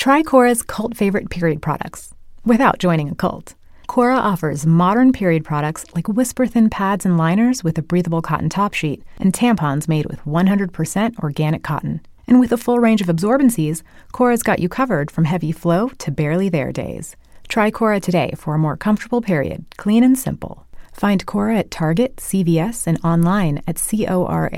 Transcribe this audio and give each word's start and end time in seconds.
Try 0.00 0.22
Cora's 0.22 0.62
cult 0.62 0.96
favorite 0.96 1.28
period 1.28 1.60
products 1.60 2.14
without 2.46 2.78
joining 2.78 3.10
a 3.10 3.14
cult. 3.14 3.54
Cora 3.86 4.16
offers 4.16 4.64
modern 4.64 5.12
period 5.12 5.44
products 5.44 5.84
like 5.94 6.08
whisper 6.08 6.46
thin 6.46 6.70
pads 6.70 7.04
and 7.04 7.18
liners 7.18 7.62
with 7.62 7.76
a 7.76 7.82
breathable 7.82 8.22
cotton 8.22 8.48
top 8.48 8.72
sheet 8.72 9.02
and 9.18 9.34
tampons 9.34 9.88
made 9.88 10.06
with 10.06 10.24
100% 10.24 11.18
organic 11.18 11.62
cotton. 11.62 12.00
And 12.26 12.40
with 12.40 12.50
a 12.50 12.56
full 12.56 12.78
range 12.78 13.02
of 13.02 13.08
absorbencies, 13.08 13.82
Cora's 14.10 14.42
got 14.42 14.58
you 14.58 14.70
covered 14.70 15.10
from 15.10 15.26
heavy 15.26 15.52
flow 15.52 15.90
to 15.98 16.10
barely 16.10 16.48
there 16.48 16.72
days. 16.72 17.14
Try 17.48 17.70
Cora 17.70 18.00
today 18.00 18.32
for 18.38 18.54
a 18.54 18.58
more 18.58 18.78
comfortable 18.78 19.20
period, 19.20 19.66
clean 19.76 20.02
and 20.02 20.18
simple. 20.18 20.66
Find 20.94 21.26
Cora 21.26 21.58
at 21.58 21.70
Target, 21.70 22.16
CVS, 22.16 22.86
and 22.86 22.98
online 23.04 23.60
at 23.66 23.76
cora.life 23.76 24.48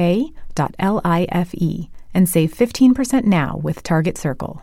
and 2.14 2.28
save 2.28 2.54
15% 2.54 3.24
now 3.24 3.56
with 3.56 3.82
Target 3.82 4.16
Circle. 4.16 4.62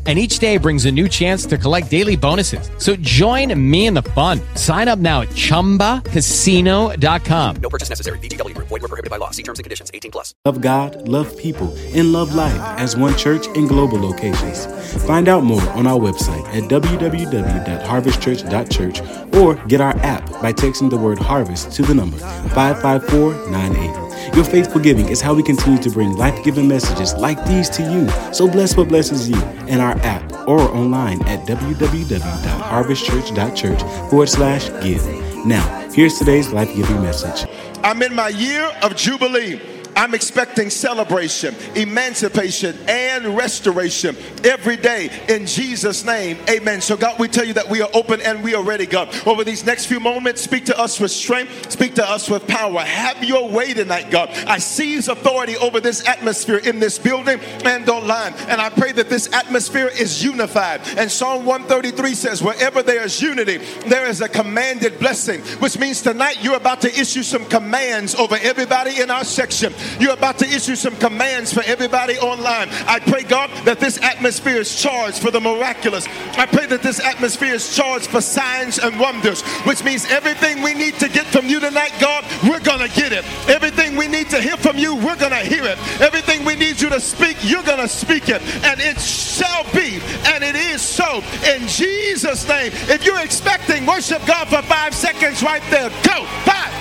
and 0.07 0.17
each 0.17 0.39
day 0.39 0.57
brings 0.57 0.85
a 0.85 0.91
new 0.91 1.07
chance 1.07 1.45
to 1.45 1.59
collect 1.59 1.91
daily 1.91 2.15
bonuses. 2.15 2.71
So 2.79 2.95
join 2.95 3.53
me 3.71 3.85
in 3.85 3.93
the 3.93 4.01
fun. 4.01 4.39
Sign 4.55 4.87
up 4.87 4.97
now 4.97 5.21
at 5.21 5.27
ChumbaCasino.com. 5.29 7.55
No 7.57 7.69
purchase 7.69 7.89
necessary. 7.89 8.17
VGW. 8.19 8.57
Void 8.57 8.71
were 8.71 8.79
prohibited 8.79 9.11
by 9.11 9.17
law. 9.17 9.29
See 9.29 9.43
terms 9.43 9.59
and 9.59 9.63
conditions. 9.63 9.91
18 9.93 10.09
plus. 10.11 10.33
Love 10.43 10.59
God, 10.59 11.07
love 11.07 11.37
people, 11.37 11.71
and 11.93 12.11
love 12.11 12.33
life 12.33 12.59
as 12.79 12.97
one 12.97 13.15
church 13.15 13.45
in 13.55 13.67
global 13.67 13.99
locations. 13.99 14.65
Find 15.05 15.29
out 15.29 15.43
more 15.43 15.61
on 15.71 15.85
our 15.85 15.99
website 15.99 16.43
at 16.47 16.63
www.harvestchurch.church 16.63 19.01
or 19.35 19.53
get 19.67 19.81
our 19.81 19.95
app 19.97 20.27
by 20.41 20.51
texting 20.51 20.89
the 20.89 20.97
word 20.97 21.19
harvest 21.19 21.71
to 21.73 21.83
the 21.83 21.93
number 21.93 22.17
55498. 22.17 24.10
Your 24.35 24.43
faithful 24.43 24.81
giving 24.81 25.07
is 25.09 25.21
how 25.21 25.33
we 25.33 25.41
continue 25.43 25.81
to 25.81 25.89
bring 25.89 26.15
life 26.15 26.43
giving 26.43 26.67
messages 26.67 27.13
like 27.13 27.43
these 27.45 27.69
to 27.71 27.81
you. 27.83 28.07
So 28.33 28.47
bless 28.47 28.77
what 28.77 28.89
blesses 28.89 29.29
you 29.29 29.41
in 29.67 29.79
our 29.79 29.97
app 29.99 30.31
or 30.47 30.59
online 30.59 31.21
at 31.27 31.47
www.harvestchurch.church 31.47 33.81
forward 34.09 34.29
slash 34.29 34.69
give. 34.83 35.05
Now, 35.45 35.89
here's 35.91 36.17
today's 36.17 36.51
life 36.51 36.73
giving 36.75 37.01
message. 37.01 37.47
I'm 37.83 38.01
in 38.03 38.13
my 38.13 38.27
year 38.29 38.71
of 38.83 38.95
Jubilee. 38.95 39.59
I'm 39.95 40.13
expecting 40.13 40.69
celebration, 40.69 41.55
emancipation, 41.75 42.77
and 42.87 43.35
restoration 43.37 44.15
every 44.43 44.77
day 44.77 45.09
in 45.27 45.45
Jesus' 45.45 46.05
name. 46.05 46.37
Amen. 46.49 46.81
So, 46.81 46.97
God, 46.97 47.19
we 47.19 47.27
tell 47.27 47.45
you 47.45 47.53
that 47.53 47.69
we 47.69 47.81
are 47.81 47.89
open 47.93 48.21
and 48.21 48.43
we 48.43 48.55
are 48.55 48.63
ready, 48.63 48.85
God. 48.85 49.09
Over 49.27 49.43
these 49.43 49.65
next 49.65 49.85
few 49.85 49.99
moments, 49.99 50.41
speak 50.41 50.65
to 50.65 50.79
us 50.79 50.99
with 50.99 51.11
strength, 51.11 51.71
speak 51.71 51.95
to 51.95 52.09
us 52.09 52.29
with 52.29 52.47
power. 52.47 52.79
Have 52.79 53.23
your 53.23 53.49
way 53.49 53.73
tonight, 53.73 54.11
God. 54.11 54.29
I 54.47 54.57
seize 54.59 55.07
authority 55.07 55.57
over 55.57 55.79
this 55.79 56.07
atmosphere 56.07 56.57
in 56.57 56.79
this 56.79 56.97
building 56.97 57.39
and 57.65 57.87
online. 57.89 58.33
And 58.47 58.61
I 58.61 58.69
pray 58.69 58.91
that 58.93 59.09
this 59.09 59.31
atmosphere 59.33 59.87
is 59.87 60.23
unified. 60.23 60.81
And 60.97 61.11
Psalm 61.11 61.45
133 61.45 62.15
says, 62.15 62.41
wherever 62.41 62.81
there 62.81 63.03
is 63.03 63.21
unity, 63.21 63.57
there 63.87 64.07
is 64.07 64.21
a 64.21 64.29
commanded 64.29 64.99
blessing, 64.99 65.41
which 65.59 65.77
means 65.77 66.01
tonight 66.01 66.43
you're 66.43 66.55
about 66.55 66.81
to 66.81 66.87
issue 66.87 67.23
some 67.23 67.45
commands 67.45 68.15
over 68.15 68.37
everybody 68.41 69.01
in 69.01 69.11
our 69.11 69.23
section. 69.23 69.73
You're 69.99 70.13
about 70.13 70.37
to 70.39 70.45
issue 70.45 70.75
some 70.75 70.95
commands 70.97 71.53
for 71.53 71.63
everybody 71.63 72.17
online. 72.19 72.69
I 72.87 72.99
pray, 72.99 73.23
God, 73.23 73.49
that 73.65 73.79
this 73.79 74.01
atmosphere 74.01 74.57
is 74.57 74.81
charged 74.81 75.21
for 75.21 75.31
the 75.31 75.39
miraculous. 75.39 76.07
I 76.37 76.45
pray 76.45 76.65
that 76.67 76.81
this 76.81 76.99
atmosphere 76.99 77.53
is 77.53 77.75
charged 77.75 78.07
for 78.07 78.21
signs 78.21 78.79
and 78.79 78.99
wonders, 78.99 79.41
which 79.65 79.83
means 79.83 80.05
everything 80.09 80.61
we 80.61 80.73
need 80.73 80.95
to 80.99 81.09
get 81.09 81.25
from 81.27 81.47
you 81.47 81.59
tonight, 81.59 81.93
God, 81.99 82.25
we're 82.43 82.59
going 82.59 82.87
to 82.87 82.95
get 82.95 83.11
it. 83.11 83.25
Everything 83.49 83.95
we 83.95 84.07
need 84.07 84.29
to 84.29 84.41
hear 84.41 84.57
from 84.57 84.77
you, 84.77 84.95
we're 84.95 85.17
going 85.17 85.31
to 85.31 85.37
hear 85.37 85.63
it. 85.63 85.77
Everything 86.01 86.45
we 86.45 86.55
need 86.55 86.79
you 86.79 86.89
to 86.89 86.99
speak, 86.99 87.37
you're 87.41 87.63
going 87.63 87.79
to 87.79 87.87
speak 87.87 88.29
it. 88.29 88.41
And 88.63 88.79
it 88.79 88.99
shall 88.99 89.63
be, 89.73 89.99
and 90.25 90.43
it 90.43 90.55
is 90.55 90.81
so. 90.81 91.23
In 91.53 91.67
Jesus' 91.67 92.47
name, 92.47 92.71
if 92.89 93.05
you're 93.05 93.21
expecting, 93.21 93.85
worship 93.85 94.25
God 94.25 94.47
for 94.47 94.61
five 94.63 94.93
seconds 94.93 95.43
right 95.43 95.63
there. 95.69 95.89
Go. 96.03 96.25
Five, 96.45 96.73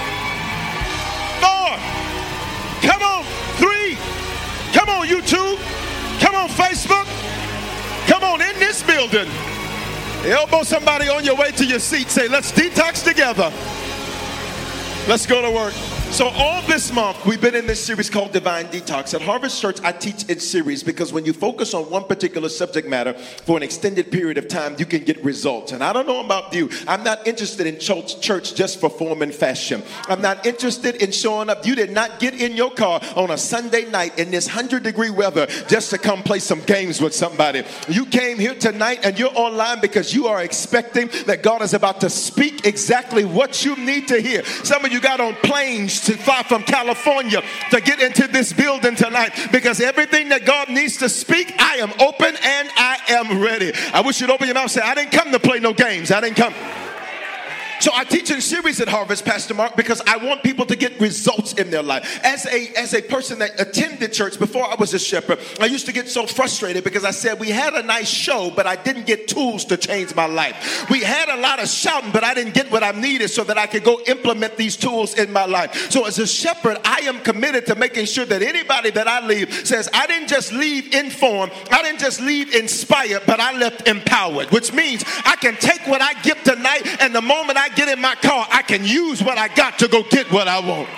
four, 1.41 1.77
Come 2.83 3.03
on, 3.03 3.25
three. 3.57 3.97
Come 4.73 4.89
on, 4.89 5.07
YouTube. 5.07 5.59
Come 6.21 6.35
on, 6.35 6.49
Facebook. 6.49 7.07
Come 8.07 8.25
on, 8.25 8.41
in 8.41 8.59
this 8.59 8.83
building. 8.83 9.29
Elbow 10.25 10.63
somebody 10.63 11.09
on 11.09 11.25
your 11.25 11.37
way 11.37 11.51
to 11.53 11.65
your 11.65 11.79
seat. 11.79 12.09
Say, 12.09 12.29
let's 12.29 12.53
detox 12.53 13.05
together. 13.05 13.53
Let's 15.09 15.27
go 15.27 15.41
to 15.43 15.51
work. 15.51 16.00
So, 16.11 16.27
all 16.27 16.61
this 16.63 16.93
month, 16.93 17.25
we've 17.25 17.41
been 17.41 17.55
in 17.55 17.69
this 17.69 17.83
series 17.83 18.11
called 18.11 18.33
Divine 18.33 18.67
Detox. 18.67 19.15
At 19.15 19.23
Harvest 19.23 19.63
Church, 19.63 19.79
I 19.85 19.93
teach 19.93 20.25
in 20.25 20.41
series 20.41 20.83
because 20.83 21.13
when 21.13 21.25
you 21.25 21.33
focus 21.33 21.73
on 21.73 21.89
one 21.89 22.03
particular 22.05 22.49
subject 22.49 22.89
matter 22.89 23.15
for 23.15 23.57
an 23.57 23.63
extended 23.63 24.11
period 24.11 24.37
of 24.37 24.49
time, 24.49 24.75
you 24.77 24.87
can 24.87 25.05
get 25.05 25.25
results. 25.25 25.71
And 25.71 25.85
I 25.85 25.93
don't 25.93 26.09
know 26.09 26.23
about 26.23 26.53
you, 26.53 26.69
I'm 26.89 27.05
not 27.05 27.29
interested 27.29 27.67
in 27.69 27.79
church, 27.79 28.21
church 28.21 28.57
just 28.57 28.81
for 28.81 28.91
form 28.91 29.23
and 29.23 29.33
fashion. 29.33 29.85
I'm 30.09 30.21
not 30.21 30.45
interested 30.45 30.97
in 30.97 31.13
showing 31.13 31.49
up. 31.49 31.65
You 31.65 31.77
did 31.77 31.93
not 31.93 32.19
get 32.19 32.35
in 32.35 32.57
your 32.57 32.73
car 32.73 33.01
on 33.15 33.31
a 33.31 33.39
Sunday 33.39 33.89
night 33.89 34.19
in 34.19 34.33
this 34.33 34.49
100 34.49 34.83
degree 34.83 35.11
weather 35.11 35.47
just 35.69 35.91
to 35.91 35.99
come 35.99 36.25
play 36.25 36.41
some 36.41 36.61
games 36.63 37.01
with 37.01 37.15
somebody. 37.15 37.63
You 37.89 38.05
came 38.05 38.37
here 38.37 38.57
tonight 38.57 39.01
and 39.05 39.17
you're 39.17 39.35
online 39.37 39.81
because 39.81 40.13
you 40.13 40.27
are 40.27 40.43
expecting 40.43 41.09
that 41.27 41.45
God 41.45 41.63
is 41.63 41.73
about 41.73 42.01
to 42.01 42.11
speak 42.11 42.67
exactly 42.67 43.25
what 43.25 43.65
you 43.65 43.77
need 43.77 44.09
to 44.09 44.21
hear. 44.21 44.45
Some 44.45 44.85
of 44.85 44.93
you 44.93 45.01
got 45.01 45.21
on 45.21 45.35
planes 45.37 46.00
to 46.03 46.17
fly 46.17 46.43
from 46.43 46.63
California 46.63 47.43
to 47.71 47.81
get 47.81 48.01
into 48.01 48.27
this 48.29 48.53
building 48.53 48.97
tonight 48.97 49.33
because 49.53 49.81
everything 49.81 50.29
that 50.31 50.45
God 50.45 50.69
needs 50.69 50.97
to 50.99 51.09
speak, 51.09 51.55
I 51.59 51.77
am 51.77 51.93
open 52.01 52.37
and 52.43 52.71
I 52.77 52.99
am 53.09 53.41
ready. 53.41 53.73
I 53.93 54.01
wish 54.01 54.21
you'd 54.21 54.31
open 54.31 54.47
your 54.47 54.55
mouth 54.55 54.65
and 54.65 54.71
say, 54.71 54.83
I 54.83 54.95
didn't 54.95 55.13
come 55.13 55.33
to 55.33 55.41
play 55.41 55.59
no 55.61 55.73
games. 55.73 56.11
I 56.11 56.21
didn't 56.21 56.37
come. 56.37 56.55
So 57.81 57.91
I 57.95 58.05
teach 58.05 58.31
in 58.31 58.43
series 58.43 58.79
at 58.83 58.89
Harvest, 58.89 59.25
Pastor 59.25 59.55
Mark, 59.55 59.75
because 59.75 60.03
I 60.07 60.19
want 60.19 60.43
people 60.43 60.67
to 60.67 60.77
get 60.77 61.01
results 61.01 61.55
in 61.55 61.71
their 61.71 61.83
life. 61.83 62.21
As 62.23 62.45
a 62.45 62.69
as 62.77 62.93
a 62.93 63.01
person 63.01 63.39
that 63.39 63.59
attended 63.59 64.13
church 64.13 64.39
before 64.39 64.65
I 64.65 64.75
was 64.79 64.93
a 64.93 64.99
shepherd, 64.99 65.39
I 65.59 65.65
used 65.65 65.87
to 65.87 65.93
get 65.93 66.07
so 66.07 66.27
frustrated 66.27 66.85
because 66.85 67.05
I 67.05 67.11
said 67.11 67.41
we 67.41 67.49
had 67.49 67.73
a 67.73 67.83
nice 67.83 68.09
show, 68.09 68.53
but 68.55 68.67
I 68.67 68.77
didn't 68.77 69.07
get 69.07 69.29
tools 69.29 69.65
to 69.67 69.79
change 69.79 70.15
my 70.15 70.27
life. 70.27 70.91
We 70.91 71.01
had 71.01 71.31
a 71.31 71.41
lot 71.41 71.63
of 71.63 71.69
shouting, 71.71 72.13
but 72.13 72.23
I 72.23 72.35
didn't 72.35 72.53
get 72.53 72.71
what 72.71 72.83
I 72.83 72.91
needed 72.93 73.31
so 73.31 73.45
that 73.45 73.57
I 73.57 73.67
could 73.67 73.83
go 73.83 73.99
implement 74.07 74.59
these 74.59 74.77
tools 74.77 75.15
in 75.15 75.33
my 75.33 75.47
life. 75.47 75.91
So 75.91 76.05
as 76.05 76.19
a 76.19 76.27
shepherd, 76.27 76.77
I 76.85 77.01
am 77.05 77.21
committed 77.21 77.65
to 77.67 77.77
making 77.77 78.05
sure 78.05 78.27
that 78.27 78.43
anybody 78.43 78.91
that 78.91 79.09
I 79.09 79.27
leave 79.27 79.67
says 79.67 79.89
I 79.95 80.07
didn't 80.07 80.29
just 80.29 80.53
leave 80.53 80.93
informed, 80.93 81.53
I 81.71 81.81
didn't 81.83 82.01
just 82.01 82.21
leave 82.21 82.55
inspired, 82.55 83.23
but 83.27 83.41
I 83.41 83.57
left 83.57 83.89
empowered, 83.89 84.51
which 84.51 84.75
means 84.75 85.03
I 85.25 85.37
can 85.37 85.57
take 85.57 85.87
what 85.87 86.03
I 86.03 86.13
get 86.21 86.45
tonight 86.45 86.83
and 87.01 87.15
the 87.15 87.23
moment 87.23 87.57
I 87.57 87.70
get 87.75 87.89
in 87.89 88.01
my 88.01 88.15
car, 88.17 88.47
I 88.51 88.63
can 88.63 88.85
use 88.85 89.23
what 89.23 89.39
I 89.39 89.49
got 89.49 89.79
to 89.81 89.89
go 89.89 90.03
get 90.03 90.31
what 90.33 90.49
I 90.49 90.61
want. 90.61 90.89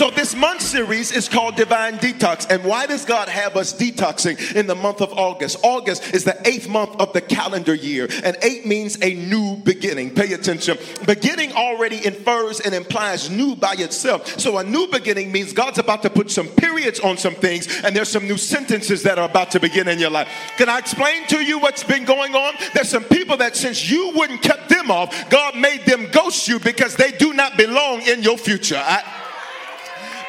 So, 0.00 0.08
this 0.10 0.34
month 0.34 0.62
series 0.62 1.12
is 1.12 1.28
called 1.28 1.56
Divine 1.56 1.98
Detox. 1.98 2.50
And 2.50 2.64
why 2.64 2.86
does 2.86 3.04
God 3.04 3.28
have 3.28 3.54
us 3.58 3.74
detoxing 3.78 4.56
in 4.56 4.66
the 4.66 4.74
month 4.74 5.02
of 5.02 5.12
August? 5.12 5.58
August 5.62 6.14
is 6.14 6.24
the 6.24 6.40
eighth 6.48 6.70
month 6.70 6.98
of 6.98 7.12
the 7.12 7.20
calendar 7.20 7.74
year, 7.74 8.08
and 8.24 8.34
eight 8.40 8.64
means 8.64 8.96
a 9.02 9.12
new 9.12 9.56
beginning. 9.56 10.14
Pay 10.14 10.32
attention. 10.32 10.78
Beginning 11.04 11.52
already 11.52 12.02
infers 12.02 12.60
and 12.60 12.74
implies 12.74 13.28
new 13.28 13.54
by 13.54 13.74
itself. 13.74 14.40
So, 14.40 14.56
a 14.56 14.64
new 14.64 14.86
beginning 14.86 15.32
means 15.32 15.52
God's 15.52 15.78
about 15.78 16.00
to 16.04 16.08
put 16.08 16.30
some 16.30 16.48
periods 16.48 16.98
on 17.00 17.18
some 17.18 17.34
things, 17.34 17.68
and 17.84 17.94
there's 17.94 18.08
some 18.08 18.26
new 18.26 18.38
sentences 18.38 19.02
that 19.02 19.18
are 19.18 19.28
about 19.28 19.50
to 19.50 19.60
begin 19.60 19.86
in 19.86 19.98
your 19.98 20.08
life. 20.08 20.28
Can 20.56 20.70
I 20.70 20.78
explain 20.78 21.26
to 21.26 21.44
you 21.44 21.58
what's 21.58 21.84
been 21.84 22.06
going 22.06 22.34
on? 22.34 22.54
There's 22.72 22.88
some 22.88 23.04
people 23.04 23.36
that 23.36 23.54
since 23.54 23.90
you 23.90 24.12
wouldn't 24.14 24.40
cut 24.40 24.66
them 24.70 24.90
off, 24.90 25.28
God 25.28 25.58
made 25.58 25.84
them 25.84 26.08
ghost 26.10 26.48
you 26.48 26.58
because 26.58 26.96
they 26.96 27.12
do 27.12 27.34
not 27.34 27.58
belong 27.58 28.00
in 28.00 28.22
your 28.22 28.38
future. 28.38 28.82
I, 28.82 29.19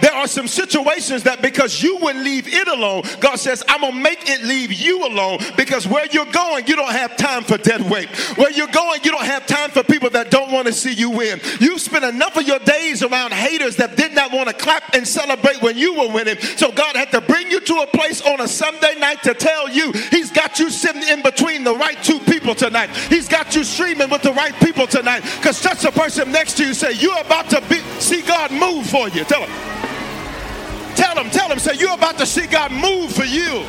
there 0.02 0.14
are 0.14 0.28
some 0.28 0.48
situations 0.48 1.24
that 1.24 1.42
because 1.42 1.82
you 1.82 1.98
wouldn't 1.98 2.24
leave 2.24 2.48
it 2.48 2.68
alone, 2.68 3.04
God 3.20 3.38
says, 3.38 3.64
I'm 3.68 3.82
going 3.82 3.94
to 3.94 4.00
make 4.00 4.30
it 4.30 4.44
leave 4.44 4.74
you 4.74 5.06
alone 5.06 5.40
because 5.56 5.88
where 5.88 6.06
you're 6.12 6.26
going, 6.26 6.68
you 6.68 6.76
don't 6.76 6.92
have 6.92 7.16
time 7.18 7.44
for 7.44 7.58
dead 7.58 7.90
weight. 7.90 8.10
Where 8.38 8.52
you're 8.52 8.68
going, 8.68 9.02
you 9.04 9.12
don't 9.12 9.26
have 9.26 9.46
time 9.46 9.70
for 9.70 9.84
people 9.84 10.10
that 10.12 10.32
don't 10.32 10.52
want 10.52 10.68
to 10.68 10.74
see 10.74 10.94
you 10.94 11.10
win. 11.12 11.40
You've 11.60 11.82
spent 11.82 12.04
enough 12.04 12.36
of 12.38 12.44
your 12.44 12.60
days 12.60 13.04
around 13.04 13.34
haters 13.34 13.76
that 13.78 13.96
did 13.96 14.14
not 14.14 14.32
want 14.32 14.50
to 14.50 14.56
clap 14.56 14.94
and 14.94 15.08
celebrate 15.08 15.62
when 15.62 15.78
you 15.78 15.94
were 15.94 16.12
winning. 16.12 16.40
So 16.40 16.72
God 16.72 16.96
had 16.96 17.12
to 17.12 17.22
bring 17.22 17.50
you 17.52 17.60
to 17.62 17.76
a 17.76 17.88
place 17.88 18.22
on 18.22 18.42
a 18.42 18.48
Sunday 18.48 18.96
night 19.00 19.24
to 19.24 19.34
tell 19.34 19.70
you 19.70 19.92
He's 19.92 20.32
got 20.32 20.60
you 20.60 20.70
sitting 20.70 21.04
in 21.04 21.22
between 21.22 21.64
the 21.64 21.76
right 21.76 22.02
two 22.04 22.20
people 22.20 22.56
tonight. 22.56 22.90
He's 23.10 23.28
got 23.28 23.56
you 23.56 23.64
streaming 23.64 24.10
with 24.10 24.22
the 24.22 24.34
right 24.34 24.54
people 24.56 24.88
tonight. 24.88 25.22
Because 25.38 25.62
touch 25.62 25.82
the 25.82 25.92
person 25.92 26.32
next 26.32 26.58
to 26.58 26.66
you 26.66 26.74
say, 26.74 26.94
You're 26.94 27.20
about 27.20 27.50
to 27.52 27.62
be, 27.70 27.80
see 28.00 28.22
God 28.22 28.52
move 28.52 28.88
for 28.88 29.08
you. 29.10 29.24
Tell 29.24 29.46
him. 29.46 29.91
Tell 30.96 31.16
them, 31.16 31.30
tell 31.30 31.50
them, 31.50 31.60
say, 31.60 31.74
you're 31.76 31.94
about 31.94 32.18
to 32.18 32.26
see 32.26 32.48
God 32.48 32.72
move 32.72 33.12
for 33.12 33.26
you. 33.26 33.66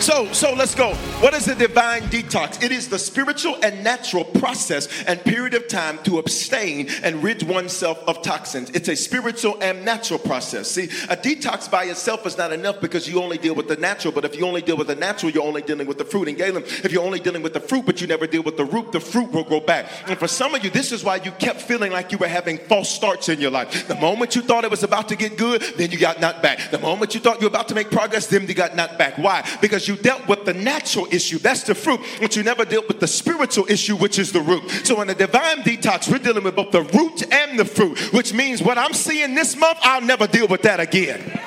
So, 0.00 0.32
so 0.32 0.54
let's 0.54 0.74
go. 0.74 0.94
What 1.20 1.34
is 1.34 1.46
a 1.48 1.54
divine 1.54 2.04
detox? 2.04 2.62
It 2.62 2.72
is 2.72 2.88
the 2.88 2.98
spiritual 2.98 3.58
and 3.62 3.84
natural 3.84 4.24
process 4.24 4.88
and 5.04 5.22
period 5.22 5.52
of 5.52 5.68
time 5.68 5.98
to 6.04 6.18
abstain 6.18 6.88
and 7.02 7.22
rid 7.22 7.42
oneself 7.42 8.02
of 8.08 8.22
toxins. 8.22 8.70
It's 8.70 8.88
a 8.88 8.96
spiritual 8.96 9.58
and 9.60 9.84
natural 9.84 10.18
process. 10.18 10.70
See, 10.70 10.84
a 11.10 11.16
detox 11.18 11.70
by 11.70 11.84
itself 11.84 12.24
is 12.26 12.38
not 12.38 12.50
enough 12.50 12.80
because 12.80 13.06
you 13.06 13.22
only 13.22 13.36
deal 13.36 13.54
with 13.54 13.68
the 13.68 13.76
natural. 13.76 14.10
But 14.14 14.24
if 14.24 14.36
you 14.36 14.46
only 14.46 14.62
deal 14.62 14.78
with 14.78 14.86
the 14.86 14.96
natural, 14.96 15.32
you're 15.32 15.44
only 15.44 15.60
dealing 15.60 15.86
with 15.86 15.98
the 15.98 16.06
fruit. 16.06 16.28
And 16.28 16.38
Galen, 16.38 16.62
if 16.64 16.90
you're 16.92 17.04
only 17.04 17.20
dealing 17.20 17.42
with 17.42 17.52
the 17.52 17.60
fruit, 17.60 17.84
but 17.84 18.00
you 18.00 18.06
never 18.06 18.26
deal 18.26 18.42
with 18.42 18.56
the 18.56 18.64
root, 18.64 18.92
the 18.92 19.00
fruit 19.00 19.30
will 19.32 19.44
grow 19.44 19.60
back. 19.60 19.86
And 20.06 20.18
for 20.18 20.28
some 20.28 20.54
of 20.54 20.64
you, 20.64 20.70
this 20.70 20.92
is 20.92 21.04
why 21.04 21.16
you 21.16 21.30
kept 21.32 21.60
feeling 21.60 21.92
like 21.92 22.10
you 22.10 22.16
were 22.16 22.26
having 22.26 22.56
false 22.56 22.88
starts 22.88 23.28
in 23.28 23.38
your 23.38 23.50
life. 23.50 23.86
The 23.86 23.96
moment 23.96 24.34
you 24.34 24.40
thought 24.40 24.64
it 24.64 24.70
was 24.70 24.82
about 24.82 25.10
to 25.10 25.16
get 25.16 25.36
good, 25.36 25.60
then 25.76 25.90
you 25.90 25.98
got 25.98 26.22
knocked 26.22 26.42
back. 26.42 26.70
The 26.70 26.78
moment 26.78 27.14
you 27.14 27.20
thought 27.20 27.42
you 27.42 27.48
were 27.48 27.54
about 27.54 27.68
to 27.68 27.74
make 27.74 27.90
progress, 27.90 28.28
then 28.28 28.46
you 28.46 28.54
got 28.54 28.74
knocked 28.74 28.96
back. 28.96 29.18
Why? 29.18 29.46
Because 29.60 29.89
you 29.90 29.96
dealt 29.96 30.28
with 30.28 30.44
the 30.44 30.54
natural 30.54 31.06
issue, 31.10 31.38
that's 31.38 31.64
the 31.64 31.74
fruit, 31.74 32.00
but 32.20 32.36
you 32.36 32.42
never 32.42 32.64
dealt 32.64 32.86
with 32.86 33.00
the 33.00 33.08
spiritual 33.08 33.66
issue, 33.68 33.96
which 33.96 34.18
is 34.18 34.30
the 34.30 34.40
root. 34.40 34.68
So 34.84 35.00
in 35.00 35.10
a 35.10 35.14
divine 35.14 35.62
detox, 35.62 36.10
we're 36.10 36.18
dealing 36.18 36.44
with 36.44 36.54
both 36.54 36.70
the 36.70 36.82
root 36.82 37.32
and 37.32 37.58
the 37.58 37.64
fruit, 37.64 37.98
which 38.12 38.32
means 38.32 38.62
what 38.62 38.78
I'm 38.78 38.92
seeing 38.92 39.34
this 39.34 39.56
month, 39.56 39.78
I'll 39.82 40.00
never 40.00 40.26
deal 40.28 40.46
with 40.46 40.62
that 40.62 40.78
again. 40.78 41.40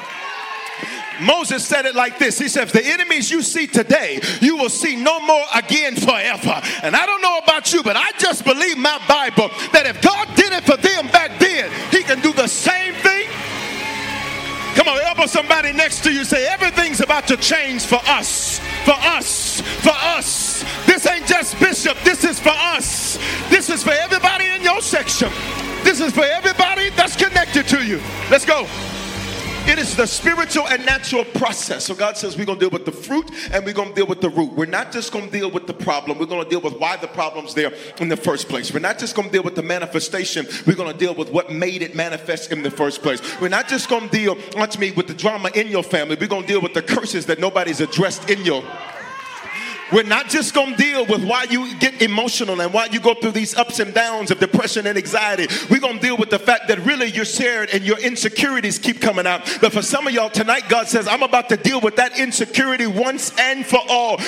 Moses 1.21 1.65
said 1.65 1.85
it 1.85 1.95
like 1.95 2.19
this 2.19 2.37
He 2.39 2.49
says, 2.49 2.71
The 2.71 2.85
enemies 2.85 3.31
you 3.31 3.41
see 3.43 3.67
today, 3.67 4.19
you 4.41 4.57
will 4.57 4.69
see 4.69 4.95
no 4.95 5.19
more 5.21 5.45
again 5.55 5.95
forever. 5.95 6.59
And 6.81 6.95
I 6.95 7.05
don't 7.05 7.21
know 7.21 7.37
about 7.37 7.71
you, 7.71 7.81
but 7.83 7.95
I 7.95 8.11
just 8.17 8.43
believe 8.43 8.77
my 8.77 8.99
Bible 9.07 9.49
that 9.71 9.85
if 9.85 10.01
God 10.01 10.27
did 10.35 10.51
it 10.51 10.63
for 10.63 10.75
them 10.75 11.07
back 11.07 11.39
then, 11.39 11.71
He 11.91 12.03
can 12.03 12.19
do 12.19 12.33
the 12.33 12.47
same 12.47 12.93
thing 12.95 13.29
Come 14.83 14.97
on, 14.97 15.01
elbow 15.01 15.27
somebody 15.27 15.71
next 15.71 16.03
to 16.03 16.13
you. 16.13 16.25
Say, 16.25 16.45
everything's 16.45 17.00
about 17.00 17.25
to 17.27 17.38
change 17.38 17.85
for 17.85 18.01
us. 18.06 18.59
For 18.83 18.91
us. 18.91 19.62
For 19.62 19.94
us. 19.94 20.65
This 20.85 21.07
ain't 21.07 21.25
just 21.25 21.57
Bishop. 21.57 21.97
This 22.03 22.25
is 22.25 22.38
for 22.38 22.50
us. 22.50 23.18
This 23.50 23.69
is 23.69 23.81
for 23.81 23.94
everybody 23.94 24.45
in 24.45 24.62
your 24.62 24.81
section. 24.81 25.30
This 25.85 26.01
is 26.01 26.12
for 26.12 26.25
everybody 26.25 26.89
that's 26.89 27.15
connected 27.15 27.65
to 27.69 27.85
you. 27.85 28.01
Let's 28.30 28.45
go. 28.45 28.68
It 29.65 29.80
is 29.80 29.95
the 29.95 30.06
spiritual 30.06 30.68
and 30.68 30.86
natural 30.86 31.24
process. 31.24 31.86
So 31.86 31.95
God 31.95 32.18
says 32.18 32.38
we're 32.38 32.44
going 32.44 32.60
to 32.60 32.65
deal 32.65 32.69
with 32.69 32.83
the 32.83 32.92
fruit 32.92 33.31
and 33.54 33.65
we're 33.65 33.74
going 33.74 33.89
to 33.89 33.95
deal 33.95 34.06
with 34.06 34.19
the 34.19 34.30
root. 34.30 34.51
We're 34.51 34.65
not 34.65 34.92
just 34.92 35.13
going 35.13 35.27
to 35.27 35.31
deal 35.31 35.50
with 35.50 35.68
the 35.68 35.74
problem. 35.74 36.19
We're 36.19 36.25
going 36.25 36.44
to 36.44 36.50
deal 36.50 36.60
with 36.60 36.77
why 36.80 36.98
the 36.98 37.07
problem's 37.07 37.54
there 37.54 37.71
in 38.00 38.10
the 38.10 38.18
first 38.18 38.50
place. 38.50 38.74
We're 38.74 38.81
not 38.81 39.00
just 39.00 39.15
going 39.15 39.30
to 39.30 39.31
deal 39.31 39.44
with 39.44 39.56
the 39.56 39.63
manifestation. 39.63 40.48
We're 40.68 40.75
going 40.75 40.92
to 40.92 40.98
deal 40.98 41.15
with 41.15 41.31
what 41.31 41.50
made 41.50 41.81
it 41.81 41.95
manifest 41.95 42.51
in 42.51 42.62
the 42.62 42.71
first 42.71 43.01
place. 43.01 43.21
We're 43.39 43.48
not 43.48 43.69
just 43.69 43.88
going 43.88 44.10
to 44.10 44.15
deal, 44.15 44.38
watch 44.57 44.77
me, 44.77 44.92
with 44.92 45.07
the 45.07 45.13
drama 45.13 45.50
in 45.56 45.69
your 45.69 45.83
family. 45.83 46.18
We're 46.19 46.27
going 46.27 46.42
to 46.42 46.48
deal 46.48 46.62
with 46.62 46.74
the 46.74 46.81
curses 46.81 47.25
that 47.27 47.39
nobody's 47.39 47.80
addressed 47.80 48.30
in 48.30 48.44
your 48.44 48.63
we're 49.91 50.03
not 50.03 50.30
just 50.30 50.53
going 50.53 50.75
to 50.75 50.77
deal 50.77 51.06
with 51.06 51.24
why 51.24 51.45
you 51.50 51.75
get 51.75 52.01
emotional 52.01 52.62
and 52.62 52.74
why 52.74 52.85
you 52.85 53.00
go 53.00 53.13
through 53.13 53.31
these 53.31 53.56
ups 53.56 53.80
and 53.80 53.94
downs 53.94 54.31
of 54.31 54.39
depression 54.39 54.88
and 54.88 54.97
anxiety. 54.97 55.47
We're 55.69 55.80
going 55.80 56.00
to 56.00 56.01
deal 56.01 56.18
with 56.18 56.30
the 56.30 56.39
fact 56.39 56.68
that 56.68 56.80
really 56.80 57.07
you're 57.07 57.25
scared 57.25 57.69
and 57.74 57.83
your 57.83 58.00
insecurities 58.00 58.80
keep 58.80 59.01
coming 59.01 59.27
out. 59.27 59.41
But 59.62 59.74
for 59.74 59.81
some 59.81 60.07
of 60.07 60.13
y'all 60.13 60.30
tonight, 60.30 60.69
God 60.69 60.88
says, 60.88 61.07
I'm 61.07 61.24
about 61.24 61.50
to 61.50 61.57
deal 61.57 61.81
with 61.81 61.97
that 61.97 62.19
insecurity 62.19 62.88
once 62.88 63.38
and 63.38 63.65
for 63.65 63.80
all. 63.89 64.19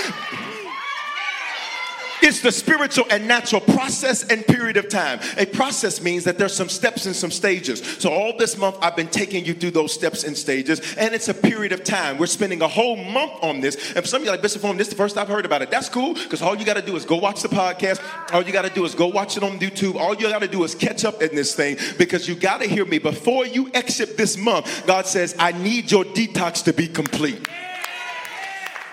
It's 2.22 2.42
the 2.42 2.52
spiritual 2.52 3.06
and 3.10 3.28
natural 3.28 3.62
process 3.62 4.24
and 4.24 4.46
period 4.46 4.78
of 4.78 4.90
time. 4.90 5.20
A 5.38 5.46
process 5.46 6.02
means 6.02 6.24
that 6.24 6.38
there's 6.38 6.54
some 6.54 6.70
steps 6.70 7.06
and 7.06 7.16
some 7.16 7.32
stages. 7.32 7.82
So 8.00 8.12
all 8.12 8.36
this 8.38 8.58
month 8.58 8.78
I've 8.82 8.96
been 8.96 9.10
taking 9.10 9.46
you 9.46 9.54
through 9.54 9.72
those 9.72 9.94
steps 9.94 10.24
and 10.24 10.36
stages, 10.36 10.96
and 10.96 11.14
it's 11.14 11.28
a 11.28 11.34
period 11.34 11.72
of 11.72 11.84
time. 11.84 12.18
We're 12.18 12.28
spending 12.28 12.62
a 12.62 12.68
whole 12.68 12.96
month 12.96 13.34
on 13.42 13.60
this. 13.62 13.94
And 13.96 14.06
some 14.06 14.22
of 14.22 14.26
you 14.26 14.32
like 14.32 14.42
Bishop 14.42 14.62
Foreman, 14.62 14.78
this 14.78 14.88
is 14.88 14.94
the 14.94 14.98
first 14.98 15.18
I've 15.18 15.28
heard 15.28 15.46
about 15.46 15.62
it. 15.62 15.70
That's 15.70 15.90
cool, 15.90 16.14
because 16.14 16.42
all 16.42 16.56
you 16.56 16.66
got 16.66 16.76
to 16.76 16.82
do 16.82 16.96
is 16.96 17.06
go 17.06 17.18
watch 17.18 17.42
the 17.42 17.50
podcast. 17.50 18.02
All 18.34 18.44
you 18.44 18.54
got 18.54 18.66
to 18.66 18.74
do 18.74 18.86
is 18.86 18.96
go 18.96 19.08
watch 19.08 19.38
it 19.38 19.44
on 19.44 19.60
YouTube. 19.60 19.96
All 19.96 20.16
you 20.16 20.30
got 20.30 20.42
to 20.42 20.48
do 20.48 20.64
is 20.64 20.74
catch 20.74 21.06
up 21.06 21.22
in 21.22 21.36
this 21.36 21.54
thing, 21.56 21.78
because 21.98 22.28
you 22.28 22.36
got 22.36 22.62
to 22.62 22.68
hear 22.68 22.86
me. 22.86 22.98
Before 22.98 23.46
you 23.46 23.70
exit 23.74 24.18
this 24.18 24.38
month, 24.38 24.86
God 24.88 25.06
says, 25.06 25.36
I 25.38 25.52
need 25.52 25.92
your 25.92 26.06
detox 26.06 26.64
to 26.64 26.74
be 26.74 26.88
complete. 26.88 27.48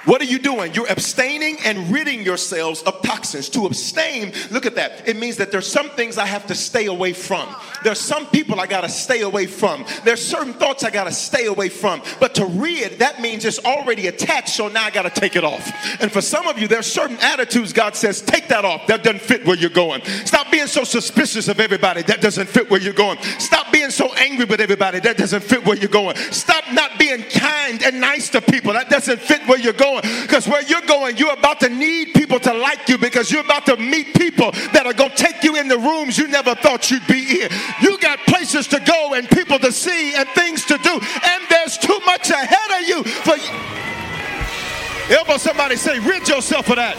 What 0.04 0.20
are 0.20 0.24
you 0.24 0.40
doing? 0.40 0.74
You're 0.74 0.90
abstaining 0.90 1.58
and 1.64 1.90
ridding 1.92 2.22
yourselves 2.22 2.82
of 2.82 3.02
toxins. 3.02 3.48
To 3.50 3.66
abstain, 3.66 4.32
look 4.50 4.66
at 4.66 4.74
that. 4.74 5.08
It 5.08 5.16
means 5.16 5.36
that 5.36 5.52
there's 5.52 5.70
some 5.70 5.90
things 5.90 6.18
I 6.18 6.26
have 6.26 6.46
to 6.48 6.54
stay 6.54 6.86
away 6.86 7.12
from. 7.12 7.48
There's 7.84 8.00
some 8.00 8.26
people 8.26 8.60
I 8.60 8.66
got 8.66 8.80
to 8.80 8.88
stay 8.88 9.20
away 9.22 9.46
from. 9.46 9.84
There's 10.04 10.24
certain 10.24 10.54
thoughts 10.54 10.82
I 10.82 10.90
got 10.90 11.04
to 11.04 11.12
stay 11.12 11.46
away 11.46 11.68
from. 11.68 12.02
But 12.18 12.34
to 12.36 12.46
rid, 12.46 12.98
that 12.98 13.20
means 13.20 13.44
it's 13.44 13.60
already 13.60 14.08
attached, 14.08 14.50
so 14.50 14.68
now 14.68 14.84
I 14.84 14.90
got 14.90 15.02
to 15.02 15.20
take 15.20 15.36
it 15.36 15.44
off. 15.44 15.70
And 16.00 16.10
for 16.10 16.20
some 16.20 16.48
of 16.48 16.58
you, 16.58 16.66
there's 16.66 16.90
certain 16.90 17.18
attitudes 17.20 17.72
God 17.72 17.94
says, 17.94 18.20
take 18.20 18.48
that 18.48 18.64
off. 18.64 18.88
That 18.88 19.04
doesn't 19.04 19.22
fit 19.22 19.46
where 19.46 19.56
you're 19.56 19.70
going. 19.70 20.04
Stop 20.24 20.50
being 20.50 20.66
so 20.66 20.82
suspicious 20.82 21.46
of 21.46 21.60
everybody. 21.60 22.02
That 22.02 22.20
doesn't 22.20 22.48
fit 22.48 22.70
where 22.70 22.80
you're 22.80 22.92
going. 22.92 23.22
Stop 23.38 23.72
being 23.72 23.90
so 23.90 24.12
angry 24.14 24.46
with 24.46 24.60
everybody. 24.60 24.98
That 24.98 25.16
doesn't 25.16 25.44
fit 25.44 25.64
where 25.64 25.76
you're 25.76 25.88
going. 25.88 26.16
Stop 26.16 26.64
not 26.72 26.98
being 26.98 27.22
kind 27.22 27.82
and 27.82 28.00
nice 28.00 28.28
to 28.30 28.40
people. 28.40 28.72
That 28.72 28.90
doesn't 28.90 29.20
fit 29.20 29.46
where 29.46 29.58
you're 29.58 29.72
going 29.72 29.91
going. 30.00 30.22
Because 30.22 30.48
where 30.48 30.62
you're 30.62 30.82
going, 30.82 31.16
you're 31.16 31.32
about 31.32 31.60
to 31.60 31.68
need 31.68 32.14
people 32.14 32.38
to 32.40 32.52
like 32.54 32.88
you 32.88 32.98
because 32.98 33.30
you're 33.30 33.44
about 33.44 33.66
to 33.66 33.76
meet 33.76 34.14
people 34.14 34.52
that 34.72 34.86
are 34.86 34.92
going 34.92 35.10
to 35.10 35.16
take 35.16 35.42
you 35.42 35.56
in 35.56 35.68
the 35.68 35.78
rooms 35.78 36.18
you 36.18 36.28
never 36.28 36.54
thought 36.54 36.90
you'd 36.90 37.06
be 37.06 37.42
in. 37.42 37.50
You 37.80 37.98
got 37.98 38.18
places 38.20 38.66
to 38.68 38.80
go 38.80 39.14
and 39.14 39.28
people 39.28 39.58
to 39.58 39.72
see 39.72 40.14
and 40.14 40.28
things 40.30 40.64
to 40.66 40.78
do. 40.78 40.92
And 40.92 41.42
there's 41.48 41.78
too 41.78 41.98
much 42.06 42.30
ahead 42.30 42.82
of 42.82 42.88
you 42.88 43.04
for 43.04 43.36
you. 43.36 45.16
Elbow 45.16 45.36
somebody 45.36 45.76
say, 45.76 45.98
rid 45.98 46.28
yourself 46.28 46.68
of 46.70 46.76
that. 46.76 46.96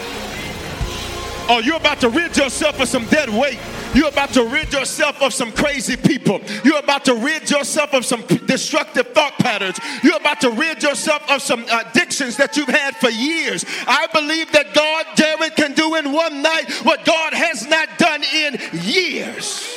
Or 1.50 1.60
you're 1.62 1.76
about 1.76 2.00
to 2.00 2.08
rid 2.08 2.36
yourself 2.36 2.80
of 2.80 2.88
some 2.88 3.06
dead 3.06 3.28
weight. 3.28 3.58
You're 3.94 4.08
about 4.08 4.30
to 4.34 4.44
rid 4.44 4.72
yourself 4.72 5.22
of 5.22 5.32
some 5.32 5.52
crazy 5.52 5.96
people. 5.96 6.40
You're 6.64 6.78
about 6.78 7.04
to 7.06 7.14
rid 7.14 7.50
yourself 7.50 7.94
of 7.94 8.04
some 8.04 8.22
destructive 8.46 9.08
thought 9.08 9.38
patterns. 9.38 9.78
You're 10.02 10.16
about 10.16 10.40
to 10.42 10.50
rid 10.50 10.82
yourself 10.82 11.22
of 11.30 11.42
some 11.42 11.64
addictions 11.70 12.36
that 12.36 12.56
you've 12.56 12.68
had 12.68 12.96
for 12.96 13.10
years. 13.10 13.64
I 13.86 14.06
believe 14.12 14.50
that 14.52 14.74
God, 14.74 15.06
Jared, 15.14 15.56
can 15.56 15.74
do 15.74 15.94
in 15.94 16.12
one 16.12 16.42
night 16.42 16.70
what 16.82 17.04
God 17.04 17.32
has 17.34 17.66
not 17.66 17.88
done 17.98 18.22
in 18.24 18.58
years. 18.82 19.70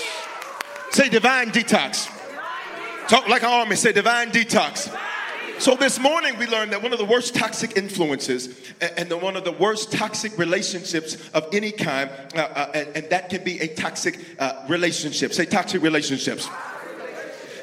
Say 0.92 1.10
divine 1.10 1.52
detox. 1.52 2.10
Talk 3.08 3.28
like 3.28 3.44
an 3.44 3.50
army. 3.50 3.76
Say 3.76 3.92
divine 3.92 4.32
detox. 4.32 4.94
So 5.60 5.76
this 5.76 6.00
morning 6.00 6.38
we 6.38 6.46
learned 6.46 6.72
that 6.74 6.84
one 6.84 6.94
of 6.94 7.00
the 7.00 7.06
worst 7.06 7.34
toxic 7.34 7.78
influences 7.78 8.72
and, 8.96 9.12
one 9.12 9.36
of 9.36 9.44
the 9.44 9.52
worst 9.52 9.92
toxic 9.92 10.38
relationships 10.38 11.18
of 11.34 11.48
any 11.52 11.72
kind, 11.72 12.12
uh, 12.36 12.40
uh, 12.40 12.72
and, 12.76 12.88
and, 12.96 13.10
that 13.10 13.30
can 13.30 13.44
be 13.44 13.60
a 13.60 13.68
toxic 13.68 14.20
uh, 14.38 14.64
relationship. 14.70 15.34
Say 15.34 15.46
toxic 15.46 15.82
relationships. 15.82 16.48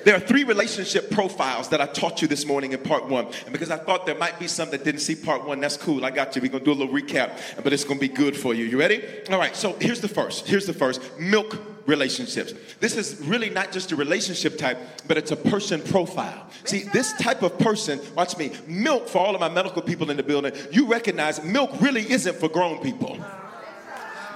There 0.05 0.15
are 0.15 0.21
three 0.21 0.45
relationship 0.45 1.11
profiles 1.11 1.71
that 1.71 1.81
I 1.81 1.87
taught 1.87 2.21
you 2.23 2.29
this 2.29 2.47
morning 2.47 2.73
in 2.73 2.81
part 2.81 3.09
one. 3.09 3.27
And 3.45 3.53
because 3.53 3.71
I 3.71 3.79
thought 3.79 4.05
there 4.05 4.19
might 4.19 4.39
be 4.39 4.47
some 4.47 4.71
that 4.71 4.85
didn't 4.85 5.01
see 5.01 5.15
part 5.15 5.47
one, 5.47 5.61
that's 5.61 5.77
cool. 5.77 6.05
I 6.05 6.11
got 6.11 6.37
you. 6.37 6.43
We're 6.43 6.49
going 6.49 6.65
to 6.65 6.73
do 6.73 6.73
a 6.73 6.81
little 6.81 6.95
recap, 6.95 7.41
but 7.63 7.73
it's 7.73 7.85
going 7.85 7.99
to 7.99 8.07
be 8.09 8.15
good 8.15 8.37
for 8.37 8.55
you. 8.55 8.65
You 8.65 8.79
ready? 8.79 9.03
All 9.31 9.39
right. 9.39 9.57
So 9.57 9.75
here's 9.81 10.01
the 10.01 10.09
first. 10.09 10.47
Here's 10.47 10.67
the 10.67 10.75
first 10.75 11.01
milk 11.19 11.59
relationships. 11.87 12.55
This 12.81 12.97
is 12.97 13.21
really 13.27 13.51
not 13.51 13.73
just 13.73 13.93
a 13.93 13.97
relationship 13.97 14.59
type, 14.59 14.79
but 15.07 15.17
it's 15.17 15.31
a 15.31 15.37
person 15.37 15.81
profile. 15.83 16.49
See, 16.65 16.85
this 16.93 17.13
type 17.15 17.43
of 17.43 17.59
person, 17.59 18.01
watch 18.15 18.37
me, 18.37 18.53
milk 18.67 19.09
for 19.09 19.19
all 19.19 19.35
of 19.35 19.41
my 19.41 19.49
medical 19.49 19.83
people 19.83 20.11
in 20.11 20.17
the 20.17 20.23
building, 20.23 20.53
you 20.71 20.87
recognize 20.87 21.43
milk 21.43 21.71
really 21.81 22.11
isn't 22.11 22.37
for 22.37 22.49
grown 22.49 22.83
people. 22.83 23.19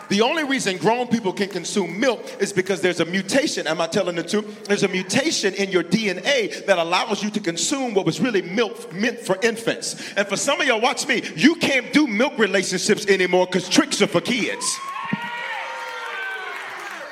The 0.09 0.23
only 0.23 0.45
reason 0.45 0.79
grown 0.79 1.07
people 1.09 1.33
can 1.33 1.49
consume 1.49 2.00
milk 2.00 2.25
is 2.41 2.53
because 2.53 2.81
there's 2.81 3.00
a 3.00 3.05
mutation. 3.05 3.67
Am 3.67 3.81
I 3.81 3.87
telling 3.87 4.17
the 4.17 4.23
truth? 4.23 4.65
There's 4.65 4.83
a 4.83 4.88
mutation 4.88 5.55
in 5.55 5.71
your 5.71 5.85
DNA 5.85 6.65
that 6.67 6.79
allows 6.79 7.23
you 7.23 7.31
to 7.31 7.41
consume 7.41 7.95
what 7.95 8.07
was 8.07 8.21
really 8.21 8.43
milk 8.43 8.93
meant 8.93 9.19
for 9.19 9.37
infants. 9.43 10.12
And 10.17 10.27
for 10.27 10.37
some 10.37 10.61
of 10.61 10.67
y'all, 10.67 10.81
watch 10.81 11.07
me, 11.07 11.23
you 11.37 11.57
can't 11.57 11.93
do 11.93 12.07
milk 12.07 12.38
relationships 12.38 13.07
anymore 13.07 13.47
because 13.47 13.69
tricks 13.69 14.00
are 14.00 14.07
for 14.07 14.21
kids. 14.21 14.65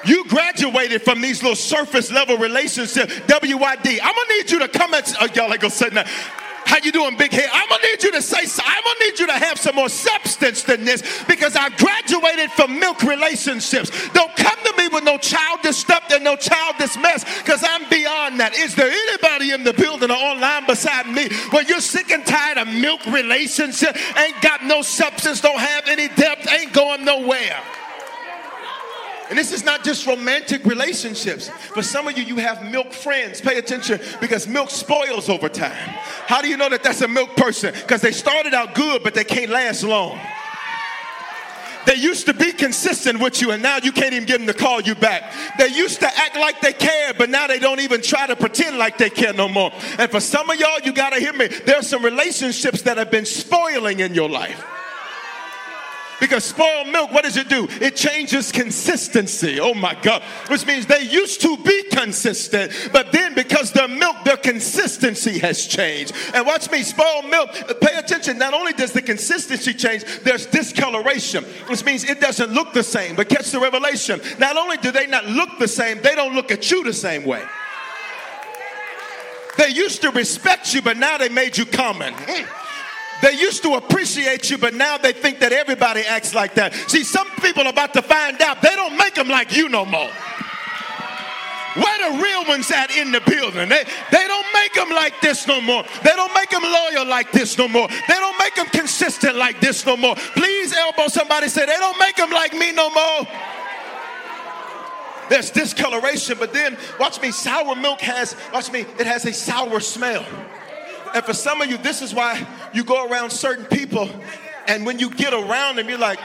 You 0.06 0.24
graduated 0.28 1.02
from 1.02 1.20
these 1.20 1.42
little 1.42 1.56
surface 1.56 2.12
level 2.12 2.38
relationships, 2.38 3.12
WYD. 3.26 3.98
I'm 4.02 4.14
gonna 4.14 4.34
need 4.38 4.50
you 4.50 4.60
to 4.60 4.68
come 4.68 4.94
at 4.94 5.12
oh, 5.20 5.26
y'all 5.34 5.50
ain't 5.52 5.60
gonna 5.60 5.70
say 5.70 5.88
that. 5.90 6.08
How 6.66 6.78
you 6.82 6.90
doing, 6.90 7.16
big 7.16 7.30
head? 7.30 7.48
I'm 7.52 7.68
gonna 7.68 7.82
need 7.84 8.02
you 8.02 8.10
to 8.10 8.20
say. 8.20 8.38
I'm 8.38 8.82
gonna 8.82 8.98
need 9.00 9.20
you 9.20 9.26
to 9.28 9.34
have 9.34 9.56
some 9.58 9.76
more 9.76 9.88
substance 9.88 10.64
than 10.64 10.84
this 10.84 11.24
because 11.28 11.54
I 11.54 11.68
graduated 11.70 12.50
from 12.50 12.80
milk 12.80 13.04
relationships. 13.04 13.90
Don't 14.10 14.34
come 14.34 14.58
to 14.64 14.74
me 14.76 14.88
with 14.88 15.04
no 15.04 15.16
childish 15.16 15.76
stuff 15.76 16.04
and 16.10 16.24
no 16.24 16.34
childish 16.34 16.96
mess 16.98 17.24
because 17.38 17.62
I'm 17.62 17.88
beyond 17.88 18.40
that. 18.40 18.54
Is 18.56 18.74
there 18.74 18.90
anybody 18.90 19.52
in 19.52 19.62
the 19.62 19.74
building 19.74 20.10
or 20.10 20.16
online 20.16 20.66
beside 20.66 21.06
me 21.06 21.28
where 21.50 21.62
you're 21.62 21.80
sick 21.80 22.10
and 22.10 22.26
tired 22.26 22.58
of 22.58 22.66
milk 22.66 23.06
relationship? 23.06 23.96
Ain't 24.18 24.42
got 24.42 24.64
no 24.64 24.82
substance, 24.82 25.40
don't 25.40 25.60
have 25.60 25.86
any 25.86 26.08
depth, 26.08 26.52
ain't 26.52 26.72
going 26.72 27.04
nowhere. 27.04 27.62
And 29.28 29.36
this 29.36 29.52
is 29.52 29.64
not 29.64 29.82
just 29.82 30.06
romantic 30.06 30.64
relationships. 30.64 31.48
For 31.48 31.82
some 31.82 32.06
of 32.06 32.16
you, 32.16 32.22
you 32.22 32.36
have 32.36 32.64
milk 32.70 32.92
friends. 32.92 33.40
Pay 33.40 33.58
attention 33.58 34.00
because 34.20 34.46
milk 34.46 34.70
spoils 34.70 35.28
over 35.28 35.48
time. 35.48 35.72
How 36.26 36.40
do 36.40 36.48
you 36.48 36.56
know 36.56 36.68
that 36.68 36.84
that's 36.84 37.00
a 37.02 37.08
milk 37.08 37.34
person? 37.36 37.72
Because 37.74 38.00
they 38.00 38.12
started 38.12 38.54
out 38.54 38.74
good, 38.74 39.02
but 39.02 39.14
they 39.14 39.24
can't 39.24 39.50
last 39.50 39.82
long. 39.82 40.18
They 41.86 41.94
used 41.94 42.26
to 42.26 42.34
be 42.34 42.52
consistent 42.52 43.20
with 43.20 43.40
you, 43.40 43.52
and 43.52 43.62
now 43.62 43.78
you 43.80 43.92
can't 43.92 44.12
even 44.12 44.26
get 44.26 44.38
them 44.38 44.48
to 44.48 44.54
call 44.54 44.80
you 44.80 44.96
back. 44.96 45.32
They 45.56 45.68
used 45.68 46.00
to 46.00 46.06
act 46.06 46.34
like 46.34 46.60
they 46.60 46.72
cared, 46.72 47.16
but 47.16 47.30
now 47.30 47.46
they 47.46 47.60
don't 47.60 47.78
even 47.78 48.02
try 48.02 48.26
to 48.26 48.34
pretend 48.34 48.76
like 48.76 48.98
they 48.98 49.08
care 49.08 49.32
no 49.32 49.48
more. 49.48 49.70
And 49.96 50.10
for 50.10 50.18
some 50.18 50.50
of 50.50 50.58
y'all, 50.58 50.80
you 50.84 50.92
got 50.92 51.12
to 51.12 51.20
hear 51.20 51.32
me. 51.32 51.46
There's 51.46 51.88
some 51.88 52.04
relationships 52.04 52.82
that 52.82 52.98
have 52.98 53.12
been 53.12 53.24
spoiling 53.24 54.00
in 54.00 54.14
your 54.14 54.28
life. 54.28 54.64
Because 56.20 56.44
spoiled 56.44 56.88
milk, 56.88 57.12
what 57.12 57.24
does 57.24 57.36
it 57.36 57.48
do? 57.48 57.68
It 57.80 57.94
changes 57.94 58.50
consistency. 58.50 59.60
Oh 59.60 59.74
my 59.74 59.94
God. 60.00 60.22
Which 60.48 60.66
means 60.66 60.86
they 60.86 61.02
used 61.02 61.42
to 61.42 61.56
be 61.58 61.84
consistent, 61.90 62.72
but 62.92 63.12
then 63.12 63.34
because 63.34 63.72
their 63.72 63.88
milk, 63.88 64.16
their 64.24 64.36
consistency 64.36 65.38
has 65.40 65.66
changed. 65.66 66.14
And 66.34 66.46
watch 66.46 66.70
me, 66.70 66.82
spoiled 66.82 67.26
milk, 67.26 67.50
pay 67.80 67.96
attention. 67.96 68.38
Not 68.38 68.54
only 68.54 68.72
does 68.72 68.92
the 68.92 69.02
consistency 69.02 69.74
change, 69.74 70.04
there's 70.22 70.46
discoloration, 70.46 71.44
which 71.68 71.84
means 71.84 72.04
it 72.04 72.20
doesn't 72.20 72.52
look 72.52 72.72
the 72.72 72.82
same. 72.82 73.16
But 73.16 73.28
catch 73.28 73.50
the 73.50 73.60
revelation. 73.60 74.20
Not 74.38 74.56
only 74.56 74.78
do 74.78 74.90
they 74.90 75.06
not 75.06 75.26
look 75.26 75.58
the 75.58 75.68
same, 75.68 76.00
they 76.00 76.14
don't 76.14 76.34
look 76.34 76.50
at 76.50 76.70
you 76.70 76.82
the 76.82 76.94
same 76.94 77.24
way. 77.24 77.42
They 79.58 79.68
used 79.68 80.02
to 80.02 80.10
respect 80.10 80.74
you, 80.74 80.82
but 80.82 80.96
now 80.96 81.18
they 81.18 81.28
made 81.28 81.56
you 81.56 81.64
common. 81.64 82.12
Mm. 82.14 82.65
They 83.22 83.32
used 83.32 83.62
to 83.62 83.74
appreciate 83.74 84.50
you, 84.50 84.58
but 84.58 84.74
now 84.74 84.98
they 84.98 85.12
think 85.12 85.40
that 85.40 85.52
everybody 85.52 86.02
acts 86.02 86.34
like 86.34 86.54
that. 86.54 86.74
See, 86.88 87.02
some 87.02 87.28
people 87.42 87.62
are 87.64 87.70
about 87.70 87.92
to 87.94 88.02
find 88.02 88.40
out 88.42 88.60
they 88.62 88.74
don't 88.76 88.96
make 88.96 89.14
them 89.14 89.28
like 89.28 89.56
you 89.56 89.68
no 89.68 89.84
more. 89.84 90.10
Where 91.76 92.10
the 92.10 92.22
real 92.22 92.44
ones 92.46 92.70
at 92.70 92.90
in 92.90 93.12
the 93.12 93.20
building? 93.20 93.68
They, 93.68 93.84
they 94.10 94.26
don't 94.26 94.46
make 94.54 94.72
them 94.72 94.88
like 94.90 95.20
this 95.20 95.46
no 95.46 95.60
more. 95.60 95.84
They 96.02 96.10
don't 96.16 96.32
make 96.34 96.48
them 96.48 96.62
loyal 96.62 97.06
like 97.06 97.32
this 97.32 97.58
no 97.58 97.68
more. 97.68 97.86
They 97.88 98.14
don't 98.14 98.38
make 98.38 98.54
them 98.54 98.66
consistent 98.66 99.36
like 99.36 99.60
this 99.60 99.84
no 99.84 99.96
more. 99.96 100.14
Please 100.16 100.74
elbow 100.74 101.08
somebody 101.08 101.48
say, 101.48 101.66
they 101.66 101.76
don't 101.76 101.98
make 101.98 102.16
them 102.16 102.30
like 102.30 102.54
me 102.54 102.72
no 102.72 102.88
more. 102.90 103.28
There's 105.28 105.50
discoloration, 105.50 106.36
but 106.38 106.54
then 106.54 106.78
watch 106.98 107.20
me, 107.20 107.30
sour 107.30 107.74
milk 107.74 108.00
has, 108.00 108.36
watch 108.54 108.72
me, 108.72 108.80
it 108.98 109.06
has 109.06 109.26
a 109.26 109.32
sour 109.32 109.80
smell. 109.80 110.24
And 111.16 111.24
for 111.24 111.32
some 111.32 111.62
of 111.62 111.70
you, 111.70 111.78
this 111.78 112.02
is 112.02 112.12
why 112.12 112.46
you 112.74 112.84
go 112.84 113.08
around 113.08 113.30
certain 113.30 113.64
people, 113.64 114.06
and 114.66 114.84
when 114.84 114.98
you 114.98 115.08
get 115.08 115.32
around 115.32 115.76
them, 115.76 115.88
you're 115.88 115.96
like, 115.96 116.18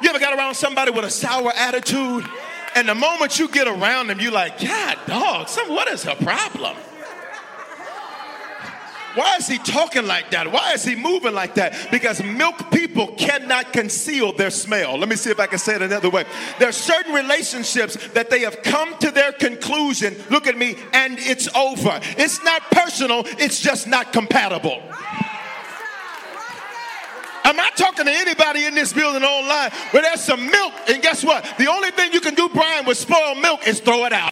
you 0.00 0.08
ever 0.08 0.20
got 0.20 0.38
around 0.38 0.54
somebody 0.54 0.92
with 0.92 1.04
a 1.04 1.10
sour 1.10 1.50
attitude? 1.56 2.24
And 2.76 2.88
the 2.88 2.94
moment 2.94 3.40
you 3.40 3.48
get 3.48 3.66
around 3.66 4.06
them, 4.06 4.20
you're 4.20 4.30
like, 4.30 4.60
God, 4.60 4.96
dog, 5.08 5.48
some, 5.48 5.70
what 5.70 5.88
is 5.88 6.04
her 6.04 6.14
problem? 6.14 6.76
Why 9.14 9.36
is 9.36 9.48
he 9.48 9.58
talking 9.58 10.06
like 10.06 10.30
that? 10.30 10.52
Why 10.52 10.72
is 10.72 10.84
he 10.84 10.94
moving 10.94 11.34
like 11.34 11.54
that? 11.56 11.88
Because 11.90 12.22
milk 12.22 12.70
people 12.70 13.08
cannot 13.08 13.72
conceal 13.72 14.32
their 14.32 14.50
smell. 14.50 14.96
Let 14.98 15.08
me 15.08 15.16
see 15.16 15.30
if 15.30 15.40
I 15.40 15.46
can 15.46 15.58
say 15.58 15.74
it 15.74 15.82
another 15.82 16.10
way. 16.10 16.24
There 16.58 16.68
are 16.68 16.72
certain 16.72 17.12
relationships 17.12 17.96
that 18.10 18.30
they 18.30 18.40
have 18.40 18.62
come 18.62 18.96
to 18.98 19.10
their 19.10 19.32
conclusion, 19.32 20.16
look 20.30 20.46
at 20.46 20.56
me, 20.56 20.76
and 20.92 21.18
it's 21.18 21.48
over. 21.56 21.98
It's 22.16 22.42
not 22.44 22.62
personal, 22.70 23.24
it's 23.26 23.60
just 23.60 23.88
not 23.88 24.12
compatible. 24.12 24.80
I'm 27.42 27.56
not 27.56 27.76
talking 27.76 28.04
to 28.04 28.12
anybody 28.12 28.66
in 28.66 28.74
this 28.74 28.92
building 28.92 29.24
online 29.24 29.70
where 29.90 30.02
there's 30.02 30.22
some 30.22 30.46
milk, 30.46 30.72
and 30.88 31.02
guess 31.02 31.24
what? 31.24 31.44
The 31.58 31.66
only 31.66 31.90
thing 31.90 32.12
you 32.12 32.20
can 32.20 32.34
do, 32.34 32.48
Brian, 32.48 32.84
with 32.84 32.96
spoiled 32.98 33.38
milk 33.38 33.66
is 33.66 33.80
throw 33.80 34.04
it 34.04 34.12
out. 34.12 34.30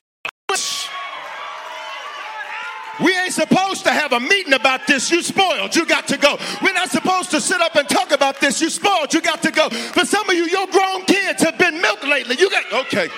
We 3.02 3.16
ain't 3.16 3.32
supposed 3.32 3.84
to 3.84 3.92
have 3.92 4.12
a 4.12 4.20
meeting 4.20 4.52
about 4.52 4.86
this. 4.86 5.10
You 5.10 5.22
spoiled. 5.22 5.74
You 5.74 5.86
got 5.86 6.08
to 6.08 6.16
go. 6.16 6.36
We're 6.62 6.72
not 6.72 6.90
supposed 6.90 7.30
to 7.30 7.40
sit 7.40 7.60
up 7.60 7.76
and 7.76 7.88
talk 7.88 8.10
about 8.10 8.40
this. 8.40 8.60
You 8.60 8.70
spoiled. 8.70 9.14
You 9.14 9.20
got 9.20 9.42
to 9.42 9.50
go. 9.50 9.68
For 9.70 10.04
some 10.04 10.28
of 10.28 10.34
you, 10.34 10.44
your 10.44 10.66
grown 10.66 11.04
kids 11.04 11.42
have 11.42 11.58
been 11.58 11.80
milked 11.80 12.04
lately. 12.04 12.36
You 12.38 12.50
got, 12.50 12.86
okay. 12.86 13.08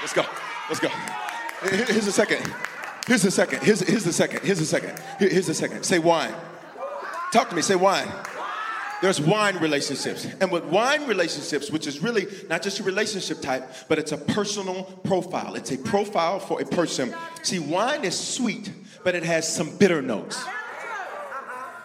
Let's 0.00 0.12
go. 0.12 0.24
Let's 0.68 0.80
go. 0.80 0.88
Here's 1.62 2.06
a 2.06 2.12
second. 2.12 2.52
Here's 3.06 3.24
a 3.24 3.30
second. 3.30 3.62
Here's, 3.62 3.80
here's 3.80 4.04
the 4.04 4.12
second. 4.12 4.42
Here's 4.42 4.60
a 4.60 4.66
second. 4.66 4.98
Here's 5.18 5.48
a 5.48 5.54
second. 5.54 5.84
Say 5.84 5.98
wine. 5.98 6.34
Talk 7.32 7.50
to 7.50 7.56
me. 7.56 7.62
Say 7.62 7.76
wine 7.76 8.08
there's 9.04 9.20
wine 9.20 9.58
relationships. 9.58 10.26
And 10.40 10.50
with 10.50 10.64
wine 10.64 11.06
relationships, 11.06 11.70
which 11.70 11.86
is 11.86 12.00
really 12.00 12.26
not 12.48 12.62
just 12.62 12.80
a 12.80 12.82
relationship 12.82 13.42
type, 13.42 13.70
but 13.86 13.98
it's 13.98 14.12
a 14.12 14.16
personal 14.16 14.84
profile. 15.04 15.56
It's 15.56 15.70
a 15.72 15.76
profile 15.76 16.40
for 16.40 16.62
a 16.62 16.64
person. 16.64 17.14
See, 17.42 17.58
wine 17.58 18.02
is 18.06 18.18
sweet, 18.18 18.72
but 19.04 19.14
it 19.14 19.22
has 19.22 19.46
some 19.46 19.76
bitter 19.76 20.00
notes. 20.00 20.42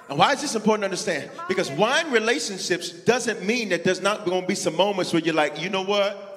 And 0.07 0.17
why 0.17 0.31
is 0.31 0.41
this 0.41 0.55
important 0.55 0.83
to 0.83 0.85
understand? 0.85 1.29
Because 1.49 1.69
wine 1.71 2.09
relationships 2.09 2.89
doesn't 2.89 3.43
mean 3.43 3.67
that 3.69 3.83
there's 3.83 4.01
not 4.01 4.23
going 4.23 4.43
to 4.43 4.47
be 4.47 4.55
some 4.55 4.77
moments 4.77 5.11
where 5.11 5.21
you're 5.21 5.35
like, 5.35 5.61
you 5.61 5.69
know 5.69 5.83
what? 5.83 6.28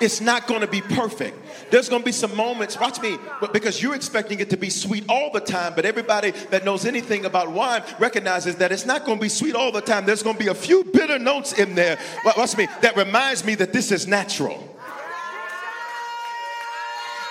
It's 0.00 0.20
not 0.20 0.46
going 0.46 0.60
to 0.60 0.66
be 0.66 0.80
perfect. 0.80 1.36
There's 1.70 1.88
going 1.88 2.02
to 2.02 2.06
be 2.06 2.12
some 2.12 2.36
moments, 2.36 2.78
watch 2.78 3.00
me, 3.00 3.18
because 3.52 3.82
you're 3.82 3.94
expecting 3.94 4.40
it 4.40 4.50
to 4.50 4.56
be 4.56 4.70
sweet 4.70 5.04
all 5.08 5.30
the 5.32 5.40
time, 5.40 5.72
but 5.74 5.84
everybody 5.84 6.32
that 6.50 6.64
knows 6.64 6.84
anything 6.84 7.24
about 7.24 7.50
wine 7.50 7.82
recognizes 7.98 8.56
that 8.56 8.72
it's 8.72 8.86
not 8.86 9.04
going 9.04 9.18
to 9.18 9.22
be 9.22 9.28
sweet 9.28 9.54
all 9.54 9.72
the 9.72 9.80
time. 9.80 10.04
There's 10.04 10.22
going 10.22 10.36
to 10.36 10.42
be 10.42 10.50
a 10.50 10.54
few 10.54 10.84
bitter 10.84 11.18
notes 11.18 11.52
in 11.52 11.74
there, 11.74 11.98
watch 12.24 12.56
me, 12.56 12.68
that 12.82 12.96
reminds 12.96 13.44
me 13.44 13.54
that 13.56 13.72
this 13.72 13.92
is 13.92 14.06
natural. 14.06 14.70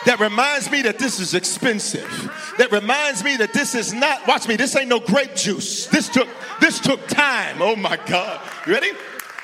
That 0.06 0.20
reminds 0.20 0.70
me 0.70 0.82
that 0.82 1.00
this 1.00 1.20
is 1.22 1.34
expensive. 1.34 2.30
That 2.58 2.72
reminds 2.72 3.24
me 3.24 3.38
that 3.38 3.54
this 3.54 3.74
is 3.74 3.94
not 3.94 4.28
watch 4.28 4.50
me 4.50 4.58
this 4.58 4.76
ain't 4.76 4.90
no 4.90 5.00
grape 5.00 5.34
juice. 5.34 5.88
This 5.88 6.10
took 6.10 6.28
this 6.60 6.82
took 6.82 7.08
time. 7.08 7.62
Oh 7.62 7.78
my 7.78 7.98
god. 8.06 8.42
You 8.68 8.74
ready? 8.74 8.92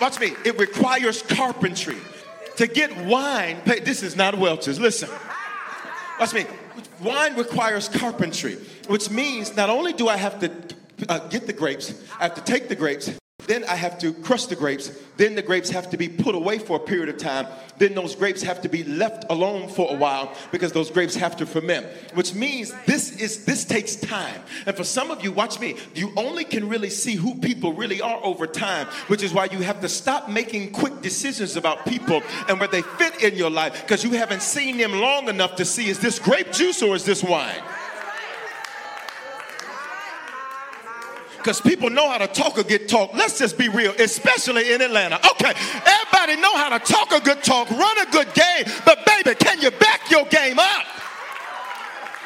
Watch 0.02 0.20
me 0.20 0.34
it 0.44 0.60
requires 0.60 1.22
carpentry 1.22 1.96
to 2.60 2.68
get 2.68 3.06
wine, 3.06 3.62
this 3.64 4.04
is 4.04 4.18
not 4.18 4.38
Welch's. 4.38 4.82
Listen, 4.82 5.10
watch 6.20 6.34
me. 6.34 6.46
Wine 7.02 7.38
requires 7.38 7.88
carpentry, 7.88 8.56
which 8.88 9.10
means 9.10 9.56
not 9.56 9.70
only 9.70 9.94
do 9.94 10.10
I 10.10 10.18
have 10.18 10.42
to 10.42 10.52
uh, 11.08 11.26
get 11.30 11.48
the 11.48 11.54
grapes, 11.54 11.94
I 12.20 12.24
have 12.24 12.36
to 12.36 12.42
take 12.42 12.68
the 12.68 12.76
grapes, 12.76 13.18
then 13.50 13.64
I 13.64 13.76
have 13.76 13.98
to 14.00 14.14
crush 14.14 14.46
the 14.46 14.56
grapes. 14.56 14.92
Then 15.18 15.34
the 15.34 15.42
grapes 15.42 15.72
have 15.72 15.90
to 15.90 15.98
be 15.98 16.08
put 16.08 16.36
away 16.36 16.60
for 16.60 16.78
a 16.78 16.80
period 16.80 17.10
of 17.10 17.18
time. 17.18 17.48
Then 17.80 17.96
those 17.96 18.14
grapes 18.16 18.44
have 18.44 18.62
to 18.62 18.70
be 18.70 18.84
left 18.84 19.26
alone 19.32 19.70
for 19.70 19.92
a 19.92 19.96
while 19.98 20.32
because 20.52 20.72
those 20.72 20.92
grapes 20.92 21.16
have 21.16 21.36
to 21.38 21.48
ferment. 21.48 21.88
Which 22.14 22.36
means 22.36 22.72
this 22.86 23.20
is 23.20 23.46
this 23.46 23.66
takes 23.66 23.96
time. 23.96 24.40
And 24.68 24.78
for 24.78 24.84
some 24.84 25.10
of 25.10 25.24
you, 25.24 25.32
watch 25.32 25.60
me, 25.60 25.78
you 25.96 26.12
only 26.16 26.44
can 26.44 26.70
really 26.70 26.92
see 26.92 27.16
who 27.16 27.40
people 27.40 27.74
really 27.74 28.02
are 28.02 28.24
over 28.24 28.46
time, 28.46 28.86
which 29.08 29.24
is 29.24 29.34
why 29.34 29.46
you 29.46 29.62
have 29.62 29.82
to 29.82 29.90
stop 29.90 30.30
making 30.30 30.72
quick 30.72 31.02
decisions 31.02 31.56
about 31.56 31.88
people 31.88 32.22
and 32.48 32.60
where 32.60 32.70
they 32.70 32.84
fit 32.84 33.24
in 33.24 33.36
your 33.36 33.50
life 33.50 33.82
because 33.82 34.04
you 34.04 34.12
haven't 34.12 34.44
seen 34.44 34.78
them 34.78 34.92
long 34.92 35.28
enough 35.28 35.56
to 35.56 35.66
see 35.66 35.90
is 35.90 35.98
this 35.98 36.20
grape 36.20 36.52
juice 36.52 36.84
or 36.84 36.96
is 36.96 37.04
this 37.04 37.24
wine? 37.24 37.64
Because 41.40 41.62
people 41.62 41.90
know 41.90 42.10
how 42.10 42.18
to 42.18 42.28
talk 42.28 42.58
or 42.58 42.64
get 42.64 42.88
talk. 42.88 43.14
Let's 43.14 43.40
just 43.40 43.58
be 43.58 43.70
real, 43.70 43.94
especially 43.98 44.74
in 44.74 44.82
Atlanta. 44.82 45.16
Okay, 45.32 45.54
everybody 45.56 46.42
know 46.42 46.56
how 46.56 46.78
to 46.78 46.80
talk 46.80 47.12
a 47.12 47.20
good 47.22 47.42
talk, 47.44 47.70
run 47.72 47.98
a 48.00 48.12
good 48.12 48.32
game, 48.34 48.66
but 48.86 49.06
baby, 49.06 49.36
can 49.36 49.62
you 49.62 49.72
back 49.72 50.12
your 50.12 50.26
game 50.26 50.60
up? 50.60 50.86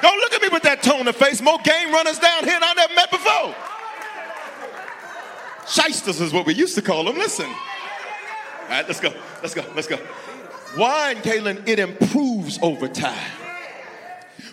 Don't 0.01 0.17
look 0.17 0.33
at 0.33 0.41
me 0.41 0.49
with 0.49 0.63
that 0.63 0.83
tone 0.83 1.07
of 1.07 1.15
face. 1.15 1.41
More 1.41 1.59
game 1.63 1.93
runners 1.93 2.19
down 2.19 2.43
here 2.43 2.59
than 2.59 2.63
I 2.63 2.73
never 2.73 2.93
met 2.93 3.09
before. 3.09 3.55
Shysters 5.65 6.19
is 6.19 6.33
what 6.33 6.45
we 6.45 6.53
used 6.53 6.75
to 6.75 6.81
call 6.81 7.05
them. 7.05 7.15
Listen. 7.15 7.45
All 7.45 8.69
right, 8.69 8.85
let's 8.85 8.99
go. 8.99 9.13
Let's 9.41 9.53
go. 9.53 9.63
Let's 9.75 9.87
go. 9.87 9.97
Wine, 10.77 11.17
Kaylin, 11.17 11.67
it 11.67 11.79
improves 11.79 12.59
over 12.61 12.87
time, 12.87 13.31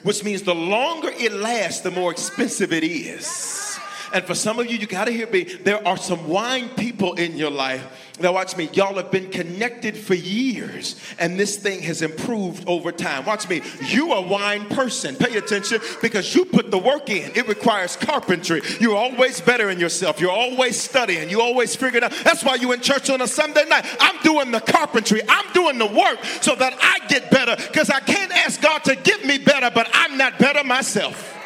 which 0.02 0.23
means 0.23 0.43
the 0.43 0.55
longer 0.55 1.09
it 1.09 1.33
lasts, 1.33 1.81
the 1.81 1.90
more 1.90 2.12
expensive 2.12 2.73
it 2.73 2.85
is. 2.85 3.70
And 4.12 4.25
for 4.25 4.35
some 4.35 4.59
of 4.59 4.71
you, 4.71 4.79
you 4.79 4.87
got 4.87 5.07
to 5.07 5.12
hear 5.12 5.29
me. 5.29 5.45
There 5.45 5.87
are 5.87 5.97
some 5.97 6.29
wine 6.29 6.69
people 6.71 7.14
in 7.14 7.37
your 7.37 7.50
life. 7.50 7.87
Now, 8.21 8.33
watch 8.35 8.57
me. 8.57 8.69
Y'all 8.75 8.97
have 8.97 9.11
been 9.11 9.31
connected 9.31 9.97
for 9.97 10.14
years, 10.14 11.00
and 11.19 11.40
this 11.40 11.57
thing 11.57 11.81
has 11.83 12.02
improved 12.02 12.69
over 12.69 12.93
time. 12.93 13.25
Watch 13.25 13.49
me. 13.49 13.62
You 13.87 14.12
are 14.12 14.23
a 14.23 14.26
wine 14.26 14.67
person. 14.67 15.17
Pay 15.17 15.38
attention 15.38 15.81
because 16.02 16.35
you 16.35 16.45
put 16.45 16.71
the 16.71 16.79
work 16.79 17.09
in. 17.09 17.31
It 17.35 17.49
requires 17.49 17.97
carpentry. 17.97 18.61
You're 18.79 18.97
always 18.97 19.40
better 19.40 19.71
in 19.71 19.81
yourself. 19.81 20.21
You're 20.21 20.31
always 20.31 20.79
studying. 20.79 21.31
You 21.31 21.40
always 21.40 21.75
figuring 21.75 22.05
out. 22.05 22.12
That's 22.23 22.45
why 22.45 22.57
you 22.57 22.73
in 22.73 22.81
church 22.81 23.09
on 23.09 23.23
a 23.23 23.29
Sunday 23.29 23.64
night. 23.67 23.87
I'm 24.00 24.21
doing 24.23 24.50
the 24.50 24.61
carpentry. 24.61 25.23
I'm 25.26 25.50
doing 25.55 25.79
the 25.79 25.87
work 25.87 26.23
so 26.43 26.55
that 26.57 26.75
I 26.79 27.07
get 27.07 27.31
better 27.31 27.57
because 27.57 27.88
I 27.88 28.00
can't 28.00 28.33
ask 28.33 28.61
God 28.61 28.85
to 28.85 28.97
give 28.97 29.25
me 29.25 29.38
better, 29.38 29.71
but 29.75 29.88
I'm 29.95 30.19
not 30.19 30.38
better 30.38 30.62
myself. 30.62 31.39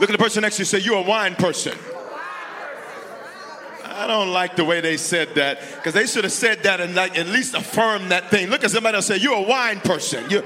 Look 0.00 0.08
at 0.08 0.12
the 0.12 0.18
person 0.18 0.42
next 0.42 0.56
to 0.56 0.62
you 0.62 0.64
say, 0.64 0.78
You're 0.78 0.98
a 0.98 1.02
wine 1.02 1.34
person. 1.34 1.76
I 3.84 4.06
don't 4.06 4.32
like 4.32 4.56
the 4.56 4.64
way 4.64 4.80
they 4.80 4.96
said 4.96 5.34
that 5.34 5.60
because 5.76 5.92
they 5.92 6.06
should 6.06 6.24
have 6.24 6.32
said 6.32 6.62
that 6.62 6.80
and 6.80 6.94
like 6.94 7.18
at 7.18 7.26
least 7.26 7.54
affirm 7.54 8.08
that 8.08 8.30
thing. 8.30 8.48
Look 8.48 8.64
at 8.64 8.70
somebody 8.70 8.96
else 8.96 9.06
say, 9.06 9.18
You're 9.18 9.36
a 9.36 9.42
wine 9.42 9.80
person. 9.80 10.28
You 10.30 10.42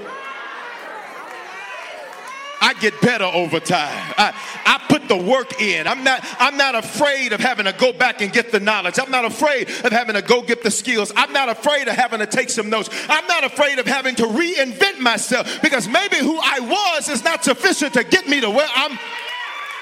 I 2.65 2.73
get 2.73 2.99
better 3.03 3.25
over 3.25 3.61
time. 3.61 4.15
I, 4.17 4.33
I 4.65 4.83
put 4.89 5.07
the 5.07 5.19
work 5.19 5.61
in. 5.61 5.87
I'm 5.87 6.03
not, 6.03 6.21
I'm 6.39 6.57
not 6.57 6.75
afraid 6.75 7.35
of 7.35 7.41
having 7.41 7.67
to 7.67 7.75
go 7.75 7.93
back 7.93 8.23
and 8.23 8.33
get 8.33 8.53
the 8.53 8.59
knowledge. 8.59 8.99
I'm 8.99 9.11
not 9.11 9.27
afraid 9.27 9.69
of 9.69 9.93
having 9.93 10.15
to 10.15 10.23
go 10.23 10.41
get 10.41 10.63
the 10.63 10.71
skills. 10.71 11.13
I'm 11.15 11.31
not 11.35 11.51
afraid 11.51 11.89
of 11.89 11.95
having 11.95 12.21
to 12.21 12.27
take 12.27 12.49
some 12.49 12.71
notes. 12.71 12.89
I'm 13.11 13.27
not 13.27 13.45
afraid 13.45 13.79
of 13.79 13.87
having 13.87 14.15
to 14.15 14.23
reinvent 14.23 14.99
myself 14.99 15.61
because 15.61 15.87
maybe 15.87 16.17
who 16.17 16.41
I 16.43 16.61
was 16.61 17.11
is 17.11 17.23
not 17.23 17.45
sufficient 17.45 17.93
to 17.95 18.03
get 18.03 18.27
me 18.27 18.41
to 18.41 18.49
where 18.49 18.69
I'm 18.75 18.99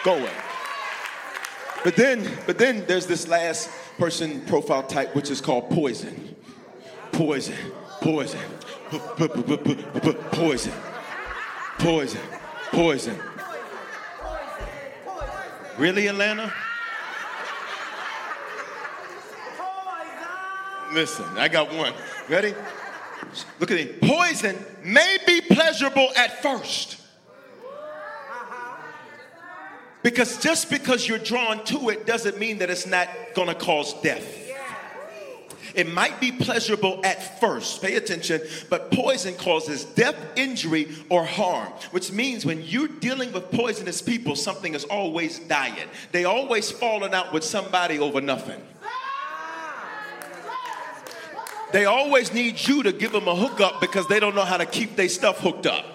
going. 0.05 0.33
But 1.85 1.97
then, 1.97 2.29
but 2.47 2.59
then 2.59 2.85
there's 2.87 3.07
this 3.07 3.27
last 3.27 3.71
person 3.99 4.41
profile 4.43 4.85
type, 4.85 5.15
which 5.15 5.31
is 5.31 5.41
called 5.41 5.71
poison. 5.71 6.37
Poison, 7.11 7.57
poison, 8.01 8.41
poison, 8.91 10.73
poison, 11.81 12.21
poison. 12.71 13.19
Really, 15.79 16.07
Atlanta? 16.07 16.53
Listen, 20.93 21.25
I 21.37 21.49
got 21.49 21.73
one. 21.75 21.95
Ready? 22.29 22.55
Look 23.59 23.71
at 23.71 23.79
it. 23.79 24.01
Poison 24.01 24.57
may 24.85 25.17
be 25.27 25.41
pleasurable 25.41 26.09
at 26.17 26.43
first. 26.43 27.02
Because 30.03 30.39
just 30.39 30.69
because 30.69 31.07
you're 31.07 31.19
drawn 31.19 31.65
to 31.67 31.91
it 31.91 32.07
doesn't 32.07 32.39
mean 32.39 32.59
that 32.59 32.71
it's 32.71 32.87
not 32.87 33.09
going 33.35 33.49
to 33.49 33.55
cause 33.55 33.95
death. 34.03 34.41
It 35.75 35.91
might 35.91 36.21
be 36.21 36.33
pleasurable 36.33 37.01
at 37.03 37.41
first, 37.41 37.81
pay 37.81 37.95
attention, 37.95 38.43
but 38.69 38.91
poison 38.91 39.35
causes 39.35 39.85
death, 39.85 40.17
injury, 40.37 40.89
or 41.09 41.25
harm, 41.25 41.73
which 41.93 42.13
means 42.13 42.45
when 42.45 42.63
you're 42.63 42.89
dealing 42.89 43.33
with 43.33 43.51
poisonous 43.51 44.03
people, 44.03 44.37
something 44.37 44.75
is 44.75 44.85
always 44.85 45.39
dying. 45.39 45.89
They 46.11 46.25
always 46.25 46.71
falling 46.71 47.15
out 47.15 47.33
with 47.33 47.43
somebody 47.43 47.99
over 47.99 48.21
nothing. 48.21 48.61
They 51.73 51.87
always 51.87 52.35
need 52.35 52.61
you 52.61 52.83
to 52.83 52.93
give 52.93 53.13
them 53.13 53.27
a 53.27 53.35
hookup 53.35 53.81
because 53.81 54.07
they 54.07 54.21
don't 54.21 54.35
know 54.35 54.45
how 54.45 54.59
to 54.59 54.67
keep 54.67 54.95
their 54.95 55.09
stuff 55.09 55.41
hooked 55.41 55.67
up 55.67 55.92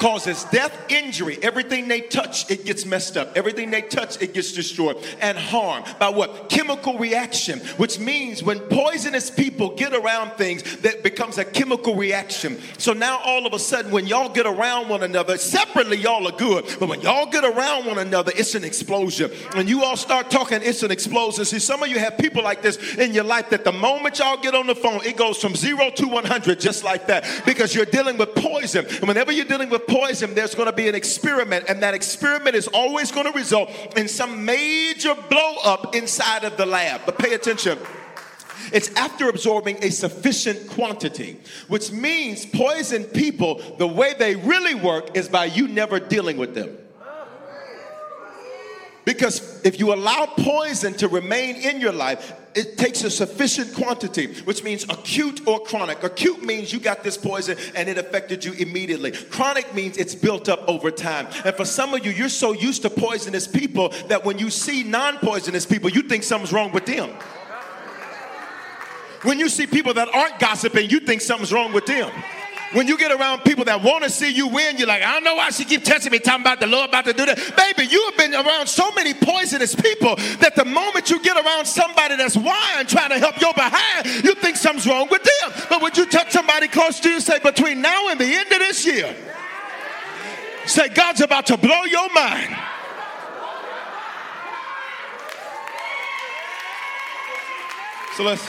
causes 0.00 0.44
death, 0.44 0.72
injury. 0.88 1.38
Everything 1.42 1.86
they 1.86 2.00
touch, 2.00 2.50
it 2.50 2.64
gets 2.64 2.84
messed 2.86 3.16
up. 3.16 3.36
Everything 3.36 3.70
they 3.70 3.82
touch, 3.82 4.20
it 4.20 4.34
gets 4.34 4.52
destroyed. 4.52 4.96
And 5.20 5.38
harm 5.38 5.84
by 6.00 6.08
what? 6.08 6.48
Chemical 6.48 6.98
reaction, 6.98 7.60
which 7.76 7.98
means 8.00 8.42
when 8.42 8.58
poisonous 8.58 9.30
people 9.30 9.76
get 9.76 9.94
around 9.94 10.32
things, 10.32 10.62
that 10.78 11.02
becomes 11.02 11.38
a 11.38 11.44
chemical 11.44 11.94
reaction. 11.94 12.58
So 12.78 12.94
now 12.94 13.20
all 13.24 13.46
of 13.46 13.52
a 13.52 13.58
sudden, 13.58 13.92
when 13.92 14.06
y'all 14.06 14.30
get 14.30 14.46
around 14.46 14.88
one 14.88 15.02
another, 15.02 15.36
separately 15.36 15.98
y'all 15.98 16.26
are 16.26 16.36
good, 16.36 16.64
but 16.80 16.88
when 16.88 17.02
y'all 17.02 17.30
get 17.30 17.44
around 17.44 17.84
one 17.84 17.98
another, 17.98 18.32
it's 18.34 18.54
an 18.54 18.64
explosion. 18.64 19.30
When 19.52 19.68
you 19.68 19.84
all 19.84 19.96
start 19.96 20.30
talking, 20.30 20.60
it's 20.62 20.82
an 20.82 20.90
explosion. 20.90 21.44
See, 21.44 21.58
some 21.58 21.82
of 21.82 21.88
you 21.90 21.98
have 21.98 22.16
people 22.16 22.42
like 22.42 22.62
this 22.62 22.94
in 22.94 23.12
your 23.12 23.24
life 23.24 23.50
that 23.50 23.64
the 23.64 23.72
moment 23.72 24.18
y'all 24.18 24.38
get 24.38 24.54
on 24.54 24.66
the 24.66 24.74
phone, 24.74 25.04
it 25.04 25.18
goes 25.18 25.38
from 25.38 25.54
zero 25.54 25.90
to 25.90 26.06
100 26.06 26.58
just 26.58 26.84
like 26.84 27.06
that 27.08 27.42
because 27.44 27.74
you're 27.74 27.84
dealing 27.84 28.16
with 28.16 28.34
poison. 28.34 28.86
And 28.86 29.06
whenever 29.06 29.30
you're 29.30 29.44
dealing 29.44 29.68
with 29.68 29.86
poison, 29.90 30.34
there's 30.34 30.54
going 30.54 30.66
to 30.66 30.72
be 30.72 30.88
an 30.88 30.94
experiment, 30.94 31.66
and 31.68 31.82
that 31.82 31.94
experiment 31.94 32.56
is 32.56 32.68
always 32.68 33.10
going 33.12 33.26
to 33.26 33.36
result 33.36 33.70
in 33.96 34.08
some 34.08 34.44
major 34.44 35.14
blow 35.28 35.56
up 35.64 35.94
inside 35.94 36.44
of 36.44 36.56
the 36.56 36.64
lab. 36.64 37.02
But 37.04 37.18
pay 37.18 37.34
attention. 37.34 37.78
It's 38.72 38.94
after 38.94 39.28
absorbing 39.28 39.82
a 39.82 39.90
sufficient 39.90 40.68
quantity, 40.70 41.38
which 41.68 41.90
means 41.90 42.46
poison 42.46 43.04
people, 43.04 43.60
the 43.78 43.86
way 43.86 44.14
they 44.18 44.36
really 44.36 44.74
work 44.74 45.16
is 45.16 45.28
by 45.28 45.46
you 45.46 45.66
never 45.66 45.98
dealing 45.98 46.36
with 46.36 46.54
them. 46.54 46.76
Because 49.04 49.60
if 49.64 49.80
you 49.80 49.92
allow 49.92 50.26
poison 50.26 50.94
to 50.94 51.08
remain 51.08 51.56
in 51.56 51.80
your 51.80 51.92
life, 51.92 52.32
it 52.54 52.76
takes 52.76 53.04
a 53.04 53.10
sufficient 53.10 53.74
quantity, 53.74 54.26
which 54.42 54.64
means 54.64 54.84
acute 54.84 55.46
or 55.46 55.60
chronic. 55.60 56.02
Acute 56.02 56.42
means 56.42 56.72
you 56.72 56.80
got 56.80 57.04
this 57.04 57.16
poison 57.16 57.56
and 57.74 57.88
it 57.88 57.96
affected 57.96 58.44
you 58.44 58.52
immediately. 58.54 59.12
Chronic 59.12 59.72
means 59.74 59.96
it's 59.96 60.14
built 60.14 60.48
up 60.48 60.68
over 60.68 60.90
time. 60.90 61.28
And 61.44 61.54
for 61.54 61.64
some 61.64 61.94
of 61.94 62.04
you, 62.04 62.10
you're 62.10 62.28
so 62.28 62.52
used 62.52 62.82
to 62.82 62.90
poisonous 62.90 63.46
people 63.46 63.90
that 64.08 64.24
when 64.24 64.38
you 64.38 64.50
see 64.50 64.82
non 64.82 65.18
poisonous 65.18 65.64
people, 65.64 65.90
you 65.90 66.02
think 66.02 66.22
something's 66.22 66.52
wrong 66.52 66.72
with 66.72 66.86
them. 66.86 67.10
When 69.22 69.38
you 69.38 69.48
see 69.48 69.66
people 69.66 69.94
that 69.94 70.08
aren't 70.14 70.38
gossiping, 70.38 70.88
you 70.88 71.00
think 71.00 71.20
something's 71.20 71.52
wrong 71.52 71.72
with 71.72 71.86
them. 71.86 72.10
When 72.72 72.86
you 72.86 72.96
get 72.96 73.10
around 73.10 73.42
people 73.42 73.64
that 73.64 73.82
want 73.82 74.04
to 74.04 74.10
see 74.10 74.30
you 74.30 74.46
win, 74.46 74.76
you're 74.76 74.86
like, 74.86 75.02
I 75.02 75.14
don't 75.14 75.24
know 75.24 75.34
why 75.34 75.50
she 75.50 75.64
keep 75.64 75.82
testing 75.82 76.12
me, 76.12 76.20
talking 76.20 76.42
about 76.42 76.60
the 76.60 76.68
Lord 76.68 76.88
about 76.88 77.04
to 77.06 77.12
do 77.12 77.26
that. 77.26 77.36
Baby, 77.56 77.90
you 77.90 78.04
have 78.04 78.16
been 78.16 78.32
around 78.32 78.68
so 78.68 78.92
many 78.92 79.12
poisonous 79.12 79.74
people 79.74 80.14
that 80.38 80.54
the 80.54 80.64
moment 80.64 81.10
you 81.10 81.20
get 81.20 81.36
around 81.36 81.66
somebody 81.66 82.16
that's 82.16 82.36
wine 82.36 82.86
trying 82.86 83.10
to 83.10 83.18
help 83.18 83.40
your 83.40 83.52
behind, 83.54 84.06
you 84.24 84.36
think 84.36 84.56
something's 84.56 84.86
wrong 84.86 85.08
with 85.10 85.22
them. 85.22 85.66
But 85.68 85.82
when 85.82 85.92
you 85.96 86.06
touch 86.06 86.30
somebody 86.30 86.68
close 86.68 87.00
to 87.00 87.10
you, 87.10 87.20
say, 87.20 87.40
between 87.40 87.80
now 87.82 88.08
and 88.08 88.20
the 88.20 88.32
end 88.32 88.52
of 88.52 88.58
this 88.60 88.86
year, 88.86 89.16
say, 90.66 90.88
God's 90.88 91.22
about 91.22 91.46
to 91.46 91.56
blow 91.56 91.82
your 91.84 92.12
mind. 92.12 92.56
So 98.16 98.24
let's 98.24 98.48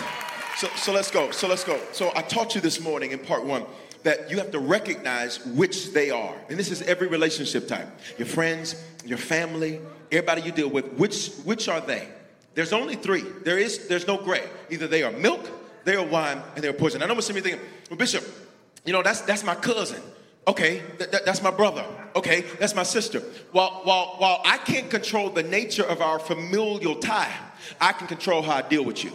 so, 0.58 0.68
so 0.76 0.92
let's 0.92 1.10
go. 1.10 1.32
So 1.32 1.48
let's 1.48 1.64
go. 1.64 1.80
So 1.92 2.12
I 2.16 2.22
taught 2.22 2.54
you 2.54 2.62
this 2.62 2.80
morning 2.80 3.12
in 3.12 3.20
part 3.20 3.44
one 3.44 3.66
that 4.04 4.30
you 4.30 4.38
have 4.38 4.52
to 4.52 4.60
recognize 4.60 5.46
which 5.46 5.94
they 5.94 6.10
are. 6.10 6.36
And 6.50 6.58
this 6.58 6.72
is 6.72 6.82
every 6.84 7.08
relationship 7.08 7.68
type. 7.68 7.88
Your 8.18 8.28
friends, 8.28 8.82
your 9.06 9.18
family, 9.18 9.80
everybody 10.12 10.42
you 10.42 10.52
deal 10.52 10.70
with, 10.70 10.94
which 10.94 11.32
which 11.44 11.68
are 11.68 11.82
they? 11.82 12.08
There's 12.54 12.74
only 12.74 12.96
three. 12.96 13.24
There 13.44 13.58
is 13.58 13.88
there's 13.88 14.08
no 14.08 14.18
gray. 14.18 14.44
Either 14.70 14.88
they 14.88 15.04
are 15.04 15.12
milk, 15.12 15.48
they 15.86 15.96
are 15.96 16.06
wine, 16.06 16.42
and 16.56 16.64
they're 16.64 16.74
poison. 16.74 17.02
I 17.02 17.06
know 17.06 17.20
some 17.20 17.36
of 17.36 17.46
you 17.46 17.52
thinking, 17.52 17.70
well, 17.90 17.98
Bishop, 17.98 18.24
you 18.86 18.94
know, 18.94 19.02
that's 19.02 19.22
that's 19.22 19.44
my 19.44 19.56
cousin. 19.56 20.02
Okay, 20.48 20.82
th- 20.98 21.12
th- 21.12 21.24
that's 21.24 21.42
my 21.44 21.52
brother. 21.52 21.86
Okay, 22.16 22.42
that's 22.60 22.74
my 22.74 22.84
sister. 22.84 23.20
While, 23.52 23.82
while, 23.84 24.16
while 24.18 24.42
I 24.44 24.58
can't 24.58 24.90
control 24.90 25.30
the 25.30 25.44
nature 25.44 25.84
of 25.84 26.02
our 26.02 26.18
familial 26.18 26.96
tie, 26.96 27.32
I 27.80 27.94
can 27.94 28.08
control 28.08 28.42
how 28.42 28.56
I 28.56 28.62
deal 28.64 28.84
with 28.84 29.04
you. 29.04 29.12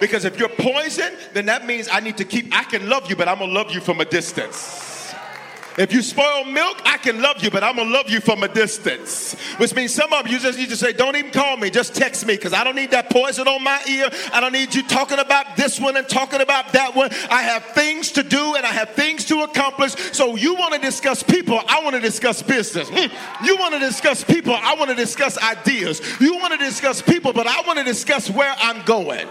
Because 0.00 0.24
if 0.24 0.38
you're 0.38 0.48
poison, 0.48 1.12
then 1.32 1.46
that 1.46 1.66
means 1.66 1.88
I 1.90 2.00
need 2.00 2.16
to 2.18 2.24
keep, 2.24 2.54
I 2.54 2.64
can 2.64 2.88
love 2.88 3.08
you, 3.08 3.16
but 3.16 3.28
I'm 3.28 3.38
gonna 3.38 3.52
love 3.52 3.72
you 3.72 3.80
from 3.80 4.00
a 4.00 4.04
distance. 4.04 4.86
If 5.78 5.92
you 5.92 6.00
spoil 6.00 6.44
milk, 6.44 6.80
I 6.86 6.96
can 6.96 7.20
love 7.20 7.44
you, 7.44 7.50
but 7.50 7.62
I'm 7.62 7.76
gonna 7.76 7.90
love 7.90 8.08
you 8.08 8.20
from 8.20 8.42
a 8.42 8.48
distance. 8.48 9.34
Which 9.58 9.74
means 9.74 9.94
some 9.94 10.10
of 10.14 10.26
you 10.26 10.38
just 10.38 10.58
need 10.58 10.70
to 10.70 10.76
say, 10.76 10.92
Don't 10.94 11.16
even 11.16 11.30
call 11.30 11.58
me, 11.58 11.68
just 11.68 11.94
text 11.94 12.26
me, 12.26 12.34
because 12.34 12.54
I 12.54 12.64
don't 12.64 12.76
need 12.76 12.92
that 12.92 13.10
poison 13.10 13.46
on 13.46 13.62
my 13.62 13.82
ear. 13.86 14.08
I 14.32 14.40
don't 14.40 14.52
need 14.52 14.74
you 14.74 14.82
talking 14.82 15.18
about 15.18 15.56
this 15.56 15.78
one 15.78 15.96
and 15.98 16.08
talking 16.08 16.40
about 16.40 16.72
that 16.72 16.96
one. 16.96 17.10
I 17.30 17.42
have 17.42 17.62
things 17.66 18.12
to 18.12 18.22
do 18.22 18.54
and 18.54 18.64
I 18.64 18.70
have 18.70 18.90
things 18.90 19.26
to 19.26 19.42
accomplish. 19.42 19.94
So 20.12 20.36
you 20.36 20.54
wanna 20.54 20.78
discuss 20.78 21.22
people, 21.22 21.60
I 21.68 21.82
wanna 21.84 22.00
discuss 22.00 22.42
business. 22.42 22.88
Hmm. 22.90 23.44
You 23.44 23.58
wanna 23.58 23.78
discuss 23.78 24.24
people, 24.24 24.54
I 24.54 24.74
wanna 24.76 24.94
discuss 24.94 25.36
ideas. 25.42 26.00
You 26.20 26.38
wanna 26.38 26.58
discuss 26.58 27.02
people, 27.02 27.34
but 27.34 27.46
I 27.46 27.60
wanna 27.66 27.84
discuss 27.84 28.30
where 28.30 28.54
I'm 28.58 28.82
going. 28.86 29.28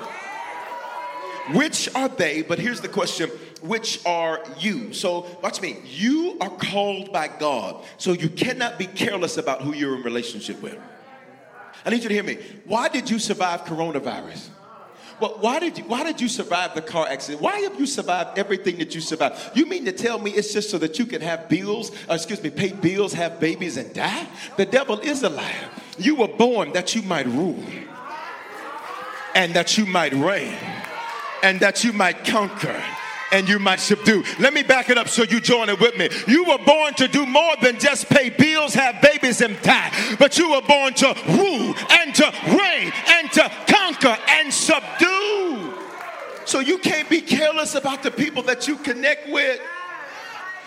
Which 1.53 1.93
are 1.93 2.09
they? 2.09 2.41
But 2.41 2.59
here's 2.59 2.81
the 2.81 2.87
question 2.87 3.29
which 3.61 4.05
are 4.05 4.43
you? 4.59 4.93
So, 4.93 5.27
watch 5.41 5.61
me. 5.61 5.77
You 5.85 6.37
are 6.39 6.49
called 6.49 7.11
by 7.11 7.27
God, 7.27 7.83
so 7.97 8.13
you 8.13 8.29
cannot 8.29 8.77
be 8.77 8.85
careless 8.85 9.37
about 9.37 9.61
who 9.61 9.73
you're 9.73 9.95
in 9.95 10.03
relationship 10.03 10.61
with. 10.61 10.77
I 11.85 11.89
need 11.89 12.03
you 12.03 12.09
to 12.09 12.13
hear 12.13 12.23
me. 12.23 12.37
Why 12.65 12.89
did 12.89 13.09
you 13.09 13.19
survive 13.19 13.65
coronavirus? 13.65 14.49
Well, 15.19 15.37
why 15.39 15.59
did 15.59 15.77
you 15.77 15.85
why 15.85 16.03
did 16.03 16.19
you 16.19 16.27
survive 16.27 16.75
the 16.75 16.81
car 16.81 17.07
accident? 17.07 17.41
Why 17.41 17.59
have 17.59 17.79
you 17.79 17.85
survived 17.85 18.37
everything 18.37 18.77
that 18.79 18.93
you 18.93 19.01
survived? 19.01 19.55
You 19.55 19.65
mean 19.65 19.85
to 19.85 19.93
tell 19.93 20.19
me 20.19 20.31
it's 20.31 20.51
just 20.51 20.69
so 20.69 20.77
that 20.79 20.99
you 20.99 21.05
can 21.05 21.21
have 21.21 21.47
bills, 21.47 21.91
uh, 22.09 22.15
excuse 22.15 22.43
me, 22.43 22.49
pay 22.49 22.73
bills, 22.73 23.13
have 23.13 23.39
babies, 23.39 23.77
and 23.77 23.93
die? 23.93 24.27
The 24.57 24.65
devil 24.65 24.99
is 24.99 25.23
a 25.23 25.29
liar. 25.29 25.69
You 25.97 26.15
were 26.15 26.27
born 26.27 26.73
that 26.73 26.95
you 26.95 27.01
might 27.03 27.27
rule 27.27 27.63
and 29.33 29.53
that 29.53 29.77
you 29.77 29.85
might 29.85 30.13
reign 30.13 30.57
and 31.45 31.59
that 31.59 31.83
you 31.83 31.93
might 31.93 32.25
conquer 32.25 32.75
and 33.31 33.47
you 33.47 33.59
might 33.59 33.79
subdue. 33.79 34.23
Let 34.39 34.51
me 34.51 34.63
back 34.63 34.89
it 34.89 34.97
up 34.97 35.07
so 35.07 35.21
you 35.23 35.39
join 35.39 35.69
it 35.69 35.79
with 35.79 35.95
me. 35.95 36.09
You 36.27 36.43
were 36.45 36.57
born 36.57 36.95
to 36.95 37.07
do 37.07 37.23
more 37.27 37.55
than 37.61 37.77
just 37.79 38.09
pay 38.09 38.31
bills, 38.31 38.73
have 38.73 38.99
babies, 38.99 39.41
and 39.41 39.61
die, 39.61 39.91
but 40.17 40.39
you 40.39 40.51
were 40.51 40.61
born 40.61 40.95
to 40.95 41.15
rule 41.27 41.75
and 41.91 42.15
to 42.15 42.33
reign 42.47 42.91
and 43.09 43.31
to 43.33 43.51
conquer 43.67 44.17
and 44.27 44.51
subdue. 44.51 45.73
So 46.45 46.59
you 46.59 46.79
can't 46.79 47.09
be 47.09 47.21
careless 47.21 47.75
about 47.75 48.01
the 48.01 48.11
people 48.11 48.41
that 48.43 48.67
you 48.67 48.77
connect 48.77 49.29
with. 49.29 49.59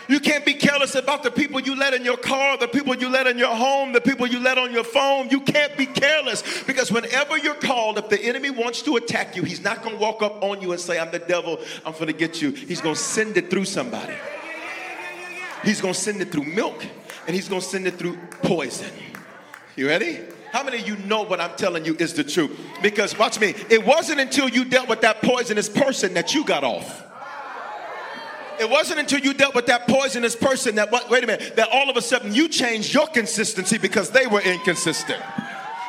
You 0.08 0.20
can't 0.20 0.44
be 0.44 0.54
careless 0.54 0.94
about 0.94 1.22
the 1.22 1.30
people 1.30 1.60
you 1.60 1.76
let 1.76 1.92
in 1.92 2.02
your 2.02 2.16
car, 2.16 2.56
the 2.56 2.66
people 2.66 2.94
you 2.96 3.10
let 3.10 3.26
in 3.26 3.36
your 3.36 3.54
home, 3.54 3.92
the 3.92 4.00
people 4.00 4.26
you 4.26 4.40
let 4.40 4.56
on 4.56 4.72
your 4.72 4.84
phone. 4.84 5.28
You 5.28 5.42
can't 5.42 5.76
be 5.76 5.84
careless 5.84 6.62
because 6.62 6.90
whenever 6.90 7.36
you're 7.36 7.54
called, 7.54 7.98
if 7.98 8.08
the 8.08 8.18
enemy 8.18 8.48
wants 8.48 8.80
to 8.82 8.96
attack 8.96 9.36
you, 9.36 9.42
he's 9.42 9.62
not 9.62 9.82
going 9.82 9.96
to 9.96 10.00
walk 10.00 10.22
up 10.22 10.42
on 10.42 10.62
you 10.62 10.72
and 10.72 10.80
say, 10.80 10.98
I'm 10.98 11.10
the 11.10 11.18
devil, 11.18 11.60
I'm 11.84 11.92
going 11.92 12.06
to 12.06 12.14
get 12.14 12.40
you. 12.40 12.52
He's 12.52 12.80
going 12.80 12.94
to 12.94 13.00
send 13.00 13.36
it 13.36 13.50
through 13.50 13.66
somebody. 13.66 14.14
He's 15.62 15.82
going 15.82 15.92
to 15.92 16.00
send 16.00 16.22
it 16.22 16.32
through 16.32 16.44
milk 16.44 16.84
and 17.26 17.36
he's 17.36 17.48
going 17.48 17.60
to 17.60 17.66
send 17.66 17.86
it 17.86 17.98
through 17.98 18.16
poison. 18.42 18.90
You 19.76 19.88
ready? 19.88 20.20
How 20.52 20.64
many 20.64 20.80
of 20.80 20.88
you 20.88 20.96
know 20.96 21.22
what 21.22 21.40
I'm 21.40 21.54
telling 21.56 21.84
you 21.84 21.94
is 21.98 22.14
the 22.14 22.24
truth? 22.24 22.58
Because 22.82 23.18
watch 23.18 23.38
me, 23.38 23.54
it 23.68 23.84
wasn't 23.84 24.20
until 24.20 24.48
you 24.48 24.64
dealt 24.64 24.88
with 24.88 25.02
that 25.02 25.20
poisonous 25.20 25.68
person 25.68 26.14
that 26.14 26.34
you 26.34 26.44
got 26.44 26.64
off. 26.64 27.04
It 28.60 28.68
wasn't 28.68 29.00
until 29.00 29.20
you 29.20 29.34
dealt 29.34 29.54
with 29.54 29.66
that 29.66 29.86
poisonous 29.86 30.36
person 30.36 30.74
that, 30.76 30.90
wait 31.10 31.24
a 31.24 31.26
minute, 31.26 31.56
that 31.56 31.68
all 31.72 31.88
of 31.90 31.96
a 31.96 32.02
sudden 32.02 32.34
you 32.34 32.48
changed 32.48 32.92
your 32.92 33.06
consistency 33.06 33.78
because 33.78 34.10
they 34.10 34.26
were 34.26 34.40
inconsistent. 34.40 35.22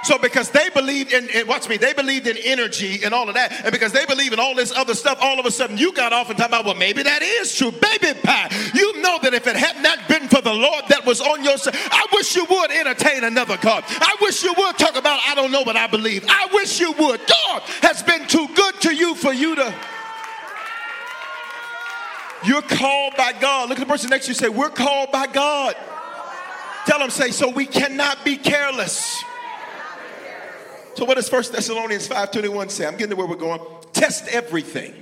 So 0.04 0.18
because 0.18 0.50
they 0.50 0.70
believed 0.70 1.12
in, 1.12 1.30
in, 1.30 1.48
watch 1.48 1.68
me, 1.68 1.78
they 1.78 1.94
believed 1.94 2.28
in 2.28 2.38
energy 2.38 3.04
and 3.04 3.14
all 3.14 3.28
of 3.28 3.36
that, 3.36 3.66
and 3.66 3.72
because 3.72 3.92
they 3.92 4.06
believe 4.06 4.32
in 4.32 4.40
all 4.40 4.56
this 4.56 4.72
other 4.72 4.96
stuff, 4.96 5.18
all 5.22 5.40
of 5.40 5.46
a 5.46 5.52
sudden 5.52 5.78
you 5.78 5.92
got 5.94 6.14
off 6.14 6.30
and 6.30 6.38
talk 6.38 6.48
about, 6.48 6.66
well, 6.66 6.76
maybe 6.76 7.04
that 7.04 7.22
is 7.22 7.54
true. 7.54 7.72
Baby 7.72 8.18
pie, 8.24 8.50
you 8.74 9.02
know 9.02 9.20
that 9.22 9.34
if 9.34 9.46
it 9.46 9.56
had 9.56 9.82
not 9.84 10.08
been 10.08 10.28
for 10.30 10.42
the 10.42 10.54
Lord 10.54 10.86
that 10.90 11.06
was 11.06 11.20
on 11.20 11.44
your 11.44 11.58
side, 11.58 11.76
I 11.92 12.06
wish 12.14 12.36
you 12.36 12.46
would 12.50 12.72
entertain 12.72 13.26
another 13.26 13.58
God. 13.58 13.84
I 13.88 14.16
wish 14.22 14.44
you 14.44 14.54
would 14.58 14.78
talk 14.78 14.96
about, 14.96 15.20
I 15.28 15.36
don't 15.36 15.52
know 15.52 15.64
what 15.64 15.76
I 15.76 15.88
believe. 15.88 16.26
I 16.30 16.48
wish 16.54 16.80
you 16.80 16.94
would. 16.94 17.20
God 17.28 17.62
has 17.82 18.02
been 18.02 18.26
too 18.28 18.48
good 18.56 18.80
to 18.82 18.96
you 18.96 19.16
for 19.16 19.34
you 19.34 19.56
to. 19.56 19.74
You're 22.46 22.62
called 22.62 23.16
by 23.18 23.34
God. 23.34 23.70
Look 23.70 23.80
at 23.80 23.88
the 23.88 23.92
person 23.92 24.10
next 24.10 24.26
to 24.26 24.32
you 24.32 24.36
say, 24.36 24.50
We're 24.50 24.70
called 24.70 25.12
by 25.12 25.28
God. 25.28 25.76
Tell 26.86 27.00
them, 27.00 27.10
say, 27.10 27.32
so 27.32 27.50
we 27.50 27.66
cannot 27.66 28.26
be 28.26 28.36
careless. 28.36 29.24
So 30.96 31.06
what 31.06 31.18
does 31.18 31.32
1 31.32 31.44
Thessalonians 31.52 32.08
5.21 32.08 32.72
say? 32.72 32.86
I'm 32.86 32.94
getting 32.94 33.12
to 33.12 33.16
where 33.16 33.28
we're 33.28 33.36
going. 33.36 33.62
Test 33.94 34.28
everything. 34.30 34.94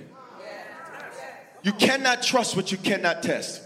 You 1.63 1.71
cannot 1.73 2.23
trust 2.23 2.56
what 2.56 2.71
you 2.71 2.78
cannot 2.78 3.23
test. 3.23 3.62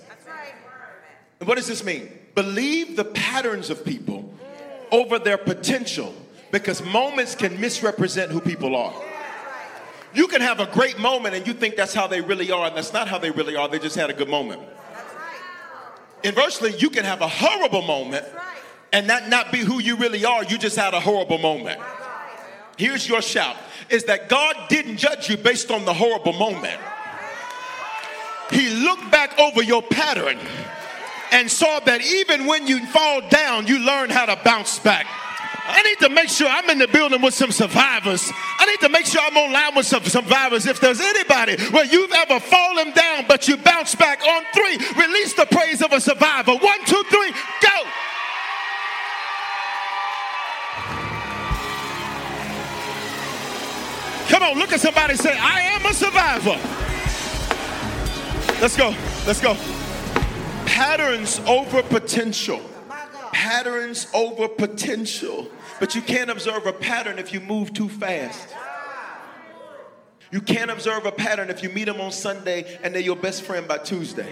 And 1.39 1.47
what 1.47 1.55
does 1.55 1.67
this 1.67 1.83
mean? 1.83 2.09
Believe 2.35 2.95
the 2.95 3.05
patterns 3.05 3.69
of 3.69 3.83
people 3.83 4.31
over 4.91 5.17
their 5.17 5.37
potential 5.37 6.13
because 6.51 6.83
moments 6.83 7.33
can 7.33 7.59
misrepresent 7.59 8.31
who 8.31 8.39
people 8.39 8.75
are. 8.75 8.93
You 10.13 10.27
can 10.27 10.41
have 10.41 10.59
a 10.59 10.65
great 10.65 10.99
moment 10.99 11.35
and 11.35 11.47
you 11.47 11.53
think 11.53 11.75
that's 11.75 11.93
how 11.93 12.07
they 12.07 12.21
really 12.21 12.51
are, 12.51 12.67
and 12.67 12.75
that's 12.75 12.93
not 12.93 13.07
how 13.07 13.17
they 13.17 13.31
really 13.31 13.55
are. 13.55 13.67
They 13.67 13.79
just 13.79 13.95
had 13.95 14.09
a 14.09 14.13
good 14.13 14.29
moment. 14.29 14.61
Inversely, 16.23 16.75
you 16.77 16.89
can 16.89 17.03
have 17.05 17.21
a 17.21 17.27
horrible 17.27 17.81
moment 17.81 18.25
and 18.93 19.09
that 19.09 19.29
not 19.29 19.51
be 19.51 19.59
who 19.59 19.81
you 19.81 19.95
really 19.95 20.25
are. 20.25 20.43
You 20.43 20.57
just 20.57 20.75
had 20.75 20.93
a 20.93 20.99
horrible 20.99 21.37
moment. 21.37 21.79
Here's 22.77 23.07
your 23.07 23.21
shout 23.21 23.55
is 23.89 24.05
that 24.05 24.29
God 24.29 24.55
didn't 24.69 24.97
judge 24.97 25.29
you 25.29 25.37
based 25.37 25.69
on 25.69 25.83
the 25.85 25.93
horrible 25.93 26.33
moment. 26.33 26.79
He 28.51 28.69
looked 28.69 29.11
back 29.11 29.37
over 29.37 29.61
your 29.61 29.81
pattern 29.81 30.37
and 31.31 31.49
saw 31.49 31.79
that 31.81 32.01
even 32.01 32.45
when 32.45 32.67
you 32.67 32.85
fall 32.87 33.21
down, 33.29 33.67
you 33.67 33.79
learn 33.79 34.09
how 34.09 34.25
to 34.25 34.39
bounce 34.43 34.79
back. 34.79 35.07
I 35.71 35.81
need 35.83 35.99
to 35.99 36.09
make 36.09 36.29
sure 36.29 36.47
I'm 36.47 36.69
in 36.69 36.79
the 36.79 36.87
building 36.87 37.21
with 37.21 37.33
some 37.33 37.51
survivors. 37.51 38.31
I 38.59 38.65
need 38.65 38.79
to 38.81 38.89
make 38.89 39.05
sure 39.05 39.21
I'm 39.23 39.37
online 39.37 39.75
with 39.75 39.85
some 39.85 40.03
survivors. 40.03 40.65
If 40.65 40.79
there's 40.79 40.99
anybody 41.01 41.55
where 41.71 41.85
you've 41.85 42.11
ever 42.11 42.39
fallen 42.39 42.91
down 42.91 43.25
but 43.27 43.47
you 43.47 43.57
bounce 43.57 43.95
back 43.95 44.21
on 44.21 44.43
three, 44.53 44.77
release 45.01 45.33
the 45.33 45.45
praise 45.45 45.81
of 45.81 45.93
a 45.93 46.01
survivor. 46.01 46.53
One, 46.53 46.85
two, 46.85 47.03
three, 47.09 47.31
go. 47.31 47.87
Come 54.27 54.43
on, 54.43 54.57
look 54.59 54.71
at 54.71 54.79
somebody 54.79 55.15
say, 55.15 55.37
I 55.37 55.61
am 55.61 55.85
a 55.85 55.93
survivor. 55.93 56.57
Let's 58.61 58.77
go. 58.77 58.93
Let's 59.25 59.41
go. 59.41 59.55
Patterns 60.65 61.39
over 61.47 61.83
potential. 61.83 62.61
Patterns 63.33 64.07
over 64.13 64.47
potential. 64.47 65.47
But 65.81 65.95
you 65.95 66.03
can't 66.03 66.29
observe 66.29 66.67
a 66.67 66.73
pattern 66.73 67.17
if 67.17 67.33
you 67.33 67.39
move 67.39 67.73
too 67.73 67.89
fast. 67.89 68.49
You 70.31 70.39
can't 70.39 70.69
observe 70.69 71.07
a 71.07 71.11
pattern 71.11 71.49
if 71.49 71.63
you 71.63 71.69
meet 71.69 71.85
them 71.85 71.99
on 71.99 72.11
Sunday 72.11 72.77
and 72.83 72.93
they're 72.93 73.01
your 73.01 73.15
best 73.15 73.41
friend 73.41 73.67
by 73.67 73.79
Tuesday. 73.79 74.31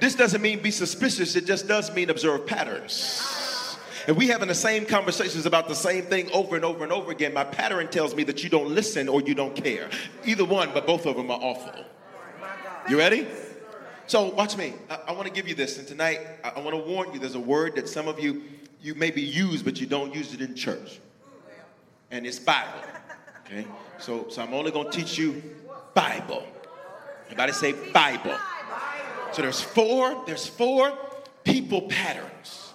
This 0.00 0.16
doesn't 0.16 0.42
mean 0.42 0.60
be 0.60 0.72
suspicious, 0.72 1.36
it 1.36 1.46
just 1.46 1.68
does 1.68 1.94
mean 1.94 2.10
observe 2.10 2.48
patterns. 2.48 3.78
If 4.08 4.16
we 4.16 4.26
having 4.26 4.48
the 4.48 4.56
same 4.56 4.84
conversations 4.84 5.46
about 5.46 5.68
the 5.68 5.76
same 5.76 6.02
thing 6.06 6.28
over 6.32 6.56
and 6.56 6.64
over 6.64 6.82
and 6.82 6.92
over 6.92 7.12
again, 7.12 7.32
my 7.32 7.44
pattern 7.44 7.86
tells 7.86 8.12
me 8.12 8.24
that 8.24 8.42
you 8.42 8.50
don't 8.50 8.74
listen 8.74 9.08
or 9.08 9.22
you 9.22 9.36
don't 9.36 9.54
care. 9.54 9.88
Either 10.24 10.44
one, 10.44 10.70
but 10.74 10.84
both 10.84 11.06
of 11.06 11.16
them 11.16 11.30
are 11.30 11.38
awful. 11.40 11.84
You 12.90 12.98
ready? 12.98 13.28
So 14.08 14.30
watch 14.34 14.56
me. 14.56 14.74
I, 14.90 14.98
I 15.08 15.12
want 15.12 15.26
to 15.26 15.32
give 15.32 15.48
you 15.48 15.54
this, 15.54 15.78
and 15.78 15.86
tonight 15.86 16.20
I, 16.44 16.50
I 16.50 16.60
want 16.60 16.76
to 16.76 16.90
warn 16.90 17.12
you. 17.12 17.20
There's 17.20 17.34
a 17.34 17.40
word 17.40 17.76
that 17.76 17.88
some 17.88 18.06
of 18.06 18.20
you 18.20 18.42
you 18.86 18.94
maybe 18.94 19.20
use, 19.20 19.64
but 19.64 19.80
you 19.80 19.86
don't 19.86 20.14
use 20.14 20.32
it 20.32 20.40
in 20.40 20.54
church, 20.54 21.00
and 22.12 22.24
it's 22.24 22.38
Bible. 22.38 22.80
Okay. 23.44 23.66
So 23.98 24.28
so 24.28 24.42
I'm 24.42 24.54
only 24.54 24.70
going 24.70 24.90
to 24.90 24.96
teach 24.96 25.18
you 25.18 25.42
Bible. 25.92 26.46
Everybody 27.24 27.52
say 27.52 27.72
Bible. 27.92 28.36
So 29.32 29.42
there's 29.42 29.60
four. 29.60 30.22
There's 30.24 30.46
four 30.46 30.96
people 31.42 31.82
patterns 31.82 32.72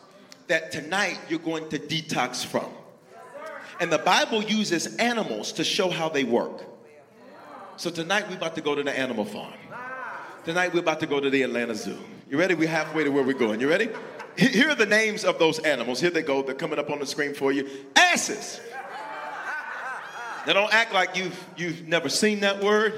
that 0.47 0.73
tonight 0.73 1.17
you're 1.29 1.39
going 1.39 1.69
to 1.69 1.79
detox 1.79 2.45
from. 2.45 2.69
And 3.79 3.91
the 3.91 3.97
Bible 3.97 4.43
uses 4.43 4.97
animals 4.97 5.53
to 5.53 5.63
show 5.63 5.89
how 5.89 6.09
they 6.09 6.25
work. 6.25 6.65
So 7.77 7.89
tonight 7.89 8.29
we're 8.29 8.35
about 8.35 8.55
to 8.55 8.61
go 8.61 8.75
to 8.75 8.83
the 8.83 8.97
animal 8.97 9.23
farm. 9.23 9.53
Tonight 10.43 10.73
we're 10.73 10.81
about 10.81 10.99
to 10.99 11.07
go 11.07 11.21
to 11.21 11.29
the 11.29 11.41
Atlanta 11.43 11.73
Zoo. 11.73 11.97
You 12.29 12.37
ready? 12.37 12.53
We're 12.53 12.67
halfway 12.67 13.05
to 13.05 13.09
where 13.09 13.23
we're 13.23 13.33
going. 13.33 13.61
You 13.61 13.69
ready? 13.69 13.89
Here 14.37 14.69
are 14.69 14.75
the 14.75 14.85
names 14.85 15.23
of 15.25 15.39
those 15.39 15.59
animals. 15.59 15.99
Here 15.99 16.09
they 16.09 16.21
go. 16.21 16.41
They're 16.41 16.55
coming 16.55 16.79
up 16.79 16.89
on 16.89 16.99
the 16.99 17.05
screen 17.05 17.33
for 17.33 17.51
you. 17.51 17.69
Asses. 17.95 18.61
Now 20.47 20.53
don't 20.53 20.73
act 20.73 20.93
like 20.93 21.15
you've 21.15 21.45
you've 21.55 21.87
never 21.87 22.09
seen 22.09 22.39
that 22.39 22.63
word. 22.63 22.93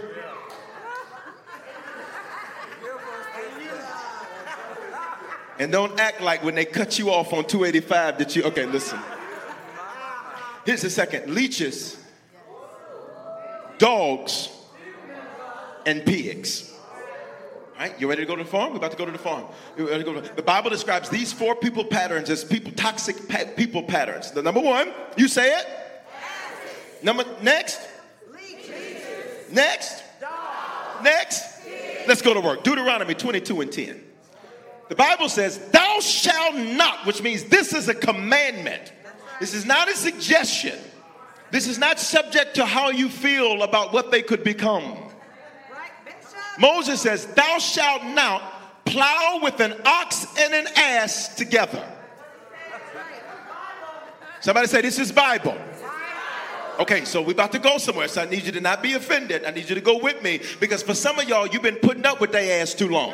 And 5.60 5.72
don't 5.72 6.00
act 6.00 6.20
like 6.22 6.44
when 6.44 6.56
they 6.56 6.66
cut 6.66 6.98
you 6.98 7.12
off 7.12 7.32
on 7.32 7.46
285 7.46 8.18
that 8.18 8.36
you, 8.36 8.44
okay, 8.44 8.66
listen. 8.66 9.00
Here's 10.66 10.82
the 10.82 10.90
second 10.90 11.34
leeches, 11.34 11.98
dogs, 13.78 14.50
and 15.86 16.04
pigs. 16.06 16.73
Right, 17.80 18.00
you 18.00 18.08
ready 18.08 18.22
to 18.22 18.28
go 18.28 18.36
to 18.36 18.44
the 18.44 18.50
farm? 18.50 18.72
We're 18.72 18.78
about 18.78 18.92
to 18.92 18.98
go 18.98 19.06
to 19.06 19.12
the 19.12 19.18
farm. 19.18 19.46
To 19.78 20.04
to, 20.04 20.22
the 20.36 20.44
Bible 20.44 20.70
describes 20.70 21.10
these 21.10 21.34
four 21.34 21.56
people 21.56 21.84
patterns 21.84 22.30
as 22.30 22.44
people 22.44 22.72
toxic 22.74 23.28
pa- 23.28 23.46
people 23.56 23.84
patterns. 23.84 24.32
The 24.32 24.44
number 24.44 24.62
one, 24.62 24.94
you 25.18 25.28
say 25.28 25.58
it. 25.58 25.66
Number 27.02 27.26
next. 27.42 27.80
Next. 29.52 30.04
Next. 31.04 31.44
Let's 32.08 32.22
go 32.22 32.34
to 32.34 32.42
work. 32.42 32.64
Deuteronomy 32.64 33.14
22 33.14 33.62
and 33.62 33.72
10. 33.72 34.04
The 34.90 34.96
Bible 34.96 35.30
says, 35.30 35.58
Thou 35.70 36.00
shalt 36.00 36.56
not, 36.56 37.06
which 37.06 37.22
means 37.22 37.46
this 37.46 37.74
is 37.74 37.88
a 37.88 37.96
commandment. 37.96 38.94
This 39.40 39.54
is 39.54 39.66
not 39.66 39.90
a 39.90 39.96
suggestion. 39.96 40.78
This 41.52 41.68
is 41.68 41.78
not 41.78 42.00
subject 42.00 42.56
to 42.56 42.66
how 42.66 42.90
you 42.90 43.10
feel 43.10 43.64
about 43.64 43.94
what 43.94 44.12
they 44.12 44.22
could 44.22 44.44
become. 44.44 44.98
Moses 46.60 47.02
says, 47.02 47.26
Thou 47.26 47.58
shalt 47.58 48.04
not 48.06 48.86
plow 48.86 49.40
with 49.42 49.60
an 49.60 49.76
ox 49.86 50.26
and 50.38 50.54
an 50.54 50.68
ass 50.76 51.36
together. 51.36 51.84
Somebody 54.42 54.68
say, 54.68 54.82
This 54.82 55.00
is 55.00 55.12
Bible. 55.12 55.58
Okay, 56.80 57.06
so 57.06 57.22
we're 57.22 57.32
about 57.32 57.52
to 57.52 57.60
go 57.60 57.78
somewhere, 57.78 58.08
so 58.08 58.24
I 58.24 58.26
need 58.26 58.44
you 58.44 58.52
to 58.52 58.62
not 58.62 58.82
be 58.82 58.94
offended. 58.94 59.46
I 59.46 59.52
need 59.52 59.70
you 59.70 59.76
to 59.76 59.82
go 59.82 60.00
with 60.00 60.24
me 60.24 60.42
because 60.60 60.82
for 60.82 60.96
some 60.96 61.20
of 61.20 61.30
y'all, 61.30 61.46
you've 61.46 61.62
been 61.62 61.76
putting 61.76 62.06
up 62.06 62.20
with 62.20 62.32
their 62.32 62.62
ass 62.62 62.74
too 62.74 62.90
long. 62.90 63.14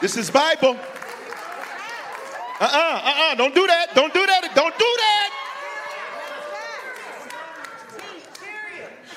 This 0.00 0.16
is 0.16 0.30
Bible. 0.30 0.76
Uh-uh, 2.60 3.00
uh-uh, 3.04 3.34
don't 3.36 3.54
do 3.54 3.66
that. 3.68 3.94
Don't 3.94 4.12
do 4.12 4.26
that. 4.26 4.52
Don't 4.54 4.76
do 4.76 4.96
that. 4.98 5.30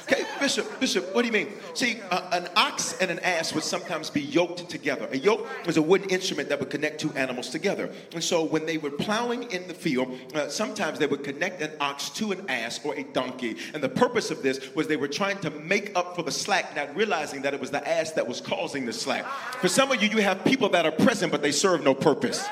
Okay, 0.03 0.23
Bishop, 0.41 0.79
Bishop, 0.79 1.13
what 1.13 1.21
do 1.21 1.27
you 1.27 1.33
mean? 1.33 1.53
See, 1.75 1.99
uh, 2.09 2.27
an 2.33 2.49
ox 2.55 2.97
and 2.99 3.11
an 3.11 3.19
ass 3.19 3.53
would 3.53 3.63
sometimes 3.63 4.09
be 4.09 4.21
yoked 4.21 4.67
together. 4.67 5.07
A 5.11 5.17
yoke 5.17 5.47
was 5.67 5.77
a 5.77 5.83
wooden 5.83 6.09
instrument 6.09 6.49
that 6.49 6.59
would 6.59 6.71
connect 6.71 6.99
two 6.99 7.11
animals 7.13 7.49
together. 7.49 7.91
And 8.15 8.23
so 8.23 8.43
when 8.43 8.65
they 8.65 8.79
were 8.79 8.89
plowing 8.89 9.43
in 9.51 9.67
the 9.67 9.75
field, 9.75 10.17
uh, 10.33 10.47
sometimes 10.47 10.97
they 10.97 11.05
would 11.05 11.23
connect 11.23 11.61
an 11.61 11.69
ox 11.79 12.09
to 12.09 12.31
an 12.31 12.49
ass 12.49 12.79
or 12.83 12.95
a 12.95 13.03
donkey. 13.03 13.55
And 13.75 13.83
the 13.83 13.89
purpose 13.89 14.31
of 14.31 14.41
this 14.41 14.73
was 14.73 14.87
they 14.87 14.97
were 14.97 15.07
trying 15.07 15.37
to 15.41 15.51
make 15.51 15.95
up 15.95 16.15
for 16.15 16.23
the 16.23 16.31
slack, 16.31 16.75
not 16.75 16.95
realizing 16.95 17.43
that 17.43 17.53
it 17.53 17.59
was 17.59 17.69
the 17.69 17.87
ass 17.87 18.11
that 18.13 18.27
was 18.27 18.41
causing 18.41 18.87
the 18.87 18.93
slack. 18.93 19.27
For 19.59 19.67
some 19.67 19.91
of 19.91 20.01
you, 20.01 20.09
you 20.09 20.23
have 20.23 20.43
people 20.43 20.69
that 20.69 20.87
are 20.87 20.91
present, 20.91 21.31
but 21.31 21.43
they 21.43 21.51
serve 21.51 21.83
no 21.83 21.93
purpose. 21.93 22.43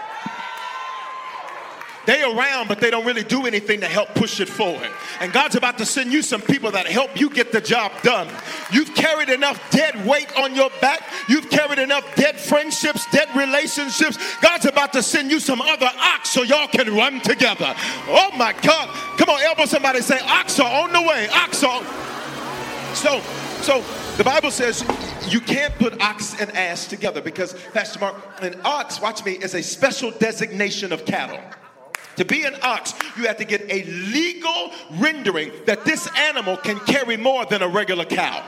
They 2.06 2.24
around, 2.24 2.68
but 2.68 2.80
they 2.80 2.90
don't 2.90 3.06
really 3.06 3.24
do 3.24 3.46
anything 3.46 3.82
to 3.82 3.88
help 3.88 4.10
push 4.16 4.40
it 4.40 4.50
forward. 4.50 4.90
And 5.20 5.32
God's 5.32 5.56
about 5.56 5.78
to 5.78 5.86
send 5.86 6.12
you 6.12 6.22
some 6.22 6.42
people 6.42 6.72
that 6.72 6.88
help 6.88 7.20
you 7.20 7.30
get 7.30 7.52
the 7.52 7.62
job 7.62 7.92
done. 8.02 8.28
You've 8.72 8.94
carried 8.96 9.30
enough 9.30 9.60
dead 9.72 10.06
weight 10.06 10.36
on 10.38 10.56
your 10.56 10.70
back. 10.82 11.02
You've 11.28 11.50
carried 11.50 11.80
enough 11.80 12.04
dead 12.16 12.40
friendships, 12.40 13.06
dead 13.12 13.30
relationships. 13.36 14.18
God's 14.42 14.66
about 14.66 14.94
to 14.94 15.04
send 15.04 15.30
you 15.30 15.40
some 15.40 15.62
other 15.62 15.90
ox 16.00 16.30
so 16.30 16.44
y'all 16.44 16.68
can 16.68 16.96
run 16.96 17.22
together. 17.22 17.76
Oh 18.08 18.32
my 18.38 18.54
God. 18.54 18.90
Come 19.18 19.30
on, 19.30 19.42
elbow 19.42 19.66
somebody 19.66 20.02
say, 20.02 20.20
ox 20.24 20.60
are 20.60 20.84
on 20.84 20.94
the 20.94 21.02
way. 21.02 21.28
Ox 21.30 21.64
are. 21.64 21.84
So, 22.96 23.22
so 23.62 23.84
the 24.18 24.24
Bible 24.24 24.52
says 24.52 24.84
you 25.28 25.40
can't 25.40 25.74
put 25.76 26.02
ox 26.02 26.40
and 26.40 26.50
ass 26.52 26.88
together 26.88 27.22
because, 27.22 27.54
Pastor 27.74 28.00
Mark, 28.00 28.16
an 28.42 28.60
ox, 28.66 29.00
watch 29.00 29.24
me, 29.24 29.34
is 29.34 29.54
a 29.54 29.62
special 29.62 30.12
designation 30.12 30.92
of 30.92 31.06
cattle. 31.06 31.40
To 32.20 32.26
be 32.26 32.44
an 32.44 32.58
ox, 32.64 32.94
you 33.16 33.28
have 33.28 33.38
to 33.38 33.46
get 33.46 33.62
a 33.70 33.86
legal 33.86 34.74
rendering 35.00 35.54
that 35.68 35.86
this 35.86 36.06
animal 36.18 36.58
can 36.58 36.78
carry 36.82 37.16
more 37.16 37.46
than 37.46 37.62
a 37.62 37.68
regular 37.70 38.04
cow. 38.04 38.44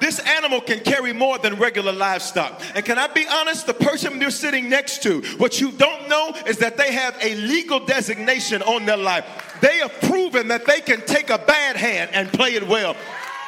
This 0.00 0.18
animal 0.18 0.62
can 0.62 0.80
carry 0.80 1.12
more 1.12 1.36
than 1.36 1.56
regular 1.56 1.92
livestock. 1.92 2.62
And 2.74 2.86
can 2.86 2.98
I 2.98 3.08
be 3.08 3.26
honest? 3.30 3.66
The 3.66 3.74
person 3.74 4.18
you're 4.18 4.30
sitting 4.30 4.70
next 4.70 5.02
to, 5.02 5.20
what 5.36 5.60
you 5.60 5.72
don't 5.72 6.08
know 6.08 6.32
is 6.46 6.56
that 6.60 6.78
they 6.78 6.90
have 6.90 7.18
a 7.20 7.34
legal 7.34 7.84
designation 7.84 8.62
on 8.62 8.86
their 8.86 8.96
life. 8.96 9.26
They 9.60 9.76
have 9.80 9.92
proven 10.00 10.48
that 10.48 10.64
they 10.64 10.80
can 10.80 11.02
take 11.02 11.28
a 11.28 11.36
bad 11.36 11.76
hand 11.76 12.12
and 12.14 12.32
play 12.32 12.54
it 12.54 12.66
well. 12.66 12.96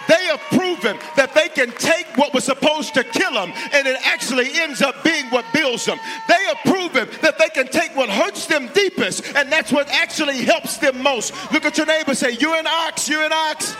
They 0.08 0.24
have 0.26 0.40
proven 0.50 0.98
that 1.16 1.34
they 1.34 1.48
can 1.48 1.70
take 1.72 2.06
what 2.16 2.34
was 2.34 2.44
supposed 2.44 2.94
to 2.94 3.04
kill 3.04 3.32
them 3.32 3.52
and 3.72 3.86
it 3.86 3.96
actually 4.04 4.48
ends 4.54 4.82
up 4.82 5.02
being 5.04 5.26
what 5.26 5.44
builds 5.52 5.84
them. 5.84 5.98
They 6.28 6.42
have 6.46 6.58
proven 6.64 7.08
that 7.22 7.38
they 7.38 7.48
can 7.48 7.68
take 7.68 7.94
what 7.96 8.08
hurts 8.08 8.46
them 8.46 8.68
deepest 8.74 9.34
and 9.36 9.50
that's 9.52 9.72
what 9.72 9.88
actually 9.88 10.42
helps 10.42 10.78
them 10.78 11.02
most. 11.02 11.34
Look 11.52 11.64
at 11.64 11.76
your 11.76 11.86
neighbor 11.86 12.14
say, 12.14 12.32
You're 12.32 12.56
an 12.56 12.66
ox, 12.66 13.08
you're 13.08 13.22
an 13.22 13.32
ox. 13.32 13.74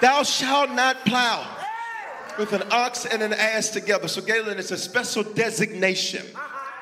Thou 0.00 0.22
shalt 0.22 0.70
not 0.70 1.04
plow 1.04 1.44
with 2.38 2.52
an 2.52 2.62
ox 2.70 3.04
and 3.04 3.20
an 3.20 3.32
ass 3.32 3.70
together. 3.70 4.06
So, 4.06 4.22
Galen, 4.22 4.58
it's 4.58 4.70
a 4.70 4.78
special 4.78 5.24
designation, 5.24 6.24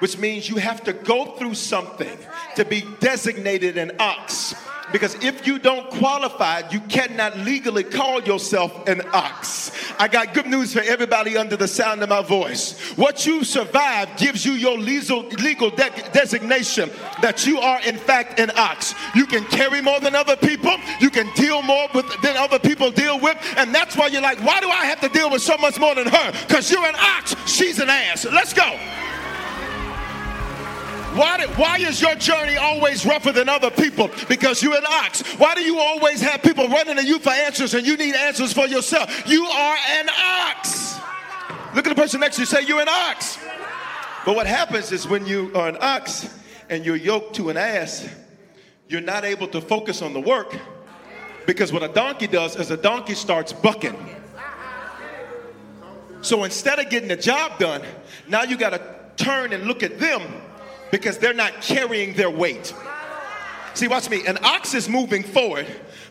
which 0.01 0.19
means 0.19 0.49
you 0.49 0.57
have 0.57 0.85
to 0.85 0.93
go 0.93 1.37
through 1.37 1.55
something 1.55 2.19
to 2.57 2.65
be 2.65 2.85
designated 3.01 3.79
an 3.79 3.93
ox. 3.99 4.55
Because 4.93 5.15
if 5.17 5.47
you 5.47 5.59
don't 5.59 5.91
qualify, 5.91 6.63
you 6.71 6.81
cannot 6.81 7.37
legally 7.39 7.85
call 7.85 8.23
yourself 8.23 8.87
an 8.87 9.03
ox. 9.13 9.73
I 9.99 10.09
got 10.09 10.35
good 10.35 10.47
news 10.47 10.73
for 10.73 10.81
everybody 10.81 11.37
under 11.37 11.57
the 11.57 11.69
sound 11.69 12.03
of 12.03 12.09
my 12.09 12.23
voice. 12.23 12.79
What 12.97 13.27
you 13.27 13.45
survived 13.45 14.19
gives 14.19 14.45
you 14.45 14.53
your 14.53 14.79
legal, 14.79 15.23
legal 15.29 15.71
de- 15.71 15.91
designation 16.13 16.91
that 17.23 17.47
you 17.47 17.59
are, 17.59 17.81
in 17.83 17.97
fact, 17.97 18.39
an 18.39 18.51
ox. 18.57 18.95
You 19.15 19.27
can 19.27 19.45
carry 19.47 19.81
more 19.81 20.01
than 20.01 20.15
other 20.15 20.37
people, 20.37 20.77
you 21.01 21.11
can 21.11 21.33
deal 21.35 21.63
more 21.63 21.89
with, 21.95 22.07
than 22.23 22.37
other 22.37 22.59
people 22.59 22.91
deal 22.91 23.19
with, 23.19 23.37
and 23.57 23.75
that's 23.75 23.97
why 23.97 24.09
you're 24.09 24.23
like, 24.23 24.43
why 24.43 24.61
do 24.61 24.69
I 24.69 24.87
have 24.87 25.01
to 25.01 25.09
deal 25.09 25.31
with 25.31 25.43
so 25.43 25.57
much 25.59 25.79
more 25.79 25.95
than 25.95 26.07
her? 26.07 26.33
Because 26.47 26.71
you're 26.71 26.85
an 26.85 26.97
ox, 26.97 27.35
she's 27.47 27.79
an 27.81 27.89
ass. 27.89 28.25
Let's 28.25 28.53
go. 28.53 28.79
Why, 31.17 31.39
do, 31.39 31.47
why 31.55 31.79
is 31.79 31.99
your 32.03 32.15
journey 32.17 32.59
always 32.59 33.07
rougher 33.07 33.33
than 33.33 33.49
other 33.49 33.71
people? 33.71 34.11
Because 34.29 34.63
you're 34.63 34.77
an 34.77 34.85
ox. 34.87 35.23
Why 35.39 35.55
do 35.55 35.63
you 35.63 35.79
always 35.79 36.21
have 36.21 36.43
people 36.43 36.69
running 36.69 36.97
to 36.97 37.07
you 37.07 37.19
for 37.19 37.31
answers 37.31 37.73
and 37.73 37.87
you 37.87 37.97
need 37.97 38.15
answers 38.15 38.53
for 38.53 38.67
yourself? 38.67 39.27
You 39.27 39.47
are 39.47 39.77
an 39.93 40.11
ox. 40.11 40.99
Look 41.75 41.87
at 41.87 41.97
the 41.97 42.01
person 42.01 42.21
next 42.21 42.37
to 42.37 42.43
you, 42.43 42.47
say, 42.47 42.63
You're 42.67 42.83
an 42.83 42.89
ox. 42.89 43.39
But 44.27 44.37
what 44.37 44.47
happens 44.47 44.93
is 44.93 45.09
when 45.09 45.25
you 45.25 45.51
are 45.55 45.69
an 45.69 45.79
ox 45.81 46.29
and 46.69 46.85
you're 46.85 46.97
yoked 46.97 47.37
to 47.37 47.49
an 47.49 47.57
ass, 47.57 48.07
you're 48.89 49.01
not 49.01 49.25
able 49.25 49.49
to 49.49 49.63
focus 49.63 50.03
on 50.03 50.13
the 50.13 50.21
work 50.21 50.55
because 51.47 51.73
what 51.73 51.83
a 51.83 51.89
donkey 51.89 52.27
does 52.27 52.57
is 52.57 52.71
a 52.71 52.77
donkey 52.77 53.15
starts 53.15 53.55
bucking. 53.55 53.97
So 56.21 56.45
instead 56.45 56.79
of 56.79 56.91
getting 56.91 57.09
the 57.09 57.17
job 57.17 57.59
done, 57.59 57.81
now 58.29 58.43
you 58.43 58.59
got 58.59 58.71
to 58.71 59.25
turn 59.25 59.55
and 59.55 59.65
look 59.65 59.83
at 59.83 59.99
them 59.99 60.23
because 60.91 61.19
they're 61.19 61.35
not 61.35 61.61
carrying 61.61 62.15
their 62.15 62.31
weight. 62.31 62.75
See, 63.75 63.89
watch 63.89 64.09
me. 64.09 64.27
An 64.27 64.39
ox 64.43 64.75
is 64.75 64.89
moving 64.89 65.23
forward, 65.23 65.67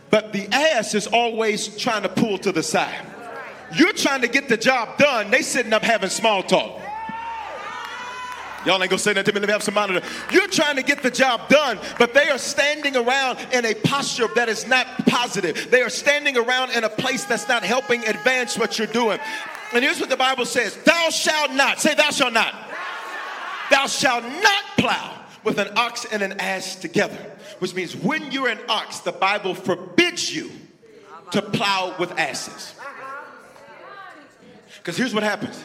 but 0.09 0.33
the 0.33 0.47
ass 0.51 0.93
is 0.93 1.07
always 1.07 1.75
trying 1.77 2.03
to 2.03 2.09
pull 2.09 2.37
to 2.39 2.51
the 2.51 2.63
side. 2.63 3.05
You're 3.75 3.93
trying 3.93 4.21
to 4.21 4.27
get 4.27 4.47
the 4.47 4.57
job 4.57 4.97
done. 4.97 5.31
They 5.31 5.41
sitting 5.41 5.73
up 5.73 5.81
having 5.81 6.09
small 6.09 6.43
talk. 6.43 6.81
Y'all 8.65 8.81
ain't 8.81 8.89
gonna 8.89 8.97
say 8.97 9.13
that 9.13 9.25
to 9.25 9.33
me. 9.33 9.39
Let 9.39 9.47
me 9.47 9.53
have 9.53 9.61
some 9.61 9.75
monitor. 9.75 10.05
You're 10.31 10.47
trying 10.47 10.75
to 10.77 10.81
get 10.81 11.03
the 11.03 11.11
job 11.11 11.49
done, 11.49 11.79
but 11.99 12.15
they 12.15 12.29
are 12.29 12.37
standing 12.39 12.95
around 12.95 13.37
in 13.51 13.63
a 13.63 13.75
posture 13.75 14.27
that 14.35 14.49
is 14.49 14.67
not 14.67 14.87
positive. 15.05 15.69
They 15.69 15.83
are 15.83 15.89
standing 15.89 16.35
around 16.35 16.71
in 16.71 16.83
a 16.83 16.89
place 16.89 17.25
that's 17.25 17.47
not 17.47 17.63
helping 17.63 18.03
advance 18.07 18.57
what 18.57 18.79
you're 18.79 18.87
doing. 18.87 19.19
And 19.71 19.83
here's 19.83 19.99
what 19.99 20.09
the 20.09 20.17
Bible 20.17 20.45
says 20.45 20.75
Thou 20.77 21.09
shalt 21.09 21.51
not, 21.51 21.79
say, 21.79 21.93
Thou 21.93 22.09
shalt 22.09 22.33
not. 22.33 22.64
Thou 23.71 23.87
shalt 23.87 24.23
not 24.23 24.63
plow 24.77 25.21
with 25.43 25.59
an 25.59 25.69
ox 25.77 26.05
and 26.05 26.21
an 26.21 26.39
ass 26.39 26.75
together. 26.75 27.17
Which 27.59 27.73
means 27.73 27.95
when 27.95 28.31
you're 28.31 28.49
an 28.49 28.59
ox, 28.67 28.99
the 28.99 29.11
Bible 29.11 29.55
forbids 29.55 30.35
you 30.35 30.51
to 31.31 31.41
plow 31.41 31.95
with 31.99 32.11
asses. 32.19 32.75
Because 34.77 34.97
here's 34.97 35.13
what 35.13 35.23
happens. 35.23 35.63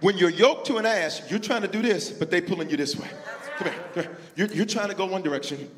When 0.00 0.16
you're 0.16 0.30
yoked 0.30 0.66
to 0.66 0.78
an 0.78 0.86
ass, 0.86 1.22
you're 1.30 1.38
trying 1.38 1.62
to 1.62 1.68
do 1.68 1.82
this, 1.82 2.10
but 2.10 2.30
they 2.30 2.40
pulling 2.40 2.70
you 2.70 2.76
this 2.76 2.96
way. 2.96 3.08
Come 3.56 3.68
here. 3.68 3.84
Come 3.94 4.02
here. 4.04 4.18
You're, 4.36 4.48
you're 4.48 4.66
trying 4.66 4.88
to 4.88 4.94
go 4.94 5.06
one 5.06 5.22
direction, 5.22 5.70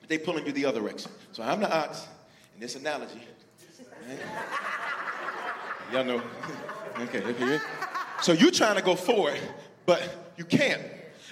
but 0.00 0.08
they 0.08 0.18
pulling 0.18 0.46
you 0.46 0.52
the 0.52 0.66
other 0.66 0.80
direction. 0.80 1.10
So 1.32 1.42
I'm 1.42 1.60
the 1.60 1.74
ox 1.74 2.06
in 2.54 2.60
this 2.60 2.76
analogy. 2.76 3.22
Y'all 5.92 6.04
know. 6.04 6.22
okay, 7.00 7.22
okay. 7.22 7.58
So 8.22 8.32
you're 8.32 8.50
trying 8.50 8.76
to 8.76 8.82
go 8.82 8.94
forward, 8.96 9.38
but 9.86 10.32
you 10.36 10.44
can't. 10.44 10.82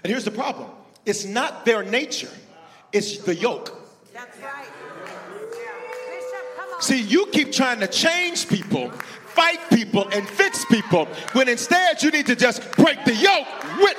And 0.02 0.10
here's 0.10 0.24
the 0.24 0.30
problem 0.30 0.68
it's 1.04 1.24
not 1.24 1.64
their 1.64 1.82
nature, 1.82 2.30
it's 2.92 3.18
the 3.18 3.34
yoke. 3.34 3.78
That's 4.12 4.38
right. 4.40 4.66
Bishop, 5.40 6.56
come 6.56 6.74
on. 6.74 6.82
See, 6.82 7.00
you 7.00 7.26
keep 7.26 7.52
trying 7.52 7.80
to 7.80 7.86
change 7.86 8.48
people, 8.48 8.90
fight 8.90 9.60
people, 9.70 10.08
and 10.12 10.28
fix 10.28 10.64
people, 10.66 11.06
when 11.32 11.48
instead 11.48 12.02
you 12.02 12.10
need 12.10 12.26
to 12.26 12.36
just 12.36 12.60
break 12.72 13.04
the 13.04 13.14
yoke 13.14 13.48
with. 13.78 13.96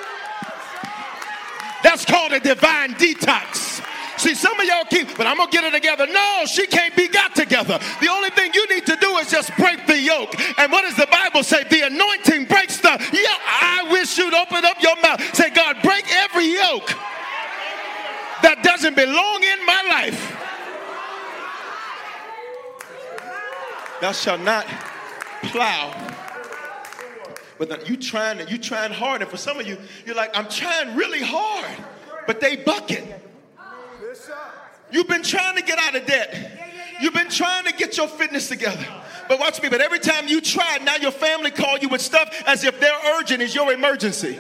That's 1.84 2.06
called 2.06 2.32
a 2.32 2.40
divine 2.40 2.94
detox. 2.94 3.64
See, 4.24 4.36
some 4.36 4.58
of 4.58 4.66
y'all 4.66 4.86
keep, 4.86 5.18
but 5.18 5.28
I'm 5.28 5.36
gonna 5.36 5.52
get 5.52 5.66
it 5.66 5.72
together. 5.72 6.08
No, 6.08 6.44
she 6.46 6.66
can't 6.68 6.96
be 6.96 7.10
got 7.10 7.36
together. 7.36 7.78
The 8.00 8.08
only 8.08 8.30
thing 8.30 8.52
you 8.54 8.66
need 8.70 8.86
to 8.86 8.96
do 8.96 9.18
is 9.18 9.30
just 9.30 9.54
break 9.58 9.86
the 9.86 10.00
yoke. 10.00 10.34
And 10.58 10.72
what 10.72 10.84
does 10.84 10.96
the 10.96 11.08
Bible 11.12 11.44
say? 11.44 11.64
The 11.66 11.82
anointing 11.88 12.46
breaks 12.46 12.78
the 12.78 12.92
yoke. 12.92 13.42
I 13.44 13.86
wish 13.92 14.18
you'd 14.18 14.34
open 14.34 14.64
up 14.64 14.82
your 14.82 14.96
mouth. 15.02 15.20
Say, 15.36 15.43
every 16.44 16.54
yoke 16.54 16.88
that 18.42 18.62
doesn't 18.64 18.96
belong 18.96 19.44
in 19.44 19.66
my 19.66 19.84
life. 19.90 20.38
Thou 24.02 24.12
shalt 24.12 24.42
not 24.42 24.66
plow. 25.44 26.10
But 27.58 27.88
you 27.88 27.96
trying, 27.96 28.46
you 28.50 28.58
trying 28.58 28.92
hard, 28.92 29.22
and 29.22 29.32
for 29.32 29.38
some 29.38 29.60
of 29.60 29.68
you, 29.68 29.78
you're 30.06 30.16
like, 30.16 30.38
I'm 30.38 30.50
trying 30.50 30.96
really 30.98 31.22
hard, 31.22 31.72
but 32.28 32.42
they 32.42 32.58
bucking. 32.58 33.08
You've 34.92 35.08
been 35.08 35.24
trying 35.24 35.56
to 35.56 35.62
get 35.62 35.80
out 35.80 35.96
of 35.96 36.06
debt. 36.06 36.60
You've 37.02 37.14
been 37.14 37.30
trying 37.30 37.66
to 37.66 37.74
get 37.74 37.96
your 37.98 38.08
fitness 38.08 38.50
together. 38.50 38.86
But 39.30 39.40
watch 39.40 39.62
me, 39.62 39.70
but 39.70 39.80
every 39.80 40.00
time 40.00 40.28
you 40.28 40.42
try, 40.42 40.80
now 40.84 40.98
your 40.98 41.12
family 41.12 41.52
call 41.52 41.78
you 41.78 41.88
with 41.88 42.02
stuff 42.02 42.44
as 42.46 42.66
if 42.66 42.80
their 42.80 42.94
urgent 43.18 43.42
is 43.42 43.56
your 43.56 43.72
emergency. 43.72 44.38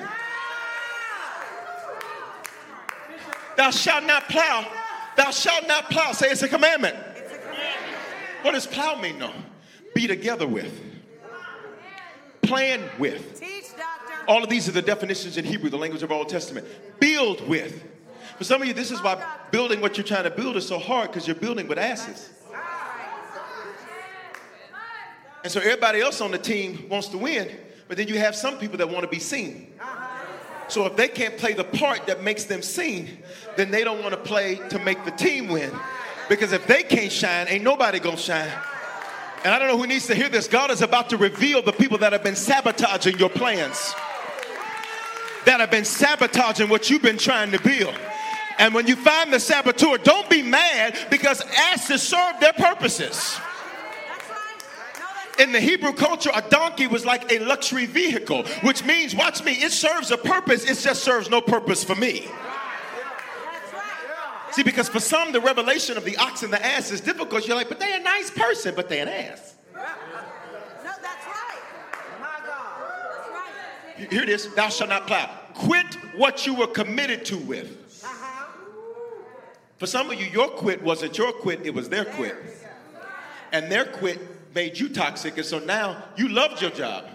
Thou 3.55 3.71
shalt 3.71 4.05
not 4.05 4.29
plow. 4.29 4.65
Thou 5.15 5.31
shalt 5.31 5.67
not 5.67 5.89
plow. 5.89 6.11
Say 6.11 6.29
it's 6.29 6.41
a 6.41 6.49
commandment. 6.49 6.95
What 8.41 8.53
does 8.53 8.67
plow 8.67 8.99
mean 8.99 9.19
though? 9.19 9.33
Be 9.95 10.07
together 10.07 10.47
with. 10.47 10.81
Plan 12.41 12.81
with. 12.99 13.39
Teach, 13.39 13.69
doctor. 13.77 14.13
All 14.27 14.43
of 14.43 14.49
these 14.49 14.67
are 14.67 14.73
the 14.73 14.81
definitions 14.81 15.37
in 15.37 15.45
Hebrew, 15.45 15.69
the 15.69 15.77
language 15.77 16.03
of 16.03 16.11
Old 16.11 16.29
Testament. 16.29 16.67
Build 16.99 17.47
with. 17.47 17.83
For 18.37 18.43
some 18.43 18.61
of 18.61 18.67
you, 18.67 18.73
this 18.73 18.91
is 18.91 19.01
why 19.01 19.23
building 19.51 19.79
what 19.79 19.97
you're 19.97 20.05
trying 20.05 20.23
to 20.23 20.31
build 20.31 20.57
is 20.57 20.67
so 20.67 20.79
hard 20.79 21.09
because 21.09 21.27
you're 21.27 21.35
building 21.35 21.67
with 21.67 21.77
asses. 21.77 22.29
And 25.43 25.51
so 25.51 25.59
everybody 25.59 26.01
else 26.01 26.21
on 26.21 26.31
the 26.31 26.37
team 26.37 26.87
wants 26.89 27.09
to 27.09 27.17
win, 27.17 27.51
but 27.87 27.97
then 27.97 28.07
you 28.07 28.17
have 28.17 28.35
some 28.35 28.57
people 28.57 28.77
that 28.77 28.89
want 28.89 29.03
to 29.03 29.09
be 29.09 29.19
seen. 29.19 29.73
So 30.73 30.87
if 30.87 30.95
they 30.95 31.07
can't 31.07 31.37
play 31.37 31.53
the 31.53 31.63
part 31.63 32.07
that 32.07 32.23
makes 32.23 32.45
them 32.45 32.63
seen, 32.63 33.19
then 33.57 33.69
they 33.69 33.83
don't 33.83 34.01
want 34.01 34.13
to 34.15 34.19
play 34.19 34.55
to 34.69 34.79
make 34.79 35.05
the 35.05 35.11
team 35.11 35.47
win. 35.47 35.71
Because 36.29 36.51
if 36.51 36.65
they 36.65 36.81
can't 36.81 37.11
shine, 37.11 37.45
ain't 37.47 37.63
nobody 37.63 37.99
gonna 37.99 38.17
shine. 38.17 38.51
And 39.43 39.53
I 39.53 39.59
don't 39.59 39.67
know 39.67 39.77
who 39.77 39.85
needs 39.85 40.07
to 40.07 40.15
hear 40.15 40.29
this. 40.29 40.47
God 40.47 40.71
is 40.71 40.81
about 40.81 41.11
to 41.11 41.17
reveal 41.17 41.61
the 41.61 41.73
people 41.73 41.99
that 41.99 42.11
have 42.11 42.23
been 42.23 42.35
sabotaging 42.35 43.19
your 43.19 43.29
plans, 43.29 43.93
that 45.45 45.59
have 45.59 45.69
been 45.69 45.85
sabotaging 45.85 46.69
what 46.69 46.89
you've 46.89 47.03
been 47.03 47.19
trying 47.19 47.51
to 47.51 47.61
build. 47.61 47.93
And 48.57 48.73
when 48.73 48.87
you 48.87 48.95
find 48.95 49.31
the 49.31 49.39
saboteur, 49.39 49.99
don't 49.99 50.27
be 50.27 50.41
mad 50.41 50.97
because 51.11 51.43
asses 51.71 52.01
serve 52.01 52.39
their 52.39 52.53
purposes. 52.53 53.39
In 55.39 55.51
the 55.51 55.59
Hebrew 55.59 55.93
culture, 55.93 56.29
a 56.33 56.41
donkey 56.41 56.87
was 56.87 57.05
like 57.05 57.31
a 57.31 57.39
luxury 57.39 57.85
vehicle, 57.85 58.43
which 58.61 58.85
means, 58.85 59.15
watch 59.15 59.43
me, 59.43 59.53
it 59.53 59.71
serves 59.71 60.11
a 60.11 60.17
purpose, 60.17 60.63
it 60.69 60.77
just 60.77 61.03
serves 61.03 61.29
no 61.29 61.41
purpose 61.41 61.83
for 61.83 61.95
me. 61.95 62.27
See, 64.51 64.61
because 64.61 64.87
for 64.87 64.99
some, 64.99 65.31
the 65.31 65.41
revelation 65.41 65.97
of 65.97 66.05
the 66.05 66.15
ox 66.17 66.43
and 66.43 66.53
the 66.53 66.63
ass 66.63 66.91
is 66.91 67.01
difficult. 67.01 67.47
You're 67.47 67.57
like, 67.57 67.69
but 67.69 67.79
they're 67.79 67.99
a 67.99 68.03
nice 68.03 68.29
person, 68.29 68.75
but 68.75 68.87
they're 68.87 69.01
an 69.01 69.09
ass. 69.09 69.55
No, 69.73 69.81
that's 70.83 71.25
right. 71.25 71.59
My 72.21 72.39
God. 72.45 72.83
That's 73.17 73.99
right. 73.99 74.11
Here 74.11 74.21
it 74.21 74.29
is 74.29 74.53
Thou 74.53 74.69
shalt 74.69 74.91
not 74.91 75.07
plow. 75.07 75.27
Quit 75.55 75.97
what 76.15 76.45
you 76.45 76.53
were 76.53 76.67
committed 76.67 77.25
to 77.25 77.37
with. 77.37 78.03
Uh-huh. 78.03 78.45
For 79.79 79.87
some 79.87 80.11
of 80.11 80.21
you, 80.21 80.27
your 80.27 80.49
quit 80.49 80.83
wasn't 80.83 81.17
your 81.17 81.31
quit, 81.31 81.65
it 81.65 81.73
was 81.73 81.89
their 81.89 82.05
quit. 82.05 82.35
And 83.51 83.71
their 83.71 83.85
quit 83.85 84.19
made 84.53 84.79
you 84.79 84.89
toxic, 84.89 85.37
and 85.37 85.45
so 85.45 85.59
now 85.59 86.03
you 86.15 86.29
loved 86.29 86.61
your 86.61 86.71
job. 86.71 87.05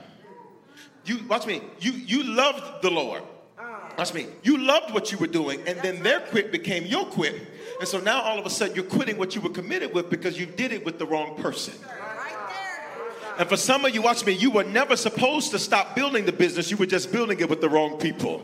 You 1.05 1.21
watch 1.29 1.47
me, 1.47 1.63
you 1.81 1.93
you 1.93 2.23
loved 2.23 2.83
the 2.83 2.91
Lord. 2.91 3.23
Watch 3.97 4.15
me, 4.15 4.27
you 4.45 4.59
loved 4.59 4.95
what 4.95 5.11
you 5.11 5.19
were 5.19 5.27
doing, 5.27 5.61
and 5.67 5.77
then 5.81 6.03
their 6.05 6.21
quit 6.21 6.53
became 6.53 6.87
your 6.87 7.07
quit. 7.07 7.35
And 7.81 7.89
so 7.89 7.99
now 7.99 8.23
all 8.23 8.39
of 8.39 8.47
a 8.47 8.51
sudden 8.51 8.77
you're 8.77 8.85
quitting 8.85 9.19
what 9.19 9.35
you 9.35 9.41
were 9.41 9.51
committed 9.51 9.93
with 9.93 10.09
because 10.09 10.39
you 10.39 10.47
did 10.47 10.73
it 10.73 10.85
with 10.85 10.99
the 10.99 11.07
wrong 11.07 11.37
person. 11.37 11.75
And 13.39 13.49
for 13.49 13.57
some 13.57 13.85
of 13.85 13.95
you, 13.95 14.03
watch 14.03 14.27
me, 14.27 14.33
you 14.33 14.51
were 14.51 14.65
never 14.65 14.97
supposed 14.97 15.53
to 15.53 15.61
stop 15.61 15.95
building 15.95 16.27
the 16.27 16.33
business, 16.33 16.71
you 16.71 16.77
were 16.77 16.87
just 16.87 17.13
building 17.13 17.39
it 17.39 17.49
with 17.49 17.61
the 17.61 17.69
wrong 17.69 17.99
people. 17.99 18.43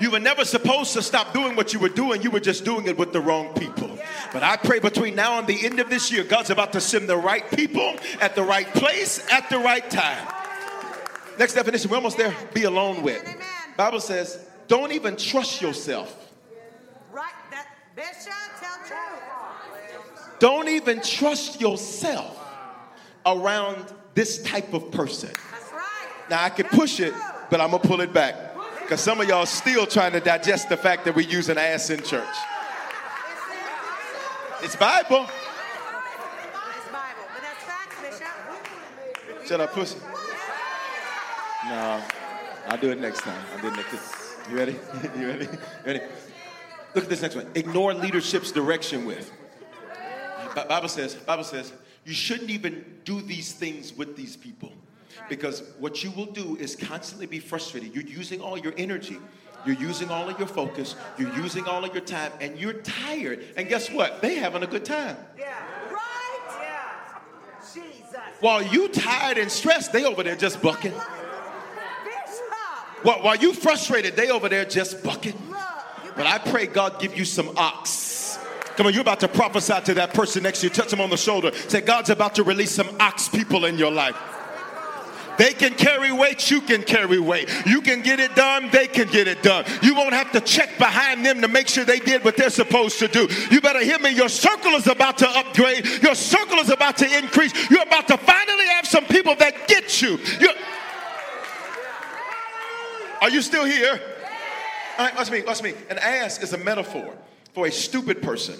You 0.00 0.10
were 0.10 0.20
never 0.20 0.44
supposed 0.44 0.92
to 0.94 1.02
stop 1.02 1.32
doing 1.32 1.56
what 1.56 1.72
you 1.72 1.80
were 1.80 1.88
doing. 1.88 2.22
You 2.22 2.30
were 2.30 2.40
just 2.40 2.64
doing 2.64 2.86
it 2.86 2.98
with 2.98 3.12
the 3.12 3.20
wrong 3.20 3.54
people. 3.54 3.98
But 4.32 4.42
I 4.42 4.56
pray 4.56 4.78
between 4.78 5.14
now 5.14 5.38
and 5.38 5.46
the 5.46 5.64
end 5.64 5.80
of 5.80 5.88
this 5.88 6.12
year, 6.12 6.24
God's 6.24 6.50
about 6.50 6.72
to 6.74 6.80
send 6.80 7.08
the 7.08 7.16
right 7.16 7.48
people 7.52 7.96
at 8.20 8.34
the 8.34 8.42
right 8.42 8.66
place 8.74 9.26
at 9.32 9.48
the 9.50 9.58
right 9.58 9.88
time. 9.90 10.26
Next 11.38 11.54
definition, 11.54 11.90
we're 11.90 11.96
almost 11.96 12.16
there. 12.16 12.34
Be 12.54 12.64
alone 12.64 13.02
with. 13.02 13.24
Bible 13.76 14.00
says, 14.00 14.38
don't 14.68 14.92
even 14.92 15.16
trust 15.16 15.60
yourself. 15.60 16.30
Right. 17.12 17.32
That 17.50 17.66
Bishop, 17.94 18.32
tell 18.60 18.76
truth. 18.86 20.38
Don't 20.38 20.68
even 20.68 21.00
trust 21.00 21.60
yourself 21.60 22.38
around 23.24 23.92
this 24.14 24.42
type 24.42 24.72
of 24.74 24.90
person. 24.90 25.30
That's 25.30 25.72
right. 25.72 26.30
Now 26.30 26.42
I 26.42 26.50
can 26.50 26.66
push 26.66 27.00
it, 27.00 27.14
but 27.50 27.60
I'm 27.60 27.70
gonna 27.70 27.82
pull 27.82 28.00
it 28.00 28.12
back. 28.12 28.55
Because 28.86 29.00
some 29.00 29.20
of 29.20 29.26
y'all 29.26 29.38
are 29.38 29.46
still 29.46 29.84
trying 29.84 30.12
to 30.12 30.20
digest 30.20 30.68
the 30.68 30.76
fact 30.76 31.06
that 31.06 31.16
we 31.16 31.24
use 31.24 31.48
an 31.48 31.58
ass 31.58 31.90
in 31.90 32.00
church. 32.04 32.22
It's 34.62 34.76
Bible. 34.76 35.22
It's 35.22 36.86
Bible, 36.92 37.24
but 37.34 37.42
that's 37.42 37.64
facts, 37.64 37.96
Bishop. 39.40 39.60
I 39.60 39.66
push 39.66 39.90
it? 39.90 40.02
No. 41.68 42.00
I'll 42.68 42.78
do 42.78 42.92
it 42.92 43.00
next 43.00 43.22
time. 43.22 43.44
I'll 43.56 43.60
do 43.60 43.66
it 43.66 43.76
next 43.76 43.90
time. 43.90 44.52
You 44.52 44.56
ready? 44.56 44.76
you 45.18 45.26
ready? 45.26 45.48
ready? 45.84 46.00
Look 46.94 47.02
at 47.02 47.10
this 47.10 47.22
next 47.22 47.34
one. 47.34 47.50
Ignore 47.56 47.92
leadership's 47.92 48.52
direction 48.52 49.04
with. 49.04 49.32
Bible 50.54 50.88
says, 50.88 51.16
Bible 51.16 51.42
says, 51.42 51.72
you 52.04 52.14
shouldn't 52.14 52.50
even 52.50 52.84
do 53.04 53.20
these 53.20 53.52
things 53.52 53.92
with 53.92 54.16
these 54.16 54.36
people. 54.36 54.70
Because 55.28 55.62
what 55.78 56.02
you 56.04 56.10
will 56.12 56.26
do 56.26 56.56
is 56.56 56.76
constantly 56.76 57.26
be 57.26 57.38
frustrated. 57.38 57.94
You're 57.94 58.04
using 58.04 58.40
all 58.40 58.56
your 58.56 58.74
energy. 58.76 59.18
You're 59.64 59.76
using 59.76 60.10
all 60.10 60.28
of 60.28 60.38
your 60.38 60.46
focus. 60.46 60.94
You're 61.18 61.34
using 61.36 61.66
all 61.66 61.84
of 61.84 61.92
your 61.92 62.04
time, 62.04 62.30
and 62.40 62.56
you're 62.56 62.74
tired. 62.74 63.44
And 63.56 63.68
guess 63.68 63.90
what? 63.90 64.22
They 64.22 64.36
having 64.36 64.62
a 64.62 64.66
good 64.66 64.84
time. 64.84 65.16
Yeah. 65.36 65.54
Right. 65.90 66.38
Yeah. 66.60 67.72
Jesus. 67.74 68.20
While 68.40 68.62
you 68.62 68.88
tired 68.88 69.38
and 69.38 69.50
stressed, 69.50 69.92
they 69.92 70.04
over 70.04 70.22
there 70.22 70.36
just 70.36 70.62
bucking. 70.62 70.92
Bishop. 70.92 71.04
While, 73.02 73.22
while 73.22 73.36
you 73.36 73.52
frustrated, 73.52 74.14
they 74.14 74.30
over 74.30 74.48
there 74.48 74.64
just 74.64 75.02
bucking. 75.02 75.36
But 76.14 76.26
I 76.26 76.38
pray 76.38 76.66
God 76.66 77.00
give 77.00 77.18
you 77.18 77.24
some 77.24 77.58
ox. 77.58 78.38
Come 78.76 78.86
on, 78.86 78.92
you're 78.92 79.02
about 79.02 79.20
to 79.20 79.28
prophesy 79.28 79.80
to 79.86 79.94
that 79.94 80.14
person 80.14 80.42
next 80.42 80.60
to 80.60 80.66
you. 80.66 80.70
Touch 80.70 80.90
them 80.90 81.00
on 81.00 81.10
the 81.10 81.16
shoulder. 81.16 81.50
Say, 81.68 81.80
God's 81.80 82.10
about 82.10 82.34
to 82.36 82.42
release 82.42 82.70
some 82.70 82.88
ox 83.00 83.28
people 83.28 83.64
in 83.64 83.78
your 83.78 83.90
life. 83.90 84.14
They 85.38 85.52
can 85.52 85.74
carry 85.74 86.12
weight, 86.12 86.50
you 86.50 86.60
can 86.60 86.82
carry 86.82 87.18
weight. 87.18 87.50
You 87.66 87.80
can 87.82 88.02
get 88.02 88.20
it 88.20 88.34
done, 88.34 88.70
they 88.70 88.86
can 88.86 89.08
get 89.08 89.28
it 89.28 89.42
done. 89.42 89.64
You 89.82 89.94
won't 89.94 90.14
have 90.14 90.32
to 90.32 90.40
check 90.40 90.78
behind 90.78 91.24
them 91.24 91.40
to 91.42 91.48
make 91.48 91.68
sure 91.68 91.84
they 91.84 91.98
did 91.98 92.24
what 92.24 92.36
they're 92.36 92.50
supposed 92.50 92.98
to 93.00 93.08
do. 93.08 93.28
You 93.50 93.60
better 93.60 93.82
hear 93.82 93.98
me. 93.98 94.10
Your 94.10 94.28
circle 94.28 94.72
is 94.72 94.86
about 94.86 95.18
to 95.18 95.28
upgrade, 95.28 95.86
your 96.02 96.14
circle 96.14 96.58
is 96.58 96.70
about 96.70 96.96
to 96.98 97.18
increase. 97.18 97.52
You're 97.70 97.82
about 97.82 98.08
to 98.08 98.16
finally 98.16 98.66
have 98.68 98.86
some 98.86 99.04
people 99.06 99.34
that 99.36 99.68
get 99.68 100.00
you. 100.02 100.18
You're- 100.40 100.54
Are 103.20 103.30
you 103.30 103.42
still 103.42 103.64
here? 103.64 104.00
All 104.98 105.04
right, 105.06 105.16
watch 105.16 105.30
me, 105.30 105.42
watch 105.42 105.62
me. 105.62 105.74
An 105.90 105.98
ass 105.98 106.42
is 106.42 106.52
a 106.52 106.58
metaphor 106.58 107.14
for 107.52 107.66
a 107.66 107.72
stupid 107.72 108.22
person, 108.22 108.56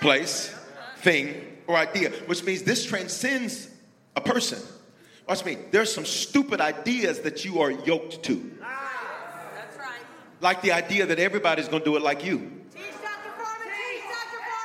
place, 0.00 0.54
thing, 0.98 1.34
or 1.66 1.76
idea, 1.76 2.10
which 2.26 2.44
means 2.44 2.62
this 2.62 2.84
transcends 2.84 3.68
a 4.16 4.20
person. 4.20 4.58
Watch 5.30 5.44
me. 5.44 5.58
There's 5.70 5.94
some 5.94 6.04
stupid 6.04 6.60
ideas 6.60 7.20
that 7.20 7.44
you 7.44 7.60
are 7.60 7.70
yoked 7.70 8.20
to. 8.24 8.34
That's 8.34 9.78
right. 9.78 10.00
Like 10.40 10.60
the 10.60 10.72
idea 10.72 11.06
that 11.06 11.20
everybody's 11.20 11.68
gonna 11.68 11.84
do 11.84 11.94
it 11.94 12.02
like 12.02 12.24
you. 12.24 12.38
Teach 12.74 12.82
Foreman. 12.82 13.38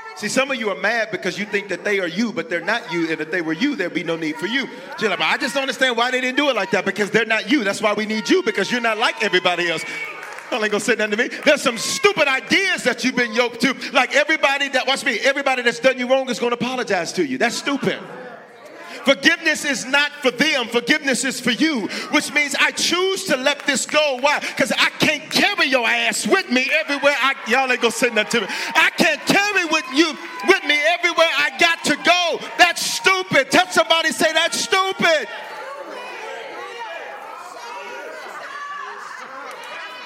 Teach 0.10 0.18
See, 0.18 0.28
some 0.28 0.50
of 0.50 0.58
you 0.58 0.72
are 0.72 0.82
mad 0.82 1.12
because 1.12 1.38
you 1.38 1.46
think 1.46 1.70
that 1.70 1.84
they 1.84 2.00
are 2.00 2.08
you, 2.08 2.34
but 2.34 2.50
they're 2.50 2.66
not 2.66 2.92
you. 2.92 3.12
And 3.12 3.22
if 3.22 3.30
they 3.30 3.44
were 3.44 3.54
you, 3.54 3.76
there'd 3.76 3.94
be 3.94 4.04
no 4.04 4.16
need 4.16 4.38
for 4.38 4.48
you. 4.48 4.68
You're 5.00 5.12
like, 5.12 5.22
I 5.22 5.38
just 5.38 5.54
don't 5.54 5.62
understand 5.62 5.98
why 5.98 6.10
they 6.10 6.20
didn't 6.20 6.38
do 6.38 6.50
it 6.50 6.56
like 6.56 6.72
that 6.72 6.84
because 6.84 7.12
they're 7.12 7.26
not 7.26 7.52
you. 7.52 7.64
That's 7.64 7.80
why 7.80 7.94
we 7.94 8.08
need 8.08 8.28
you 8.28 8.42
because 8.42 8.72
you're 8.72 8.82
not 8.82 8.98
like 8.98 9.22
everybody 9.22 9.70
else. 9.70 9.86
Y'all 10.50 10.64
ain't 10.64 10.72
gonna 10.72 10.80
say 10.80 10.96
nothing 10.96 11.12
to 11.12 11.18
me. 11.18 11.30
There's 11.46 11.62
some 11.62 11.78
stupid 11.78 12.28
ideas 12.28 12.82
that 12.86 13.04
you've 13.04 13.16
been 13.16 13.36
yoked 13.36 13.62
to. 13.62 13.76
Like 13.94 14.16
everybody 14.16 14.70
that, 14.70 14.88
watch 14.88 15.06
me, 15.06 15.20
everybody 15.20 15.62
that's 15.62 15.80
done 15.80 16.00
you 16.00 16.10
wrong 16.10 16.28
is 16.28 16.40
gonna 16.40 16.56
apologize 16.56 17.14
to 17.14 17.24
you. 17.24 17.38
That's 17.38 17.56
stupid. 17.56 18.00
Forgiveness 19.06 19.66
is 19.66 19.86
not 19.86 20.12
for 20.22 20.32
them, 20.32 20.68
forgiveness 20.68 21.24
is 21.24 21.40
for 21.40 21.52
you, 21.52 21.88
which 22.12 22.34
means 22.34 22.56
I 22.60 22.72
choose 22.72 23.26
to 23.26 23.38
let 23.38 23.66
this 23.68 23.86
go. 23.86 24.18
Why? 24.20 24.40
Because 24.40 24.72
I 24.72 24.90
can't 25.00 25.30
carry 25.32 25.68
your 25.68 25.88
ass 25.88 26.28
with 26.28 26.50
me 26.50 26.70
everywhere 26.74 27.14
I 27.16 27.36
y'all 27.48 27.72
ain't 27.72 27.82
gonna 27.82 27.92
say 27.92 28.10
nothing 28.10 28.42
to 28.42 28.48
me. 28.48 28.54
I 28.76 28.90
can't 28.98 29.22
carry 29.22 29.66
with 29.66 29.86
you 29.94 30.08
with 30.48 30.64
me 30.66 30.80
everywhere 30.98 31.30
I 31.38 31.52
got 31.60 31.84
to 31.86 31.96
go. 31.98 32.40
That's 32.58 32.82
stupid. 32.82 33.52
Tell 33.52 33.68
somebody 33.68 34.12
say 34.12 34.34
that's 34.34 34.60
stupid. 34.60 35.28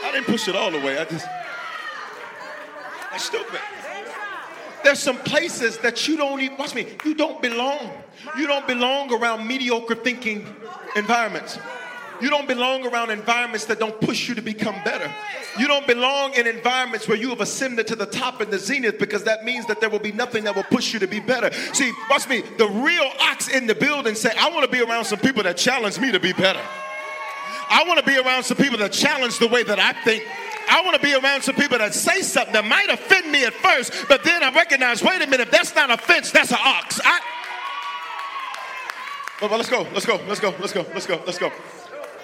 I 0.03 0.11
didn't 0.11 0.27
push 0.27 0.47
it 0.47 0.55
all 0.55 0.71
the 0.71 0.79
way. 0.79 0.97
I 0.97 1.05
just 1.05 1.25
that's 3.11 3.23
stupid. 3.23 3.59
There's 4.83 4.99
some 4.99 5.17
places 5.17 5.77
that 5.79 6.07
you 6.07 6.17
don't 6.17 6.39
even, 6.39 6.57
watch 6.57 6.73
me, 6.73 6.87
you 7.03 7.13
don't 7.13 7.41
belong. 7.41 7.91
You 8.37 8.47
don't 8.47 8.67
belong 8.67 9.13
around 9.13 9.47
mediocre 9.47 9.95
thinking 9.95 10.45
environments. 10.95 11.57
You 12.21 12.29
don't 12.29 12.47
belong 12.47 12.85
around 12.85 13.11
environments 13.11 13.65
that 13.65 13.79
don't 13.79 13.99
push 14.01 14.27
you 14.27 14.35
to 14.35 14.41
become 14.41 14.75
better. 14.83 15.09
You 15.57 15.67
don't 15.67 15.87
belong 15.87 16.33
in 16.33 16.47
environments 16.47 17.07
where 17.07 17.17
you 17.17 17.29
have 17.29 17.39
ascended 17.39 17.87
to 17.87 17.95
the 17.95 18.05
top 18.05 18.41
and 18.41 18.51
the 18.51 18.59
zenith 18.59 18.99
because 18.99 19.23
that 19.23 19.45
means 19.45 19.65
that 19.67 19.79
there 19.79 19.89
will 19.89 19.99
be 19.99 20.11
nothing 20.11 20.43
that 20.43 20.55
will 20.55 20.63
push 20.63 20.93
you 20.93 20.99
to 20.99 21.07
be 21.07 21.19
better. 21.19 21.51
See, 21.73 21.91
watch 22.09 22.27
me, 22.27 22.43
the 22.57 22.67
real 22.67 23.09
ox 23.21 23.47
in 23.47 23.67
the 23.67 23.75
building 23.75 24.15
say, 24.15 24.31
I 24.37 24.49
want 24.49 24.65
to 24.65 24.71
be 24.71 24.81
around 24.83 25.05
some 25.05 25.19
people 25.19 25.43
that 25.43 25.55
challenge 25.55 25.97
me 25.97 26.11
to 26.11 26.19
be 26.19 26.33
better. 26.33 26.61
I 27.69 27.83
want 27.87 27.99
to 27.99 28.05
be 28.05 28.17
around 28.17 28.43
some 28.43 28.57
people 28.57 28.79
that 28.79 28.91
challenge 28.91 29.39
the 29.39 29.47
way 29.47 29.63
that 29.63 29.79
I 29.79 29.93
think. 30.03 30.23
I 30.69 30.81
want 30.83 30.95
to 30.95 31.01
be 31.01 31.13
around 31.13 31.41
some 31.41 31.55
people 31.55 31.77
that 31.77 31.93
say 31.95 32.21
something 32.21 32.53
that 32.53 32.65
might 32.65 32.89
offend 32.89 33.31
me 33.31 33.45
at 33.45 33.53
first, 33.53 33.93
but 34.07 34.23
then 34.23 34.43
I 34.43 34.51
recognize, 34.51 35.03
wait 35.03 35.21
a 35.21 35.27
minute, 35.27 35.49
that's 35.51 35.73
not 35.73 35.89
offense, 35.89 36.31
that's 36.31 36.51
an 36.51 36.59
ox. 36.61 36.99
I, 37.03 37.19
well, 39.41 39.49
well, 39.49 39.57
let's 39.57 39.69
go, 39.69 39.87
let's 39.93 40.05
go, 40.05 40.19
let's 40.27 40.39
go, 40.39 40.53
let's 40.59 40.73
go, 40.73 40.85
let's 40.93 41.05
go, 41.05 41.21
let's 41.25 41.37
go. 41.37 41.51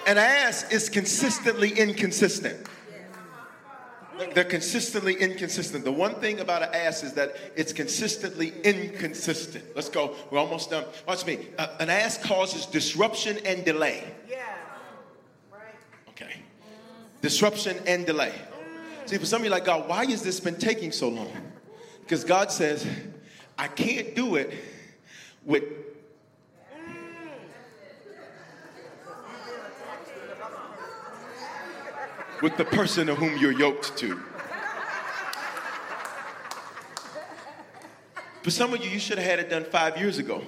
An 0.06 0.18
ass 0.18 0.70
is 0.70 0.90
consistently 0.90 1.70
inconsistent. 1.70 2.68
They're 4.34 4.44
consistently 4.44 5.14
inconsistent. 5.14 5.84
The 5.84 5.92
one 5.92 6.16
thing 6.16 6.40
about 6.40 6.62
an 6.62 6.74
ass 6.74 7.02
is 7.02 7.14
that 7.14 7.36
it's 7.54 7.72
consistently 7.72 8.52
inconsistent. 8.64 9.64
Let's 9.74 9.88
go. 9.88 10.14
We're 10.30 10.38
almost 10.38 10.70
done. 10.70 10.84
Watch 11.08 11.26
me. 11.26 11.48
Uh, 11.58 11.68
an 11.80 11.90
ass 11.90 12.18
causes 12.18 12.66
disruption 12.66 13.38
and 13.46 13.64
delay. 13.64 14.04
Yeah. 14.28 14.42
Right. 15.50 15.60
Okay. 16.10 16.34
Disruption 17.22 17.78
and 17.86 18.06
delay. 18.06 18.32
See, 19.06 19.16
for 19.16 19.26
some 19.26 19.40
of 19.40 19.44
you, 19.44 19.50
like, 19.50 19.64
God, 19.64 19.88
why 19.88 20.04
has 20.06 20.22
this 20.22 20.40
been 20.40 20.56
taking 20.56 20.92
so 20.92 21.08
long? 21.08 21.30
Because 22.00 22.24
God 22.24 22.52
says, 22.52 22.86
I 23.58 23.68
can't 23.68 24.14
do 24.14 24.36
it 24.36 24.52
with. 25.44 25.64
With 32.42 32.56
the 32.56 32.64
person 32.64 33.08
of 33.08 33.18
whom 33.18 33.38
you're 33.38 33.58
yoked 33.58 33.96
to. 33.98 34.20
For 38.42 38.50
some 38.50 38.72
of 38.72 38.84
you, 38.84 38.90
you 38.90 39.00
should 39.00 39.18
have 39.18 39.26
had 39.26 39.38
it 39.38 39.50
done 39.50 39.64
five 39.64 39.96
years 39.98 40.18
ago 40.18 40.42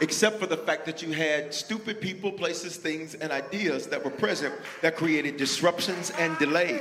except 0.00 0.38
for 0.38 0.46
the 0.46 0.56
fact 0.56 0.86
that 0.86 1.02
you 1.02 1.12
had 1.12 1.52
stupid 1.52 2.00
people, 2.00 2.32
places, 2.32 2.76
things, 2.76 3.14
and 3.14 3.32
ideas 3.32 3.86
that 3.88 4.04
were 4.04 4.10
present 4.10 4.54
that 4.82 4.96
created 4.96 5.36
disruptions 5.36 6.10
and 6.18 6.36
delay. 6.38 6.80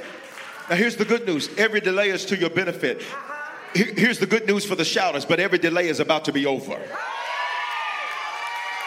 Now, 0.70 0.76
here's 0.76 0.95
the 0.95 1.06
good 1.06 1.26
news 1.26 1.49
every 1.58 1.80
delay 1.80 2.10
is 2.10 2.26
to 2.26 2.38
your 2.38 2.49
benefit. 2.49 3.01
Here's 3.74 4.20
the 4.20 4.26
good 4.26 4.47
news 4.47 4.66
for 4.66 4.76
the 4.76 4.86
shouters, 4.86 5.26
but 5.26 5.39
every 5.41 5.58
delay 5.60 5.89
is 5.89 5.99
about 5.99 6.24
to 6.26 6.32
be 6.32 6.45
over. 6.45 6.80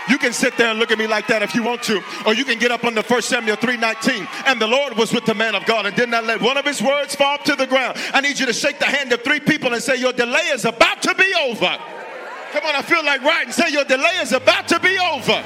You 0.09 0.19
can 0.19 0.33
sit 0.33 0.57
there 0.57 0.69
and 0.69 0.79
look 0.79 0.91
at 0.91 0.99
me 0.99 1.07
like 1.07 1.27
that 1.27 1.43
if 1.43 1.55
you 1.55 1.63
want 1.63 1.83
to, 1.85 2.03
or 2.27 2.35
you 2.35 2.45
can 2.45 2.59
get 2.59 2.71
up 2.71 2.85
on 2.85 2.95
the 2.95 3.03
first 3.03 3.29
Samuel 3.29 3.57
3:19. 3.57 4.27
And 4.47 4.61
the 4.61 4.67
Lord 4.67 4.97
was 4.97 5.13
with 5.13 5.27
the 5.27 5.35
man 5.35 5.55
of 5.55 5.67
God 5.67 5.87
and 5.87 5.95
did 5.95 6.09
not 6.09 6.25
let 6.25 6.41
one 6.41 6.57
of 6.57 6.65
his 6.65 6.81
words 6.81 7.15
fall 7.15 7.39
to 7.39 7.55
the 7.55 7.67
ground. 7.67 7.99
I 8.15 8.21
need 8.21 8.39
you 8.39 8.47
to 8.47 8.53
shake 8.53 8.79
the 8.79 8.87
hand 8.87 9.13
of 9.13 9.23
three 9.23 9.41
people 9.41 9.73
and 9.75 9.83
say, 9.83 9.97
Your 9.97 10.13
delay 10.13 10.49
is 10.53 10.65
about 10.65 11.03
to 11.03 11.15
be 11.15 11.33
over. 11.43 11.77
Come 12.53 12.65
on, 12.65 12.75
I 12.75 12.83
feel 12.83 13.05
like 13.05 13.23
writing. 13.23 13.53
Say, 13.53 13.71
Your 13.71 13.85
delay 13.85 14.17
is 14.23 14.33
about 14.33 14.69
to 14.69 14.81
be 14.81 14.99
over. 14.99 15.45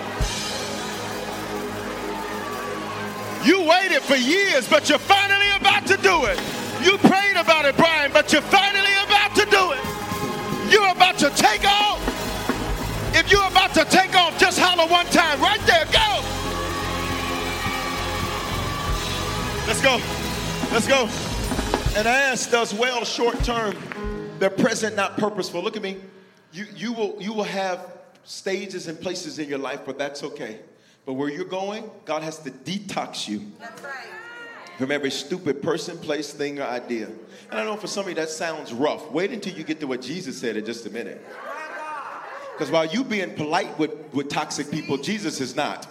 You 3.45 3.63
waited 3.69 4.03
for 4.03 4.15
years, 4.15 4.69
but 4.69 4.89
you're 4.89 5.01
finally 5.01 5.51
about 5.57 5.85
to 5.89 5.97
do 5.97 6.27
it. 6.27 6.39
You 6.85 6.97
prayed 6.99 7.37
about 7.37 7.65
it, 7.65 7.77
Brian, 7.77 8.13
but 8.13 8.33
you're 8.33 8.43
finally 8.43 8.95
about 9.05 9.35
to 9.35 9.45
do 9.47 9.73
it. 9.73 10.73
You're 10.73 10.91
about 10.91 11.19
to 11.19 11.31
take 11.31 11.65
off. 11.65 12.12
If 13.15 13.31
you're 13.31 13.47
about 13.47 13.75
to 13.75 13.85
take 13.85 14.15
off, 14.15 14.39
just 14.39 14.59
holler 14.59 14.91
one 14.91 15.07
time. 15.07 15.41
Right 15.41 15.61
there, 15.67 15.85
go. 15.87 16.23
Let's 19.67 19.81
go. 19.83 20.01
Let's 20.73 20.89
go. 20.89 21.09
An 21.99 22.07
ass 22.07 22.51
does 22.51 22.73
well 22.75 23.05
short 23.05 23.39
term. 23.45 23.77
They're 24.39 24.51
present, 24.51 24.97
not 24.97 25.17
purposeful. 25.19 25.63
Look 25.63 25.77
at 25.77 25.83
me. 25.83 25.99
You, 26.53 26.67
you, 26.75 26.93
will, 26.93 27.17
you 27.21 27.33
will 27.33 27.45
have 27.45 27.93
stages 28.25 28.89
and 28.89 29.01
places 29.01 29.39
in 29.39 29.49
your 29.49 29.59
life, 29.59 29.81
but 29.87 29.99
that's 29.99 30.23
okay. 30.23 30.59
But 31.05 31.15
where 31.15 31.29
you're 31.29 31.45
going, 31.45 31.91
God 32.05 32.23
has 32.23 32.39
to 32.41 32.51
detox 32.51 33.29
you 33.29 33.43
That's 33.59 33.83
right. 33.83 34.07
from 34.79 34.91
every 34.91 35.11
stupid 35.11 35.63
person, 35.63 35.99
place, 35.99 36.33
thing, 36.33 36.61
or 36.61 36.65
idea. 36.65 37.09
And 37.51 37.61
I 37.61 37.65
know 37.65 37.77
for 37.77 37.87
some 37.87 38.05
of 38.05 38.09
you 38.09 38.15
that 38.17 38.31
sounds 38.31 38.73
rough. 38.73 39.11
Wait 39.11 39.33
until 39.33 39.55
you 39.55 39.65
get 39.65 39.81
to 39.81 39.87
what 39.87 40.01
Jesus 40.01 40.39
said 40.39 40.57
in 40.57 40.65
just 40.65 40.87
a 40.87 40.91
minute. 40.91 41.25
Because 42.53 42.71
while 42.71 42.87
you 42.87 43.05
being 43.05 43.35
polite 43.35 43.79
with, 43.79 43.93
with 44.13 44.29
toxic 44.29 44.71
people, 44.71 44.99
Jesus 44.99 45.41
is 45.41 45.57
not. 45.57 45.87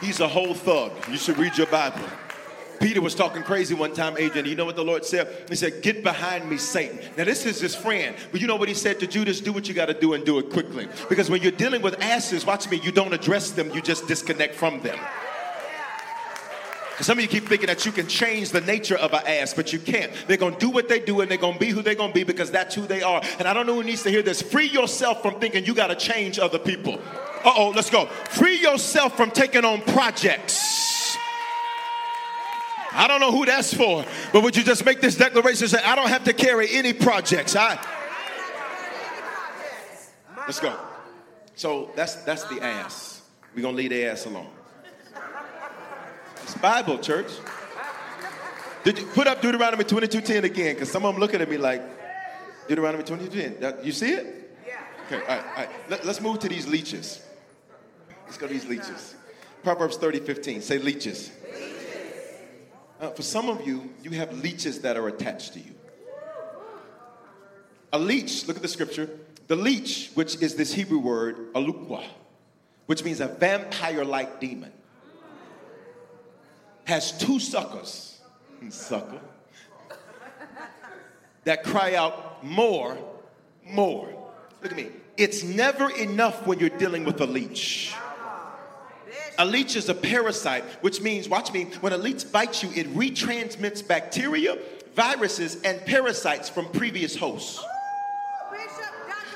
He's 0.00 0.20
a 0.20 0.28
whole 0.28 0.54
thug. 0.54 0.92
You 1.10 1.16
should 1.16 1.38
read 1.38 1.56
your 1.56 1.68
Bible. 1.68 2.06
Peter 2.80 3.00
was 3.00 3.14
talking 3.14 3.42
crazy 3.42 3.74
one 3.74 3.94
time, 3.94 4.16
Adrian. 4.18 4.46
You 4.46 4.54
know 4.54 4.64
what 4.64 4.76
the 4.76 4.84
Lord 4.84 5.04
said? 5.04 5.28
He 5.48 5.56
said, 5.56 5.82
Get 5.82 6.02
behind 6.02 6.48
me, 6.48 6.58
Satan. 6.58 6.98
Now, 7.16 7.24
this 7.24 7.46
is 7.46 7.60
his 7.60 7.74
friend. 7.74 8.14
But 8.30 8.40
you 8.40 8.46
know 8.46 8.56
what 8.56 8.68
he 8.68 8.74
said 8.74 9.00
to 9.00 9.06
Judas? 9.06 9.40
Do 9.40 9.52
what 9.52 9.68
you 9.68 9.74
got 9.74 9.86
to 9.86 9.94
do 9.94 10.12
and 10.12 10.24
do 10.24 10.38
it 10.38 10.50
quickly. 10.50 10.88
Because 11.08 11.30
when 11.30 11.42
you're 11.42 11.52
dealing 11.52 11.80
with 11.80 12.00
asses, 12.02 12.44
watch 12.44 12.68
me, 12.70 12.80
you 12.82 12.92
don't 12.92 13.14
address 13.14 13.50
them, 13.50 13.70
you 13.70 13.80
just 13.80 14.06
disconnect 14.06 14.54
from 14.54 14.80
them. 14.80 14.98
Some 17.00 17.18
of 17.18 17.22
you 17.22 17.28
keep 17.28 17.46
thinking 17.46 17.66
that 17.66 17.84
you 17.84 17.92
can 17.92 18.06
change 18.08 18.50
the 18.50 18.62
nature 18.62 18.96
of 18.96 19.12
an 19.12 19.20
ass, 19.26 19.52
but 19.52 19.72
you 19.72 19.78
can't. 19.78 20.10
They're 20.26 20.38
going 20.38 20.54
to 20.54 20.58
do 20.58 20.70
what 20.70 20.88
they 20.88 20.98
do 20.98 21.20
and 21.20 21.30
they're 21.30 21.36
going 21.36 21.54
to 21.54 21.60
be 21.60 21.68
who 21.68 21.82
they're 21.82 21.94
going 21.94 22.10
to 22.10 22.14
be 22.14 22.24
because 22.24 22.50
that's 22.50 22.74
who 22.74 22.86
they 22.86 23.02
are. 23.02 23.20
And 23.38 23.46
I 23.46 23.52
don't 23.52 23.66
know 23.66 23.74
who 23.74 23.84
needs 23.84 24.02
to 24.04 24.10
hear 24.10 24.22
this. 24.22 24.40
Free 24.40 24.66
yourself 24.66 25.20
from 25.20 25.38
thinking 25.38 25.66
you 25.66 25.74
got 25.74 25.88
to 25.88 25.94
change 25.94 26.38
other 26.38 26.58
people. 26.58 26.94
Uh 27.44 27.52
oh, 27.54 27.72
let's 27.76 27.90
go. 27.90 28.06
Free 28.06 28.58
yourself 28.58 29.16
from 29.16 29.30
taking 29.30 29.64
on 29.64 29.82
projects. 29.82 31.16
I 32.92 33.06
don't 33.08 33.20
know 33.20 33.30
who 33.30 33.44
that's 33.44 33.74
for, 33.74 34.06
but 34.32 34.42
would 34.42 34.56
you 34.56 34.64
just 34.64 34.84
make 34.86 35.02
this 35.02 35.16
declaration 35.16 35.68
say, 35.68 35.82
I 35.84 35.96
don't 35.96 36.08
have 36.08 36.24
to 36.24 36.32
carry 36.32 36.68
any 36.72 36.94
projects? 36.94 37.54
I. 37.54 37.78
Let's 40.38 40.60
go. 40.60 40.74
So 41.56 41.90
that's 41.94 42.14
that's 42.24 42.44
the 42.44 42.62
ass. 42.62 43.22
We're 43.54 43.62
gonna 43.62 43.76
leave 43.76 43.90
the 43.90 44.06
ass 44.06 44.24
alone. 44.24 44.48
It's 46.46 46.54
Bible, 46.54 46.98
church. 46.98 47.26
Did 48.84 49.00
you 49.00 49.06
put 49.06 49.26
up 49.26 49.42
Deuteronomy 49.42 49.82
22:10 49.82 50.44
again? 50.44 50.76
Because 50.76 50.92
some 50.92 51.04
of 51.04 51.12
them 51.12 51.20
looking 51.20 51.40
at 51.40 51.50
me 51.50 51.56
like 51.56 51.82
Deuteronomy 52.68 53.02
22:10. 53.02 53.84
You 53.84 53.90
see 53.90 54.12
it? 54.12 54.56
Yeah. 54.64 54.78
Okay, 55.06 55.22
all 55.22 55.26
right, 55.26 55.44
all 55.44 55.54
right. 55.56 55.90
Let, 55.90 56.06
us 56.06 56.20
move 56.20 56.38
to 56.38 56.48
these 56.48 56.68
leeches. 56.68 57.20
Let's 58.26 58.38
go 58.38 58.46
to 58.46 58.52
these 58.52 58.64
leeches. 58.66 59.16
Proverbs 59.64 59.96
30:15. 59.96 60.62
Say 60.62 60.78
leeches. 60.78 61.32
Uh, 63.00 63.10
for 63.10 63.22
some 63.22 63.48
of 63.48 63.66
you, 63.66 63.90
you 64.04 64.12
have 64.12 64.32
leeches 64.38 64.82
that 64.82 64.96
are 64.96 65.08
attached 65.08 65.54
to 65.54 65.58
you. 65.58 65.74
A 67.92 67.98
leech, 67.98 68.46
look 68.46 68.54
at 68.54 68.62
the 68.62 68.68
scripture. 68.68 69.10
The 69.48 69.56
leech, 69.56 70.12
which 70.14 70.40
is 70.40 70.54
this 70.54 70.72
Hebrew 70.72 71.00
word, 71.00 71.52
alukwa, 71.54 72.04
which 72.86 73.02
means 73.02 73.18
a 73.18 73.26
vampire 73.26 74.04
like 74.04 74.38
demon, 74.38 74.72
has 76.86 77.12
two 77.18 77.38
suckers, 77.38 78.18
sucker, 78.70 79.20
that 81.44 81.62
cry 81.62 81.94
out, 81.94 82.44
more, 82.44 82.96
more. 83.64 84.08
Look 84.62 84.72
at 84.72 84.76
me. 84.76 84.88
It's 85.16 85.42
never 85.42 85.90
enough 85.90 86.46
when 86.46 86.58
you're 86.58 86.68
dealing 86.70 87.04
with 87.04 87.20
a 87.20 87.26
leech. 87.26 87.94
A 89.38 89.44
leech 89.44 89.76
is 89.76 89.88
a 89.88 89.94
parasite, 89.94 90.64
which 90.80 91.00
means, 91.00 91.28
watch 91.28 91.52
me, 91.52 91.64
when 91.80 91.92
a 91.92 91.98
leech 91.98 92.30
bites 92.32 92.62
you, 92.62 92.70
it 92.74 92.92
retransmits 92.94 93.86
bacteria, 93.86 94.56
viruses, 94.94 95.60
and 95.62 95.84
parasites 95.84 96.48
from 96.48 96.66
previous 96.70 97.16
hosts. 97.16 97.62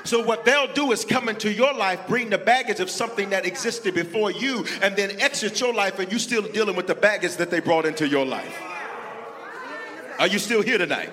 So 0.03 0.23
what 0.23 0.45
they'll 0.45 0.71
do 0.73 0.91
is 0.91 1.05
come 1.05 1.29
into 1.29 1.51
your 1.51 1.73
life, 1.73 2.07
bring 2.07 2.29
the 2.29 2.37
baggage 2.37 2.79
of 2.79 2.89
something 2.89 3.29
that 3.29 3.45
existed 3.45 3.93
before 3.93 4.31
you, 4.31 4.65
and 4.81 4.95
then 4.95 5.19
exit 5.21 5.59
your 5.59 5.73
life, 5.73 5.99
and 5.99 6.09
you're 6.11 6.19
still 6.19 6.41
dealing 6.41 6.75
with 6.75 6.87
the 6.87 6.95
baggage 6.95 7.35
that 7.35 7.49
they 7.51 7.59
brought 7.59 7.85
into 7.85 8.07
your 8.07 8.25
life. 8.25 8.57
Are 10.19 10.27
you 10.27 10.39
still 10.39 10.61
here 10.61 10.77
tonight? 10.77 11.09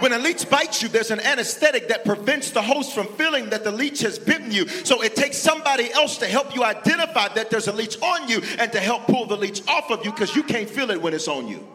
When 0.00 0.12
a 0.12 0.18
leech 0.18 0.50
bites 0.50 0.82
you, 0.82 0.88
there's 0.88 1.12
an 1.12 1.20
anesthetic 1.20 1.88
that 1.88 2.04
prevents 2.04 2.50
the 2.50 2.62
host 2.62 2.94
from 2.94 3.06
feeling 3.06 3.50
that 3.50 3.62
the 3.62 3.70
leech 3.70 4.00
has 4.00 4.18
bitten 4.18 4.50
you. 4.50 4.66
So 4.68 5.02
it 5.02 5.14
takes 5.14 5.38
somebody 5.38 5.92
else 5.92 6.18
to 6.18 6.26
help 6.26 6.54
you 6.54 6.64
identify 6.64 7.28
that 7.34 7.50
there's 7.50 7.68
a 7.68 7.72
leech 7.72 8.00
on 8.02 8.28
you 8.28 8.42
and 8.58 8.72
to 8.72 8.80
help 8.80 9.06
pull 9.06 9.26
the 9.26 9.36
leech 9.36 9.66
off 9.68 9.90
of 9.90 10.04
you 10.04 10.10
because 10.10 10.34
you 10.34 10.42
can't 10.42 10.68
feel 10.68 10.90
it 10.90 11.00
when 11.00 11.14
it's 11.14 11.28
on 11.28 11.46
you. 11.46 11.66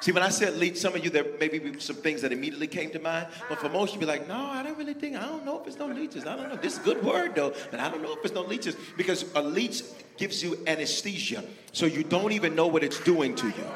See, 0.00 0.12
when 0.12 0.22
I 0.22 0.28
said 0.28 0.56
leech, 0.56 0.76
some 0.76 0.94
of 0.94 1.02
you, 1.04 1.10
there 1.10 1.26
may 1.40 1.48
be 1.48 1.80
some 1.80 1.96
things 1.96 2.22
that 2.22 2.32
immediately 2.32 2.68
came 2.68 2.90
to 2.90 3.00
mind. 3.00 3.26
But 3.48 3.58
for 3.58 3.68
most, 3.68 3.92
you'd 3.92 4.00
be 4.00 4.06
like, 4.06 4.28
no, 4.28 4.36
I 4.36 4.62
don't 4.62 4.78
really 4.78 4.94
think, 4.94 5.16
I 5.16 5.26
don't 5.26 5.44
know 5.44 5.60
if 5.60 5.66
it's 5.66 5.78
no 5.78 5.86
leeches. 5.86 6.24
I 6.24 6.36
don't 6.36 6.48
know. 6.48 6.56
This 6.56 6.74
is 6.74 6.78
a 6.78 6.82
good 6.82 7.02
word, 7.04 7.34
though, 7.34 7.52
but 7.70 7.80
I 7.80 7.90
don't 7.90 8.02
know 8.02 8.12
if 8.12 8.24
it's 8.24 8.34
no 8.34 8.42
leeches. 8.42 8.76
Because 8.96 9.24
a 9.34 9.42
leech 9.42 9.82
gives 10.16 10.42
you 10.42 10.58
anesthesia, 10.66 11.44
so 11.72 11.86
you 11.86 12.04
don't 12.04 12.32
even 12.32 12.54
know 12.54 12.66
what 12.66 12.84
it's 12.84 13.00
doing 13.00 13.34
to 13.36 13.46
you. 13.46 13.66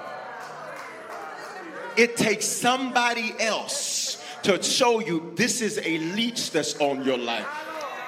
It 1.96 2.16
takes 2.16 2.46
somebody 2.46 3.34
else 3.38 4.22
to 4.44 4.62
show 4.62 5.00
you 5.00 5.32
this 5.36 5.60
is 5.60 5.78
a 5.78 5.98
leech 5.98 6.50
that's 6.50 6.78
on 6.80 7.04
your 7.04 7.18
life. 7.18 7.46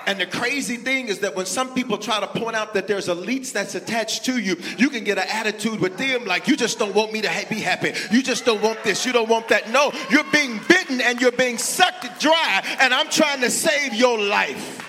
And 0.06 0.20
the 0.20 0.26
crazy 0.26 0.76
thing 0.76 1.08
is 1.08 1.20
that 1.20 1.34
when 1.34 1.46
some 1.46 1.72
people 1.74 1.96
try 1.98 2.20
to 2.20 2.26
point 2.26 2.56
out 2.56 2.74
that 2.74 2.86
there's 2.86 3.08
a 3.08 3.14
leech 3.14 3.52
that's 3.52 3.74
attached 3.74 4.24
to 4.26 4.38
you, 4.38 4.56
you 4.76 4.90
can 4.90 5.02
get 5.04 5.18
an 5.18 5.26
attitude 5.28 5.80
with 5.80 5.96
them 5.96 6.24
like, 6.26 6.46
you 6.46 6.56
just 6.56 6.78
don't 6.78 6.94
want 6.94 7.12
me 7.12 7.22
to 7.22 7.28
ha- 7.30 7.44
be 7.48 7.60
happy. 7.60 7.92
You 8.10 8.22
just 8.22 8.44
don't 8.44 8.62
want 8.62 8.82
this. 8.84 9.06
You 9.06 9.12
don't 9.12 9.28
want 9.28 9.48
that. 9.48 9.70
No, 9.70 9.92
you're 10.10 10.30
being 10.30 10.60
bitten 10.68 11.00
and 11.00 11.20
you're 11.20 11.32
being 11.32 11.58
sucked 11.58 12.20
dry, 12.20 12.62
and 12.80 12.92
I'm 12.92 13.08
trying 13.08 13.40
to 13.40 13.50
save 13.50 13.94
your 13.94 14.18
life. 14.20 14.80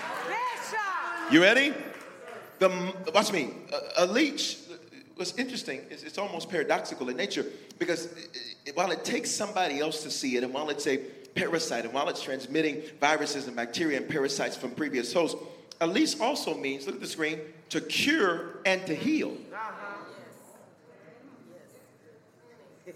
You 1.32 1.42
ready? 1.42 1.74
The, 2.58 2.94
watch 3.14 3.32
me. 3.32 3.50
A, 3.98 4.04
a 4.04 4.06
leech, 4.06 4.58
what's 5.16 5.36
interesting 5.36 5.80
is 5.90 6.04
it's 6.04 6.18
almost 6.18 6.48
paradoxical 6.48 7.08
in 7.08 7.16
nature 7.16 7.44
because 7.78 8.06
it- 8.06 8.28
it- 8.66 8.76
while 8.76 8.90
it 8.90 9.04
takes 9.04 9.30
somebody 9.30 9.80
else 9.80 10.02
to 10.02 10.10
see 10.10 10.36
it, 10.36 10.44
and 10.44 10.52
while 10.52 10.68
it's 10.70 10.86
a 10.86 11.00
parasite, 11.36 11.84
and 11.84 11.94
while 11.94 12.08
it's 12.08 12.22
transmitting 12.22 12.82
viruses 13.00 13.46
and 13.46 13.54
bacteria 13.54 13.98
and 13.98 14.08
parasites 14.08 14.56
from 14.56 14.72
previous 14.72 15.12
hosts, 15.12 15.40
leech 15.86 16.18
also 16.20 16.54
means, 16.54 16.86
look 16.86 16.96
at 16.96 17.00
the 17.00 17.06
screen, 17.06 17.38
to 17.68 17.80
cure 17.80 18.60
and 18.64 18.84
to 18.86 18.94
heal. 18.94 19.36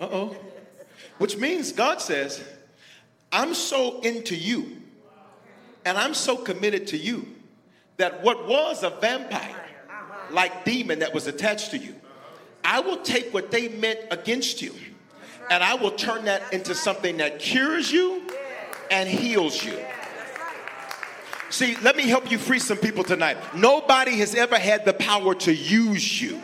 Uh 0.01 0.09
oh. 0.11 0.36
Which 1.18 1.36
means 1.36 1.72
God 1.72 2.01
says, 2.01 2.43
I'm 3.30 3.55
so 3.55 4.01
into 4.01 4.34
you 4.34 4.78
and 5.84 5.99
I'm 5.99 6.14
so 6.14 6.36
committed 6.36 6.86
to 6.88 6.97
you 6.97 7.26
that 7.99 8.22
what 8.22 8.49
was 8.49 8.82
a 8.82 8.91
vampire 8.91 9.57
like 10.30 10.64
demon 10.64 11.01
that 11.01 11.12
was 11.12 11.26
attached 11.26 11.72
to 11.72 11.78
you, 11.78 11.95
I 12.64 12.80
will 12.80 12.99
take 12.99 13.34
what 13.34 13.51
they 13.51 13.68
meant 13.68 14.01
against 14.11 14.62
you 14.62 14.74
and 15.51 15.62
I 15.62 15.74
will 15.74 15.91
turn 15.91 16.24
that 16.26 16.53
into 16.53 16.74
something 16.74 17.16
that 17.18 17.41
cures 17.41 17.91
you 17.91 18.22
and 18.91 19.09
heals 19.09 19.64
you. 19.64 19.78
See, 21.51 21.76
let 21.82 21.97
me 21.97 22.09
help 22.09 22.30
you 22.30 22.38
free 22.38 22.61
some 22.61 22.78
people 22.78 23.03
tonight. 23.03 23.36
Nobody 23.57 24.16
has 24.18 24.34
ever 24.34 24.59
had 24.59 24.84
the 24.84 24.93
power 24.93 25.34
to 25.34 25.53
use 25.53 26.22
you. 26.22 26.41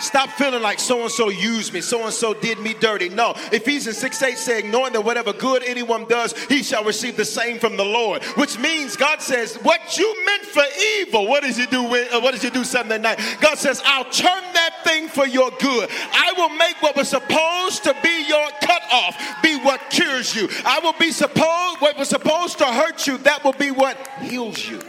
Stop 0.00 0.30
feeling 0.30 0.62
like 0.62 0.78
so 0.78 1.02
and 1.02 1.10
so 1.10 1.28
used 1.28 1.72
me, 1.72 1.80
so 1.80 2.04
and 2.04 2.12
so 2.12 2.34
did 2.34 2.58
me 2.58 2.74
dirty. 2.74 3.08
No, 3.08 3.34
Ephesians 3.52 3.98
6 3.98 4.22
8 4.22 4.38
saying, 4.38 4.70
knowing 4.70 4.92
that 4.92 5.02
whatever 5.02 5.32
good 5.32 5.62
anyone 5.64 6.04
does, 6.06 6.36
he 6.46 6.62
shall 6.62 6.84
receive 6.84 7.16
the 7.16 7.24
same 7.24 7.58
from 7.58 7.76
the 7.76 7.84
Lord. 7.84 8.22
Which 8.36 8.58
means 8.58 8.96
God 8.96 9.22
says, 9.22 9.56
what 9.56 9.96
you 9.98 10.24
meant 10.26 10.42
for 10.42 10.64
evil, 10.98 11.26
what 11.28 11.42
does 11.42 11.56
he 11.56 11.66
do? 11.66 11.84
When, 11.84 12.12
uh, 12.12 12.20
what 12.20 12.32
does 12.32 12.42
he 12.42 12.50
do 12.50 12.64
Sunday 12.64 12.98
night? 12.98 13.20
God 13.40 13.58
says, 13.58 13.82
I'll 13.84 14.04
turn 14.04 14.42
that 14.54 14.80
thing 14.84 15.08
for 15.08 15.26
your 15.26 15.50
good. 15.60 15.90
I 16.12 16.32
will 16.36 16.50
make 16.50 16.80
what 16.80 16.96
was 16.96 17.08
supposed 17.08 17.84
to 17.84 17.96
be 18.02 18.26
your 18.28 18.48
cut 18.60 18.82
off 18.90 19.16
be 19.42 19.56
what 19.58 19.90
cures 19.90 20.34
you. 20.34 20.48
I 20.64 20.80
will 20.80 20.94
be 20.94 21.10
supposed 21.10 21.80
what 21.80 21.96
was 21.98 22.08
supposed 22.08 22.58
to 22.58 22.66
hurt 22.66 23.06
you, 23.06 23.18
that 23.18 23.44
will 23.44 23.52
be 23.52 23.70
what 23.70 23.96
heals 24.22 24.66
you. 24.66 24.80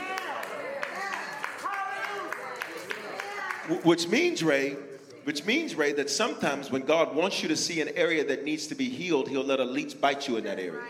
Which 3.84 4.08
means, 4.08 4.44
Ray, 4.44 4.78
which 5.26 5.44
means, 5.44 5.76
Ray, 5.76 5.92
that 5.94 6.10
sometimes 6.10 6.72
when 6.72 6.84
God 6.84 7.16
wants 7.16 7.42
you 7.42 7.50
to 7.50 7.56
see 7.58 7.82
an 7.82 7.90
area 7.96 8.24
that 8.26 8.44
needs 8.44 8.68
to 8.68 8.76
be 8.76 8.90
healed, 8.90 9.28
He'll 9.28 9.44
let 9.44 9.60
a 9.60 9.66
leech 9.66 10.00
bite 10.00 10.28
you 10.28 10.38
in 10.38 10.44
that 10.46 10.60
area. 10.60 10.82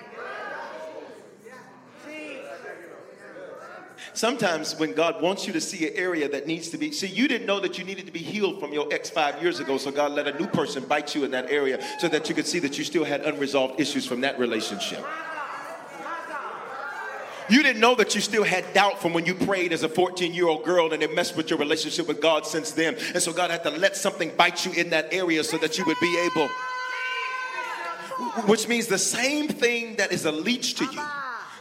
Sometimes 4.13 4.77
when 4.79 4.93
God 4.93 5.21
wants 5.21 5.45
you 5.45 5.51
to 5.51 5.59
see 5.59 5.87
an 5.89 5.93
area 5.97 6.29
that 6.29 6.47
needs 6.47 6.69
to 6.69 6.77
be, 6.77 6.91
see, 6.91 7.07
you 7.07 7.27
didn't 7.27 7.45
know 7.45 7.59
that 7.59 7.77
you 7.77 7.83
needed 7.83 8.05
to 8.05 8.13
be 8.13 8.19
healed 8.19 8.61
from 8.61 8.71
your 8.71 8.87
ex 8.93 9.09
five 9.09 9.41
years 9.41 9.59
ago, 9.59 9.77
so 9.77 9.91
God 9.91 10.13
let 10.13 10.25
a 10.25 10.39
new 10.39 10.47
person 10.47 10.85
bite 10.85 11.15
you 11.15 11.25
in 11.25 11.31
that 11.31 11.49
area 11.49 11.83
so 11.99 12.07
that 12.07 12.29
you 12.29 12.35
could 12.35 12.47
see 12.47 12.59
that 12.59 12.77
you 12.77 12.85
still 12.85 13.03
had 13.03 13.21
unresolved 13.25 13.79
issues 13.79 14.05
from 14.05 14.21
that 14.21 14.39
relationship. 14.39 15.05
You 17.49 17.61
didn't 17.61 17.79
know 17.79 17.95
that 17.95 18.15
you 18.15 18.21
still 18.21 18.43
had 18.43 18.73
doubt 18.73 19.01
from 19.01 19.13
when 19.13 19.25
you 19.25 19.35
prayed 19.35 19.71
as 19.71 19.83
a 19.83 19.89
14 19.89 20.33
year 20.33 20.47
old 20.47 20.63
girl 20.63 20.93
and 20.93 21.03
it 21.03 21.13
messed 21.13 21.37
with 21.37 21.49
your 21.49 21.59
relationship 21.59 22.07
with 22.07 22.21
God 22.21 22.45
since 22.45 22.71
then. 22.71 22.95
And 23.13 23.21
so 23.21 23.31
God 23.31 23.51
had 23.51 23.63
to 23.63 23.69
let 23.69 23.95
something 23.95 24.31
bite 24.35 24.65
you 24.65 24.71
in 24.71 24.89
that 24.89 25.13
area 25.13 25.43
so 25.43 25.57
that 25.59 25.77
you 25.77 25.85
would 25.85 25.99
be 26.01 26.29
able, 26.31 26.47
which 28.47 28.67
means 28.67 28.87
the 28.87 28.97
same 28.97 29.47
thing 29.47 29.95
that 29.97 30.11
is 30.11 30.25
a 30.25 30.31
leech 30.31 30.75
to 30.75 30.85
you. 30.85 31.01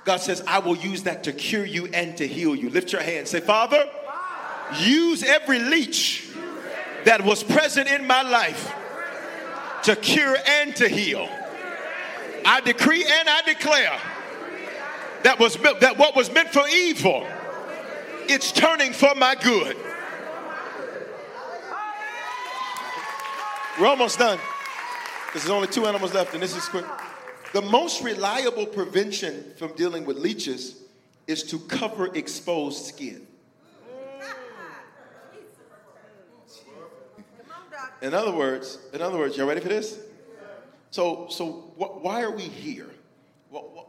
God 0.05 0.19
says, 0.19 0.43
I 0.47 0.59
will 0.59 0.77
use 0.77 1.03
that 1.05 1.25
to 1.25 1.33
cure 1.33 1.65
you 1.65 1.87
and 1.87 2.17
to 2.19 2.27
heal 2.27 2.55
you. 2.55 2.71
Lift 2.71 2.93
your 2.93 3.03
hand. 3.03 3.29
Say, 3.29 3.41
Father, 3.41 3.89
use 4.79 5.23
every 5.23 5.59
leech 5.59 6.31
that 7.05 7.25
was 7.25 7.43
present 7.43 7.89
in 7.89 8.07
my 8.07 8.23
life 8.23 8.75
to 9.85 9.97
cure 9.97 10.37
and 10.47 10.75
to 10.77 10.89
heal. 10.89 11.29
I 12.47 12.61
decree 12.61 13.05
and 13.07 13.29
I 13.29 13.43
declare 13.43 13.99
that 15.25 15.39
was 15.39 15.57
that 15.57 15.97
what 15.99 16.15
was 16.15 16.31
meant 16.33 16.51
for 16.51 16.67
evil, 16.69 17.27
it's 18.29 18.53
turning 18.53 18.93
for 18.93 19.15
my 19.15 19.35
good. 19.35 19.77
We're 23.81 23.89
almost 23.89 24.19
done. 24.21 24.39
There's 25.33 25.51
only 25.51 25.67
two 25.67 25.87
animals 25.87 26.15
left, 26.15 26.33
and 26.33 26.43
this 26.43 26.55
is 26.55 26.69
quick. 26.69 26.85
The 27.53 27.63
most 27.63 28.03
reliable 28.05 28.67
prevention 28.67 29.53
from 29.57 29.75
dealing 29.75 30.05
with 30.05 30.17
leeches 30.17 30.81
is 31.27 31.43
to 31.45 31.59
cover 31.59 32.15
exposed 32.15 32.85
skin. 32.85 33.27
In 38.03 38.13
other 38.13 38.33
words, 38.33 38.79
in 38.93 39.01
other 39.01 39.19
words, 39.19 39.37
y'all 39.37 39.47
ready 39.47 39.61
for 39.61 39.69
this? 39.69 39.99
So, 40.91 41.27
so 41.31 41.53
wh- 41.79 42.05
why 42.05 42.23
are 42.23 42.31
we 42.31 42.43
here? 42.43 42.94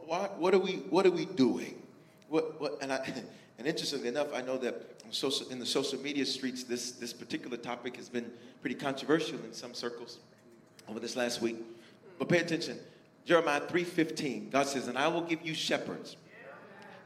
What, 0.06 0.38
what, 0.38 0.54
are 0.54 0.58
we, 0.58 0.74
what 0.90 1.04
are 1.04 1.10
we 1.10 1.24
doing? 1.26 1.82
What, 2.28 2.60
what, 2.60 2.78
and, 2.80 2.92
I, 2.92 2.96
and 3.58 3.66
interestingly 3.66 4.08
enough, 4.08 4.28
I 4.32 4.40
know 4.40 4.56
that 4.58 5.02
social, 5.10 5.48
in 5.48 5.58
the 5.58 5.66
social 5.66 5.98
media 6.00 6.24
streets, 6.24 6.64
this, 6.64 6.92
this 6.92 7.12
particular 7.12 7.56
topic 7.56 7.96
has 7.96 8.08
been 8.08 8.30
pretty 8.60 8.76
controversial 8.76 9.38
in 9.44 9.52
some 9.52 9.74
circles 9.74 10.18
over 10.88 11.00
this 11.00 11.16
last 11.16 11.42
week. 11.42 11.56
But 12.18 12.28
pay 12.28 12.38
attention. 12.38 12.78
Jeremiah 13.24 13.60
3.15, 13.60 14.50
God 14.50 14.66
says, 14.66 14.86
And 14.86 14.96
I 14.96 15.08
will 15.08 15.22
give 15.22 15.44
you 15.44 15.52
shepherds 15.52 16.16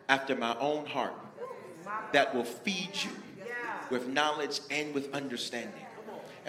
after 0.09 0.37
my 0.37 0.57
own 0.59 0.85
heart 0.87 1.15
that 2.13 2.35
will 2.35 2.45
feed 2.45 2.91
you 2.95 3.11
with 3.91 4.07
knowledge 4.07 4.61
and 4.71 4.95
with 4.95 5.13
understanding. 5.15 5.87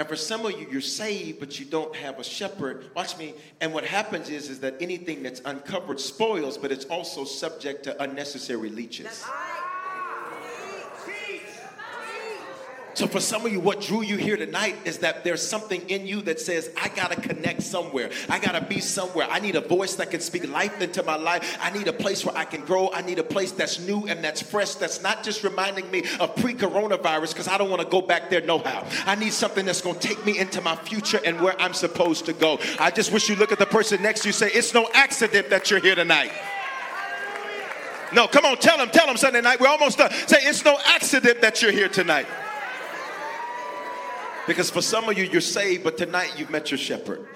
And 0.02 0.10
for 0.10 0.16
some 0.16 0.47
of 0.47 0.60
you, 0.60 0.66
you're 0.72 0.82
saved, 0.82 1.39
but 1.39 1.60
you 1.60 1.66
don't 1.66 1.95
have 1.95 2.18
a 2.18 2.24
shepherd. 2.24 2.86
Watch 2.95 3.20
me. 3.20 3.36
And 3.60 3.72
what 3.72 3.86
happens 3.86 4.30
is, 4.30 4.49
is 4.49 4.60
that 4.62 4.74
anything 4.82 5.22
that's 5.22 5.43
uncovered 5.45 5.99
spoils, 5.99 6.58
but 6.58 6.72
it's 6.72 6.86
also 6.86 7.24
subject 7.24 7.84
to 7.84 8.02
unnecessary 8.02 8.72
leeches. 8.72 9.24
So 12.94 13.08
for 13.08 13.22
some 13.22 13.46
of 13.46 13.52
you, 13.52 13.60
what 13.60 13.80
drew 13.82 14.02
you 14.02 14.18
here 14.18 14.36
tonight 14.36 14.76
is 14.84 14.98
that 15.00 15.24
there's 15.24 15.46
something 15.46 15.82
in 15.89 16.06
you 16.06 16.22
that 16.24 16.39
says, 16.39 16.70
I 16.82 16.89
gotta 16.89 17.20
connect 17.20 17.64
somewhere. 17.64 18.10
I 18.28 18.38
gotta 18.38 18.62
be 18.62 18.82
somewhere. 18.82 19.28
I 19.30 19.39
need 19.39 19.56
a 19.56 19.62
voice 19.62 19.96
that 19.96 20.12
can 20.12 20.20
speak 20.20 20.50
life 20.50 20.82
into 20.82 21.02
my 21.04 21.16
life. 21.16 21.58
I 21.62 21.72
need 21.72 21.88
a 21.88 21.94
place 21.94 22.26
where 22.26 22.36
I 22.38 22.44
can 22.44 22.62
grow. 22.62 22.92
I 22.92 23.02
need 23.02 23.18
a 23.18 23.24
place 23.24 23.52
that's 23.54 23.80
new 23.80 24.08
and 24.08 24.22
that's 24.24 24.42
fresh, 24.42 24.76
that's 24.76 25.02
not 25.02 25.24
just 25.24 25.44
reminding 25.44 25.89
me 25.89 26.04
of 26.20 26.36
pre-coronavirus, 26.36 27.30
because 27.30 27.48
I 27.48 27.58
don't 27.58 27.70
want 27.70 27.82
to 27.82 27.88
go 27.88 28.02
back 28.02 28.30
there 28.30 28.42
no 28.42 28.60
how. 28.60 28.86
I 29.06 29.16
need 29.16 29.32
something 29.32 29.66
that's 29.66 29.82
gonna 29.82 30.00
take 30.00 30.26
me 30.26 30.38
into 30.38 30.60
my 30.62 30.76
future 30.76 31.22
and 31.24 31.39
where 31.39 31.60
I'm 31.62 31.74
supposed 31.74 32.26
to 32.26 32.34
go. 32.34 32.60
I 32.80 32.92
just 32.92 33.14
wish 33.14 33.30
you 33.30 33.36
look 33.36 33.54
at 33.54 33.60
the 33.60 33.66
person 33.66 34.02
next 34.02 34.22
to 34.22 34.30
you, 34.30 34.34
say, 34.34 34.50
it's 34.52 34.74
no 34.74 34.89
accident 34.94 35.50
that 35.50 35.72
you're 35.72 35.80
here 35.80 35.96
tonight. 35.96 36.32
No, 38.14 38.28
come 38.28 38.44
on, 38.44 38.58
tell 38.58 38.78
them, 38.78 38.89
tell 38.89 39.08
them 39.08 39.16
Sunday 39.16 39.39
night. 39.39 39.62
We're 39.62 39.70
almost 39.70 39.98
done. 39.98 40.12
Say, 40.28 40.39
it's 40.42 40.66
no 40.66 40.78
accident 40.86 41.39
that 41.42 41.62
you're 41.62 41.72
here 41.72 41.88
tonight. 41.88 42.28
Because 44.48 44.70
for 44.70 44.82
some 44.82 45.08
of 45.08 45.18
you, 45.18 45.26
you're 45.26 45.42
saved, 45.42 45.84
but 45.84 45.98
tonight 45.98 46.34
you've 46.38 46.50
met 46.50 46.72
your 46.72 46.78
shepherd. 46.78 47.28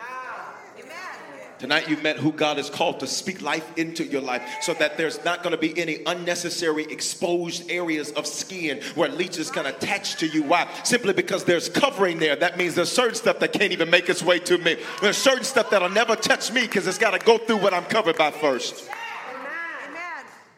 Tonight 1.58 1.90
you've 1.90 2.04
met 2.04 2.18
who 2.18 2.34
God 2.34 2.58
has 2.58 2.70
called 2.70 3.00
to 3.00 3.08
speak 3.08 3.42
life 3.42 3.66
into 3.78 4.04
your 4.04 4.22
life 4.22 4.42
so 4.62 4.74
that 4.74 4.98
there's 4.98 5.24
not 5.24 5.42
going 5.42 5.52
to 5.52 5.58
be 5.58 5.78
any 5.80 6.00
unnecessary 6.06 6.84
exposed 6.84 7.72
areas 7.72 8.12
of 8.12 8.28
skin 8.28 8.82
where 8.96 9.10
leeches 9.10 9.50
can 9.50 9.66
attach 9.66 10.18
to 10.18 10.28
you. 10.28 10.44
Why? 10.44 10.68
Simply 10.84 11.14
because 11.14 11.46
there's 11.46 11.70
covering 11.70 12.20
there. 12.20 12.36
That 12.36 12.58
means 12.58 12.76
there's 12.76 12.92
certain 12.92 13.16
stuff 13.16 13.40
that 13.40 13.54
can't 13.54 13.72
even 13.72 13.90
make 13.90 14.10
its 14.10 14.22
way 14.22 14.40
to 14.40 14.58
me. 14.58 14.76
There's 15.02 15.18
certain 15.18 15.46
stuff 15.46 15.70
that'll 15.70 15.90
never 15.90 16.18
touch 16.18 16.52
me 16.52 16.62
because 16.62 16.88
it's 16.88 16.98
got 16.98 17.12
to 17.18 17.26
go 17.26 17.38
through 17.38 17.58
what 17.58 17.74
I'm 17.74 17.86
covered 17.86 18.18
by 18.18 18.32
first. 18.32 18.90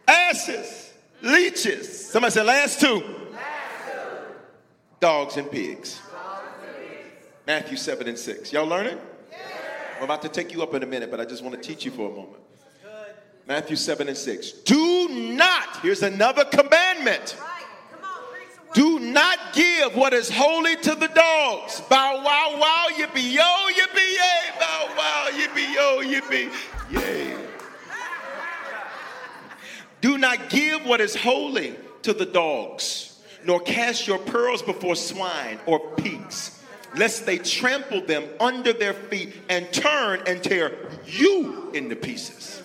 Asses, 0.08 0.94
leeches. 1.22 2.10
Somebody 2.10 2.32
said 2.32 2.48
last 2.48 2.82
two. 2.82 3.04
Dogs 5.00 5.38
and 5.38 5.50
pigs. 5.52 6.02
Matthew 7.48 7.78
7 7.78 8.10
and 8.10 8.20
6. 8.20 8.52
Y'all 8.52 8.68
learning? 8.68 8.98
I'm 9.98 10.04
about 10.04 10.22
to 10.24 10.30
take 10.30 10.52
you 10.52 10.62
up 10.62 10.74
in 10.74 10.84
a 10.84 10.86
minute, 10.86 11.10
but 11.10 11.22
I 11.22 11.26
just 11.26 11.42
want 11.42 11.56
to 11.56 11.62
teach 11.62 11.86
you 11.86 11.92
for 11.92 12.12
a 12.12 12.14
moment. 12.14 12.44
Matthew 13.48 13.78
7 13.78 14.10
and 14.10 14.18
6. 14.18 14.52
Do 14.52 15.08
not, 15.08 15.78
here's 15.78 16.04
another 16.04 16.44
commandment. 16.44 17.38
Do 18.74 19.00
not 19.00 19.40
give 19.54 19.96
what 19.96 20.12
is 20.12 20.30
holy 20.30 20.76
to 20.76 20.94
the 20.94 21.08
dogs. 21.08 21.80
Bow 21.90 22.22
wow 22.22 22.58
wow, 22.60 22.88
yippee 22.92 23.34
yo, 23.34 23.70
yippee 23.72 23.96
yay. 23.96 24.60
Bow 24.60 24.94
wow, 24.98 25.28
yippee 25.32 25.74
yo, 25.74 26.02
yippee 26.04 26.52
yay. 26.92 27.38
Do 30.02 30.18
not 30.18 30.50
give 30.50 30.86
what 30.86 31.00
is 31.00 31.16
holy 31.16 31.76
to 32.02 32.12
the 32.12 32.26
dogs, 32.26 33.18
nor 33.46 33.62
cast 33.62 34.06
your 34.06 34.20
pearls 34.20 34.62
before 34.62 34.98
swine 34.98 35.60
or 35.66 35.80
pigs, 35.96 36.57
lest 36.96 37.26
they 37.26 37.38
trample 37.38 38.02
them 38.02 38.24
under 38.40 38.74
their 38.74 38.94
feet 38.94 39.34
and 39.50 39.72
turn 39.72 40.22
and 40.26 40.44
tear 40.44 40.74
you 41.06 41.72
into 41.74 41.96
pieces. 41.96 42.62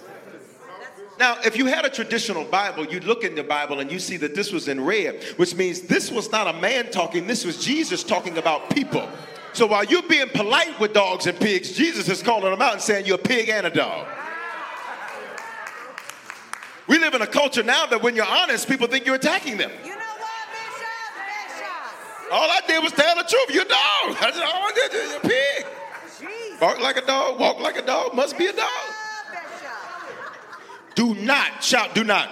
Now, 1.19 1.37
if 1.45 1.57
you 1.57 1.67
had 1.67 1.85
a 1.85 1.91
traditional 1.91 2.45
Bible, 2.45 2.87
you'd 2.87 3.05
look 3.05 3.23
in 3.23 3.35
the 3.35 3.45
Bible 3.45 3.81
and 3.81 3.91
you 3.93 3.99
see 3.99 4.17
that 4.19 4.35
this 4.35 4.51
was 4.51 4.67
in 4.69 4.83
red, 4.83 5.23
which 5.37 5.55
means 5.55 5.83
this 5.83 6.11
was 6.11 6.33
not 6.33 6.53
a 6.53 6.59
man 6.59 6.91
talking, 6.91 7.27
this 7.27 7.45
was 7.45 7.65
Jesus 7.65 8.03
talking 8.03 8.39
about 8.39 8.71
people. 8.71 9.09
So 9.53 9.67
while 9.67 9.85
you're 9.85 10.03
being 10.03 10.29
polite 10.31 10.81
with 10.81 10.95
dogs 10.95 11.27
and 11.27 11.39
pigs, 11.39 11.73
Jesus 11.73 12.09
is 12.09 12.23
calling 12.23 12.51
them 12.51 12.63
out 12.63 12.73
and 12.73 12.83
saying 12.83 13.07
you're 13.07 13.17
a 13.17 13.19
pig 13.19 13.51
and 13.51 13.67
a 13.67 13.71
dog. 13.71 14.07
We 16.89 16.99
live 16.99 17.15
in 17.15 17.23
a 17.23 17.27
culture 17.27 17.63
now 17.63 17.87
that 17.87 18.03
when 18.03 18.17
you're 18.17 18.27
honest, 18.27 18.69
people 18.69 18.87
think 18.87 19.07
you're 19.07 19.15
attacking 19.15 19.59
them. 19.59 19.71
All 22.33 22.51
I 22.51 22.63
did 22.67 22.83
was 22.83 22.93
tell 22.93 23.15
the 23.15 23.25
truth. 23.25 23.51
You're 23.51 23.65
a 23.65 23.69
dog. 23.69 23.77
I 24.21 24.31
said, 24.33 24.43
all 24.43 24.63
I 24.63 24.73
did 24.75 24.93
you're 24.93 25.17
a 25.17 25.21
pig. 25.21 25.67
Jesus. 26.19 26.61
Bark 26.61 26.81
like 26.81 26.97
a 26.97 27.05
dog, 27.05 27.39
walk 27.39 27.61
like 27.61 27.77
a 27.77 27.83
dog, 27.83 28.15
must 28.15 28.39
be 28.39 28.47
a 28.47 28.53
dog. 28.55 28.69
Do 30.95 31.15
not, 31.15 31.63
shout, 31.63 31.95
do 31.95 32.05
not. 32.05 32.31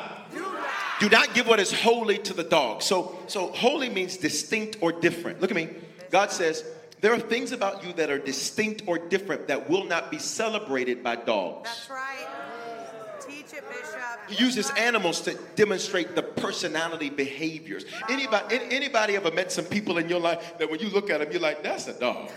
Do 1.00 1.08
not 1.08 1.34
give 1.34 1.46
what 1.46 1.60
is 1.60 1.72
holy 1.72 2.18
to 2.18 2.34
the 2.34 2.44
dog. 2.44 2.82
So, 2.82 3.18
so 3.26 3.48
holy 3.48 3.90
means 3.90 4.16
distinct 4.16 4.78
or 4.80 4.90
different. 4.92 5.40
Look 5.40 5.50
at 5.50 5.56
me. 5.56 5.68
God 6.10 6.30
says, 6.30 6.64
there 7.00 7.12
are 7.12 7.18
things 7.18 7.52
about 7.52 7.84
you 7.84 7.92
that 7.94 8.10
are 8.10 8.18
distinct 8.18 8.82
or 8.86 8.98
different 8.98 9.48
that 9.48 9.68
will 9.68 9.84
not 9.84 10.10
be 10.10 10.18
celebrated 10.18 11.02
by 11.02 11.16
dogs. 11.16 11.68
That's 11.68 11.90
right. 11.90 12.26
Teach 13.26 13.52
it, 13.52 13.64
Bishop. 13.68 13.89
Uses 14.38 14.70
animals 14.70 15.20
to 15.22 15.34
demonstrate 15.56 16.14
the 16.14 16.22
personality 16.22 17.10
behaviors. 17.10 17.84
Anybody, 18.08 18.58
anybody 18.70 19.16
ever 19.16 19.30
met 19.30 19.52
some 19.52 19.64
people 19.64 19.98
in 19.98 20.08
your 20.08 20.20
life 20.20 20.58
that 20.58 20.70
when 20.70 20.80
you 20.80 20.88
look 20.88 21.10
at 21.10 21.20
them, 21.20 21.30
you're 21.32 21.40
like, 21.40 21.62
that's 21.62 21.86
a 21.88 21.98
dog. 21.98 22.30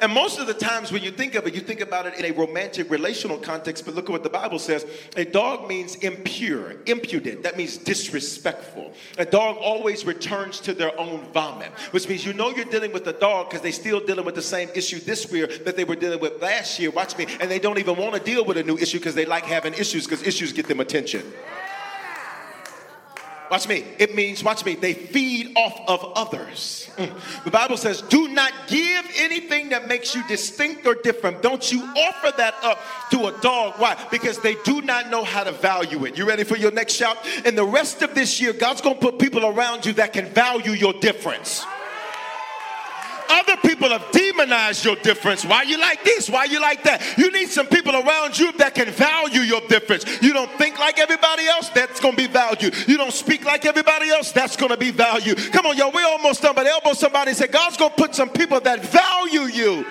And 0.00 0.12
most 0.12 0.38
of 0.38 0.46
the 0.46 0.54
times 0.54 0.92
when 0.92 1.02
you 1.02 1.10
think 1.10 1.34
of 1.34 1.46
it, 1.46 1.54
you 1.54 1.60
think 1.60 1.80
about 1.80 2.06
it 2.06 2.14
in 2.18 2.24
a 2.24 2.30
romantic 2.32 2.90
relational 2.90 3.38
context, 3.38 3.84
but 3.84 3.94
look 3.94 4.06
at 4.06 4.10
what 4.10 4.22
the 4.22 4.30
Bible 4.30 4.58
says. 4.58 4.86
A 5.16 5.24
dog 5.24 5.68
means 5.68 5.96
impure, 5.96 6.76
impudent. 6.86 7.42
That 7.42 7.56
means 7.56 7.76
disrespectful. 7.76 8.92
A 9.18 9.24
dog 9.24 9.56
always 9.56 10.04
returns 10.04 10.60
to 10.60 10.74
their 10.74 10.98
own 10.98 11.24
vomit, 11.32 11.70
which 11.90 12.08
means 12.08 12.24
you 12.24 12.32
know 12.32 12.50
you're 12.50 12.64
dealing 12.64 12.92
with 12.92 13.06
a 13.06 13.12
dog 13.12 13.50
because 13.50 13.62
they're 13.62 13.72
still 13.72 14.00
dealing 14.00 14.24
with 14.24 14.34
the 14.34 14.42
same 14.42 14.68
issue 14.74 14.98
this 15.00 15.30
year 15.32 15.46
that 15.46 15.76
they 15.76 15.84
were 15.84 15.96
dealing 15.96 16.20
with 16.20 16.40
last 16.42 16.78
year. 16.78 16.90
Watch 16.90 17.16
me. 17.16 17.26
And 17.40 17.50
they 17.50 17.58
don't 17.58 17.78
even 17.78 17.96
want 17.96 18.14
to 18.14 18.20
deal 18.20 18.44
with 18.44 18.56
a 18.56 18.62
new 18.62 18.76
issue 18.76 18.98
because 18.98 19.14
they 19.14 19.26
like 19.26 19.44
having 19.44 19.74
issues 19.74 20.06
because 20.06 20.22
issues 20.22 20.52
get 20.52 20.66
them 20.66 20.80
attention. 20.80 21.22
Watch 23.54 23.68
me. 23.68 23.84
It 24.00 24.16
means, 24.16 24.42
watch 24.42 24.64
me, 24.64 24.74
they 24.74 24.94
feed 24.94 25.52
off 25.54 25.80
of 25.86 26.12
others. 26.16 26.90
The 27.44 27.52
Bible 27.52 27.76
says, 27.76 28.02
do 28.02 28.26
not 28.26 28.52
give 28.66 29.06
anything 29.16 29.68
that 29.68 29.86
makes 29.86 30.12
you 30.12 30.26
distinct 30.26 30.84
or 30.88 30.96
different. 30.96 31.40
Don't 31.40 31.70
you 31.70 31.84
offer 31.84 32.36
that 32.36 32.56
up 32.64 32.80
to 33.12 33.26
a 33.26 33.40
dog. 33.40 33.74
Why? 33.78 33.96
Because 34.10 34.40
they 34.40 34.56
do 34.64 34.82
not 34.82 35.08
know 35.08 35.22
how 35.22 35.44
to 35.44 35.52
value 35.52 36.04
it. 36.04 36.18
You 36.18 36.26
ready 36.26 36.42
for 36.42 36.56
your 36.56 36.72
next 36.72 36.94
shout? 36.94 37.16
In 37.44 37.54
the 37.54 37.64
rest 37.64 38.02
of 38.02 38.12
this 38.16 38.40
year, 38.40 38.52
God's 38.52 38.80
going 38.80 38.96
to 38.96 39.00
put 39.00 39.20
people 39.20 39.46
around 39.46 39.86
you 39.86 39.92
that 39.92 40.12
can 40.12 40.26
value 40.26 40.72
your 40.72 40.94
difference. 40.94 41.64
Other 43.28 43.56
people 43.56 43.88
have 43.88 44.10
demonized 44.12 44.84
your 44.84 44.96
difference. 44.96 45.44
Why 45.44 45.62
you 45.62 45.78
like 45.78 46.04
this? 46.04 46.28
Why 46.28 46.44
you 46.44 46.60
like 46.60 46.82
that? 46.84 47.02
You 47.16 47.30
need 47.30 47.48
some 47.48 47.66
people 47.66 47.94
around 47.94 48.38
you 48.38 48.52
that 48.58 48.74
can 48.74 48.90
value 48.90 49.40
your 49.40 49.60
difference. 49.68 50.04
You 50.22 50.32
don't 50.32 50.50
think 50.52 50.78
like 50.78 50.98
everybody 50.98 51.46
else, 51.46 51.68
that's 51.70 52.00
going 52.00 52.16
to 52.16 52.22
be 52.22 52.28
valued. 52.28 52.74
You 52.88 52.96
don't 52.96 53.12
speak 53.12 53.44
like 53.44 53.64
everybody 53.64 54.10
else, 54.10 54.32
that's 54.32 54.56
going 54.56 54.70
to 54.70 54.76
be 54.76 54.90
valued. 54.90 55.38
Come 55.52 55.66
on, 55.66 55.76
y'all, 55.76 55.92
we're 55.92 56.06
almost 56.06 56.42
done, 56.42 56.54
but 56.54 56.66
elbow 56.66 56.92
somebody 56.92 57.30
and 57.30 57.38
say, 57.38 57.46
God's 57.46 57.76
going 57.76 57.90
to 57.90 57.96
put 57.96 58.14
some 58.14 58.30
people 58.30 58.60
that 58.60 58.84
value 58.84 59.42
you 59.42 59.84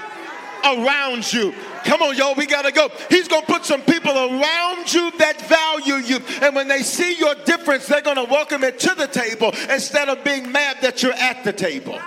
around 0.64 1.32
you. 1.32 1.54
Come 1.84 2.02
on, 2.02 2.16
y'all, 2.16 2.36
we 2.36 2.46
gotta 2.46 2.72
go. 2.72 2.90
He's 3.10 3.28
gonna 3.28 3.46
put 3.46 3.66
some 3.66 3.82
people 3.82 4.12
around 4.12 4.92
you 4.94 5.12
that 5.18 5.42
value 5.42 5.96
you. 5.96 6.20
And 6.42 6.56
when 6.56 6.68
they 6.68 6.82
see 6.82 7.16
your 7.16 7.36
difference, 7.46 7.88
they're 7.88 8.02
gonna 8.02 8.24
welcome 8.24 8.64
it 8.64 8.80
to 8.80 8.96
the 8.96 9.08
table 9.08 9.54
instead 9.70 10.08
of 10.08 10.24
being 10.24 10.52
mad 10.52 10.78
that 10.82 11.04
you're 11.04 11.14
at 11.14 11.44
the 11.44 11.52
table. 11.52 12.00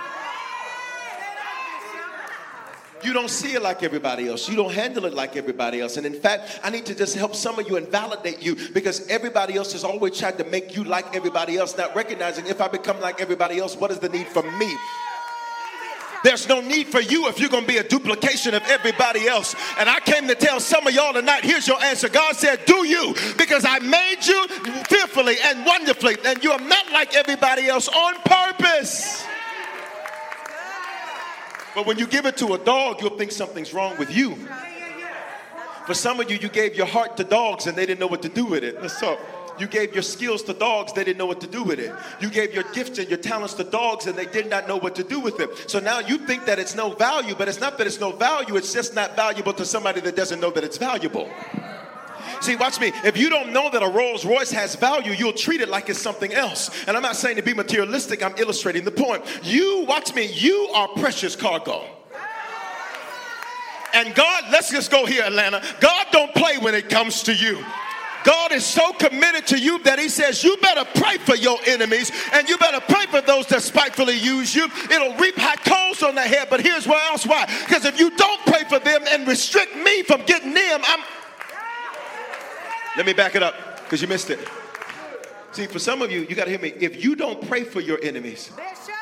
You 3.07 3.13
don't 3.13 3.29
see 3.29 3.53
it 3.53 3.61
like 3.61 3.83
everybody 3.83 4.27
else. 4.27 4.49
You 4.49 4.57
don't 4.57 4.73
handle 4.73 5.05
it 5.05 5.13
like 5.13 5.37
everybody 5.37 5.79
else. 5.79 5.95
And 5.95 6.05
in 6.05 6.13
fact, 6.13 6.59
I 6.61 6.69
need 6.69 6.85
to 6.87 6.93
just 6.93 7.15
help 7.15 7.35
some 7.35 7.57
of 7.57 7.65
you 7.69 7.77
and 7.77 7.87
validate 7.87 8.41
you 8.41 8.57
because 8.73 9.07
everybody 9.07 9.55
else 9.55 9.71
has 9.71 9.85
always 9.85 10.19
tried 10.19 10.37
to 10.39 10.43
make 10.43 10.75
you 10.75 10.83
like 10.83 11.15
everybody 11.15 11.55
else, 11.55 11.77
not 11.77 11.95
recognizing 11.95 12.47
if 12.47 12.59
I 12.59 12.67
become 12.67 12.99
like 12.99 13.21
everybody 13.21 13.59
else, 13.59 13.77
what 13.77 13.91
is 13.91 13.99
the 13.99 14.09
need 14.09 14.27
for 14.27 14.43
me? 14.43 14.75
There's 16.25 16.49
no 16.49 16.59
need 16.59 16.87
for 16.87 16.99
you 16.99 17.29
if 17.29 17.39
you're 17.39 17.47
going 17.49 17.63
to 17.63 17.67
be 17.67 17.77
a 17.77 17.83
duplication 17.83 18.53
of 18.53 18.63
everybody 18.63 19.25
else. 19.25 19.55
And 19.79 19.87
I 19.87 20.01
came 20.01 20.27
to 20.27 20.35
tell 20.35 20.59
some 20.59 20.85
of 20.85 20.93
y'all 20.93 21.13
tonight, 21.13 21.45
here's 21.45 21.65
your 21.65 21.81
answer. 21.81 22.09
God 22.09 22.35
said, 22.35 22.65
Do 22.65 22.85
you, 22.85 23.15
because 23.37 23.63
I 23.63 23.79
made 23.79 24.25
you 24.25 24.47
fearfully 24.83 25.37
and 25.45 25.65
wonderfully, 25.65 26.17
and 26.25 26.43
you 26.43 26.51
are 26.51 26.59
not 26.59 26.91
like 26.91 27.15
everybody 27.15 27.67
else 27.67 27.87
on 27.87 28.15
purpose. 28.25 29.26
But 31.77 31.85
when 31.85 31.99
you 31.99 32.07
give 32.07 32.25
it 32.25 32.37
to 32.37 32.55
a 32.55 32.57
dog, 32.57 33.03
you'll 33.03 33.19
think 33.19 33.31
something's 33.31 33.71
wrong 33.71 33.99
with 33.99 34.09
you. 34.09 34.35
For 35.85 35.93
some 35.93 36.19
of 36.19 36.31
you, 36.31 36.39
you 36.41 36.49
gave 36.49 36.75
your 36.75 36.87
heart 36.87 37.17
to 37.17 37.23
dogs 37.23 37.67
and 37.67 37.77
they 37.77 37.85
didn't 37.85 37.99
know 37.99 38.07
what 38.07 38.23
to 38.23 38.29
do 38.29 38.45
with 38.45 38.63
it. 38.63 38.81
Let's. 38.81 38.99
You 39.59 39.67
gave 39.67 39.93
your 39.93 40.01
skills 40.01 40.41
to 40.43 40.53
dogs, 40.53 40.93
they 40.93 41.03
didn't 41.03 41.19
know 41.19 41.27
what 41.27 41.39
to 41.41 41.47
do 41.47 41.61
with 41.61 41.77
it. 41.79 41.93
You 42.19 42.31
gave 42.31 42.51
your 42.51 42.63
gifts 42.73 42.97
and 42.97 43.07
your 43.07 43.19
talents 43.19 43.53
to 43.55 43.63
dogs 43.63 44.07
and 44.07 44.17
they 44.17 44.25
did 44.25 44.49
not 44.49 44.67
know 44.67 44.77
what 44.77 44.95
to 44.95 45.03
do 45.03 45.19
with 45.19 45.39
it. 45.39 45.69
So 45.69 45.79
now 45.79 45.99
you 45.99 46.17
think 46.17 46.45
that 46.45 46.57
it's 46.57 46.73
no 46.73 46.89
value, 46.89 47.35
but 47.35 47.47
it's 47.47 47.59
not 47.59 47.77
that 47.77 47.85
it's 47.85 47.99
no 47.99 48.11
value, 48.11 48.55
it's 48.55 48.73
just 48.73 48.95
not 48.95 49.15
valuable 49.15 49.53
to 49.53 49.63
somebody 49.63 50.01
that 50.01 50.15
doesn't 50.15 50.39
know 50.39 50.49
that 50.49 50.63
it's 50.63 50.79
valuable. 50.79 51.29
See, 52.41 52.55
watch 52.55 52.79
me. 52.79 52.91
If 53.03 53.17
you 53.17 53.29
don't 53.29 53.51
know 53.51 53.69
that 53.69 53.83
a 53.83 53.87
Rolls 53.87 54.25
Royce 54.25 54.51
has 54.51 54.75
value, 54.75 55.11
you'll 55.11 55.33
treat 55.33 55.61
it 55.61 55.69
like 55.69 55.89
it's 55.89 55.99
something 55.99 56.33
else. 56.33 56.69
And 56.87 56.95
I'm 56.95 57.03
not 57.03 57.15
saying 57.15 57.37
to 57.37 57.41
be 57.41 57.53
materialistic, 57.53 58.23
I'm 58.23 58.35
illustrating 58.37 58.83
the 58.83 58.91
point. 58.91 59.23
You, 59.43 59.85
watch 59.87 60.13
me, 60.13 60.31
you 60.33 60.69
are 60.73 60.87
precious 60.89 61.35
cargo. 61.35 61.85
And 63.93 64.13
God, 64.13 64.43
let's 64.51 64.69
just 64.69 64.91
go 64.91 65.05
here, 65.05 65.23
Atlanta. 65.23 65.63
God 65.79 66.07
don't 66.11 66.33
play 66.35 66.57
when 66.57 66.75
it 66.75 66.89
comes 66.89 67.23
to 67.23 67.33
you. 67.33 67.63
God 68.23 68.51
is 68.51 68.65
so 68.65 68.91
committed 68.93 69.47
to 69.47 69.57
you 69.57 69.79
that 69.83 69.99
He 69.99 70.09
says, 70.09 70.43
You 70.43 70.57
better 70.57 70.85
pray 70.95 71.17
for 71.17 71.35
your 71.35 71.57
enemies 71.65 72.11
and 72.33 72.47
you 72.49 72.57
better 72.57 72.81
pray 72.81 73.05
for 73.05 73.21
those 73.21 73.47
that 73.47 73.61
spitefully 73.61 74.17
use 74.17 74.53
you. 74.53 74.65
It'll 74.91 75.15
reap 75.15 75.37
hot 75.37 75.63
coals 75.63 76.03
on 76.03 76.15
their 76.15 76.27
head. 76.27 76.47
But 76.49 76.59
here's 76.61 76.85
why 76.85 77.07
else 77.09 77.25
why. 77.25 77.45
Because 77.65 77.85
if 77.85 77.99
you 77.99 78.09
don't 78.11 78.41
pray 78.45 78.63
for 78.67 78.79
them 78.79 79.03
and 79.09 79.25
restrict 79.27 79.75
me 79.77 80.03
from 80.03 80.23
getting 80.23 80.53
them, 80.53 80.81
I'm. 80.83 80.99
Let 82.97 83.05
me 83.05 83.13
back 83.13 83.35
it 83.35 83.43
up 83.43 83.53
because 83.83 84.01
you 84.01 84.07
missed 84.07 84.31
it. 84.31 84.39
See, 85.51 85.67
for 85.67 85.77
some 85.77 86.01
of 86.01 86.11
you, 86.11 86.21
you 86.21 86.35
got 86.35 86.45
to 86.45 86.49
hear 86.49 86.59
me. 86.59 86.73
If 86.79 87.03
you 87.03 87.15
don't 87.15 87.47
pray 87.47 87.63
for 87.63 87.79
your 87.79 87.99
enemies, 88.03 88.49
Bishop. 88.55 88.95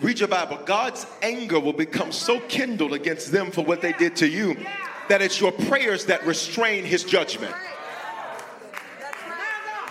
read 0.00 0.20
your 0.20 0.28
Bible. 0.28 0.60
God's 0.64 1.06
anger 1.22 1.58
will 1.58 1.72
become 1.72 2.12
so 2.12 2.38
kindled 2.40 2.92
against 2.92 3.32
them 3.32 3.50
for 3.50 3.64
what 3.64 3.80
they 3.80 3.92
did 3.94 4.14
to 4.16 4.28
you 4.28 4.56
that 5.08 5.22
it's 5.22 5.40
your 5.40 5.50
prayers 5.50 6.06
that 6.06 6.24
restrain 6.24 6.84
his 6.84 7.02
judgment. 7.02 7.54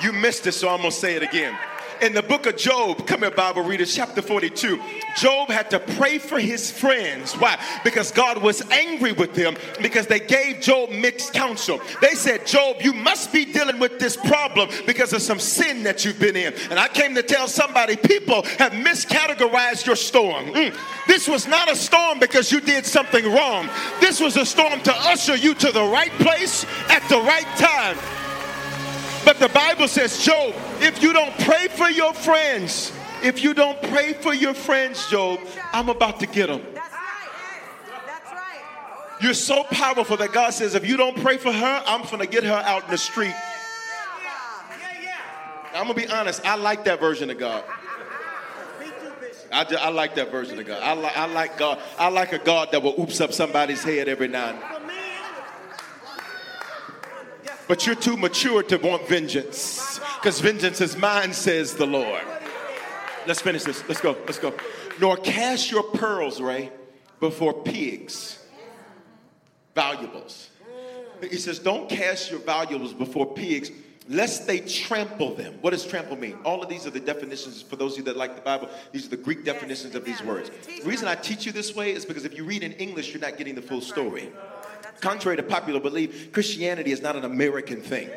You 0.01 0.13
missed 0.13 0.47
it, 0.47 0.53
so 0.53 0.69
I'm 0.69 0.79
going 0.79 0.91
to 0.91 0.95
say 0.95 1.15
it 1.15 1.23
again. 1.23 1.57
In 2.01 2.13
the 2.13 2.21
book 2.21 2.45
of 2.45 2.57
Job, 2.57 3.07
come 3.07 3.21
here, 3.21 3.31
Bible 3.31 3.61
readers, 3.61 3.95
chapter 3.95 4.21
42, 4.21 4.81
Job 5.15 5.49
had 5.49 5.69
to 5.71 5.79
pray 5.79 6.17
for 6.17 6.39
his 6.39 6.69
friends. 6.69 7.33
Why? 7.33 7.57
Because 7.83 8.11
God 8.11 8.41
was 8.41 8.61
angry 8.69 9.13
with 9.13 9.33
them 9.33 9.55
because 9.81 10.05
they 10.05 10.19
gave 10.19 10.59
Job 10.59 10.89
mixed 10.89 11.33
counsel. 11.33 11.79
They 12.01 12.15
said, 12.15 12.45
Job, 12.45 12.81
you 12.81 12.91
must 12.91 13.31
be 13.31 13.45
dealing 13.45 13.79
with 13.79 13.97
this 13.97 14.17
problem 14.17 14.69
because 14.85 15.13
of 15.13 15.21
some 15.21 15.39
sin 15.39 15.83
that 15.83 16.03
you've 16.03 16.19
been 16.19 16.35
in. 16.35 16.53
And 16.69 16.79
I 16.79 16.89
came 16.89 17.15
to 17.15 17.23
tell 17.23 17.47
somebody, 17.47 17.95
people 17.95 18.43
have 18.59 18.73
miscategorized 18.73 19.85
your 19.85 19.95
storm. 19.95 20.47
Mm. 20.47 20.77
This 21.07 21.27
was 21.27 21.47
not 21.47 21.71
a 21.71 21.75
storm 21.75 22.19
because 22.19 22.51
you 22.51 22.59
did 22.59 22.85
something 22.85 23.25
wrong. 23.31 23.69
This 24.01 24.19
was 24.19 24.35
a 24.35 24.45
storm 24.45 24.81
to 24.81 24.93
usher 24.93 25.35
you 25.35 25.53
to 25.55 25.71
the 25.71 25.83
right 25.83 26.11
place 26.13 26.65
at 26.89 27.07
the 27.09 27.17
right 27.17 27.47
time. 27.57 27.97
But 29.26 29.39
the 29.39 29.49
Bible 29.49 29.88
says, 29.88 30.23
Job, 30.23 30.53
if 30.80 31.01
you 31.01 31.11
don't 31.11 31.36
pray 31.39 31.67
for 31.67 31.89
your 31.89 32.13
friends, 32.13 32.91
if 33.23 33.43
you 33.43 33.55
don't 33.55 33.82
pray 33.84 34.13
for 34.13 34.34
your 34.34 34.53
friends, 34.53 35.09
Job, 35.09 35.39
I'm 35.73 35.89
about 35.89 36.19
to 36.19 36.28
get 36.28 36.47
them. 36.47 36.61
That's 36.73 36.93
right. 36.93 38.05
That's 38.05 38.32
right. 38.32 39.17
You're 39.21 39.34
so 39.34 39.63
powerful 39.63 40.15
that 40.17 40.32
God 40.32 40.51
says, 40.51 40.76
if 40.76 40.88
you 40.88 40.95
don't 40.95 41.17
pray 41.17 41.38
for 41.38 41.51
her, 41.51 41.84
I'm 41.88 42.03
going 42.03 42.19
to 42.19 42.28
get 42.28 42.43
her 42.43 42.53
out 42.53 42.86
in 42.86 42.91
the 42.91 42.97
street. 42.97 43.34
I'm 45.73 45.88
going 45.88 45.99
to 45.99 46.07
be 46.07 46.13
honest, 46.13 46.45
I 46.45 46.55
like 46.55 46.86
that 46.86 46.99
version 46.99 47.30
of 47.30 47.38
God. 47.38 47.63
I, 49.51 49.63
ju- 49.63 49.78
I 49.78 49.89
like 49.89 50.15
that 50.15 50.32
version 50.32 50.59
of 50.59 50.65
God. 50.65 50.82
I, 50.82 50.95
li- 50.95 51.11
I 51.15 51.26
like 51.28 51.57
God. 51.57 51.80
I 51.97 52.09
like 52.09 52.34
a 52.34 52.39
God 52.39 52.71
that 52.71 52.82
will 52.84 52.99
oops 52.99 53.19
up 53.21 53.34
somebody's 53.34 53.84
head 53.84 54.07
every 54.07 54.28
now 54.28 54.49
and 54.49 54.61
then. 54.61 54.74
But 57.68 57.86
you're 57.86 57.95
too 57.95 58.16
mature 58.18 58.63
to 58.63 58.78
want 58.78 59.07
vengeance. 59.07 59.99
Because 60.16 60.39
vengeance 60.39 60.82
is 60.82 60.95
mine, 60.95 61.34
says 61.34 61.74
the 61.74 61.88
Lord. 61.88 62.24
Let's 63.28 63.41
finish 63.41 63.63
this. 63.63 63.84
Let's 63.88 64.01
go. 64.01 64.16
Let's 64.26 64.39
go. 64.39 64.53
Nor 64.99 65.18
cast 65.18 65.72
your 65.72 65.84
pearls, 65.84 66.39
Ray, 66.39 66.72
before 67.20 67.53
pigs. 67.53 68.43
Valuables. 69.74 70.49
He 71.22 71.38
says, 71.38 71.59
don't 71.59 71.89
cast 71.89 72.30
your 72.30 72.39
valuables 72.39 72.93
before 72.93 73.34
pigs, 73.34 73.72
lest 74.07 74.47
they 74.47 74.59
trample 74.59 75.34
them. 75.34 75.55
What 75.61 75.72
does 75.72 75.86
trample 75.86 76.18
mean? 76.18 76.38
All 76.45 76.61
of 76.61 76.70
these 76.70 76.86
are 76.86 76.91
the 76.91 76.99
definitions 76.99 77.61
for 77.61 77.78
those 77.78 77.93
of 77.93 77.99
you 77.99 78.03
that 78.05 78.18
like 78.18 78.36
the 78.36 78.41
Bible. 78.41 78.70
These 78.91 79.07
are 79.07 79.09
the 79.09 79.18
Greek 79.18 79.43
definitions 79.43 79.95
of 79.95 80.05
these 80.05 80.22
words. 80.24 80.51
The 80.66 80.88
reason 80.88 81.07
I 81.07 81.16
teach 81.16 81.45
you 81.45 81.51
this 81.51 81.74
way 81.74 81.93
is 81.93 82.05
because 82.05 82.26
if 82.26 82.36
you 82.36 82.43
read 82.43 82.63
in 82.63 82.74
English, 82.74 83.13
you're 83.13 83.22
not 83.22 83.38
getting 83.38 83.55
the 83.55 83.61
full 83.61 83.82
story. 83.82 84.30
Contrary 85.01 85.38
to 85.38 85.43
popular 85.43 85.79
belief, 85.79 86.31
Christianity 86.31 86.91
is 86.91 87.01
not 87.01 87.15
an 87.15 87.25
American 87.25 87.81
thing. 87.81 88.09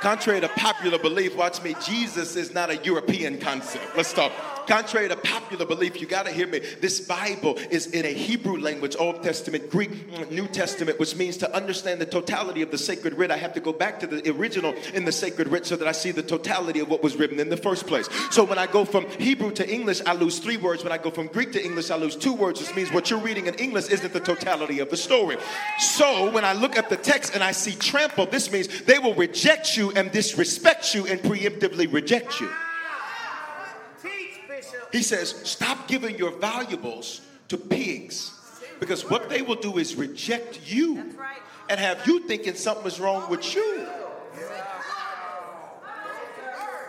Contrary 0.00 0.40
to 0.40 0.48
popular 0.48 0.98
belief, 0.98 1.34
watch 1.34 1.62
me, 1.62 1.74
Jesus 1.84 2.36
is 2.36 2.52
not 2.52 2.70
a 2.70 2.76
European 2.84 3.38
concept. 3.38 3.96
Let's 3.96 4.12
talk. 4.12 4.32
Contrary 4.66 5.08
to 5.08 5.16
popular 5.16 5.66
belief, 5.66 6.00
you 6.00 6.06
got 6.06 6.26
to 6.26 6.32
hear 6.32 6.46
me. 6.46 6.60
This 6.80 7.00
Bible 7.00 7.56
is 7.70 7.88
in 7.88 8.04
a 8.04 8.12
Hebrew 8.12 8.58
language, 8.58 8.96
Old 8.98 9.22
Testament, 9.22 9.70
Greek, 9.70 9.90
New 10.30 10.46
Testament, 10.46 10.98
which 10.98 11.16
means 11.16 11.36
to 11.38 11.54
understand 11.54 12.00
the 12.00 12.06
totality 12.06 12.62
of 12.62 12.70
the 12.70 12.78
sacred 12.78 13.14
writ, 13.14 13.30
I 13.30 13.36
have 13.36 13.52
to 13.54 13.60
go 13.60 13.72
back 13.72 14.00
to 14.00 14.06
the 14.06 14.30
original 14.30 14.74
in 14.94 15.04
the 15.04 15.12
sacred 15.12 15.48
writ 15.48 15.66
so 15.66 15.76
that 15.76 15.88
I 15.88 15.92
see 15.92 16.10
the 16.10 16.22
totality 16.22 16.80
of 16.80 16.88
what 16.88 17.02
was 17.02 17.16
written 17.16 17.40
in 17.40 17.48
the 17.48 17.56
first 17.56 17.86
place. 17.86 18.08
So 18.30 18.44
when 18.44 18.58
I 18.58 18.66
go 18.66 18.84
from 18.84 19.08
Hebrew 19.18 19.52
to 19.52 19.68
English, 19.68 20.00
I 20.06 20.14
lose 20.14 20.38
three 20.38 20.56
words. 20.56 20.82
When 20.82 20.92
I 20.92 20.98
go 20.98 21.10
from 21.10 21.26
Greek 21.28 21.52
to 21.52 21.64
English, 21.64 21.90
I 21.90 21.96
lose 21.96 22.16
two 22.16 22.32
words, 22.32 22.60
which 22.60 22.74
means 22.74 22.92
what 22.92 23.10
you're 23.10 23.20
reading 23.20 23.46
in 23.46 23.54
English 23.54 23.88
isn't 23.88 24.12
the 24.12 24.20
totality 24.20 24.80
of 24.80 24.90
the 24.90 24.96
story. 24.96 25.36
So 25.78 26.30
when 26.30 26.44
I 26.44 26.52
look 26.52 26.76
at 26.76 26.88
the 26.88 26.96
text 26.96 27.34
and 27.34 27.42
I 27.42 27.52
see 27.52 27.72
trample, 27.72 28.26
this 28.26 28.50
means 28.50 28.82
they 28.82 28.98
will 28.98 29.14
reject 29.14 29.76
you 29.76 29.92
and 29.92 30.10
disrespect 30.10 30.94
you 30.94 31.06
and 31.06 31.20
preemptively 31.20 31.92
reject 31.92 32.40
you. 32.40 32.50
He 34.94 35.02
says, 35.02 35.34
stop 35.42 35.88
giving 35.88 36.16
your 36.16 36.30
valuables 36.30 37.20
to 37.48 37.56
pigs 37.56 38.30
because 38.78 39.02
what 39.10 39.28
they 39.28 39.42
will 39.42 39.56
do 39.56 39.78
is 39.78 39.96
reject 39.96 40.60
you 40.70 41.12
and 41.68 41.80
have 41.80 42.06
you 42.06 42.20
thinking 42.28 42.54
something 42.54 42.86
is 42.86 43.00
wrong 43.00 43.28
with 43.28 43.56
you. 43.56 43.88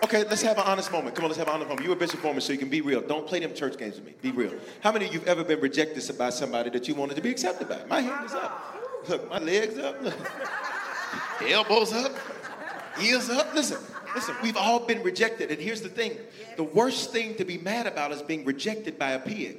Okay, 0.04 0.24
let's 0.26 0.44
have 0.44 0.60
an 0.60 0.66
honest 0.68 0.92
moment. 0.92 1.16
Come 1.16 1.26
on, 1.26 1.30
let's 1.30 1.40
have 1.40 1.48
an 1.48 1.56
honest 1.56 1.68
moment. 1.68 1.84
You're 1.84 1.96
a 1.96 2.00
bishop 2.00 2.20
for 2.20 2.32
me, 2.32 2.42
so 2.42 2.54
you 2.54 2.60
can 2.60 2.70
be 2.70 2.82
real. 2.82 3.02
Don't 3.02 3.26
play 3.26 3.40
them 3.40 3.56
church 3.56 3.76
games 3.76 3.96
with 3.96 4.06
me. 4.06 4.14
Be 4.22 4.30
real. 4.30 4.54
How 4.82 4.92
many 4.92 5.08
of 5.08 5.14
you 5.14 5.18
have 5.22 5.30
ever 5.30 5.44
been 5.44 5.60
rejected 5.60 6.16
by 6.16 6.30
somebody 6.30 6.70
that 6.70 6.88
you 6.88 6.94
wanted 6.94 7.16
to 7.16 7.24
be 7.24 7.32
accepted 7.32 7.68
by? 7.68 7.84
My 7.86 8.02
hand 8.02 8.28
is 8.28 8.34
up. 8.34 8.78
Look, 9.10 9.28
my 9.32 9.40
legs 9.40 9.80
up. 9.80 10.00
Look. 10.04 10.14
Elbows 11.50 11.92
up. 11.92 12.12
Ears 13.02 13.32
up. 13.32 13.56
Listen, 13.56 13.80
listen, 14.16 14.36
we've 14.42 14.58
all 14.58 14.80
been 14.80 15.04
rejected. 15.04 15.52
And 15.52 15.62
here's 15.62 15.82
the 15.82 15.90
thing 15.90 16.18
the 16.56 16.64
worst 16.64 17.12
thing 17.12 17.36
to 17.36 17.46
be 17.46 17.58
mad 17.58 17.86
about 17.86 18.12
is 18.12 18.22
being 18.22 18.46
rejected 18.46 18.98
by 18.98 19.12
a 19.12 19.20
pig. 19.20 19.58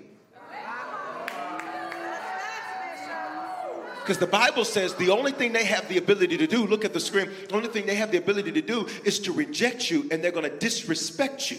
Because 4.00 4.18
the 4.18 4.26
Bible 4.26 4.64
says 4.64 4.94
the 4.94 5.10
only 5.10 5.32
thing 5.32 5.52
they 5.52 5.64
have 5.64 5.88
the 5.88 5.98
ability 5.98 6.36
to 6.38 6.46
do, 6.46 6.64
look 6.64 6.84
at 6.84 6.92
the 6.92 7.00
screen, 7.00 7.28
the 7.48 7.56
only 7.56 7.68
thing 7.68 7.86
they 7.86 7.96
have 7.96 8.12
the 8.12 8.18
ability 8.18 8.52
to 8.52 8.62
do 8.62 8.86
is 9.04 9.18
to 9.20 9.32
reject 9.32 9.90
you 9.90 10.06
and 10.12 10.22
they're 10.22 10.30
going 10.30 10.48
to 10.48 10.58
disrespect 10.58 11.50
you. 11.50 11.58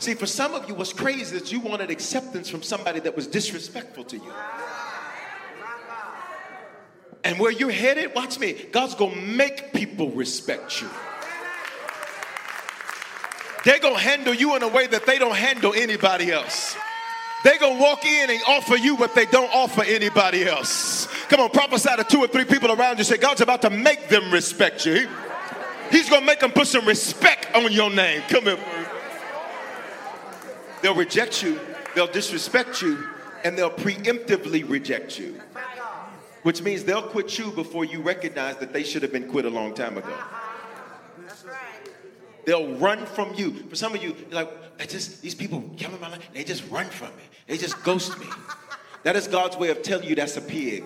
See, 0.00 0.14
for 0.14 0.26
some 0.26 0.54
of 0.54 0.68
you, 0.68 0.74
what's 0.74 0.92
crazy 0.92 1.20
is 1.20 1.30
that 1.30 1.52
you 1.52 1.60
wanted 1.60 1.88
acceptance 1.88 2.48
from 2.48 2.64
somebody 2.64 2.98
that 3.00 3.14
was 3.14 3.28
disrespectful 3.28 4.02
to 4.04 4.16
you. 4.16 4.32
And 7.22 7.38
where 7.38 7.52
you're 7.52 7.70
headed, 7.70 8.12
watch 8.12 8.40
me, 8.40 8.54
God's 8.72 8.96
going 8.96 9.14
to 9.14 9.20
make 9.20 9.72
people 9.72 10.10
respect 10.10 10.82
you. 10.82 10.88
They're 13.64 13.78
going 13.78 13.94
to 13.94 14.00
handle 14.00 14.34
you 14.34 14.56
in 14.56 14.62
a 14.62 14.68
way 14.68 14.86
that 14.88 15.06
they 15.06 15.18
don't 15.18 15.36
handle 15.36 15.72
anybody 15.74 16.32
else. 16.32 16.76
They're 17.44 17.58
going 17.58 17.76
to 17.76 17.82
walk 17.82 18.04
in 18.04 18.30
and 18.30 18.40
offer 18.46 18.76
you 18.76 18.94
what 18.96 19.14
they 19.14 19.26
don't 19.26 19.52
offer 19.52 19.82
anybody 19.82 20.44
else. 20.44 21.06
Come 21.28 21.40
on, 21.40 21.50
prophesy 21.50 21.90
to 21.96 22.04
two 22.04 22.20
or 22.20 22.28
three 22.28 22.44
people 22.44 22.70
around 22.72 22.98
you. 22.98 23.04
Say, 23.04 23.16
God's 23.16 23.40
about 23.40 23.62
to 23.62 23.70
make 23.70 24.08
them 24.08 24.32
respect 24.32 24.86
you. 24.86 25.08
He's 25.90 26.08
going 26.08 26.22
to 26.22 26.26
make 26.26 26.40
them 26.40 26.52
put 26.52 26.66
some 26.66 26.86
respect 26.86 27.54
on 27.54 27.72
your 27.72 27.90
name. 27.90 28.22
Come 28.28 28.44
here. 28.44 28.58
They'll 30.82 30.94
reject 30.94 31.42
you, 31.42 31.60
they'll 31.94 32.08
disrespect 32.08 32.82
you, 32.82 33.06
and 33.44 33.56
they'll 33.56 33.70
preemptively 33.70 34.68
reject 34.68 35.18
you. 35.18 35.40
Which 36.42 36.62
means 36.62 36.82
they'll 36.82 37.02
quit 37.02 37.38
you 37.38 37.52
before 37.52 37.84
you 37.84 38.02
recognize 38.02 38.56
that 38.56 38.72
they 38.72 38.82
should 38.82 39.02
have 39.02 39.12
been 39.12 39.28
quit 39.28 39.44
a 39.44 39.50
long 39.50 39.74
time 39.74 39.96
ago. 39.96 40.14
They'll 42.44 42.74
run 42.74 43.06
from 43.06 43.34
you. 43.34 43.52
For 43.68 43.76
some 43.76 43.94
of 43.94 44.02
you, 44.02 44.16
you're 44.18 44.34
like, 44.34 44.50
I 44.80 44.84
just 44.86 45.22
these 45.22 45.34
people 45.34 45.62
come 45.78 45.94
in 45.94 46.00
my 46.00 46.10
life, 46.10 46.28
they 46.32 46.44
just 46.44 46.68
run 46.70 46.86
from 46.86 47.08
me. 47.08 47.22
They 47.46 47.56
just 47.56 47.82
ghost 47.82 48.18
me. 48.18 48.26
That 49.04 49.16
is 49.16 49.26
God's 49.26 49.56
way 49.56 49.70
of 49.70 49.82
telling 49.82 50.08
you 50.08 50.14
that's 50.14 50.36
a 50.36 50.40
pig. 50.40 50.84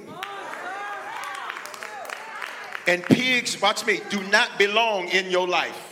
And 2.87 3.03
pigs, 3.05 3.61
watch 3.61 3.85
me, 3.85 4.01
do 4.09 4.23
not 4.31 4.59
belong 4.59 5.09
in 5.09 5.31
your 5.31 5.47
life. 5.47 5.87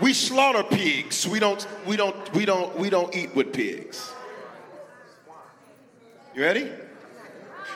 We 0.00 0.12
slaughter 0.12 0.62
pigs. 0.62 1.26
We 1.26 1.40
don't, 1.40 1.66
we 1.86 1.96
don't, 1.96 2.32
we 2.34 2.44
don't, 2.44 2.76
we 2.78 2.90
don't 2.90 3.14
eat 3.14 3.34
with 3.34 3.52
pigs. 3.52 4.12
You 6.34 6.42
ready? 6.42 6.70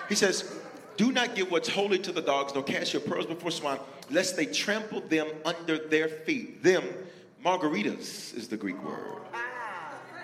He 0.08 0.14
says, 0.14 0.54
Do 0.96 1.12
not 1.12 1.34
give 1.34 1.50
what's 1.50 1.68
holy 1.68 1.98
to 2.00 2.12
the 2.12 2.20
dogs, 2.20 2.54
nor 2.54 2.62
cast 2.62 2.92
your 2.92 3.02
pearls 3.02 3.26
before 3.26 3.50
swine, 3.50 3.78
lest 4.10 4.36
they 4.36 4.46
trample 4.46 5.00
them 5.00 5.28
under 5.44 5.78
their 5.78 6.08
feet. 6.08 6.62
Them, 6.62 6.84
margaritas 7.44 8.34
is 8.36 8.48
the 8.48 8.56
Greek 8.56 8.82
word. 8.84 9.18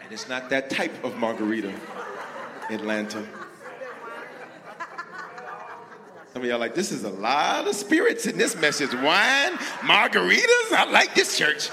And 0.02 0.12
it's 0.12 0.28
not 0.28 0.50
that 0.50 0.70
type 0.70 1.04
of 1.04 1.16
margarita, 1.16 1.72
Atlanta. 2.70 3.26
Some 6.32 6.42
of 6.42 6.48
y'all 6.48 6.58
like, 6.58 6.74
this 6.74 6.92
is 6.92 7.04
a 7.04 7.10
lot 7.10 7.66
of 7.66 7.74
spirits 7.74 8.26
in 8.26 8.36
this 8.36 8.54
message. 8.56 8.92
Wine, 8.92 9.54
margaritas. 9.80 10.72
I 10.72 10.86
like 10.90 11.14
this 11.14 11.36
church. 11.38 11.70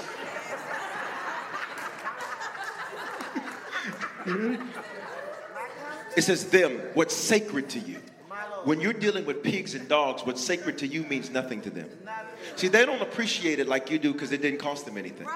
It 6.16 6.22
says 6.22 6.44
them, 6.44 6.80
what's 6.94 7.14
sacred 7.14 7.68
to 7.70 7.80
you. 7.80 7.98
When 8.64 8.80
you're 8.80 8.92
dealing 8.92 9.26
with 9.26 9.42
pigs 9.42 9.74
and 9.74 9.88
dogs, 9.88 10.24
what's 10.24 10.42
sacred 10.42 10.78
to 10.78 10.86
you 10.86 11.02
means 11.04 11.30
nothing 11.30 11.60
to 11.62 11.70
them. 11.70 11.88
See, 12.56 12.68
they 12.68 12.86
don't 12.86 13.02
appreciate 13.02 13.58
it 13.58 13.68
like 13.68 13.90
you 13.90 13.98
do 13.98 14.12
because 14.12 14.32
it 14.32 14.40
didn't 14.40 14.60
cost 14.60 14.86
them 14.86 14.96
anything. 14.96 15.26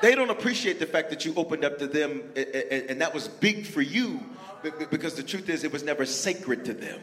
They 0.00 0.14
don't 0.14 0.30
appreciate 0.30 0.78
the 0.78 0.86
fact 0.86 1.10
that 1.10 1.24
you 1.24 1.34
opened 1.36 1.64
up 1.64 1.78
to 1.78 1.86
them 1.86 2.22
and 2.36 3.00
that 3.00 3.12
was 3.12 3.26
big 3.26 3.66
for 3.66 3.82
you 3.82 4.20
be- 4.62 4.70
be- 4.70 4.86
because 4.86 5.14
the 5.14 5.22
truth 5.22 5.48
is 5.48 5.64
it 5.64 5.72
was 5.72 5.82
never 5.82 6.04
sacred 6.04 6.64
to 6.66 6.74
them. 6.74 7.00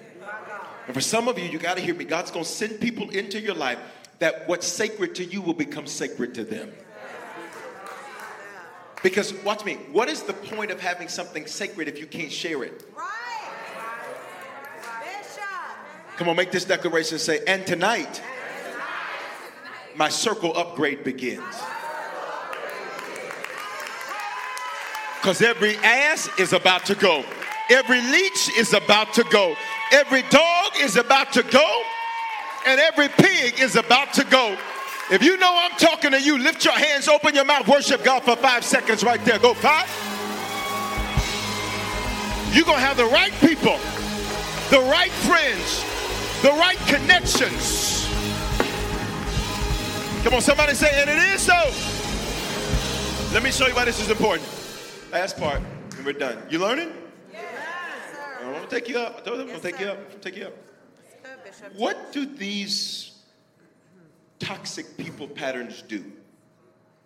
And 0.88 0.94
for 0.94 1.02
some 1.02 1.28
of 1.28 1.38
you, 1.40 1.46
you 1.46 1.60
got 1.60 1.78
to 1.78 1.84
hear 1.84 1.96
me. 1.96 2.06
God's 2.06 2.32
going 2.32 2.46
to 2.46 2.52
send 2.52 2.80
people 2.80 3.10
into 3.10 3.40
your 3.40 3.56
life 3.56 3.80
that 4.20 4.48
what's 4.48 4.68
sacred 4.68 5.16
to 5.16 5.26
you 5.26 5.42
will 5.42 5.54
become 5.54 5.88
sacred 5.88 6.36
to 6.36 6.44
them. 6.44 6.72
Because 9.04 9.34
watch 9.44 9.66
me, 9.66 9.76
what 9.92 10.10
is 10.10 10.24
the 10.24 10.34
point 10.34 10.72
of 10.72 10.80
having 10.80 11.08
something 11.10 11.46
sacred 11.48 11.88
if 11.88 12.00
you 12.00 12.08
can't 12.08 12.32
share 12.32 12.64
it? 12.64 12.86
Right. 12.96 13.25
Come 16.18 16.30
on, 16.30 16.36
make 16.36 16.52
this 16.52 16.66
declaration 16.66 17.20
say, 17.20 17.42
and 17.46 17.66
tonight, 17.68 18.22
my 19.96 20.10
circle 20.10 20.56
upgrade 20.56 21.04
begins. 21.04 21.44
Because 25.18 25.42
every 25.42 25.76
ass 25.78 26.30
is 26.38 26.54
about 26.54 26.86
to 26.86 26.96
go, 26.96 27.26
every 27.70 28.02
leech 28.02 28.50
is 28.58 28.74
about 28.74 29.14
to 29.16 29.24
go, 29.26 29.56
every 29.92 30.22
dog 30.30 30.72
is 30.80 30.96
about 30.96 31.34
to 31.34 31.44
go, 31.44 31.82
and 32.66 32.80
every 32.80 33.10
pig 33.10 33.60
is 33.60 33.76
about 33.76 34.14
to 34.14 34.24
go. 34.26 34.58
If 35.12 35.22
you 35.22 35.38
know 35.38 35.54
I'm 35.54 35.78
talking 35.78 36.12
to 36.12 36.22
you, 36.22 36.38
lift 36.38 36.64
your 36.64 36.76
hands, 36.76 37.08
open 37.08 37.36
your 37.36 37.46
mouth, 37.46 37.68
worship 37.68 38.04
God 38.04 38.24
for 38.24 38.36
five 38.36 38.64
seconds 38.64 39.04
right 39.04 39.24
there. 39.26 39.38
Go 39.40 39.54
five. 39.54 39.90
You're 42.56 42.66
going 42.66 42.78
to 42.78 42.86
have 42.86 42.98
the 42.98 43.06
right 43.06 43.34
people 43.42 43.78
the 44.72 44.80
right 44.80 45.12
friends, 45.12 45.86
the 46.46 46.52
right 46.52 46.78
connections. 46.86 48.08
Come 50.24 50.36
on, 50.36 50.42
somebody 50.42 50.76
say, 50.76 50.92
and 51.02 51.10
it 51.10 51.18
is 51.18 51.42
so. 51.42 51.54
Let 53.34 53.42
me 53.42 53.50
show 53.50 53.66
you 53.66 53.74
why 53.74 53.86
this 53.86 54.00
is 54.00 54.12
important. 54.12 54.48
Last 55.12 55.38
part, 55.38 55.60
and 55.98 56.06
we're 56.06 56.14
done. 56.14 56.38
You 56.52 56.60
learning? 56.60 56.92
Yes, 57.34 57.42
sir. 58.12 58.46
I'm 58.46 58.54
gonna 58.54 58.68
take 58.68 58.88
you 58.88 59.00
up. 59.00 59.16
I 59.18 59.22
told 59.22 59.40
them 59.40 59.48
I'm 59.48 59.54
Yes, 59.56 59.62
gonna 59.64 59.72
take 59.72 59.82
you 59.82 59.88
up. 59.88 59.98
I'm 59.98 60.04
gonna 60.04 60.20
take 60.20 60.38
you 60.38 60.46
up. 60.46 60.54
Good, 61.24 61.80
What 61.80 62.12
do 62.12 62.28
these 62.28 63.24
toxic 64.38 64.98
people 64.98 65.28
patterns 65.28 65.82
do? 65.82 66.06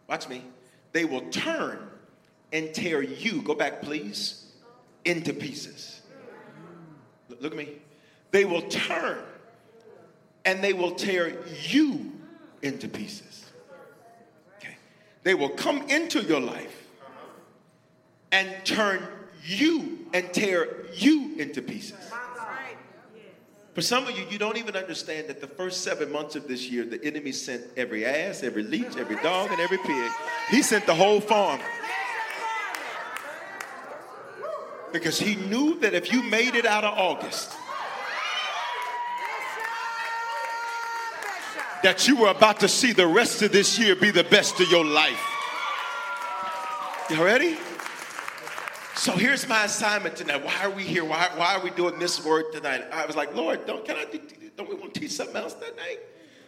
Watch 0.09 0.27
me. 0.27 0.43
They 0.91 1.05
will 1.05 1.29
turn 1.29 1.79
and 2.51 2.73
tear 2.73 3.01
you, 3.01 3.41
go 3.43 3.55
back 3.55 3.81
please, 3.81 4.51
into 5.05 5.31
pieces. 5.31 6.01
Look 7.29 7.53
at 7.53 7.57
me. 7.57 7.75
They 8.31 8.43
will 8.45 8.63
turn 8.63 9.17
and 10.49 10.63
they 10.63 10.73
will 10.73 10.89
tear 10.89 11.37
you 11.61 12.11
into 12.63 12.87
pieces. 12.87 13.45
Okay. 14.57 14.75
They 15.21 15.35
will 15.35 15.49
come 15.49 15.87
into 15.89 16.21
your 16.21 16.41
life 16.41 16.87
and 18.31 18.49
turn 18.63 19.07
you 19.45 20.07
and 20.11 20.33
tear 20.33 20.87
you 20.95 21.35
into 21.37 21.61
pieces. 21.61 22.11
For 23.75 23.83
some 23.83 24.07
of 24.07 24.17
you, 24.17 24.25
you 24.31 24.39
don't 24.39 24.57
even 24.57 24.75
understand 24.75 25.27
that 25.27 25.39
the 25.39 25.47
first 25.47 25.83
seven 25.83 26.11
months 26.11 26.35
of 26.35 26.47
this 26.47 26.67
year, 26.67 26.83
the 26.83 27.01
enemy 27.05 27.31
sent 27.31 27.63
every 27.77 28.03
ass, 28.03 28.41
every 28.41 28.63
leech, 28.63 28.97
every 28.97 29.17
dog, 29.17 29.51
and 29.51 29.59
every 29.61 29.77
pig. 29.77 30.11
He 30.49 30.63
sent 30.63 30.87
the 30.87 30.95
whole 30.95 31.21
farm. 31.21 31.59
Because 34.91 35.19
he 35.19 35.35
knew 35.35 35.79
that 35.81 35.93
if 35.93 36.11
you 36.11 36.23
made 36.23 36.55
it 36.55 36.65
out 36.65 36.83
of 36.83 36.97
August, 36.97 37.53
that 41.83 42.07
you 42.07 42.17
were 42.17 42.29
about 42.29 42.59
to 42.59 42.67
see 42.67 42.91
the 42.91 43.07
rest 43.07 43.41
of 43.41 43.51
this 43.51 43.79
year 43.79 43.95
be 43.95 44.11
the 44.11 44.23
best 44.23 44.59
of 44.59 44.69
your 44.69 44.85
life. 44.85 45.19
You 47.09 47.23
ready? 47.23 47.57
So 48.95 49.13
here's 49.13 49.47
my 49.47 49.63
assignment 49.63 50.17
tonight. 50.17 50.43
Why 50.43 50.63
are 50.63 50.69
we 50.69 50.83
here? 50.83 51.05
Why, 51.05 51.29
why 51.35 51.55
are 51.55 51.63
we 51.63 51.69
doing 51.69 51.97
this 51.99 52.23
word 52.23 52.51
tonight? 52.51 52.83
I 52.91 53.05
was 53.05 53.15
like, 53.15 53.33
Lord, 53.33 53.65
don't 53.65 53.85
can 53.85 53.95
I 53.95 54.05
do, 54.05 54.19
don't 54.57 54.69
we 54.69 54.75
want 54.75 54.93
to 54.93 54.99
teach 54.99 55.11
something 55.11 55.37
else 55.37 55.53
that 55.55 55.77
night? 55.77 55.99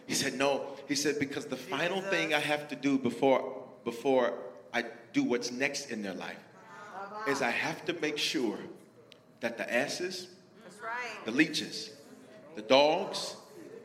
He 0.06 0.14
said, 0.14 0.34
No. 0.34 0.66
He 0.86 0.94
said, 0.94 1.18
because 1.18 1.46
the 1.46 1.56
final 1.56 2.02
thing 2.02 2.34
I 2.34 2.40
have 2.40 2.68
to 2.68 2.76
do 2.76 2.98
before 2.98 3.62
before 3.84 4.34
I 4.74 4.84
do 5.12 5.24
what's 5.24 5.50
next 5.50 5.90
in 5.90 6.02
their 6.02 6.14
life 6.14 6.38
is 7.26 7.40
I 7.40 7.50
have 7.50 7.84
to 7.86 7.94
make 7.94 8.18
sure 8.18 8.58
that 9.40 9.56
the 9.56 9.72
asses, 9.72 10.28
That's 10.62 10.80
right. 10.80 11.24
the 11.24 11.30
leeches, 11.30 11.90
the 12.54 12.62
dogs, 12.62 13.36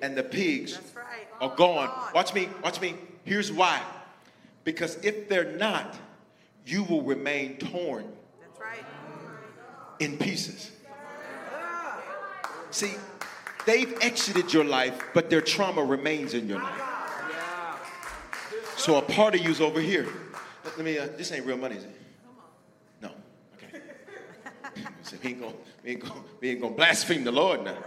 and 0.01 0.17
the 0.17 0.23
pigs 0.23 0.79
right. 0.95 1.27
are 1.41 1.55
gone. 1.55 1.89
Watch 2.13 2.33
me, 2.33 2.49
watch 2.63 2.81
me. 2.81 2.95
Here's 3.23 3.51
why. 3.51 3.81
Because 4.63 4.97
if 5.03 5.29
they're 5.29 5.51
not, 5.57 5.97
you 6.65 6.83
will 6.83 7.01
remain 7.01 7.57
torn 7.57 8.11
That's 8.41 8.59
right. 8.59 8.85
in 9.99 10.17
pieces. 10.17 10.71
See, 12.71 12.93
they've 13.65 13.97
exited 14.01 14.53
your 14.53 14.65
life, 14.65 15.01
but 15.13 15.29
their 15.29 15.41
trauma 15.41 15.83
remains 15.83 16.33
in 16.33 16.47
your 16.49 16.61
life. 16.61 16.81
So 18.75 18.97
a 18.97 19.01
part 19.01 19.35
of 19.35 19.41
you's 19.41 19.59
over 19.59 19.79
here. 19.81 20.07
Let 20.63 20.77
let 20.77 20.85
me, 20.85 20.97
uh, 20.99 21.07
this 21.17 21.31
ain't 21.31 21.45
real 21.45 21.57
money, 21.57 21.77
is 21.77 21.85
it? 21.85 22.01
No. 23.01 23.11
Okay. 23.55 23.81
we 25.23 25.29
ain't 25.29 25.41
gonna, 25.41 25.53
we 25.83 25.91
ain't 25.91 26.01
gonna, 26.01 26.21
we 26.39 26.49
ain't 26.49 26.61
gonna 26.61 26.75
blaspheme 26.75 27.23
the 27.23 27.31
Lord 27.31 27.63
now. 27.63 27.77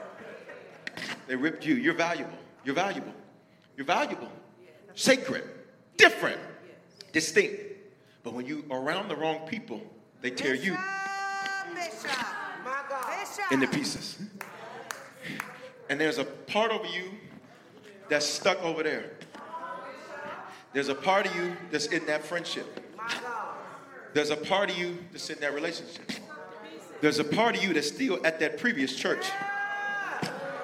They 1.31 1.37
ripped 1.37 1.65
you. 1.65 1.77
You're 1.77 1.95
valuable. 1.95 2.37
You're 2.65 2.75
valuable. 2.75 3.15
You're 3.77 3.87
valuable. 3.87 4.29
Sacred. 4.97 5.45
Different. 5.97 6.41
Distinct. 7.13 7.63
But 8.25 8.35
when 8.35 8.47
you 8.47 8.65
are 8.69 8.81
around 8.81 9.07
the 9.07 9.15
wrong 9.15 9.47
people, 9.47 9.81
they 10.23 10.31
tear 10.31 10.57
you 10.57 10.77
Bishop. 11.73 12.03
Bishop. 12.03 12.19
My 12.65 12.83
God. 12.89 13.21
Bishop. 13.21 13.53
into 13.53 13.69
pieces. 13.69 14.19
And 15.89 16.01
there's 16.01 16.19
a 16.19 16.25
part 16.25 16.73
of 16.73 16.85
you 16.87 17.13
that's 18.09 18.27
stuck 18.27 18.61
over 18.65 18.83
there. 18.83 19.13
There's 20.73 20.89
a 20.89 20.97
part 20.97 21.27
of 21.27 21.37
you 21.37 21.57
that's 21.71 21.87
in 21.87 22.05
that 22.07 22.25
friendship. 22.25 22.85
There's 24.15 24.31
a 24.31 24.37
part 24.37 24.69
of 24.69 24.77
you 24.77 24.99
that's 25.13 25.31
in 25.31 25.39
that 25.39 25.55
relationship. 25.55 26.11
There's 27.01 27.21
a 27.21 27.25
part 27.25 27.57
of 27.57 27.63
you 27.63 27.73
that's 27.73 27.87
still 27.87 28.19
at 28.27 28.41
that 28.41 28.59
previous 28.59 28.97
church. 28.97 29.25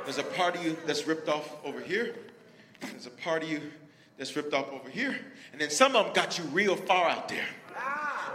There's 0.06 0.18
a 0.18 0.22
part 0.22 0.54
of 0.54 0.64
you 0.64 0.76
that's 0.86 1.04
ripped 1.04 1.28
off 1.28 1.52
over 1.64 1.80
here. 1.80 2.14
There's 2.80 3.06
a 3.06 3.10
part 3.10 3.42
of 3.42 3.50
you 3.50 3.60
that's 4.16 4.36
ripped 4.36 4.54
off 4.54 4.72
over 4.72 4.88
here. 4.88 5.18
And 5.50 5.60
then 5.60 5.68
some 5.68 5.96
of 5.96 6.04
them 6.04 6.14
got 6.14 6.38
you 6.38 6.44
real 6.44 6.76
far 6.76 7.08
out 7.08 7.28
there. 7.28 7.44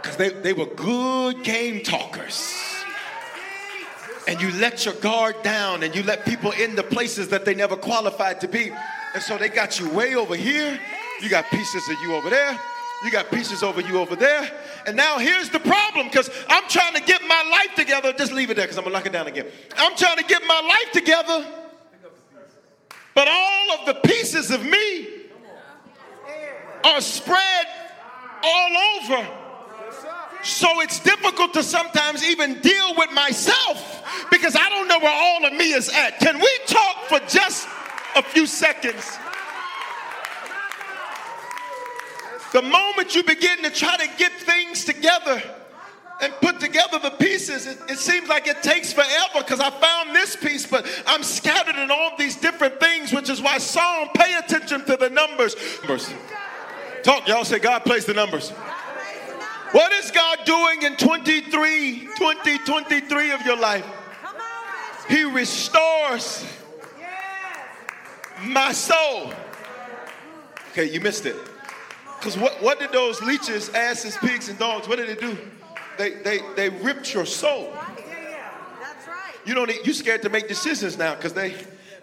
Because 0.02 0.18
they, 0.18 0.28
they 0.28 0.52
were 0.52 0.66
good 0.66 1.42
game 1.42 1.82
talkers. 1.82 2.54
And 4.28 4.38
you 4.42 4.50
let 4.60 4.84
your 4.84 4.94
guard 4.96 5.42
down 5.42 5.82
and 5.82 5.96
you 5.96 6.02
let 6.02 6.26
people 6.26 6.50
in 6.52 6.76
the 6.76 6.82
places 6.82 7.28
that 7.28 7.46
they 7.46 7.54
never 7.54 7.74
qualified 7.74 8.42
to 8.42 8.48
be. 8.48 8.70
And 9.14 9.22
so 9.22 9.38
they 9.38 9.48
got 9.48 9.80
you 9.80 9.88
way 9.88 10.14
over 10.14 10.36
here. 10.36 10.78
You 11.22 11.30
got 11.30 11.50
pieces 11.50 11.88
of 11.88 11.96
you 12.02 12.14
over 12.14 12.28
there. 12.28 12.58
You 13.02 13.10
got 13.10 13.30
pieces 13.30 13.62
over 13.62 13.80
you 13.80 13.98
over 13.98 14.14
there. 14.14 14.48
And 14.86 14.94
now 14.94 15.18
here's 15.18 15.48
the 15.48 15.58
problem 15.58 16.08
because 16.08 16.28
I'm 16.50 16.68
trying 16.68 16.94
to 16.96 17.00
get 17.00 17.22
my 17.22 17.48
life 17.50 17.74
together. 17.76 18.12
Just 18.12 18.32
leave 18.32 18.50
it 18.50 18.56
there 18.56 18.66
because 18.66 18.76
I'm 18.76 18.84
going 18.84 18.92
to 18.92 18.98
lock 18.98 19.06
it 19.06 19.12
down 19.12 19.26
again. 19.26 19.46
I'm 19.78 19.96
trying 19.96 20.18
to 20.18 20.24
get 20.24 20.42
my 20.46 20.60
life 20.60 20.92
together. 20.92 21.61
But 23.14 23.28
all 23.28 23.72
of 23.72 23.86
the 23.86 23.94
pieces 24.08 24.50
of 24.50 24.64
me 24.64 25.08
are 26.84 27.00
spread 27.00 27.66
all 28.42 28.76
over. 28.96 29.28
So 30.42 30.80
it's 30.80 30.98
difficult 30.98 31.54
to 31.54 31.62
sometimes 31.62 32.24
even 32.24 32.60
deal 32.60 32.94
with 32.96 33.12
myself 33.12 34.26
because 34.30 34.56
I 34.56 34.68
don't 34.68 34.88
know 34.88 34.98
where 34.98 35.14
all 35.14 35.46
of 35.46 35.52
me 35.52 35.72
is 35.72 35.88
at. 35.88 36.18
Can 36.18 36.38
we 36.38 36.58
talk 36.66 37.04
for 37.08 37.20
just 37.28 37.68
a 38.16 38.22
few 38.22 38.46
seconds? 38.46 39.18
The 42.52 42.62
moment 42.62 43.14
you 43.14 43.22
begin 43.22 43.62
to 43.62 43.70
try 43.70 43.96
to 43.96 44.08
get 44.18 44.32
things 44.32 44.84
together 44.84 45.42
and 46.22 46.32
put 46.40 46.60
together 46.60 47.00
the 47.00 47.10
pieces, 47.10 47.66
it, 47.66 47.78
it 47.88 47.98
seems 47.98 48.28
like 48.28 48.46
it 48.46 48.62
takes 48.62 48.92
forever 48.92 49.38
because 49.38 49.58
I 49.58 49.70
found 49.70 50.14
this 50.14 50.36
piece, 50.36 50.64
but 50.64 50.86
I'm 51.06 51.24
scattered 51.24 51.74
in 51.74 51.90
all 51.90 52.12
these 52.16 52.36
different 52.36 52.78
things, 52.78 53.12
which 53.12 53.28
is 53.28 53.42
why 53.42 53.58
Psalm, 53.58 54.08
pay 54.14 54.36
attention 54.36 54.84
to 54.86 54.96
the 54.96 55.10
numbers. 55.10 55.56
Talk, 57.02 57.26
y'all 57.26 57.44
say 57.44 57.58
God 57.58 57.80
plays 57.80 58.06
the 58.06 58.14
numbers. 58.14 58.50
What 59.72 59.90
is 59.92 60.12
God 60.12 60.38
doing 60.44 60.82
in 60.82 60.96
23, 60.96 62.00
2023 62.16 63.30
of 63.32 63.42
your 63.42 63.56
life? 63.56 63.86
He 65.08 65.24
restores 65.24 66.46
my 68.44 68.72
soul. 68.72 69.32
Okay, 70.70 70.88
you 70.88 71.00
missed 71.00 71.26
it. 71.26 71.36
Because 72.18 72.38
what, 72.38 72.62
what 72.62 72.78
did 72.78 72.92
those 72.92 73.20
leeches, 73.20 73.70
asses, 73.70 74.16
pigs, 74.18 74.48
and 74.48 74.58
dogs, 74.58 74.86
what 74.86 74.98
did 74.98 75.08
they 75.08 75.20
do? 75.20 75.36
They, 75.98 76.10
they, 76.10 76.40
they 76.56 76.68
ripped 76.68 77.12
your 77.14 77.26
soul. 77.26 77.72
That's 77.72 79.06
right. 79.06 79.34
You 79.44 79.54
don't 79.54 79.68
need, 79.68 79.86
you 79.86 79.92
scared 79.92 80.22
to 80.22 80.28
make 80.28 80.48
decisions 80.48 80.96
now 80.96 81.14
because 81.14 81.32
they 81.32 81.54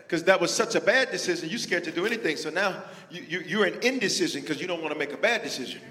because 0.10 0.24
that 0.24 0.42
was 0.42 0.52
such 0.52 0.74
a 0.74 0.82
bad 0.82 1.12
decision. 1.12 1.50
You 1.50 1.60
scared 1.60 1.84
to 1.84 1.92
do 1.92 2.04
anything. 2.08 2.36
So 2.36 2.50
now 2.50 2.82
you, 3.12 3.22
you, 3.22 3.40
you're 3.42 3.68
in 3.68 3.80
indecision 3.84 4.42
because 4.42 4.60
you 4.60 4.66
don't 4.66 4.82
want 4.82 4.92
to 4.92 4.98
make 4.98 5.14
a 5.14 5.18
bad 5.18 5.44
decision. 5.44 5.82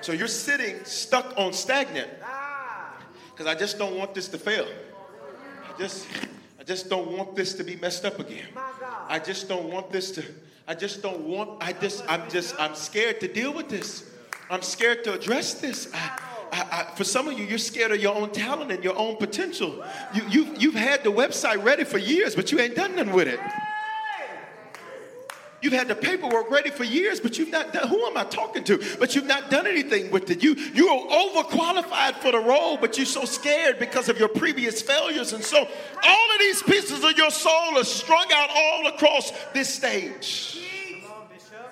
So 0.00 0.10
you're 0.10 0.26
sitting 0.26 0.84
stuck 0.84 1.32
on 1.38 1.52
stagnant 1.52 2.10
ah. 2.24 2.96
because 3.30 3.46
I 3.46 3.54
just 3.54 3.78
don't 3.78 3.96
want 3.96 4.12
this 4.12 4.26
to 4.28 4.38
fail. 4.38 4.66
I 5.62 5.78
just 5.78 6.08
I 6.58 6.64
just 6.64 6.90
don't 6.90 7.16
want 7.16 7.36
this 7.36 7.54
to 7.54 7.62
be 7.62 7.76
messed 7.76 8.04
up 8.04 8.18
again. 8.18 8.48
I 9.08 9.20
just 9.20 9.48
don't 9.48 9.72
want 9.72 9.92
this 9.92 10.10
to. 10.12 10.24
I 10.66 10.74
just 10.74 11.00
don't 11.02 11.20
want. 11.20 11.62
I 11.62 11.72
just 11.72 12.04
I'm 12.08 12.28
just 12.28 12.56
I'm 12.58 12.74
scared 12.74 13.20
to 13.20 13.28
deal 13.28 13.52
with 13.52 13.68
this. 13.68 14.10
I'm 14.50 14.62
scared 14.62 15.04
to 15.04 15.14
address 15.14 15.54
this. 15.54 15.88
I, 15.94 16.18
I, 16.52 16.66
I, 16.70 16.96
for 16.96 17.04
some 17.04 17.28
of 17.28 17.38
you, 17.38 17.46
you're 17.46 17.56
scared 17.56 17.92
of 17.92 18.00
your 18.00 18.14
own 18.14 18.30
talent 18.30 18.70
and 18.70 18.84
your 18.84 18.96
own 18.96 19.16
potential. 19.16 19.82
You, 20.14 20.22
you, 20.28 20.54
you've 20.58 20.74
had 20.74 21.02
the 21.02 21.10
website 21.10 21.64
ready 21.64 21.84
for 21.84 21.96
years, 21.96 22.36
but 22.36 22.52
you 22.52 22.60
ain't 22.60 22.76
done 22.76 22.94
nothing 22.94 23.14
with 23.14 23.26
it. 23.26 23.40
You've 25.62 25.72
had 25.72 25.86
the 25.86 25.94
paperwork 25.94 26.50
ready 26.50 26.70
for 26.70 26.82
years, 26.82 27.20
but 27.20 27.38
you've 27.38 27.50
not 27.50 27.72
done. 27.72 27.86
Who 27.86 28.04
am 28.04 28.16
I 28.16 28.24
talking 28.24 28.64
to? 28.64 28.82
But 28.98 29.14
you've 29.14 29.26
not 29.26 29.48
done 29.48 29.68
anything 29.68 30.10
with 30.10 30.28
it. 30.28 30.42
You 30.42 30.54
you 30.54 30.88
are 30.88 31.06
overqualified 31.06 32.16
for 32.16 32.32
the 32.32 32.40
role, 32.40 32.76
but 32.76 32.96
you're 32.96 33.06
so 33.06 33.24
scared 33.24 33.78
because 33.78 34.08
of 34.08 34.18
your 34.18 34.28
previous 34.28 34.82
failures, 34.82 35.32
and 35.32 35.42
so 35.42 35.58
all 35.58 36.32
of 36.34 36.38
these 36.40 36.64
pieces 36.64 37.04
of 37.04 37.16
your 37.16 37.30
soul 37.30 37.78
are 37.78 37.84
strung 37.84 38.26
out 38.34 38.50
all 38.52 38.88
across 38.88 39.32
this 39.54 39.72
stage. 39.72 40.58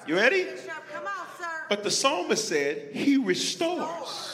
You 0.07 0.15
ready? 0.15 0.45
Bishop, 0.45 0.71
come 0.93 1.05
on, 1.05 1.27
sir. 1.37 1.47
But 1.69 1.83
the 1.83 1.91
psalmist 1.91 2.47
said, 2.47 2.93
He 2.93 3.17
restores. 3.17 4.30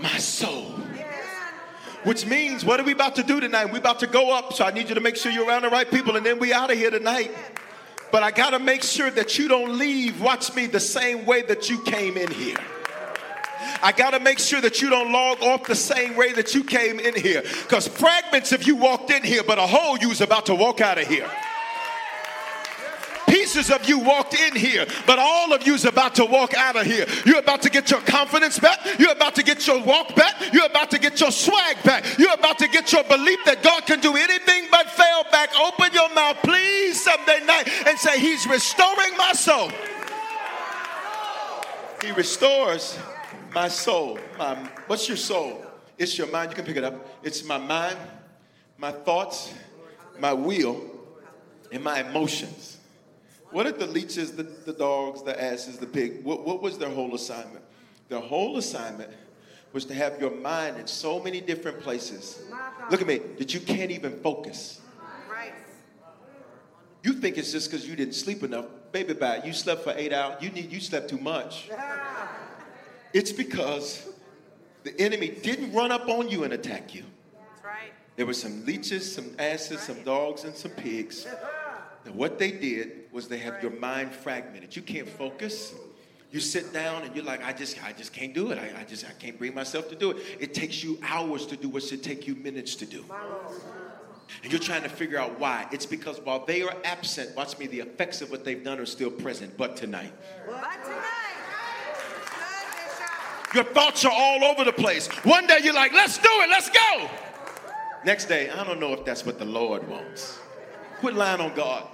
My 0.00 0.18
soul. 0.18 0.74
Which 2.04 2.26
means, 2.26 2.64
what 2.64 2.78
are 2.80 2.84
we 2.84 2.92
about 2.92 3.16
to 3.16 3.22
do 3.22 3.40
tonight? 3.40 3.72
We're 3.72 3.78
about 3.78 4.00
to 4.00 4.06
go 4.06 4.32
up, 4.32 4.52
so 4.52 4.64
I 4.64 4.70
need 4.70 4.88
you 4.88 4.94
to 4.94 5.00
make 5.00 5.16
sure 5.16 5.32
you're 5.32 5.46
around 5.46 5.62
the 5.62 5.68
right 5.68 5.90
people, 5.90 6.16
and 6.16 6.24
then 6.24 6.38
we 6.38 6.52
out 6.52 6.70
of 6.70 6.78
here 6.78 6.90
tonight. 6.90 7.30
But 8.10 8.22
I 8.22 8.30
gotta 8.30 8.58
make 8.58 8.82
sure 8.82 9.10
that 9.10 9.38
you 9.38 9.48
don't 9.48 9.78
leave, 9.78 10.20
watch 10.20 10.54
me, 10.54 10.66
the 10.66 10.80
same 10.80 11.26
way 11.26 11.42
that 11.42 11.68
you 11.68 11.82
came 11.82 12.16
in 12.16 12.30
here. 12.30 12.56
I 13.82 13.92
gotta 13.92 14.20
make 14.20 14.38
sure 14.38 14.60
that 14.60 14.80
you 14.80 14.90
don't 14.90 15.12
log 15.12 15.42
off 15.42 15.64
the 15.64 15.74
same 15.74 16.16
way 16.16 16.32
that 16.32 16.54
you 16.54 16.64
came 16.64 17.00
in 17.00 17.14
here. 17.14 17.42
Because 17.42 17.86
fragments 17.86 18.52
of 18.52 18.62
you 18.62 18.76
walked 18.76 19.10
in 19.10 19.22
here, 19.22 19.42
but 19.42 19.58
a 19.58 19.66
whole 19.66 19.98
you's 19.98 20.20
about 20.20 20.46
to 20.46 20.54
walk 20.54 20.80
out 20.80 20.98
of 20.98 21.06
here. 21.06 21.28
Pieces 23.28 23.70
of 23.70 23.88
you 23.88 23.98
walked 23.98 24.34
in 24.34 24.56
here, 24.56 24.86
but 25.06 25.18
all 25.18 25.52
of 25.52 25.66
you's 25.66 25.84
about 25.84 26.14
to 26.16 26.24
walk 26.24 26.54
out 26.54 26.76
of 26.76 26.86
here. 26.86 27.06
You're 27.24 27.38
about 27.40 27.62
to 27.62 27.70
get 27.70 27.90
your 27.90 28.00
confidence 28.00 28.58
back. 28.58 28.80
You're 28.98 29.12
about 29.12 29.34
to 29.36 29.42
get 29.42 29.66
your 29.66 29.82
walk 29.82 30.14
back. 30.14 30.52
You're 30.52 30.66
about 30.66 30.90
to 30.92 30.98
get 30.98 31.20
your 31.20 31.30
swag 31.30 31.82
back. 31.82 32.18
You're 32.18 32.34
about 32.34 32.58
to 32.58 32.68
get 32.68 32.92
your 32.92 33.04
belief 33.04 33.38
that 33.44 33.62
God 33.62 33.86
can 33.86 34.00
do 34.00 34.16
anything 34.16 34.64
but 34.70 34.88
fail 34.90 35.24
back. 35.30 35.50
Open 35.58 35.92
your 35.92 36.12
mouth, 36.14 36.36
please, 36.42 37.02
Sunday 37.02 37.44
night 37.44 37.68
and 37.86 37.98
say, 37.98 38.18
He's 38.18 38.46
restoring 38.46 39.16
my 39.16 39.32
soul. 39.32 39.70
He 42.02 42.12
restores 42.12 42.98
my 43.54 43.68
soul. 43.68 44.18
My, 44.38 44.54
what's 44.86 45.08
your 45.08 45.16
soul? 45.16 45.64
It's 45.98 46.16
your 46.16 46.28
mind. 46.28 46.50
You 46.50 46.56
can 46.56 46.64
pick 46.64 46.76
it 46.76 46.84
up. 46.84 46.94
It's 47.22 47.44
my 47.44 47.58
mind, 47.58 47.96
my 48.78 48.92
thoughts, 48.92 49.52
my 50.18 50.32
will, 50.32 50.80
and 51.72 51.82
my 51.82 52.00
emotions. 52.00 52.77
What 53.50 53.64
did 53.64 53.78
the 53.78 53.86
leeches, 53.86 54.32
the, 54.32 54.42
the 54.42 54.72
dogs, 54.72 55.22
the 55.22 55.40
asses, 55.42 55.78
the 55.78 55.86
pig, 55.86 56.22
what, 56.24 56.46
what 56.46 56.62
was 56.62 56.76
their 56.78 56.90
whole 56.90 57.14
assignment? 57.14 57.64
Their 58.08 58.20
whole 58.20 58.58
assignment 58.58 59.10
was 59.72 59.84
to 59.86 59.94
have 59.94 60.20
your 60.20 60.30
mind 60.30 60.78
in 60.78 60.86
so 60.86 61.20
many 61.20 61.40
different 61.40 61.80
places. 61.80 62.42
Look 62.90 63.00
at 63.00 63.06
me, 63.06 63.18
that 63.38 63.54
you 63.54 63.60
can't 63.60 63.90
even 63.90 64.20
focus. 64.20 64.80
Right. 65.30 65.52
You 67.02 67.12
think 67.14 67.38
it's 67.38 67.52
just 67.52 67.70
because 67.70 67.86
you 67.88 67.96
didn't 67.96 68.14
sleep 68.14 68.42
enough. 68.42 68.66
Baby, 68.92 69.14
bye. 69.14 69.42
You 69.44 69.52
slept 69.52 69.82
for 69.82 69.92
eight 69.96 70.12
hours. 70.12 70.42
You 70.42 70.50
need 70.50 70.72
you 70.72 70.80
slept 70.80 71.10
too 71.10 71.18
much. 71.18 71.70
It's 73.12 73.32
because 73.32 74.08
the 74.84 74.98
enemy 75.00 75.28
didn't 75.28 75.72
run 75.72 75.92
up 75.92 76.08
on 76.08 76.28
you 76.28 76.44
and 76.44 76.52
attack 76.52 76.94
you. 76.94 77.04
That's 77.34 77.64
right. 77.64 77.92
There 78.16 78.26
were 78.26 78.34
some 78.34 78.64
leeches, 78.64 79.14
some 79.14 79.30
asses, 79.38 79.80
some 79.80 80.02
dogs, 80.02 80.44
and 80.44 80.54
some 80.54 80.70
pigs. 80.72 81.26
And 82.04 82.14
what 82.14 82.38
they 82.38 82.52
did 82.52 83.07
was 83.18 83.26
they 83.26 83.38
have 83.38 83.60
your 83.60 83.72
mind 83.72 84.12
fragmented. 84.12 84.76
You 84.76 84.82
can't 84.82 85.08
focus. 85.08 85.74
You 86.30 86.38
sit 86.38 86.72
down 86.72 87.02
and 87.02 87.16
you're 87.16 87.24
like, 87.24 87.44
I 87.44 87.52
just, 87.52 87.82
I 87.84 87.90
just 87.90 88.12
can't 88.12 88.32
do 88.32 88.52
it. 88.52 88.58
I, 88.58 88.82
I 88.82 88.84
just, 88.84 89.04
I 89.04 89.10
can't 89.10 89.36
bring 89.36 89.56
myself 89.56 89.88
to 89.88 89.96
do 89.96 90.12
it. 90.12 90.18
It 90.38 90.54
takes 90.54 90.84
you 90.84 91.00
hours 91.02 91.44
to 91.46 91.56
do 91.56 91.68
what 91.68 91.82
should 91.82 92.04
take 92.04 92.28
you 92.28 92.36
minutes 92.36 92.76
to 92.76 92.86
do. 92.86 93.04
And 94.44 94.52
you're 94.52 94.60
trying 94.60 94.84
to 94.84 94.88
figure 94.88 95.18
out 95.18 95.36
why. 95.40 95.66
It's 95.72 95.84
because 95.84 96.20
while 96.20 96.46
they 96.46 96.62
are 96.62 96.72
absent, 96.84 97.34
watch 97.34 97.58
me, 97.58 97.66
the 97.66 97.80
effects 97.80 98.22
of 98.22 98.30
what 98.30 98.44
they've 98.44 98.62
done 98.62 98.78
are 98.78 98.86
still 98.86 99.10
present. 99.10 99.56
But 99.56 99.76
tonight, 99.76 100.12
But 100.46 100.84
tonight, 100.84 101.02
your 103.52 103.64
thoughts 103.64 104.04
are 104.04 104.12
all 104.14 104.44
over 104.44 104.62
the 104.62 104.72
place. 104.72 105.08
One 105.24 105.48
day 105.48 105.58
you're 105.64 105.74
like, 105.74 105.92
let's 105.92 106.18
do 106.18 106.30
it, 106.30 106.50
let's 106.50 106.70
go. 106.70 107.10
Next 108.04 108.26
day, 108.26 108.48
I 108.48 108.62
don't 108.62 108.78
know 108.78 108.92
if 108.92 109.04
that's 109.04 109.26
what 109.26 109.40
the 109.40 109.44
Lord 109.44 109.88
wants. 109.88 110.38
Quit 111.00 111.14
lying 111.14 111.40
on 111.40 111.52
God. 111.56 111.84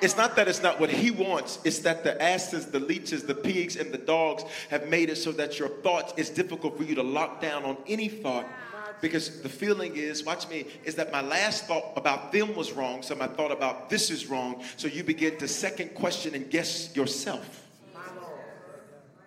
It's 0.00 0.16
not 0.16 0.36
that 0.36 0.48
it's 0.48 0.62
not 0.62 0.78
what 0.78 0.90
He 0.90 1.10
wants, 1.10 1.58
it's 1.64 1.80
that 1.80 2.04
the 2.04 2.20
asses, 2.22 2.66
the 2.66 2.80
leeches, 2.80 3.24
the 3.24 3.34
pigs, 3.34 3.76
and 3.76 3.92
the 3.92 3.98
dogs 3.98 4.44
have 4.70 4.88
made 4.88 5.10
it 5.10 5.16
so 5.16 5.32
that 5.32 5.58
your 5.58 5.68
thoughts, 5.68 6.12
it's 6.16 6.30
difficult 6.30 6.76
for 6.76 6.84
you 6.84 6.94
to 6.94 7.02
lock 7.02 7.40
down 7.40 7.64
on 7.64 7.76
any 7.86 8.08
thought. 8.08 8.46
Because 9.00 9.42
the 9.42 9.48
feeling 9.48 9.96
is, 9.96 10.24
watch 10.24 10.48
me, 10.48 10.66
is 10.84 10.96
that 10.96 11.12
my 11.12 11.20
last 11.20 11.66
thought 11.66 11.92
about 11.96 12.32
them 12.32 12.54
was 12.56 12.72
wrong, 12.72 13.02
so 13.02 13.14
my 13.14 13.28
thought 13.28 13.52
about 13.52 13.88
this 13.88 14.10
is 14.10 14.26
wrong. 14.26 14.62
So 14.76 14.88
you 14.88 15.04
begin 15.04 15.38
to 15.38 15.46
second 15.46 15.94
question 15.94 16.34
and 16.34 16.50
guess 16.50 16.94
yourself, 16.96 17.66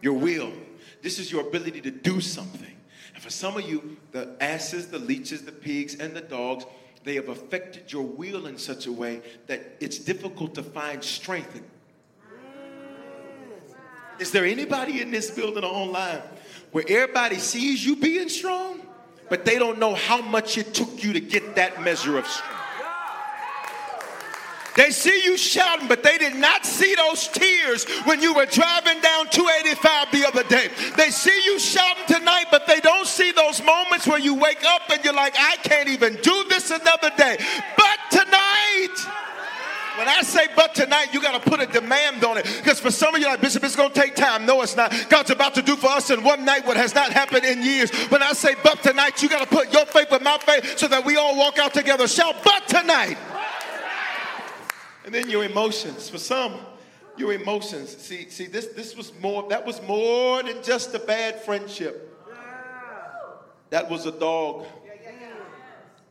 your 0.02 0.14
will. 0.14 0.52
This 1.02 1.20
is 1.20 1.32
your 1.32 1.48
ability 1.48 1.82
to 1.82 1.92
do 1.92 2.20
something. 2.20 2.76
And 3.14 3.24
for 3.24 3.30
some 3.30 3.56
of 3.58 3.68
you, 3.68 3.98
the 4.12 4.36
asses, 4.42 4.88
the 4.88 5.00
leeches, 5.00 5.44
the 5.44 5.52
pigs, 5.52 5.96
and 5.96 6.14
the 6.14 6.22
dogs, 6.22 6.66
they 7.04 7.16
have 7.16 7.30
affected 7.30 7.92
your 7.92 8.04
will 8.04 8.48
in 8.48 8.58
such 8.58 8.86
a 8.86 8.92
way 8.92 9.22
that 9.48 9.78
it's 9.80 9.98
difficult 9.98 10.56
to 10.56 10.64
find 10.64 11.04
strength. 11.04 11.62
Is 14.20 14.32
there 14.32 14.46
anybody 14.46 15.02
in 15.02 15.10
this 15.10 15.32
building 15.32 15.64
or 15.64 15.74
online 15.74 16.22
where 16.72 16.86
everybody 16.88 17.38
sees 17.38 17.84
you 17.84 17.96
being 17.96 18.30
strong, 18.30 18.82
but 19.30 19.46
they 19.46 19.58
don't 19.58 19.80
know 19.80 19.96
how 19.96 20.22
much 20.22 20.58
it 20.58 20.74
took 20.74 21.04
you 21.04 21.14
to 21.14 21.20
get 21.20 21.56
that 21.56 21.82
measure 21.82 22.18
of 22.18 22.28
strength? 22.28 22.61
They 24.76 24.92
see 24.92 25.24
you 25.24 25.38
shouting, 25.38 25.88
but 25.88 26.04
they 26.04 26.18
did 26.18 26.36
not 26.36 26.66
see 26.66 26.96
those 26.96 27.28
tears 27.28 27.86
when 28.06 28.22
you 28.22 28.34
were 28.34 28.46
driving 28.46 29.02
down 29.02 29.28
285 29.30 30.12
the 30.12 30.28
other 30.28 30.44
day. 30.44 30.70
They 30.96 31.10
see 31.10 31.44
you 31.46 31.60
shouting 31.60 32.06
tonight, 32.08 32.46
but 32.52 32.68
they 32.68 32.80
don't 32.80 33.08
see 33.08 33.32
those 33.32 33.62
moments 33.64 34.08
where 34.08 34.20
you 34.20 34.34
wake 34.34 34.64
up 34.66 34.84
and 34.90 35.04
you're 35.04 35.14
like, 35.14 35.36
I 35.38 35.58
can't 35.58 35.90
even 35.90 36.16
do 36.22 36.46
this 36.50 36.72
another 36.72 37.12
day. 37.18 37.38
But 37.76 38.00
tonight, 38.12 38.96
when 39.98 40.08
I 40.08 40.22
say 40.22 40.48
but 40.56 40.74
tonight, 40.74 41.14
you 41.14 41.22
got 41.22 41.44
to 41.44 41.50
put 41.50 41.60
a 41.60 41.68
demand 41.68 42.24
on 42.24 42.38
it. 42.38 42.46
Because 42.46 42.80
for 42.80 42.92
some 42.92 43.14
of 43.14 43.20
you, 43.20 43.28
like, 43.28 43.42
Bishop, 43.42 43.64
it's 43.64 43.76
going 43.76 43.92
to 43.92 44.00
take 44.00 44.16
time. 44.16 44.46
No, 44.46 44.62
it's 44.62 44.78
not. 44.78 44.94
God's 45.10 45.32
about 45.32 45.54
to 45.56 45.62
do 45.62 45.76
for 45.76 45.88
us 45.88 46.10
in 46.10 46.24
one 46.24 46.46
night 46.46 46.66
what 46.66 46.78
has 46.78 46.96
not 46.96 47.12
happened 47.12 47.44
in 47.44 47.62
years. 47.62 47.92
When 48.10 48.24
I 48.24 48.32
say 48.32 48.56
but 48.64 48.82
tonight, 48.82 49.22
you 49.22 49.28
got 49.28 49.48
to 49.48 49.54
put 49.54 49.74
your 49.74 49.86
faith 49.86 50.10
with 50.10 50.22
my 50.22 50.38
faith 50.38 50.78
so 50.78 50.88
that 50.88 51.06
we 51.06 51.18
all 51.18 51.38
walk 51.38 51.60
out 51.60 51.74
together. 51.74 52.08
Shout, 52.08 52.36
but 52.44 52.68
tonight. 52.70 53.18
And 55.12 55.26
then 55.26 55.30
your 55.30 55.44
emotions. 55.44 56.10
For 56.10 56.18
some, 56.18 56.56
your 57.18 57.34
emotions. 57.34 57.98
See, 57.98 58.30
see, 58.30 58.46
this 58.46 58.68
this 58.68 58.96
was 58.96 59.12
more, 59.20 59.46
that 59.50 59.66
was 59.66 59.82
more 59.82 60.42
than 60.42 60.64
just 60.64 60.96
a 60.96 61.00
bad 61.00 61.42
friendship. 61.42 62.18
That 63.72 63.90
was 63.90 64.06
a 64.06 64.12
dog 64.14 64.66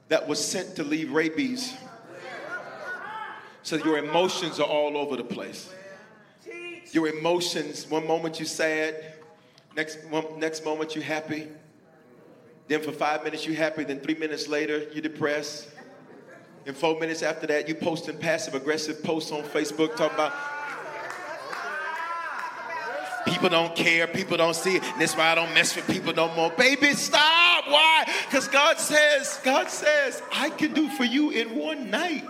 that 0.08 0.28
was 0.28 0.38
sent 0.38 0.76
to 0.76 0.84
leave 0.84 1.12
rabies. 1.12 1.74
So 3.62 3.76
your 3.76 3.96
emotions 3.96 4.60
are 4.60 4.68
all 4.68 4.98
over 4.98 5.16
the 5.16 5.24
place. 5.24 5.72
Your 6.92 7.08
emotions, 7.08 7.88
one 7.88 8.06
moment 8.06 8.38
you 8.38 8.44
sad, 8.44 9.14
next 9.74 10.04
one, 10.10 10.38
next 10.38 10.62
moment 10.62 10.94
you 10.94 11.00
happy. 11.00 11.48
Then 12.68 12.82
for 12.82 12.92
five 12.92 13.24
minutes 13.24 13.46
you 13.46 13.54
happy, 13.54 13.84
then 13.84 14.00
three 14.00 14.16
minutes 14.16 14.46
later 14.46 14.86
you 14.92 15.00
depressed. 15.00 15.68
And 16.66 16.76
four 16.76 16.98
minutes 17.00 17.22
after 17.22 17.46
that, 17.46 17.68
you 17.68 17.74
posting 17.74 18.16
passive 18.18 18.54
aggressive 18.54 19.02
posts 19.02 19.32
on 19.32 19.42
Facebook 19.42 19.96
talking 19.96 20.14
about 20.14 20.32
people 23.26 23.48
don't 23.48 23.74
care, 23.74 24.06
people 24.06 24.36
don't 24.36 24.54
see 24.54 24.76
it. 24.76 24.84
And 24.84 25.00
that's 25.00 25.16
why 25.16 25.32
I 25.32 25.34
don't 25.34 25.54
mess 25.54 25.74
with 25.74 25.86
people 25.86 26.12
no 26.12 26.32
more. 26.34 26.50
Baby, 26.50 26.92
stop. 26.92 27.64
Why? 27.66 28.04
Because 28.26 28.48
God 28.48 28.78
says, 28.78 29.40
God 29.42 29.70
says, 29.70 30.22
I 30.32 30.50
can 30.50 30.74
do 30.74 30.90
for 30.90 31.04
you 31.04 31.30
in 31.30 31.56
one 31.56 31.90
night. 31.90 32.24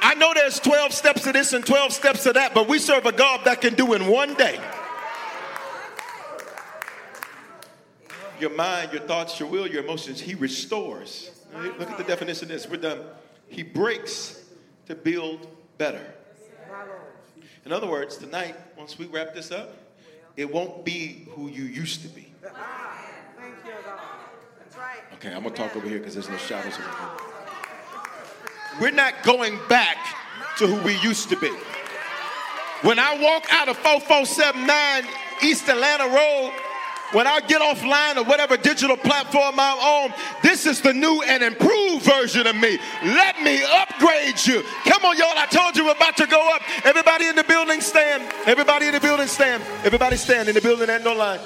I 0.00 0.14
know 0.14 0.32
there's 0.34 0.58
12 0.60 0.92
steps 0.92 1.22
to 1.22 1.32
this 1.32 1.52
and 1.52 1.64
12 1.64 1.92
steps 1.92 2.22
to 2.24 2.32
that, 2.32 2.54
but 2.54 2.68
we 2.68 2.78
serve 2.78 3.06
a 3.06 3.12
God 3.12 3.44
that 3.44 3.60
can 3.60 3.74
do 3.74 3.94
in 3.94 4.06
one 4.06 4.34
day. 4.34 4.60
Your 8.40 8.50
mind, 8.50 8.92
your 8.92 9.02
thoughts, 9.02 9.40
your 9.40 9.48
will, 9.48 9.66
your 9.66 9.82
emotions, 9.82 10.20
He 10.20 10.34
restores. 10.34 11.30
Look 11.78 11.90
at 11.90 11.98
the 11.98 12.04
definition 12.04 12.44
of 12.44 12.48
this. 12.50 12.68
We're 12.68 12.76
done. 12.76 13.00
He 13.48 13.62
breaks 13.62 14.44
to 14.86 14.94
build 14.94 15.48
better. 15.76 16.14
In 17.64 17.72
other 17.72 17.88
words, 17.88 18.16
tonight, 18.16 18.54
once 18.76 18.98
we 18.98 19.06
wrap 19.06 19.34
this 19.34 19.50
up, 19.50 19.76
it 20.36 20.50
won't 20.50 20.84
be 20.84 21.26
who 21.30 21.48
you 21.48 21.64
used 21.64 22.02
to 22.02 22.08
be. 22.08 22.32
Okay, 25.14 25.34
I'm 25.34 25.42
gonna 25.42 25.54
talk 25.54 25.74
over 25.74 25.88
here 25.88 25.98
because 25.98 26.14
there's 26.14 26.28
no 26.28 26.36
shadows 26.36 26.74
over 26.74 26.82
here. 26.82 27.28
We're 28.80 28.92
not 28.92 29.24
going 29.24 29.58
back 29.68 29.96
to 30.58 30.66
who 30.66 30.80
we 30.84 30.96
used 31.00 31.28
to 31.30 31.36
be. 31.36 31.50
When 32.82 33.00
I 33.00 33.20
walk 33.20 33.46
out 33.50 33.68
of 33.68 33.76
4479 33.78 35.04
East 35.42 35.68
Atlanta 35.68 36.06
Road, 36.06 36.52
when 37.12 37.26
I 37.26 37.40
get 37.40 37.62
offline 37.62 38.16
or 38.16 38.24
whatever 38.24 38.56
digital 38.56 38.96
platform 38.96 39.54
I'm 39.58 39.78
on, 39.78 40.14
this 40.42 40.66
is 40.66 40.80
the 40.80 40.92
new 40.92 41.22
and 41.22 41.42
improved 41.42 42.04
version 42.04 42.46
of 42.46 42.56
me. 42.56 42.78
Let 43.02 43.40
me 43.42 43.62
upgrade 43.64 44.44
you. 44.46 44.62
Come 44.84 45.04
on, 45.04 45.16
y'all. 45.16 45.36
I 45.36 45.46
told 45.46 45.76
you 45.76 45.86
we're 45.86 45.92
about 45.92 46.16
to 46.18 46.26
go 46.26 46.54
up. 46.54 46.62
Everybody 46.84 47.26
in 47.26 47.36
the 47.36 47.44
building 47.44 47.80
stand. 47.80 48.30
Everybody 48.46 48.86
in 48.86 48.94
the 48.94 49.00
building 49.00 49.26
stand. 49.26 49.62
Everybody 49.84 50.16
stand 50.16 50.48
in 50.48 50.54
the 50.54 50.60
building 50.60 50.90
and 50.90 51.02
no 51.02 51.14
line. 51.14 51.40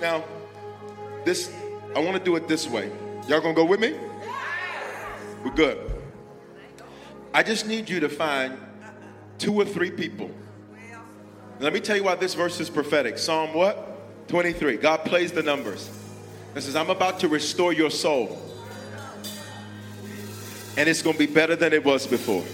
Now, 0.00 0.24
this 1.24 1.50
I 1.94 2.00
want 2.00 2.16
to 2.16 2.22
do 2.22 2.36
it 2.36 2.48
this 2.48 2.68
way. 2.68 2.90
Y'all 3.26 3.40
gonna 3.40 3.54
go 3.54 3.64
with 3.64 3.80
me? 3.80 3.94
We're 5.44 5.52
good. 5.52 5.92
I 7.34 7.42
just 7.42 7.66
need 7.66 7.88
you 7.88 8.00
to 8.00 8.08
find 8.08 8.58
two 9.38 9.54
or 9.54 9.64
three 9.64 9.90
people. 9.90 10.30
Let 11.60 11.72
me 11.72 11.80
tell 11.80 11.96
you 11.96 12.04
why 12.04 12.14
this 12.14 12.34
verse 12.34 12.60
is 12.60 12.70
prophetic. 12.70 13.18
Psalm 13.18 13.52
what? 13.52 13.97
23. 14.28 14.76
God 14.76 15.04
plays 15.04 15.32
the 15.32 15.42
numbers. 15.42 15.90
It 16.54 16.62
says, 16.62 16.76
I'm 16.76 16.90
about 16.90 17.20
to 17.20 17.28
restore 17.28 17.72
your 17.72 17.90
soul. 17.90 18.40
And 20.76 20.88
it's 20.88 21.02
going 21.02 21.14
to 21.14 21.26
be 21.26 21.32
better 21.32 21.56
than 21.56 21.72
it 21.72 21.84
was 21.84 22.06
before. 22.06 22.44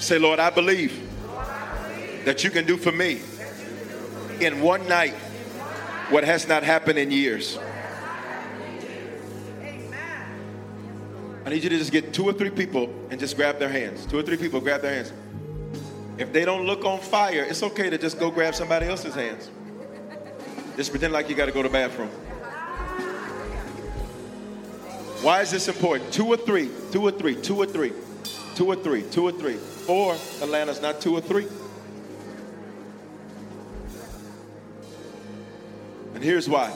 Say, 0.00 0.18
Lord, 0.18 0.38
I 0.38 0.50
believe 0.50 1.08
that 2.24 2.44
you 2.44 2.50
can 2.50 2.66
do 2.66 2.76
for 2.76 2.92
me 2.92 3.20
in 4.40 4.60
one 4.60 4.86
night 4.88 5.14
what 6.10 6.24
has 6.24 6.48
not 6.48 6.62
happened 6.62 6.98
in 6.98 7.10
years. 7.10 7.58
I 11.44 11.50
need 11.50 11.64
you 11.64 11.70
to 11.70 11.78
just 11.78 11.90
get 11.90 12.12
two 12.12 12.24
or 12.24 12.32
three 12.32 12.50
people 12.50 12.94
and 13.10 13.18
just 13.18 13.36
grab 13.36 13.58
their 13.58 13.68
hands. 13.68 14.06
Two 14.06 14.18
or 14.18 14.22
three 14.22 14.36
people, 14.36 14.60
grab 14.60 14.82
their 14.82 14.94
hands. 14.94 15.12
If 16.20 16.34
they 16.34 16.44
don't 16.44 16.66
look 16.66 16.84
on 16.84 17.00
fire, 17.00 17.46
it's 17.48 17.62
okay 17.62 17.88
to 17.88 17.96
just 17.96 18.18
go 18.18 18.30
grab 18.30 18.54
somebody 18.54 18.84
else's 18.84 19.14
hands. 19.14 19.50
Just 20.76 20.90
pretend 20.90 21.14
like 21.14 21.30
you 21.30 21.34
got 21.34 21.46
to 21.46 21.52
go 21.52 21.62
to 21.62 21.68
the 21.70 21.72
bathroom. 21.72 22.10
Why 25.22 25.40
is 25.40 25.50
this 25.50 25.66
important? 25.66 26.12
Two 26.12 26.26
or 26.26 26.36
three, 26.36 26.68
two 26.92 27.06
or 27.06 27.10
three, 27.10 27.36
two 27.36 27.56
or 27.56 27.64
three, 27.64 27.94
two 28.54 28.66
or 28.66 28.76
three, 28.76 29.02
two 29.04 29.28
or 29.28 29.32
three. 29.32 29.54
Four, 29.56 30.12
Atlanta's 30.42 30.82
not 30.82 31.00
two 31.00 31.16
or 31.16 31.22
three. 31.22 31.46
And 36.14 36.22
here's 36.22 36.50
why. 36.50 36.70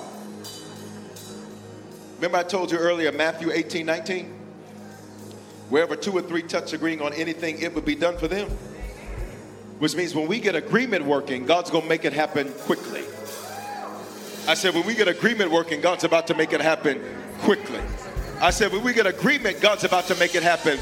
Remember, 2.17 2.39
I 2.39 2.45
told 2.45 2.73
you 2.73 2.79
earlier, 2.79 3.13
Matthew 3.13 3.51
18 3.53 3.85
19? 3.85 4.27
Wherever 5.69 5.97
two 5.97 6.13
or 6.13 6.23
three 6.23 6.43
touch 6.43 6.73
agreeing 6.73 7.03
on 7.03 7.13
anything, 7.13 7.61
it 7.61 7.75
would 7.75 7.85
be 7.85 7.95
done 7.95 8.17
for 8.17 8.27
them. 8.27 8.49
Which 9.79 9.95
means 9.95 10.15
when 10.15 10.29
we 10.29 10.41
get 10.41 10.55
agreement 10.55 11.05
working, 11.05 11.47
God's 11.47 11.71
going 11.71 11.83
to 11.83 11.89
make 11.89 12.05
it 12.05 12.13
happen 12.13 12.53
quickly. 12.61 13.03
I 14.47 14.55
said, 14.55 14.75
when 14.75 14.87
we 14.87 14.95
get 14.95 15.09
agreement 15.09 15.51
working, 15.51 15.81
God's 15.81 16.05
about 16.05 16.27
to 16.29 16.35
make 16.35 16.53
it 16.53 16.61
happen 16.61 17.03
quickly. 17.41 17.81
I 18.41 18.51
said, 18.51 18.73
when 18.73 18.85
we 18.85 18.93
get 18.93 19.07
agreement, 19.07 19.61
God's 19.61 19.85
about 19.85 20.07
to 20.09 20.15
make 20.17 20.35
it 20.35 20.43
happen 20.43 20.79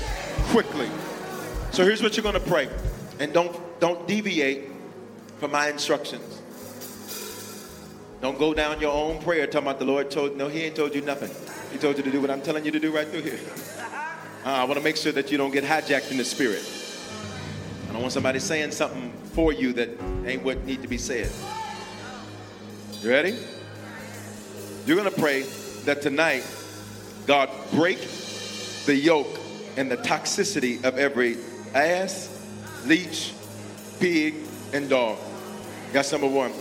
quickly. 0.51 0.90
So 1.70 1.84
here's 1.84 2.03
what 2.03 2.16
you're 2.16 2.22
going 2.22 2.34
to 2.34 2.40
pray. 2.40 2.68
And 3.18 3.32
don't 3.32 3.57
don't 3.80 4.07
deviate 4.07 4.68
from 5.38 5.53
my 5.53 5.68
instructions. 5.68 6.40
Don't 8.20 8.38
go 8.38 8.53
down 8.55 8.80
your 8.80 8.93
own 8.93 9.20
prayer 9.22 9.47
talking 9.47 9.66
about 9.66 9.78
the 9.78 9.84
Lord 9.84 10.11
told 10.11 10.36
no, 10.36 10.49
he 10.49 10.62
ain't 10.64 10.76
told 10.76 10.95
you 10.95 11.01
nothing. 11.01 11.30
He 11.72 11.78
told 11.78 11.97
you 11.97 12.03
to 12.03 12.11
do 12.11 12.20
what 12.20 12.30
I'm 12.30 12.43
telling 12.43 12.64
you 12.64 12.70
to 12.72 12.78
do 12.78 12.95
right 12.95 13.09
through 13.09 13.22
here. 13.22 13.40
Uh, 14.45 14.49
I 14.49 14.64
want 14.64 14.76
to 14.76 14.82
make 14.82 14.97
sure 14.97 15.12
that 15.12 15.30
you 15.30 15.38
don't 15.38 15.53
get 15.53 15.62
hijacked 15.62 16.11
in 16.11 16.16
the 16.16 16.24
spirit. 16.24 16.82
I 17.93 17.95
don't 17.97 18.01
want 18.05 18.14
somebody 18.14 18.38
saying 18.38 18.70
something 18.70 19.12
for 19.34 19.53
you 19.53 19.74
that 19.74 19.90
ain't 20.24 20.43
what 20.43 20.64
need 20.64 20.80
to 20.80 20.88
be 20.88 20.97
said. 20.97 21.30
You 23.03 23.11
ready? 23.11 23.36
You're 24.86 24.97
going 24.97 25.12
to 25.12 25.20
pray 25.20 25.43
that 25.84 26.01
tonight 26.01 26.43
God 27.26 27.51
break 27.70 27.99
the 28.86 28.97
yoke 28.97 29.38
and 29.76 29.90
the 29.90 29.99
toxicity 29.99 30.82
of 30.84 30.97
every 30.97 31.36
ass, 31.74 32.30
leech, 32.86 33.34
pig, 34.01 34.36
and 34.72 34.88
dog. 34.88 35.18
That's 35.93 36.12
number 36.12 36.28
one. 36.28 36.53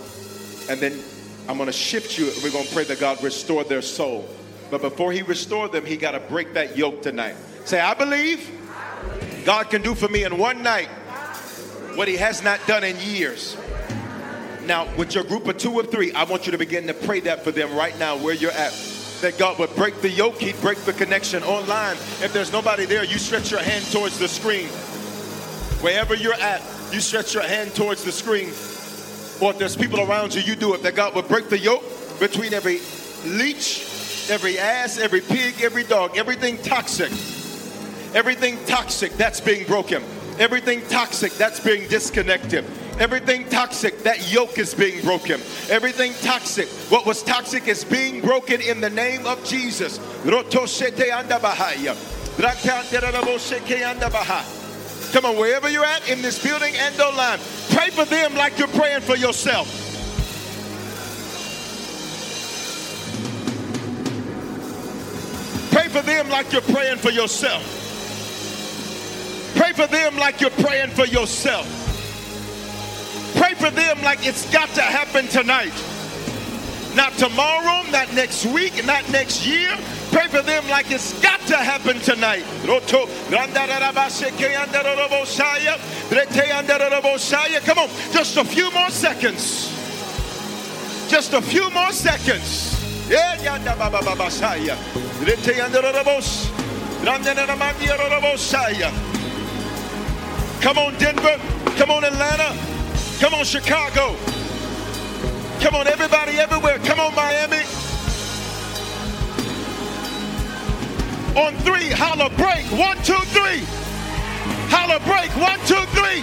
And 0.69 0.81
then 0.81 1.01
I'm 1.47 1.55
going 1.55 1.67
to 1.67 1.71
shift 1.71 2.19
you. 2.19 2.29
We're 2.43 2.51
going 2.51 2.67
to 2.67 2.73
pray 2.73 2.83
that 2.83 2.99
God 2.99 3.23
restore 3.23 3.63
their 3.63 3.81
soul. 3.81 4.27
But 4.69 4.81
before 4.81 5.13
He 5.13 5.21
restore 5.21 5.69
them, 5.69 5.85
He 5.85 5.95
got 5.95 6.11
to 6.11 6.19
break 6.19 6.55
that 6.55 6.75
yoke 6.75 7.01
tonight. 7.01 7.37
Say, 7.63 7.79
I 7.79 7.93
believe 7.93 8.51
God 9.45 9.69
can 9.69 9.81
do 9.81 9.95
for 9.95 10.09
me 10.09 10.25
in 10.25 10.37
one 10.37 10.61
night 10.61 10.89
what 11.95 12.07
He 12.07 12.17
has 12.17 12.43
not 12.43 12.59
done 12.67 12.83
in 12.83 12.97
years. 12.99 13.57
Now, 14.65 14.87
with 14.95 15.15
your 15.15 15.23
group 15.23 15.47
of 15.47 15.57
two 15.57 15.73
or 15.73 15.83
three, 15.83 16.11
I 16.13 16.23
want 16.23 16.45
you 16.45 16.51
to 16.51 16.57
begin 16.57 16.87
to 16.87 16.93
pray 16.93 17.19
that 17.21 17.43
for 17.43 17.51
them 17.51 17.75
right 17.75 17.97
now 17.97 18.17
where 18.17 18.33
you're 18.33 18.51
at. 18.51 18.73
That 19.21 19.37
God 19.37 19.59
would 19.59 19.75
break 19.75 20.01
the 20.01 20.09
yoke, 20.09 20.39
He'd 20.39 20.59
break 20.61 20.79
the 20.79 20.93
connection 20.93 21.43
online. 21.43 21.95
If 22.21 22.33
there's 22.33 22.51
nobody 22.51 22.85
there, 22.85 23.03
you 23.03 23.17
stretch 23.17 23.51
your 23.51 23.59
hand 23.59 23.85
towards 23.91 24.17
the 24.17 24.27
screen. 24.27 24.67
Wherever 25.81 26.15
you're 26.15 26.33
at, 26.33 26.61
you 26.91 26.99
stretch 26.99 27.33
your 27.33 27.43
hand 27.43 27.73
towards 27.73 28.03
the 28.03 28.11
screen. 28.11 28.49
Or 29.41 29.51
if 29.51 29.57
there's 29.57 29.75
people 29.75 29.99
around 30.01 30.35
you, 30.35 30.41
you 30.41 30.55
do 30.55 30.73
it. 30.75 30.83
That 30.83 30.95
God 30.95 31.15
would 31.15 31.27
break 31.27 31.49
the 31.49 31.57
yoke 31.57 31.83
between 32.19 32.53
every 32.53 32.79
leech, 33.25 34.27
every 34.29 34.59
ass, 34.59 34.99
every 34.99 35.21
pig, 35.21 35.61
every 35.61 35.83
dog, 35.83 36.17
everything 36.17 36.57
toxic. 36.59 37.11
Everything 38.13 38.63
toxic 38.65 39.13
that's 39.13 39.41
being 39.41 39.65
broken. 39.65 40.03
Everything 40.39 40.81
toxic 40.87 41.33
that's 41.33 41.59
being 41.59 41.87
disconnected. 41.89 42.65
Everything 42.99 43.47
toxic, 43.49 44.03
that 44.03 44.31
yoke 44.31 44.57
is 44.57 44.73
being 44.73 45.03
broken. 45.03 45.39
Everything 45.69 46.13
toxic, 46.21 46.67
what 46.89 47.05
was 47.05 47.23
toxic 47.23 47.67
is 47.67 47.83
being 47.83 48.21
broken 48.21 48.61
in 48.61 48.81
the 48.81 48.89
name 48.89 49.25
of 49.25 49.43
Jesus. 49.43 49.99
Come 55.11 55.25
on, 55.25 55.35
wherever 55.37 55.69
you're 55.69 55.83
at 55.85 56.09
in 56.09 56.21
this 56.21 56.41
building 56.41 56.73
and 56.75 56.99
online, 56.99 57.39
pray 57.71 57.89
for 57.89 58.05
them 58.05 58.35
like 58.35 58.57
you're 58.57 58.67
praying 58.69 59.01
for 59.01 59.15
yourself. 59.15 59.67
Pray 65.71 65.87
for 65.87 66.01
them 66.01 66.29
like 66.29 66.53
you're 66.53 66.61
praying 66.61 66.97
for 66.97 67.09
yourself. 67.09 67.80
For 69.81 69.87
them 69.87 70.15
like 70.17 70.39
you're 70.39 70.51
praying 70.51 70.91
for 70.91 71.07
yourself. 71.07 71.65
Pray 73.35 73.55
for 73.55 73.71
them 73.71 73.99
like 74.03 74.27
it's 74.27 74.47
got 74.53 74.69
to 74.75 74.81
happen 74.81 75.25
tonight. 75.25 75.73
Not 76.95 77.13
tomorrow, 77.13 77.81
not 77.89 78.13
next 78.13 78.45
week, 78.45 78.85
not 78.85 79.09
next 79.09 79.43
year. 79.47 79.75
Pray 80.11 80.27
for 80.27 80.43
them 80.43 80.67
like 80.67 80.91
it's 80.91 81.19
got 81.23 81.39
to 81.47 81.57
happen 81.57 81.99
tonight. 82.01 82.43
Come 87.65 87.79
on, 87.79 87.89
just 88.13 88.37
a 88.37 88.45
few 88.45 88.69
more 88.73 88.91
seconds. 88.91 89.73
Just 91.09 91.33
a 91.33 91.41
few 91.41 91.71
more 91.71 91.91
seconds. 91.91 93.09
Yeah, 93.09 93.35
Come 100.61 100.77
on, 100.77 100.95
Denver. 100.99 101.39
Come 101.75 101.89
on, 101.89 102.03
Atlanta. 102.03 102.55
Come 103.19 103.33
on, 103.33 103.43
Chicago. 103.43 104.15
Come 105.59 105.73
on, 105.73 105.87
everybody 105.87 106.37
everywhere. 106.37 106.77
Come 106.85 106.99
on, 106.99 107.15
Miami. 107.15 107.63
On 111.35 111.55
three, 111.65 111.89
holla 111.89 112.29
break. 112.37 112.63
One, 112.77 112.97
two, 112.97 113.17
three. 113.33 113.65
Holla 114.69 114.99
break. 114.99 115.31
One, 115.41 115.57
two, 115.65 115.81
three. 115.97 116.21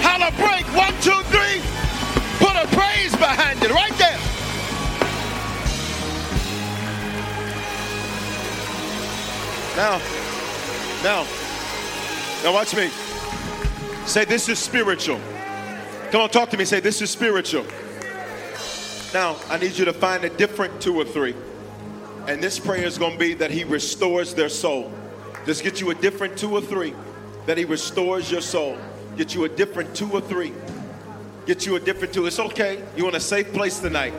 Holla 0.00 0.32
break. 0.40 0.64
One, 0.74 0.94
two, 1.02 1.20
three. 1.28 1.60
Put 2.38 2.56
a 2.56 2.66
praise 2.74 3.14
behind 3.16 3.62
it 3.62 3.70
right 3.70 3.92
there. 3.98 4.18
Now, 9.76 10.00
now, 11.04 11.26
now 12.42 12.52
watch 12.54 12.74
me. 12.74 13.11
Say, 14.06 14.24
this 14.24 14.48
is 14.48 14.58
spiritual. 14.58 15.20
Come 16.10 16.20
on, 16.20 16.28
talk 16.28 16.50
to 16.50 16.56
me. 16.56 16.64
Say, 16.64 16.80
this 16.80 17.00
is 17.00 17.10
spiritual. 17.10 17.64
Now, 19.14 19.36
I 19.48 19.58
need 19.58 19.72
you 19.78 19.84
to 19.84 19.92
find 19.92 20.24
a 20.24 20.30
different 20.30 20.80
two 20.80 20.96
or 21.00 21.04
three. 21.04 21.34
And 22.26 22.42
this 22.42 22.58
prayer 22.58 22.84
is 22.84 22.98
going 22.98 23.14
to 23.14 23.18
be 23.18 23.34
that 23.34 23.50
He 23.50 23.64
restores 23.64 24.34
their 24.34 24.48
soul. 24.48 24.92
Just 25.46 25.62
get 25.64 25.80
you 25.80 25.90
a 25.90 25.94
different 25.94 26.36
two 26.36 26.52
or 26.52 26.60
three. 26.60 26.94
That 27.46 27.58
He 27.58 27.64
restores 27.64 28.30
your 28.30 28.40
soul. 28.40 28.76
Get 29.16 29.34
you 29.34 29.44
a 29.44 29.48
different 29.48 29.94
two 29.94 30.10
or 30.10 30.20
three. 30.20 30.52
Get 31.46 31.66
you 31.66 31.76
a 31.76 31.80
different 31.80 32.14
two. 32.14 32.26
It's 32.26 32.38
okay. 32.38 32.82
You're 32.96 33.08
in 33.08 33.14
a 33.14 33.20
safe 33.20 33.52
place 33.52 33.78
tonight. 33.80 34.14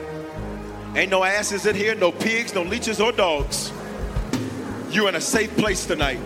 Ain't 0.95 1.09
no 1.09 1.23
asses 1.23 1.65
in 1.65 1.75
here, 1.75 1.95
no 1.95 2.11
pigs, 2.11 2.53
no 2.53 2.63
leeches 2.63 2.99
or 2.99 3.11
dogs. 3.11 3.71
You're 4.91 5.09
in 5.09 5.15
a 5.15 5.21
safe 5.21 5.55
place 5.57 5.85
tonight. 5.85 6.19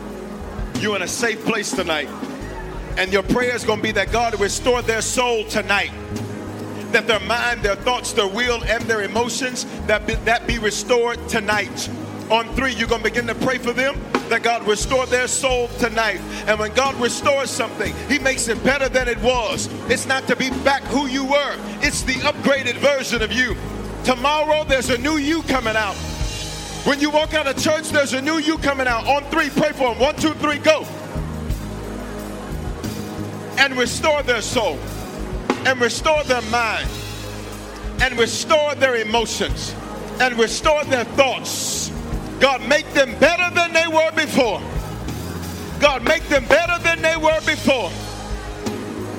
You're 0.80 0.96
in 0.96 1.04
a 1.04 1.08
safe 1.08 1.44
place 1.46 1.72
tonight. 1.72 2.10
And 2.98 3.14
your 3.14 3.24
prayer 3.24 3.56
is 3.56 3.64
going 3.64 3.80
to 3.80 3.84
be 3.84 3.92
that 3.92 4.12
God 4.12 4.40
restore 4.40 4.82
their 4.82 5.02
soul 5.02 5.46
tonight. 5.46 5.92
That 6.92 7.06
their 7.06 7.20
mind, 7.22 7.62
their 7.62 7.76
thoughts, 7.76 8.12
their 8.12 8.28
will, 8.28 8.64
and 8.64 8.84
their 8.86 9.04
emotions, 9.04 9.66
that 9.86 10.08
be, 10.08 10.16
that 10.16 10.48
be 10.48 10.58
restored 10.58 11.20
tonight. 11.30 11.90
On 12.32 12.46
three, 12.56 12.74
you're 12.74 12.88
going 12.88 13.04
to 13.04 13.10
begin 13.10 13.28
to 13.28 13.36
pray 13.36 13.60
for 13.60 13.72
them 13.72 13.96
that 14.30 14.42
God 14.44 14.68
restore 14.68 15.06
their 15.06 15.28
soul 15.28 15.68
tonight. 15.80 16.20
And 16.48 16.60
when 16.60 16.74
God 16.74 16.96
restores 16.96 17.50
something, 17.50 17.94
He 18.10 18.20
makes 18.20 18.48
it 18.48 18.62
better 18.64 18.90
than 18.90 19.08
it 19.08 19.20
was. 19.22 19.70
It's 19.90 20.08
not 20.08 20.28
to 20.28 20.36
be 20.36 20.50
back 20.50 20.82
who 20.84 21.08
you 21.08 21.24
were, 21.24 21.56
it's 21.82 22.02
the 22.02 22.14
upgraded 22.14 22.76
version 22.76 23.22
of 23.22 23.32
you. 23.32 23.56
Tomorrow, 24.04 24.64
there's 24.64 24.90
a 24.90 24.98
new 24.98 25.18
you 25.18 25.44
coming 25.44 25.76
out. 25.76 25.96
When 26.86 27.00
you 27.00 27.10
walk 27.10 27.34
out 27.34 27.48
of 27.48 27.62
church, 27.62 27.90
there's 27.90 28.14
a 28.14 28.22
new 28.22 28.38
you 28.38 28.58
coming 28.58 28.88
out. 28.88 29.06
On 29.08 29.24
three, 29.26 29.50
pray 29.50 29.72
for 29.74 29.94
them. 29.94 30.00
One, 30.00 30.16
two, 30.16 30.34
three, 30.36 30.58
go. 30.58 30.86
And 33.58 33.78
restore 33.78 34.24
their 34.24 34.42
soul, 34.42 34.78
and 35.66 35.82
restore 35.82 36.24
their 36.26 36.44
mind, 36.44 36.88
and 38.02 38.18
restore 38.18 38.76
their 38.76 38.96
emotions, 38.98 39.74
and 40.20 40.38
restore 40.38 40.84
their 40.86 41.04
thoughts. 41.04 41.92
God, 42.40 42.68
make 42.68 42.88
them 42.94 43.18
better 43.20 43.54
than 43.56 43.74
they 43.74 43.88
were 43.88 44.12
before. 44.12 44.62
God, 45.80 46.04
make 46.04 46.24
them 46.30 46.46
better 46.46 46.82
than 46.84 47.02
they 47.02 47.18
were 47.18 47.40
before. 47.42 47.92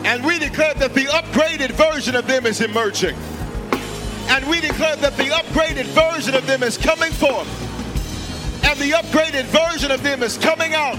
And 0.04 0.24
we 0.24 0.38
declare 0.38 0.74
that 0.74 0.94
the 0.94 1.06
upgraded 1.06 1.72
version 1.72 2.14
of 2.14 2.26
them 2.26 2.46
is 2.46 2.60
emerging. 2.60 3.16
And 4.28 4.48
we 4.48 4.60
declare 4.60 4.96
that 4.96 5.16
the 5.16 5.24
upgraded 5.24 5.86
version 5.86 6.34
of 6.34 6.46
them 6.46 6.62
is 6.62 6.78
coming 6.78 7.10
forth. 7.12 7.48
And 8.64 8.78
the 8.78 8.90
upgraded 8.90 9.44
version 9.44 9.90
of 9.90 10.02
them 10.02 10.22
is 10.22 10.38
coming 10.38 10.74
out. 10.74 10.98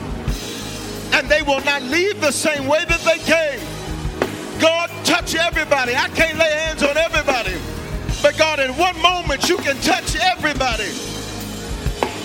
And 1.14 1.28
they 1.30 1.42
will 1.42 1.64
not 1.64 1.82
leave 1.84 2.22
the 2.22 2.32
same 2.32 2.68
way 2.68 2.86
that 2.86 3.02
they 3.02 3.18
came. 3.20 3.60
God, 4.60 4.90
touch 5.06 5.36
everybody. 5.36 5.96
I 5.96 6.10
can't 6.10 6.38
lay 6.38 6.52
hands 6.52 6.84
on 6.84 6.98
everybody. 6.98 7.56
But 8.22 8.38
God, 8.38 8.60
in 8.60 8.72
one 8.78 9.00
moment, 9.02 9.48
you 9.48 9.58
can 9.58 9.78
touch 9.78 10.16
everybody. 10.18 10.90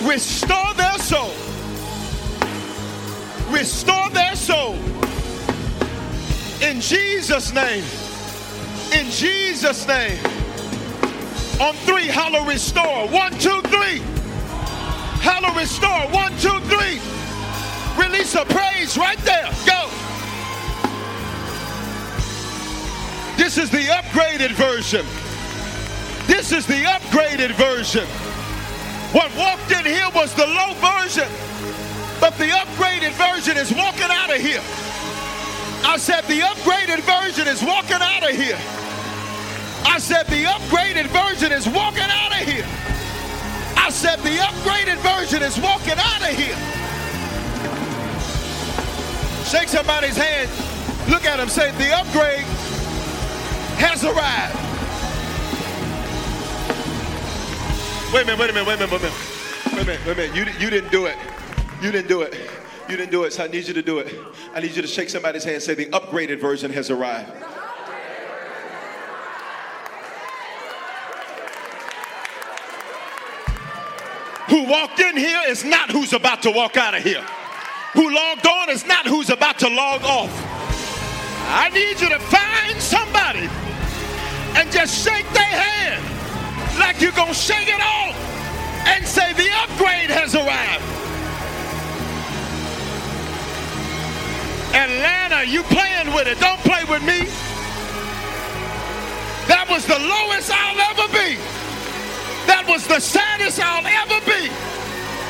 Restore 0.02 0.74
their 0.74 0.98
soul. 0.98 1.32
Restore 3.48 4.10
their 4.10 4.34
soul. 4.34 4.74
In 6.60 6.80
Jesus' 6.80 7.52
name. 7.52 7.84
In 8.92 9.10
Jesus' 9.10 9.86
name. 9.86 10.18
On 11.60 11.74
three, 11.86 12.08
hollow 12.08 12.44
restore. 12.44 13.06
One, 13.08 13.32
two, 13.38 13.60
three. 13.62 14.02
Hollow 15.22 15.54
restore. 15.56 16.08
One, 16.10 16.32
two, 16.38 16.58
three. 16.66 17.00
Release 17.98 18.34
a 18.34 18.44
praise 18.44 18.96
right 18.96 19.18
there. 19.18 19.48
Go. 19.66 19.88
This 23.36 23.58
is 23.58 23.70
the 23.70 23.86
upgraded 23.90 24.52
version. 24.52 25.04
This 26.26 26.52
is 26.52 26.66
the 26.66 26.82
upgraded 26.84 27.52
version. 27.52 28.06
What 29.12 29.30
walked 29.36 29.70
in 29.70 29.84
here 29.84 30.08
was 30.14 30.34
the 30.34 30.46
low 30.46 30.74
version, 30.82 31.28
but 32.20 32.36
the 32.38 32.50
upgraded 32.50 33.12
version 33.12 33.56
is 33.56 33.72
walking 33.72 34.10
out 34.10 34.30
of 34.30 34.40
here. 34.40 34.62
I 35.86 35.98
said 35.98 36.24
the 36.24 36.40
upgraded 36.40 37.00
version 37.00 37.46
is 37.46 37.62
walking 37.62 38.00
out 38.00 38.28
of 38.28 38.34
here. 38.34 38.58
I 39.86 39.98
said 39.98 40.26
the 40.26 40.44
upgraded 40.44 41.06
version 41.08 41.52
is 41.52 41.68
walking 41.68 42.08
out 42.08 42.32
of 42.32 42.48
here. 42.48 42.66
I 43.76 43.90
said 43.90 44.18
the 44.20 44.38
upgraded 44.38 44.96
version 44.98 45.42
is 45.42 45.58
walking 45.60 45.98
out 45.98 46.22
of 46.22 46.34
here. 46.34 46.56
Shake 49.44 49.68
somebody's 49.68 50.16
hand. 50.16 50.50
Look 51.10 51.24
at 51.24 51.38
him. 51.38 51.48
Say, 51.48 51.70
the 51.72 51.94
upgrade 51.94 52.44
has 53.78 54.04
arrived. 54.04 54.54
Wait 58.12 58.22
a 58.22 58.26
minute, 58.26 58.38
wait 58.38 58.50
a 58.50 58.52
minute, 58.52 58.66
wait 58.66 58.80
a 58.80 58.86
minute, 58.86 58.90
wait 58.90 59.00
a 59.00 59.04
minute. 59.04 59.34
Wait 59.66 59.72
a 59.72 59.84
minute, 59.84 60.06
wait 60.06 60.12
a 60.12 60.16
minute. 60.16 60.36
You, 60.36 60.64
you 60.64 60.70
didn't 60.70 60.90
do 60.90 61.06
it. 61.06 61.16
You 61.82 61.92
didn't 61.92 62.08
do 62.08 62.22
it. 62.22 62.34
You 62.88 62.96
didn't 62.96 63.10
do 63.10 63.24
it, 63.24 63.32
so 63.32 63.44
I 63.44 63.48
need 63.48 63.66
you 63.66 63.74
to 63.74 63.82
do 63.82 63.98
it. 63.98 64.14
I 64.54 64.60
need 64.60 64.74
you 64.74 64.82
to 64.82 64.88
shake 64.88 65.10
somebody's 65.10 65.44
hand 65.44 65.54
and 65.54 65.62
say, 65.62 65.74
the 65.74 65.86
upgraded 65.86 66.40
version 66.40 66.72
has 66.72 66.90
arrived. 66.90 67.30
Who 74.48 74.64
walked 74.64 75.00
in 75.00 75.16
here 75.16 75.40
is 75.48 75.64
not 75.64 75.90
who's 75.90 76.12
about 76.12 76.42
to 76.42 76.50
walk 76.50 76.76
out 76.76 76.94
of 76.94 77.02
here. 77.02 77.24
Who 77.94 78.12
logged 78.12 78.46
on 78.46 78.70
is 78.70 78.84
not 78.86 79.06
who's 79.06 79.30
about 79.30 79.58
to 79.60 79.68
log 79.68 80.02
off. 80.02 80.32
I 81.48 81.68
need 81.70 82.00
you 82.00 82.08
to 82.08 82.18
find 82.18 82.80
somebody 82.82 83.48
and 84.58 84.70
just 84.72 85.04
shake 85.04 85.28
their 85.32 85.42
hand 85.42 86.04
like 86.78 87.00
you're 87.00 87.12
going 87.12 87.28
to 87.28 87.34
shake 87.34 87.68
it 87.68 87.80
off 87.80 88.16
and 88.86 89.06
say, 89.06 89.32
The 89.34 89.48
upgrade 89.62 90.10
has 90.10 90.34
arrived. 90.34 90.82
Atlanta, 94.74 95.44
you 95.48 95.62
playing 95.64 96.12
with 96.14 96.26
it. 96.26 96.40
Don't 96.40 96.60
play 96.60 96.82
with 96.90 97.02
me. 97.02 97.30
That 99.46 99.66
was 99.70 99.86
the 99.86 99.98
lowest 99.98 100.50
I'll 100.50 100.80
ever 100.90 101.06
be. 101.12 101.38
That 102.46 102.64
was 102.66 102.86
the 102.88 102.98
saddest 102.98 103.60
I'll 103.60 103.86
ever 103.86 104.18
be. 104.26 104.73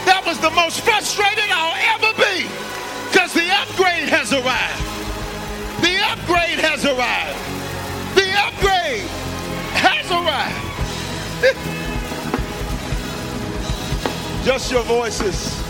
That 0.05 0.23
was 0.27 0.39
the 0.39 0.51
most 0.51 0.81
frustrated 0.81 1.51
I'll 1.51 1.75
ever 1.97 2.13
be. 2.17 2.47
Because 3.11 3.33
the 3.33 3.51
upgrade 3.63 4.09
has 4.09 4.33
arrived. 4.33 4.83
The 5.81 5.99
upgrade 6.13 6.59
has 6.61 6.85
arrived. 6.85 7.39
The 8.15 8.31
upgrade 8.45 9.09
has 9.81 10.11
arrived. 10.11 10.61
Just 14.45 14.71
your 14.71 14.83
voices. 14.83 15.64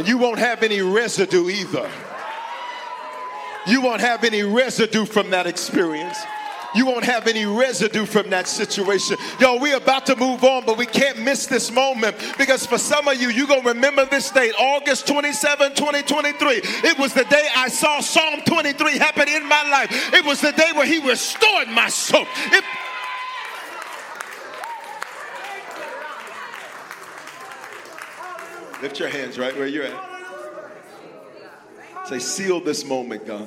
And 0.00 0.08
you 0.08 0.16
won't 0.16 0.38
have 0.38 0.62
any 0.62 0.80
residue 0.80 1.50
either. 1.50 1.86
You 3.66 3.82
won't 3.82 4.00
have 4.00 4.24
any 4.24 4.42
residue 4.42 5.04
from 5.04 5.28
that 5.28 5.46
experience. 5.46 6.16
You 6.74 6.86
won't 6.86 7.04
have 7.04 7.26
any 7.26 7.44
residue 7.44 8.06
from 8.06 8.30
that 8.30 8.48
situation. 8.48 9.18
Yo, 9.38 9.58
we're 9.58 9.76
about 9.76 10.06
to 10.06 10.16
move 10.16 10.42
on, 10.42 10.64
but 10.64 10.78
we 10.78 10.86
can't 10.86 11.18
miss 11.18 11.44
this 11.48 11.70
moment 11.70 12.16
because 12.38 12.64
for 12.64 12.78
some 12.78 13.08
of 13.08 13.20
you, 13.20 13.28
you're 13.28 13.46
going 13.46 13.60
to 13.60 13.68
remember 13.68 14.06
this 14.06 14.30
date, 14.30 14.54
August 14.58 15.06
27, 15.06 15.74
2023. 15.74 16.48
It 16.88 16.98
was 16.98 17.12
the 17.12 17.24
day 17.24 17.46
I 17.54 17.68
saw 17.68 18.00
Psalm 18.00 18.40
23 18.46 18.96
happen 18.96 19.28
in 19.28 19.46
my 19.46 19.68
life. 19.68 20.14
It 20.14 20.24
was 20.24 20.40
the 20.40 20.52
day 20.52 20.70
where 20.74 20.86
He 20.86 21.06
restored 21.06 21.68
my 21.68 21.90
soul. 21.90 22.24
It, 22.52 22.64
Lift 28.82 28.98
your 28.98 29.08
hands 29.10 29.38
right 29.38 29.54
where 29.56 29.66
you're 29.66 29.84
at. 29.84 30.08
Say, 32.08 32.18
seal 32.18 32.60
this 32.60 32.84
moment, 32.84 33.26
God. 33.26 33.46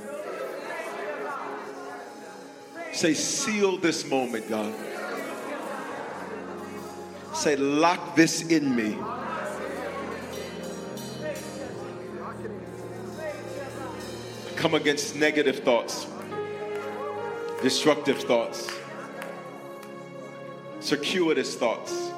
Say, 2.92 3.16
seal 3.16 3.78
this 3.78 4.08
moment, 4.08 4.48
God. 4.48 4.74
Say, 7.34 7.56
lock 7.56 8.16
this 8.16 8.44
in 8.44 8.76
me. 8.76 8.96
Come 14.56 14.76
against 14.76 15.16
negative 15.16 15.60
thoughts, 15.60 16.08
destructive 17.62 18.22
thoughts, 18.22 18.72
circuitous 20.80 21.56
thoughts, 21.56 22.13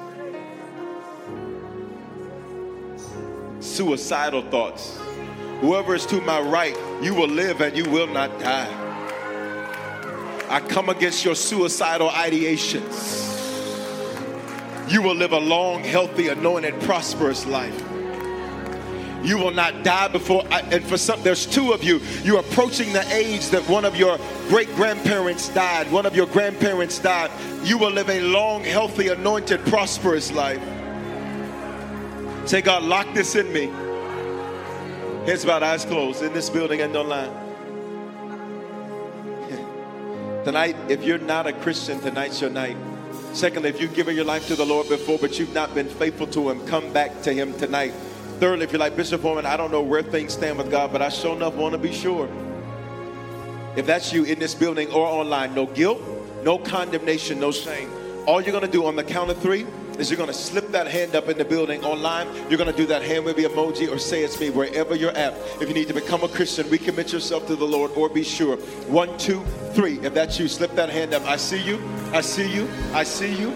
suicidal 3.60 4.42
thoughts. 4.42 4.98
Whoever 5.60 5.94
is 5.94 6.06
to 6.06 6.20
my 6.20 6.40
right, 6.40 6.76
you 7.02 7.14
will 7.14 7.28
live 7.28 7.60
and 7.60 7.76
you 7.76 7.88
will 7.90 8.06
not 8.06 8.38
die. 8.38 8.82
I 10.48 10.60
come 10.60 10.88
against 10.88 11.24
your 11.24 11.34
suicidal 11.34 12.08
ideations. 12.08 13.32
You 14.88 15.02
will 15.02 15.16
live 15.16 15.32
a 15.32 15.40
long, 15.40 15.82
healthy, 15.82 16.28
anointed, 16.28 16.80
prosperous 16.82 17.46
life. 17.46 17.82
You 19.24 19.38
will 19.38 19.50
not 19.50 19.82
die 19.82 20.06
before, 20.08 20.44
I, 20.52 20.60
and 20.60 20.84
for 20.84 20.96
some, 20.96 21.20
there's 21.24 21.46
two 21.46 21.72
of 21.72 21.82
you. 21.82 22.00
You're 22.22 22.38
approaching 22.38 22.92
the 22.92 23.04
age 23.12 23.48
that 23.48 23.68
one 23.68 23.84
of 23.84 23.96
your 23.96 24.18
great 24.48 24.72
grandparents 24.76 25.48
died, 25.48 25.90
one 25.90 26.06
of 26.06 26.14
your 26.14 26.26
grandparents 26.26 27.00
died. 27.00 27.32
You 27.64 27.78
will 27.78 27.90
live 27.90 28.08
a 28.08 28.20
long, 28.20 28.62
healthy, 28.62 29.08
anointed, 29.08 29.64
prosperous 29.66 30.30
life. 30.30 30.62
Say, 32.46 32.62
God, 32.62 32.84
lock 32.84 33.12
this 33.12 33.34
in 33.34 33.52
me. 33.52 33.66
Heads 35.26 35.44
bowed, 35.44 35.64
eyes 35.64 35.84
closed 35.84 36.22
in 36.22 36.32
this 36.32 36.48
building 36.48 36.80
and 36.80 36.94
online. 36.96 37.32
Tonight, 40.44 40.76
if 40.88 41.02
you're 41.02 41.18
not 41.18 41.48
a 41.48 41.52
Christian, 41.52 41.98
tonight's 41.98 42.40
your 42.40 42.50
night. 42.50 42.76
Secondly, 43.32 43.68
if 43.68 43.80
you've 43.80 43.94
given 43.94 44.14
your 44.14 44.24
life 44.24 44.46
to 44.46 44.54
the 44.54 44.64
Lord 44.64 44.88
before, 44.88 45.18
but 45.18 45.40
you've 45.40 45.52
not 45.54 45.74
been 45.74 45.88
faithful 45.88 46.28
to 46.28 46.48
Him, 46.48 46.64
come 46.68 46.92
back 46.92 47.20
to 47.22 47.32
Him 47.32 47.52
tonight. 47.58 47.92
Thirdly, 48.38 48.62
if 48.62 48.70
you're 48.70 48.78
like 48.78 48.94
Bishop 48.94 49.22
Foreman, 49.22 49.44
I 49.44 49.56
don't 49.56 49.72
know 49.72 49.82
where 49.82 50.04
things 50.04 50.34
stand 50.34 50.56
with 50.56 50.70
God, 50.70 50.92
but 50.92 51.02
I 51.02 51.08
sure 51.08 51.34
enough 51.34 51.54
want 51.54 51.72
to 51.72 51.78
be 51.78 51.92
sure. 51.92 52.28
If 53.74 53.86
that's 53.86 54.12
you 54.12 54.22
in 54.22 54.38
this 54.38 54.54
building 54.54 54.88
or 54.92 55.04
online, 55.04 55.52
no 55.52 55.66
guilt, 55.66 56.00
no 56.44 56.58
condemnation, 56.58 57.40
no 57.40 57.50
shame. 57.50 57.90
All 58.24 58.40
you're 58.40 58.52
going 58.52 58.64
to 58.64 58.70
do 58.70 58.86
on 58.86 58.94
the 58.94 59.02
count 59.02 59.30
of 59.30 59.38
three 59.38 59.66
is 59.98 60.10
you're 60.10 60.16
going 60.16 60.28
to 60.28 60.34
slip 60.34 60.70
that 60.72 60.86
hand 60.86 61.14
up 61.14 61.28
in 61.28 61.38
the 61.38 61.44
building 61.44 61.84
online. 61.84 62.28
You're 62.48 62.58
going 62.58 62.70
to 62.70 62.76
do 62.76 62.86
that 62.86 63.02
hand 63.02 63.24
wavy 63.24 63.44
emoji 63.44 63.90
or 63.90 63.98
say 63.98 64.22
it's 64.22 64.38
me 64.38 64.50
wherever 64.50 64.94
you're 64.94 65.12
at. 65.12 65.34
If 65.60 65.68
you 65.68 65.74
need 65.74 65.88
to 65.88 65.94
become 65.94 66.22
a 66.22 66.28
Christian, 66.28 66.66
recommit 66.66 67.12
yourself 67.12 67.46
to 67.46 67.56
the 67.56 67.64
Lord 67.64 67.92
or 67.92 68.08
be 68.08 68.22
sure. 68.22 68.56
One, 68.88 69.16
two, 69.18 69.42
three. 69.72 69.98
If 70.00 70.14
that's 70.14 70.38
you, 70.38 70.48
slip 70.48 70.74
that 70.74 70.90
hand 70.90 71.14
up. 71.14 71.22
I 71.24 71.36
see 71.36 71.62
you. 71.62 71.82
I 72.12 72.20
see 72.20 72.52
you. 72.52 72.68
I 72.92 73.04
see 73.04 73.34
you. 73.34 73.54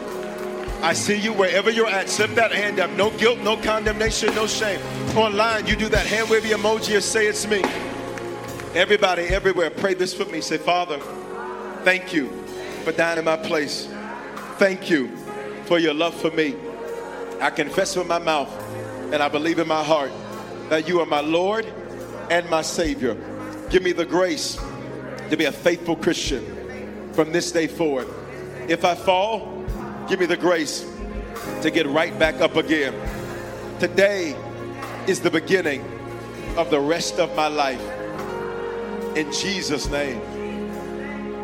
I 0.83 0.95
see 0.95 1.17
you 1.17 1.33
wherever 1.35 1.71
you're 1.71 1.89
at. 1.89 2.09
Slip 2.09 2.35
that 2.37 2.53
hand 2.53 2.81
up. 2.81 2.91
No 2.93 3.11
guilt, 3.11 3.39
no 3.41 3.57
condemnation, 3.57 4.35
no 4.35 4.47
shame. 4.47 4.81
Online, 5.17 5.67
you 5.67 5.77
do 5.77 5.89
that 5.91 6.07
hand 6.07 6.31
wavy 6.31 6.51
emoji 6.51 6.97
or 6.97 7.01
say 7.01 7.27
it's 7.27 7.47
me. 7.47 7.63
Everybody, 8.75 9.25
everywhere, 9.25 9.69
pray 9.69 9.95
this 9.95 10.15
for 10.15 10.25
me. 10.27 10.41
Say, 10.41 10.57
Father, 10.57 10.99
thank 11.83 12.13
you 12.15 12.29
for 12.85 12.93
dying 12.93 13.19
in 13.19 13.25
my 13.25 13.37
place. 13.37 13.89
Thank 14.57 14.89
you 14.89 15.09
for 15.71 15.79
your 15.79 15.95
love 15.95 16.13
for 16.13 16.33
me. 16.33 16.57
I 17.41 17.49
confess 17.51 17.95
with 17.95 18.09
my 18.09 18.19
mouth 18.19 18.51
and 19.13 19.23
I 19.23 19.29
believe 19.29 19.61
in 19.61 19.69
my 19.69 19.85
heart 19.85 20.11
that 20.69 20.89
you 20.89 20.99
are 20.99 21.07
my 21.07 21.21
Lord 21.21 21.65
and 22.29 22.51
my 22.51 22.61
Savior. 22.61 23.15
Give 23.71 23.81
me 23.81 23.93
the 23.93 24.05
grace 24.05 24.59
to 25.31 25.37
be 25.37 25.45
a 25.45 25.53
faithful 25.53 25.95
Christian 25.95 27.13
from 27.13 27.31
this 27.31 27.53
day 27.53 27.69
forward. 27.69 28.09
If 28.67 28.85
I 28.85 28.97
fall, 28.97 29.65
give 30.09 30.19
me 30.19 30.27
the 30.27 30.37
grace 30.37 30.85
to 31.63 31.71
get 31.71 31.87
right 31.87 32.19
back 32.19 32.41
up 32.41 32.57
again. 32.57 32.93
Today 33.79 34.35
is 35.07 35.21
the 35.21 35.31
beginning 35.31 35.85
of 36.57 36.71
the 36.71 36.81
rest 36.81 37.21
of 37.21 37.37
my 37.37 37.47
life. 37.47 37.81
In 39.17 39.33
Jesus' 39.33 39.89
name, 39.89 40.21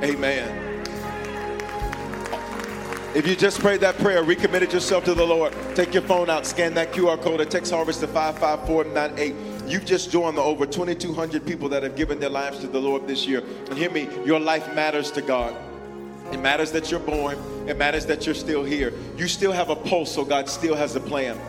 amen. 0.03 0.66
If 3.17 3.27
you 3.27 3.35
just 3.35 3.61
prayed 3.61 3.81
that 3.81 3.97
prayer, 3.97 4.23
recommitted 4.23 4.75
yourself 4.75 5.07
to 5.07 5.15
the 5.15 5.27
Lord, 5.27 5.55
take 5.75 5.95
your 5.95 6.03
phone 6.03 6.29
out, 6.29 6.45
scan 6.45 6.75
that 6.75 6.93
QR 6.93 7.19
code, 7.19 7.41
and 7.41 7.51
text 7.51 7.73
Harvest 7.73 8.01
to 8.01 8.07
55498. 8.07 9.35
You've 9.67 9.87
just 9.87 10.11
joined 10.11 10.37
the 10.37 10.43
over 10.43 10.67
2,200 10.67 11.47
people 11.47 11.71
that 11.71 11.83
have 11.83 11.97
given 11.97 12.21
their 12.21 12.29
lives 12.29 12.59
to 12.59 12.67
the 12.67 12.79
Lord 12.79 13.09
this 13.09 13.27
year. 13.27 13.43
And 13.71 13.79
hear 13.79 13.91
me, 13.91 14.07
your 14.27 14.39
life 14.39 14.75
matters 14.75 15.11
to 15.13 15.23
God. 15.23 15.57
It 16.31 16.41
matters 16.41 16.71
that 16.73 16.91
you're 16.91 17.01
born. 17.01 17.39
It 17.67 17.79
matters 17.79 18.05
that 18.05 18.27
you're 18.27 18.35
still 18.35 18.63
here. 18.63 18.93
You 19.17 19.29
still 19.29 19.53
have 19.53 19.71
a 19.71 19.77
pulse, 19.77 20.15
so 20.15 20.23
God 20.23 20.47
still 20.47 20.75
has 20.75 20.95
a 20.95 21.01
plan. 21.01 21.41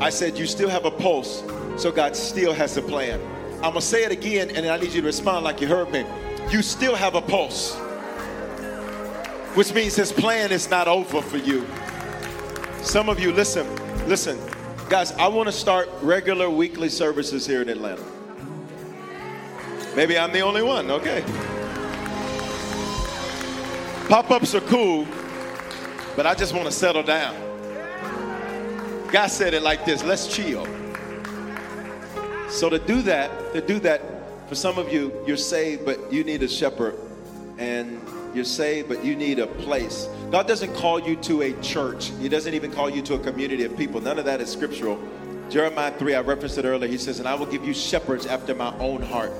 I 0.00 0.10
said, 0.10 0.36
You 0.36 0.44
still 0.44 0.68
have 0.68 0.86
a 0.86 0.90
pulse, 0.90 1.44
so 1.76 1.92
God 1.92 2.16
still 2.16 2.52
has 2.52 2.76
a 2.76 2.82
plan. 2.82 3.20
I'm 3.58 3.74
gonna 3.74 3.80
say 3.80 4.02
it 4.02 4.10
again, 4.10 4.50
and 4.56 4.66
I 4.66 4.76
need 4.76 4.92
you 4.92 5.02
to 5.02 5.06
respond 5.06 5.44
like 5.44 5.60
you 5.60 5.68
heard 5.68 5.92
me. 5.92 6.04
You 6.50 6.62
still 6.62 6.96
have 6.96 7.14
a 7.14 7.22
pulse, 7.22 7.78
which 9.54 9.74
means 9.74 9.96
His 9.96 10.12
plan 10.12 10.52
is 10.52 10.70
not 10.70 10.88
over 10.88 11.20
for 11.20 11.38
you. 11.38 11.66
Some 12.82 13.08
of 13.08 13.18
you, 13.20 13.32
listen, 13.32 13.66
listen, 14.08 14.38
guys, 14.88 15.12
I 15.12 15.28
wanna 15.28 15.52
start 15.52 15.88
regular 16.02 16.48
weekly 16.48 16.88
services 16.88 17.46
here 17.46 17.62
in 17.62 17.68
Atlanta. 17.68 18.04
Maybe 19.96 20.18
I'm 20.18 20.32
the 20.32 20.40
only 20.40 20.62
one, 20.62 20.90
okay. 20.90 21.22
Pop 24.08 24.30
ups 24.30 24.54
are 24.54 24.60
cool, 24.62 25.06
but 26.16 26.26
I 26.26 26.34
just 26.34 26.54
wanna 26.54 26.72
settle 26.72 27.02
down. 27.02 27.36
God 29.12 29.26
said 29.28 29.54
it 29.54 29.62
like 29.62 29.84
this 29.84 30.04
let's 30.04 30.26
chill. 30.34 30.66
So 32.48 32.68
to 32.68 32.78
do 32.78 33.02
that, 33.02 33.52
to 33.52 33.60
do 33.60 33.78
that, 33.80 34.02
for 34.48 34.54
some 34.56 34.78
of 34.78 34.92
you, 34.92 35.12
you're 35.26 35.36
saved, 35.36 35.84
but 35.84 36.12
you 36.12 36.24
need 36.24 36.42
a 36.42 36.48
shepherd. 36.48 36.96
And 37.58 38.00
you're 38.34 38.44
saved, 38.44 38.88
but 38.88 39.04
you 39.04 39.16
need 39.16 39.38
a 39.38 39.46
place. 39.46 40.08
God 40.30 40.46
doesn't 40.46 40.74
call 40.74 41.00
you 41.00 41.16
to 41.16 41.42
a 41.42 41.52
church. 41.60 42.12
He 42.20 42.28
doesn't 42.28 42.54
even 42.54 42.70
call 42.70 42.88
you 42.88 43.02
to 43.02 43.14
a 43.14 43.18
community 43.18 43.64
of 43.64 43.76
people. 43.76 44.00
None 44.00 44.18
of 44.18 44.24
that 44.26 44.40
is 44.40 44.50
scriptural. 44.50 45.00
Jeremiah 45.48 45.90
3, 45.98 46.14
I 46.14 46.20
referenced 46.20 46.58
it 46.58 46.64
earlier. 46.64 46.88
He 46.88 46.98
says, 46.98 47.18
And 47.18 47.28
I 47.28 47.34
will 47.34 47.46
give 47.46 47.64
you 47.64 47.74
shepherds 47.74 48.26
after 48.26 48.54
my 48.54 48.72
own 48.78 49.02
heart. 49.02 49.32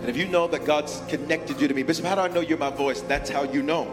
And 0.00 0.08
if 0.08 0.16
you 0.16 0.28
know 0.28 0.46
that 0.48 0.64
God's 0.64 1.02
connected 1.08 1.60
you 1.60 1.68
to 1.68 1.74
me, 1.74 1.82
Bishop, 1.82 2.04
how 2.04 2.14
do 2.14 2.20
I 2.20 2.28
know 2.28 2.40
you're 2.40 2.58
my 2.58 2.70
voice? 2.70 3.00
That's 3.02 3.30
how 3.30 3.44
you 3.44 3.62
know. 3.62 3.88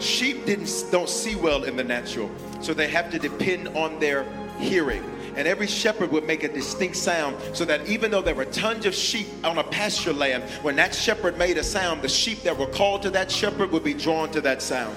Sheep 0.00 0.44
didn't 0.44 0.70
don't 0.90 1.08
see 1.08 1.36
well 1.36 1.64
in 1.64 1.76
the 1.76 1.84
natural, 1.84 2.30
so 2.60 2.74
they 2.74 2.88
have 2.88 3.10
to 3.10 3.18
depend 3.18 3.68
on 3.68 4.00
their 4.00 4.26
hearing. 4.58 5.04
And 5.36 5.48
every 5.48 5.66
shepherd 5.66 6.12
would 6.12 6.26
make 6.26 6.44
a 6.44 6.48
distinct 6.48 6.96
sound 6.96 7.36
so 7.52 7.64
that 7.64 7.86
even 7.88 8.10
though 8.10 8.22
there 8.22 8.34
were 8.34 8.44
tons 8.44 8.86
of 8.86 8.94
sheep 8.94 9.26
on 9.42 9.58
a 9.58 9.64
pasture 9.64 10.12
land, 10.12 10.44
when 10.62 10.76
that 10.76 10.94
shepherd 10.94 11.36
made 11.38 11.58
a 11.58 11.64
sound, 11.64 12.02
the 12.02 12.08
sheep 12.08 12.42
that 12.42 12.56
were 12.56 12.66
called 12.66 13.02
to 13.02 13.10
that 13.10 13.30
shepherd 13.30 13.70
would 13.72 13.84
be 13.84 13.94
drawn 13.94 14.30
to 14.30 14.40
that 14.42 14.62
sound. 14.62 14.96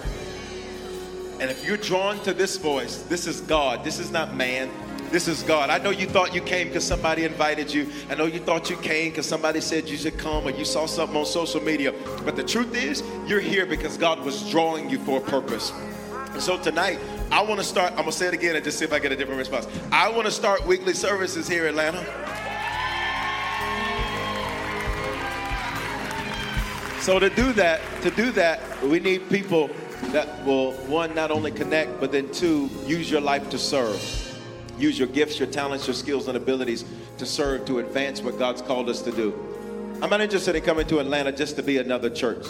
And 1.40 1.52
if 1.52 1.66
you're 1.66 1.78
drawn 1.78 2.20
to 2.24 2.34
this 2.34 2.58
voice, 2.58 3.04
this 3.04 3.28
is 3.28 3.42
God. 3.42 3.84
This 3.84 4.00
is 4.00 4.12
not 4.12 4.36
man. 4.36 4.70
This 5.12 5.28
is 5.28 5.42
God. 5.44 5.70
I 5.70 5.78
know 5.78 5.92
you 5.92 6.06
thought 6.06 6.36
you 6.36 6.42
came 6.42 6.68
because 6.68 6.86
somebody 6.86 7.24
invited 7.24 7.74
you. 7.74 7.88
I 8.10 8.16
know 8.16 8.26
you 8.26 8.40
thought 8.40 8.70
you 8.70 8.76
came 8.78 9.12
because 9.12 9.26
somebody 9.26 9.62
said 9.62 9.88
you 9.88 9.96
should 9.98 10.18
come 10.18 10.46
or 10.46 10.52
you 10.52 10.66
saw 10.66 10.86
something 10.86 11.16
on 11.16 11.26
social 11.26 11.62
media. 11.62 11.94
But 12.26 12.36
the 12.36 12.44
truth 12.44 12.76
is, 12.76 13.04
you're 13.26 13.40
here 13.40 13.66
because 13.66 13.98
God 13.98 14.26
was 14.26 14.50
drawing 14.50 14.90
you 14.90 15.00
for 15.00 15.20
a 15.20 15.22
purpose. 15.22 15.72
So 16.40 16.58
tonight, 16.58 17.00
I 17.32 17.42
want 17.42 17.60
to 17.60 17.66
start, 17.66 17.94
I'm 17.98 18.06
to 18.06 18.12
say 18.12 18.28
it 18.28 18.34
again 18.34 18.56
and 18.56 18.64
just 18.64 18.78
see 18.80 18.86
if 18.86 18.94
I 18.94 19.00
get 19.00 19.12
a 19.12 19.16
different 19.16 19.40
response. 19.40 19.68
I 19.92 20.10
want 20.10 20.26
to 20.26 20.32
start 20.32 20.66
weekly 20.66 20.94
services 20.94 21.48
here 21.48 21.68
in 21.68 21.70
Atlanta. 21.70 22.06
So 27.02 27.20
to 27.20 27.30
do 27.30 27.54
that, 27.54 27.82
to 28.02 28.12
do 28.12 28.32
that, 28.32 28.62
we 28.84 29.00
need 29.00 29.30
people 29.30 29.70
that 30.12 30.46
will 30.46 30.74
one 30.88 31.16
not 31.16 31.32
only 31.32 31.52
connect, 31.52 32.00
but 32.00 32.12
then 32.12 32.32
two, 32.32 32.70
use 32.86 33.10
your 33.10 33.22
life 33.22 33.50
to 33.50 33.58
serve. 33.58 34.00
Use 34.78 35.00
your 35.00 35.08
gifts, 35.08 35.40
your 35.40 35.48
talents, 35.48 35.88
your 35.88 35.96
skills, 35.96 36.28
and 36.28 36.38
abilities 36.38 36.86
to 37.18 37.26
serve, 37.26 37.66
to 37.66 37.80
advance 37.80 38.22
what 38.22 38.38
God's 38.38 38.62
called 38.62 38.90
us 38.90 39.02
to 39.02 39.12
do. 39.12 39.34
I'm 40.02 40.10
not 40.12 40.22
interested 40.22 40.56
in 40.56 40.62
coming 40.62 40.86
to 40.88 41.00
Atlanta 41.00 41.32
just 41.32 41.56
to 41.56 41.64
be 41.64 41.80
another 41.80 42.10
church. 42.10 42.46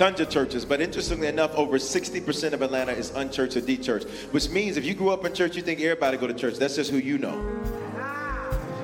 Tons 0.00 0.18
of 0.18 0.30
churches, 0.30 0.64
but 0.64 0.80
interestingly 0.80 1.26
enough, 1.26 1.54
over 1.56 1.76
60% 1.76 2.54
of 2.54 2.62
Atlanta 2.62 2.92
is 2.92 3.10
unchurched 3.10 3.54
or 3.58 3.60
de-churched, 3.60 4.08
which 4.30 4.48
means 4.48 4.78
if 4.78 4.86
you 4.86 4.94
grew 4.94 5.10
up 5.10 5.26
in 5.26 5.34
church, 5.34 5.56
you 5.56 5.60
think 5.60 5.78
everybody 5.78 6.16
go 6.16 6.26
to 6.26 6.32
church. 6.32 6.56
That's 6.56 6.76
just 6.76 6.90
who 6.90 6.96
you 6.96 7.18
know. 7.18 7.38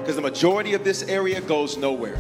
Because 0.01 0.17
the 0.17 0.21
majority 0.21 0.75
of 0.75 0.85
this 0.85 1.05
area 1.05 1.41
goes 1.41 1.79
nowhere. 1.79 2.19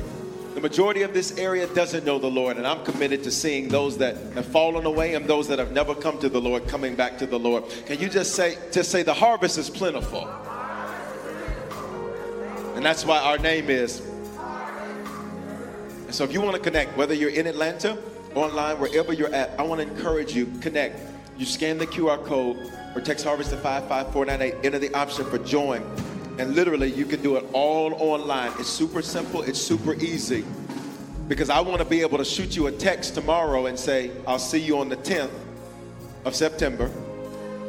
The 0.54 0.62
majority 0.62 1.02
of 1.02 1.12
this 1.12 1.36
area 1.36 1.66
doesn't 1.74 2.06
know 2.06 2.18
the 2.18 2.30
Lord, 2.30 2.56
and 2.56 2.66
I'm 2.66 2.82
committed 2.86 3.22
to 3.24 3.30
seeing 3.30 3.68
those 3.68 3.98
that 3.98 4.16
have 4.32 4.46
fallen 4.46 4.86
away 4.86 5.12
and 5.12 5.26
those 5.26 5.46
that 5.48 5.58
have 5.58 5.72
never 5.72 5.94
come 5.94 6.18
to 6.20 6.30
the 6.30 6.40
Lord 6.40 6.66
coming 6.66 6.94
back 6.94 7.18
to 7.18 7.26
the 7.26 7.38
Lord. 7.38 7.64
Can 7.84 8.00
you 8.00 8.08
just 8.08 8.34
say, 8.34 8.56
just 8.72 8.90
say 8.90 9.02
the 9.02 9.12
harvest 9.12 9.58
is 9.58 9.68
plentiful? 9.68 10.26
And 12.74 12.82
that's 12.82 13.04
why 13.04 13.18
our 13.18 13.36
name 13.36 13.68
is. 13.68 14.00
And 14.40 16.14
so 16.14 16.24
if 16.24 16.32
you 16.32 16.40
want 16.40 16.56
to 16.56 16.62
connect, 16.62 16.96
whether 16.96 17.12
you're 17.12 17.28
in 17.28 17.46
Atlanta, 17.46 17.98
online, 18.36 18.78
wherever 18.78 19.12
you're 19.12 19.34
at, 19.34 19.58
I 19.58 19.62
want 19.62 19.80
to 19.80 19.88
encourage 19.88 20.34
you, 20.34 20.46
connect. 20.60 21.00
You 21.38 21.46
scan 21.46 21.78
the 21.78 21.86
QR 21.86 22.22
code 22.24 22.70
or 22.94 23.00
text 23.00 23.24
Harvest 23.24 23.50
to 23.50 23.56
55498, 23.56 24.64
enter 24.64 24.78
the 24.78 24.94
option 24.94 25.24
for 25.24 25.38
join. 25.38 25.82
And 26.38 26.54
literally, 26.54 26.92
you 26.92 27.06
can 27.06 27.22
do 27.22 27.36
it 27.36 27.44
all 27.52 27.94
online. 27.94 28.52
It's 28.58 28.68
super 28.68 29.02
simple, 29.02 29.42
it's 29.42 29.60
super 29.60 29.94
easy. 29.94 30.44
Because 31.28 31.50
I 31.50 31.60
want 31.60 31.78
to 31.78 31.84
be 31.84 32.02
able 32.02 32.18
to 32.18 32.24
shoot 32.24 32.54
you 32.54 32.66
a 32.68 32.72
text 32.72 33.14
tomorrow 33.14 33.66
and 33.66 33.78
say, 33.78 34.10
I'll 34.26 34.38
see 34.38 34.60
you 34.60 34.78
on 34.78 34.88
the 34.88 34.96
10th 34.96 35.32
of 36.24 36.34
September 36.34 36.90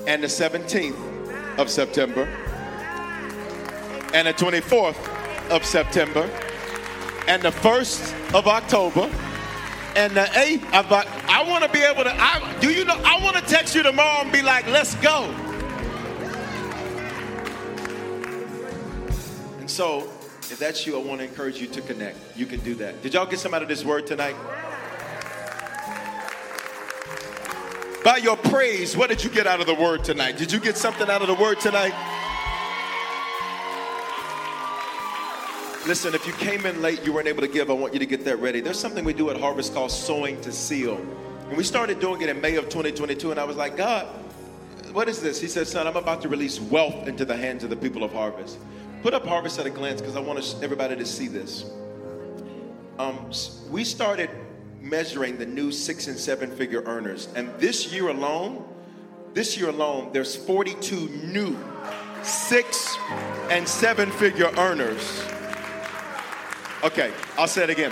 and 0.05 0.21
the 0.21 0.27
17th 0.27 1.57
of 1.57 1.69
September 1.69 2.23
and 4.13 4.27
the 4.27 4.33
24th 4.33 5.49
of 5.49 5.65
September 5.65 6.29
and 7.27 7.41
the 7.41 7.51
1st 7.51 8.33
of 8.33 8.47
October 8.47 9.09
and 9.95 10.15
the 10.15 10.21
8th 10.21 10.65
of 10.73 10.91
October. 10.91 11.25
I 11.27 11.43
want 11.49 11.63
to 11.63 11.69
be 11.69 11.79
able 11.79 12.03
to, 12.03 12.13
I, 12.13 12.55
do 12.59 12.71
you 12.71 12.85
know, 12.85 12.99
I 13.03 13.21
want 13.23 13.37
to 13.37 13.41
text 13.43 13.75
you 13.75 13.83
tomorrow 13.83 14.21
and 14.21 14.31
be 14.31 14.41
like, 14.41 14.67
let's 14.67 14.95
go. 14.95 15.23
And 19.59 19.69
so, 19.69 20.09
if 20.49 20.57
that's 20.59 20.85
you, 20.85 20.99
I 20.99 21.03
want 21.03 21.19
to 21.19 21.25
encourage 21.25 21.59
you 21.59 21.67
to 21.67 21.81
connect. 21.81 22.17
You 22.37 22.45
can 22.45 22.59
do 22.61 22.75
that. 22.75 23.01
Did 23.01 23.13
y'all 23.13 23.25
get 23.25 23.39
some 23.39 23.53
out 23.53 23.61
of 23.61 23.67
this 23.67 23.83
word 23.83 24.07
tonight? 24.07 24.35
By 28.03 28.17
your 28.17 28.37
praise, 28.37 28.95
what 28.95 29.09
did 29.09 29.23
you 29.23 29.29
get 29.29 29.47
out 29.47 29.59
of 29.59 29.67
the 29.67 29.73
word 29.73 30.03
tonight? 30.05 30.37
Did 30.37 30.51
you 30.51 30.59
get 30.59 30.77
something 30.77 31.09
out 31.09 31.21
of 31.21 31.27
the 31.27 31.35
word 31.35 31.59
tonight? 31.59 31.93
Listen, 35.87 36.13
if 36.13 36.27
you 36.27 36.33
came 36.33 36.65
in 36.65 36.81
late, 36.81 37.05
you 37.05 37.13
weren't 37.13 37.29
able 37.29 37.39
to 37.39 37.47
give, 37.47 37.69
I 37.69 37.73
want 37.73 37.93
you 37.93 37.99
to 37.99 38.05
get 38.05 38.25
that 38.25 38.41
ready. 38.41 38.59
There's 38.59 38.77
something 38.77 39.05
we 39.05 39.13
do 39.13 39.29
at 39.29 39.39
Harvest 39.39 39.73
called 39.73 39.89
sowing 39.89 40.41
to 40.41 40.51
seal. 40.51 40.97
And 41.47 41.55
we 41.55 41.63
started 41.63 42.01
doing 42.01 42.19
it 42.19 42.27
in 42.27 42.41
May 42.41 42.57
of 42.57 42.65
2022, 42.65 43.31
and 43.31 43.39
I 43.39 43.45
was 43.45 43.55
like, 43.55 43.77
God, 43.77 44.05
what 44.91 45.07
is 45.07 45.21
this? 45.21 45.39
He 45.39 45.47
said, 45.47 45.65
Son, 45.65 45.87
I'm 45.87 45.95
about 45.95 46.21
to 46.23 46.27
release 46.27 46.59
wealth 46.59 47.07
into 47.07 47.23
the 47.23 47.37
hands 47.37 47.63
of 47.63 47.69
the 47.69 47.77
people 47.77 48.03
of 48.03 48.11
Harvest. 48.11 48.59
Put 49.01 49.13
up 49.13 49.25
Harvest 49.25 49.59
at 49.59 49.65
a 49.65 49.69
glance 49.69 50.01
because 50.01 50.17
I 50.17 50.19
want 50.19 50.57
everybody 50.61 50.97
to 50.97 51.05
see 51.05 51.29
this. 51.29 51.63
Um, 52.99 53.31
we 53.69 53.85
started 53.85 54.29
measuring 54.81 55.37
the 55.37 55.45
new 55.45 55.71
six 55.71 56.07
and 56.07 56.17
seven 56.17 56.51
figure 56.51 56.83
earners, 56.83 57.29
and 57.33 57.49
this 57.59 57.93
year 57.93 58.09
alone, 58.09 58.65
this 59.33 59.57
year 59.57 59.69
alone, 59.69 60.09
there's 60.11 60.35
42 60.35 61.07
new 61.31 61.57
six 62.23 62.97
and 63.49 63.65
seven 63.65 64.11
figure 64.11 64.51
earners. 64.57 65.23
Okay, 66.83 67.11
I'll 67.39 67.47
say 67.47 67.63
it 67.63 67.71
again. 67.71 67.91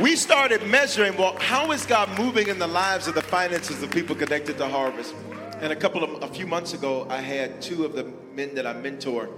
We 0.00 0.16
started 0.16 0.66
measuring, 0.66 1.16
well, 1.16 1.36
how 1.38 1.70
is 1.70 1.86
God 1.86 2.18
moving 2.18 2.48
in 2.48 2.58
the 2.58 2.66
lives 2.66 3.06
of 3.06 3.14
the 3.14 3.22
finances 3.22 3.84
of 3.84 3.90
people 3.92 4.16
connected 4.16 4.58
to 4.58 4.66
Harvest? 4.66 5.14
And 5.60 5.72
a 5.72 5.76
couple 5.76 6.02
of, 6.02 6.20
a 6.22 6.26
few 6.26 6.46
months 6.46 6.74
ago, 6.74 7.06
I 7.08 7.20
had 7.20 7.62
two 7.62 7.84
of 7.84 7.94
the 7.94 8.12
men 8.34 8.56
that 8.56 8.66
I 8.66 8.72
mentor 8.72 9.28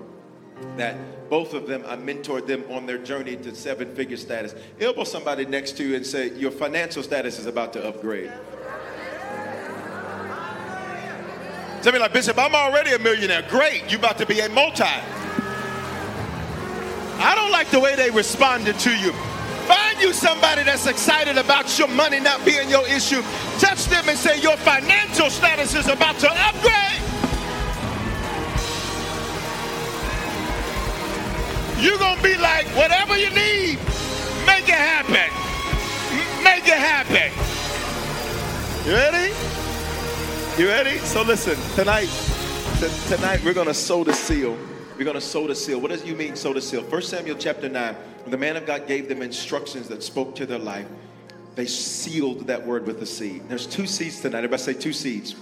that 0.78 1.28
both 1.28 1.52
of 1.52 1.66
them, 1.66 1.84
I 1.86 1.96
mentored 1.96 2.46
them 2.46 2.64
on 2.70 2.86
their 2.86 2.96
journey 2.96 3.36
to 3.36 3.54
seven 3.54 3.94
figure 3.94 4.16
status. 4.16 4.54
Elbow 4.80 5.04
somebody 5.04 5.44
next 5.44 5.76
to 5.76 5.86
you 5.86 5.94
and 5.94 6.06
say, 6.06 6.32
Your 6.34 6.50
financial 6.50 7.02
status 7.02 7.38
is 7.38 7.44
about 7.44 7.74
to 7.74 7.86
upgrade. 7.86 8.32
Tell 11.82 11.92
me, 11.92 11.98
like, 11.98 12.14
Bishop, 12.14 12.38
I'm 12.38 12.54
already 12.54 12.94
a 12.94 12.98
millionaire. 12.98 13.46
Great, 13.50 13.90
you're 13.90 14.00
about 14.00 14.16
to 14.16 14.26
be 14.26 14.40
a 14.40 14.48
multi. 14.48 14.84
I 17.18 17.34
don't 17.34 17.50
like 17.50 17.70
the 17.70 17.80
way 17.80 17.96
they 17.96 18.10
responded 18.10 18.78
to 18.80 18.96
you. 18.96 19.12
Find 19.66 20.00
you 20.00 20.12
somebody 20.12 20.62
that's 20.62 20.86
excited 20.86 21.38
about 21.38 21.78
your 21.78 21.88
money 21.88 22.20
not 22.20 22.44
being 22.44 22.70
your 22.70 22.86
issue. 22.86 23.22
Touch 23.58 23.86
them 23.86 24.08
and 24.08 24.16
say, 24.16 24.40
Your 24.40 24.56
financial 24.58 25.28
status 25.30 25.74
is 25.74 25.88
about 25.88 26.18
to 26.20 26.30
upgrade. 26.30 27.02
You're 31.78 31.98
going 31.98 32.16
to 32.16 32.22
be 32.22 32.36
like, 32.36 32.66
whatever 32.68 33.18
you 33.18 33.28
need, 33.30 33.78
make 34.46 34.66
it 34.66 34.80
happen. 34.80 35.30
Make 36.42 36.66
it 36.66 36.78
happen. 36.78 37.30
You 38.86 38.94
ready? 38.94 39.34
You 40.60 40.68
ready? 40.68 40.98
So 40.98 41.22
listen, 41.22 41.56
tonight, 41.74 42.08
t- 42.80 43.14
tonight 43.14 43.44
we're 43.44 43.52
going 43.52 43.66
to 43.66 43.74
sow 43.74 44.04
the 44.04 44.14
seal. 44.14 44.56
We're 44.96 45.04
going 45.04 45.14
to 45.14 45.20
sow 45.20 45.46
the 45.46 45.54
seal. 45.54 45.78
What 45.78 45.90
does 45.90 46.04
you 46.06 46.14
mean 46.14 46.36
sow 46.36 46.54
the 46.54 46.62
seal? 46.62 46.82
1 46.82 47.02
Samuel 47.02 47.36
chapter 47.36 47.68
9, 47.68 47.94
when 47.94 48.30
the 48.30 48.38
man 48.38 48.56
of 48.56 48.64
God 48.64 48.86
gave 48.86 49.10
them 49.10 49.20
instructions 49.20 49.88
that 49.88 50.02
spoke 50.02 50.34
to 50.36 50.46
their 50.46 50.58
life, 50.58 50.86
they 51.54 51.66
sealed 51.66 52.46
that 52.46 52.66
word 52.66 52.86
with 52.86 53.02
a 53.02 53.06
seed. 53.06 53.42
There's 53.46 53.66
two 53.66 53.86
seeds 53.86 54.20
tonight. 54.20 54.38
Everybody 54.38 54.62
say 54.62 54.72
two 54.72 54.94
seeds. 54.94 55.34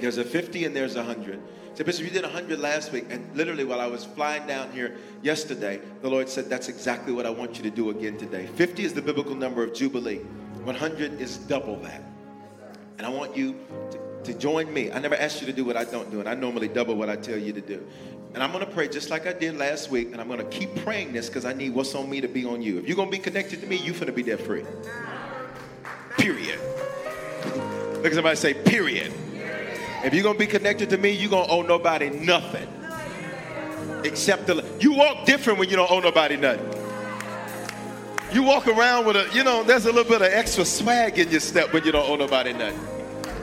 There's 0.00 0.16
a 0.16 0.24
50 0.24 0.64
and 0.64 0.74
there's 0.74 0.94
a 0.94 1.04
100. 1.04 1.38
Say, 1.74 1.84
Bishop, 1.84 2.04
you 2.06 2.10
did 2.10 2.22
100 2.22 2.58
last 2.60 2.90
week. 2.90 3.06
And 3.10 3.36
literally, 3.36 3.64
while 3.64 3.80
I 3.80 3.86
was 3.86 4.04
flying 4.04 4.46
down 4.46 4.72
here 4.72 4.96
yesterday, 5.22 5.80
the 6.00 6.08
Lord 6.08 6.30
said, 6.30 6.46
That's 6.46 6.68
exactly 6.68 7.12
what 7.12 7.26
I 7.26 7.30
want 7.30 7.58
you 7.58 7.62
to 7.64 7.70
do 7.70 7.90
again 7.90 8.16
today. 8.16 8.46
50 8.46 8.84
is 8.84 8.94
the 8.94 9.02
biblical 9.02 9.34
number 9.34 9.62
of 9.62 9.74
Jubilee, 9.74 10.18
100 10.64 11.20
is 11.20 11.36
double 11.36 11.76
that. 11.80 12.02
And 12.96 13.06
I 13.06 13.10
want 13.10 13.36
you 13.36 13.54
to, 13.90 14.32
to 14.32 14.38
join 14.38 14.72
me. 14.72 14.90
I 14.90 14.98
never 14.98 15.14
asked 15.14 15.40
you 15.40 15.46
to 15.46 15.52
do 15.52 15.64
what 15.64 15.76
I 15.76 15.84
don't 15.84 16.10
do, 16.10 16.20
and 16.20 16.28
I 16.28 16.34
normally 16.34 16.68
double 16.68 16.96
what 16.96 17.08
I 17.08 17.16
tell 17.16 17.38
you 17.38 17.52
to 17.52 17.60
do. 17.60 17.86
And 18.34 18.42
I'm 18.42 18.52
going 18.52 18.64
to 18.64 18.70
pray 18.70 18.88
just 18.88 19.10
like 19.10 19.26
I 19.26 19.32
did 19.32 19.56
last 19.56 19.90
week, 19.90 20.12
and 20.12 20.20
I'm 20.20 20.28
going 20.28 20.38
to 20.38 20.46
keep 20.46 20.74
praying 20.84 21.12
this 21.12 21.28
because 21.28 21.44
I 21.44 21.52
need 21.52 21.74
what's 21.74 21.94
on 21.94 22.08
me 22.08 22.20
to 22.20 22.28
be 22.28 22.44
on 22.44 22.62
you. 22.62 22.78
If 22.78 22.86
you're 22.86 22.96
going 22.96 23.10
to 23.10 23.16
be 23.16 23.22
connected 23.22 23.60
to 23.62 23.66
me, 23.66 23.76
you're 23.76 23.94
going 23.94 24.06
to 24.06 24.12
be 24.12 24.22
debt 24.22 24.40
free. 24.40 24.64
Period. 26.18 26.60
Look 27.94 28.06
at 28.06 28.14
somebody 28.14 28.36
say, 28.36 28.54
period. 28.54 29.12
If 30.04 30.14
you're 30.14 30.22
going 30.22 30.36
to 30.36 30.38
be 30.38 30.46
connected 30.46 30.90
to 30.90 30.98
me, 30.98 31.10
you're 31.10 31.30
going 31.30 31.46
to 31.46 31.52
owe 31.52 31.62
nobody 31.62 32.10
nothing. 32.10 32.68
Except 34.04 34.46
the, 34.46 34.64
you 34.78 34.92
walk 34.92 35.24
different 35.24 35.58
when 35.58 35.68
you 35.68 35.76
don't 35.76 35.90
owe 35.90 36.00
nobody 36.00 36.36
nothing. 36.36 36.66
You 38.30 38.42
walk 38.42 38.68
around 38.68 39.06
with 39.06 39.16
a, 39.16 39.28
you 39.34 39.42
know, 39.42 39.64
there's 39.64 39.86
a 39.86 39.92
little 39.92 40.08
bit 40.08 40.20
of 40.20 40.28
extra 40.30 40.64
swag 40.64 41.18
in 41.18 41.30
your 41.30 41.40
step 41.40 41.72
when 41.72 41.84
you 41.84 41.92
don't 41.92 42.08
owe 42.08 42.16
nobody 42.16 42.52
nothing. 42.52 42.78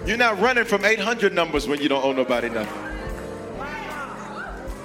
You're 0.06 0.18
not 0.18 0.40
running 0.40 0.64
from 0.64 0.86
800 0.86 1.34
numbers 1.34 1.68
when 1.68 1.82
you 1.82 1.90
don't 1.90 2.06
owe 2.06 2.12
nobody 2.12 2.49
nothing. 2.49 2.85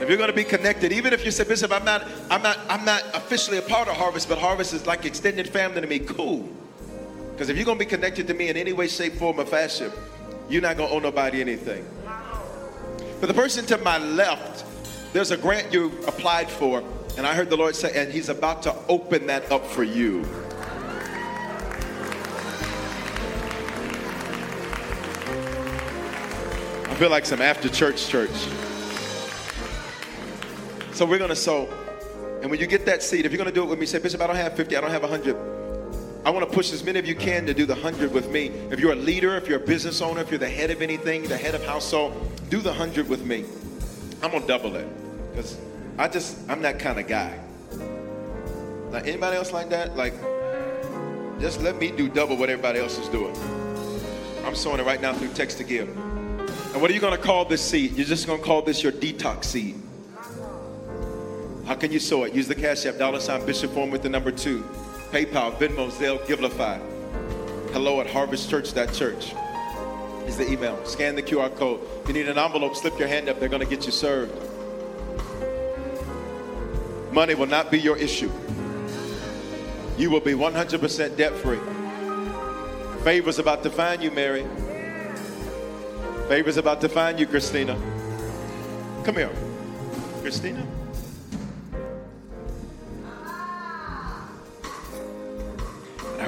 If 0.01 0.09
you're 0.09 0.17
going 0.17 0.31
to 0.31 0.37
be 0.37 0.45
connected, 0.45 0.93
even 0.93 1.13
if 1.13 1.27
you 1.27 1.31
say, 1.31 1.45
Bishop, 1.45 1.71
I'm 1.71 1.85
not, 1.85 2.09
I'm 2.31 2.43
not, 2.43 2.59
I'm 2.71 2.87
not 2.87 3.03
officially 3.13 3.59
a 3.59 3.63
part 3.63 3.87
of 3.87 3.97
Harvest, 3.97 4.31
but 4.31 4.39
Harvest 4.39 4.73
is 4.73 4.87
like 4.87 5.05
extended 5.05 5.47
family 5.47 5.83
to 5.83 5.87
me. 5.87 5.99
Cool. 5.99 6.49
Because 7.33 7.51
if 7.51 7.57
you're 7.57 7.67
going 7.67 7.79
to 7.79 7.85
be 7.85 7.89
connected 7.89 8.27
to 8.29 8.35
me 8.35 8.49
in 8.49 8.57
any 8.57 8.73
way, 8.73 8.89
shape, 8.89 9.13
form, 9.15 9.39
or 9.39 9.45
fashion, 9.45 9.93
you're 10.49 10.63
not 10.63 10.79
going 10.79 10.89
to 10.89 10.95
owe 10.95 11.01
nobody 11.01 11.43
anything. 11.43 11.85
For 13.21 13.27
the 13.27 13.35
person 13.35 13.67
to 13.67 13.77
my 13.77 13.99
left, 13.99 14.65
there's 15.13 15.33
a 15.33 15.37
grant 15.37 15.71
you 15.71 15.93
applied 16.07 16.49
for, 16.49 16.83
and 17.19 17.27
I 17.27 17.35
heard 17.35 17.51
the 17.51 17.59
Lord 17.59 17.77
say, 17.77 17.93
and 17.95 18.11
He's 18.11 18.31
about 18.31 18.63
to 18.63 18.75
open 18.89 19.27
that 19.27 19.53
up 19.53 19.67
for 19.67 19.85
you. 19.85 20.21
I 26.89 26.95
feel 26.95 27.11
like 27.11 27.27
some 27.27 27.43
after 27.43 27.69
church 27.69 28.09
church. 28.09 28.31
So 31.01 31.07
we're 31.07 31.17
going 31.17 31.31
to 31.31 31.35
sow. 31.35 31.67
And 32.43 32.51
when 32.51 32.61
you 32.61 32.67
get 32.67 32.85
that 32.85 33.03
seed, 33.03 33.25
if 33.25 33.33
you're 33.33 33.39
going 33.39 33.49
to 33.49 33.55
do 33.55 33.63
it 33.63 33.71
with 33.71 33.79
me, 33.79 33.87
say, 33.87 33.99
Bishop, 33.99 34.21
I 34.21 34.27
don't 34.27 34.37
have 34.37 34.55
50, 34.55 34.77
I 34.77 34.83
don't 34.83 34.91
have 34.91 35.01
100. 35.01 35.35
I 36.27 36.29
want 36.29 36.47
to 36.47 36.55
push 36.55 36.75
as 36.75 36.85
many 36.85 36.99
of 36.99 37.07
you 37.07 37.15
can 37.15 37.47
to 37.47 37.55
do 37.55 37.65
the 37.65 37.73
100 37.73 38.13
with 38.13 38.31
me. 38.31 38.49
If 38.71 38.81
you're 38.81 38.93
a 38.93 38.97
leader, 38.97 39.35
if 39.39 39.49
you're 39.49 39.63
a 39.63 39.67
business 39.67 40.03
owner, 40.03 40.21
if 40.21 40.29
you're 40.29 40.39
the 40.39 40.47
head 40.47 40.71
of 40.71 40.83
anything, 40.83 41.23
the 41.23 41.39
head 41.39 41.55
of 41.55 41.65
household, 41.65 42.13
do 42.51 42.59
the 42.59 42.69
100 42.69 43.09
with 43.09 43.25
me. 43.25 43.47
I'm 44.23 44.31
going 44.31 44.43
to 44.43 44.47
double 44.47 44.77
it 44.77 44.87
because 45.31 45.57
I 45.97 46.07
just, 46.07 46.39
I'm 46.51 46.61
that 46.61 46.79
kind 46.79 47.01
of 47.01 47.09
guy. 47.09 47.41
Now, 48.93 48.99
anybody 48.99 49.39
else 49.39 49.55
like 49.55 49.71
that? 49.71 49.97
Like, 49.97 50.13
just 51.41 51.63
let 51.63 51.77
me 51.77 51.93
do 51.93 52.11
double 52.11 52.37
what 52.37 52.51
everybody 52.51 52.79
else 52.79 52.99
is 52.99 53.09
doing. 53.09 53.35
I'm 54.45 54.55
sowing 54.55 54.81
it 54.81 54.85
right 54.85 55.01
now 55.01 55.15
through 55.15 55.29
text 55.29 55.57
to 55.57 55.65
give. 55.65 55.89
And 55.89 56.83
what 56.83 56.91
are 56.91 56.93
you 56.93 57.01
going 57.01 57.17
to 57.17 57.23
call 57.23 57.47
this 57.47 57.63
seed? 57.63 57.97
You're 57.97 58.05
just 58.05 58.27
going 58.27 58.39
to 58.41 58.45
call 58.45 58.61
this 58.61 58.83
your 58.83 58.93
detox 58.93 59.45
seed. 59.45 59.81
How 61.71 61.77
can 61.77 61.93
you 61.93 62.01
sow 62.01 62.25
it? 62.25 62.35
Use 62.35 62.49
the 62.49 62.55
Cash 62.57 62.85
App, 62.85 62.99
dollar 62.99 63.21
sign 63.21 63.47
Bishop 63.47 63.71
Foreman 63.71 63.93
with 63.93 64.03
the 64.03 64.09
number 64.09 64.33
two. 64.33 64.65
PayPal, 65.13 65.57
Venmo, 65.57 65.89
Zelle, 65.89 66.19
Givelify. 66.27 66.81
Hello 67.71 68.01
at 68.01 68.09
harvestchurch.church 68.09 69.35
is 70.27 70.37
the 70.37 70.51
email. 70.51 70.85
Scan 70.85 71.15
the 71.15 71.23
QR 71.23 71.55
code. 71.55 71.81
If 72.03 72.09
you 72.09 72.15
need 72.15 72.29
an 72.29 72.39
envelope, 72.39 72.75
slip 72.75 72.99
your 72.99 73.07
hand 73.07 73.29
up. 73.29 73.39
They're 73.39 73.49
going 73.49 73.63
to 73.63 73.69
get 73.69 73.87
you 73.87 73.93
served. 73.93 74.35
Money 77.13 77.37
will 77.37 77.47
not 77.47 77.71
be 77.71 77.79
your 77.79 77.97
issue. 77.97 78.33
You 79.97 80.11
will 80.11 80.19
be 80.19 80.33
100% 80.33 81.17
debt 81.17 81.35
free. 81.35 81.61
Favor's 83.05 83.39
about 83.39 83.63
to 83.63 83.71
find 83.71 84.03
you, 84.03 84.11
Mary. 84.11 84.45
Favor's 86.27 86.57
about 86.57 86.81
to 86.81 86.89
find 86.89 87.21
you, 87.21 87.29
Christina. 87.29 87.75
Come 89.05 89.15
here. 89.15 89.31
Christina? 90.21 90.67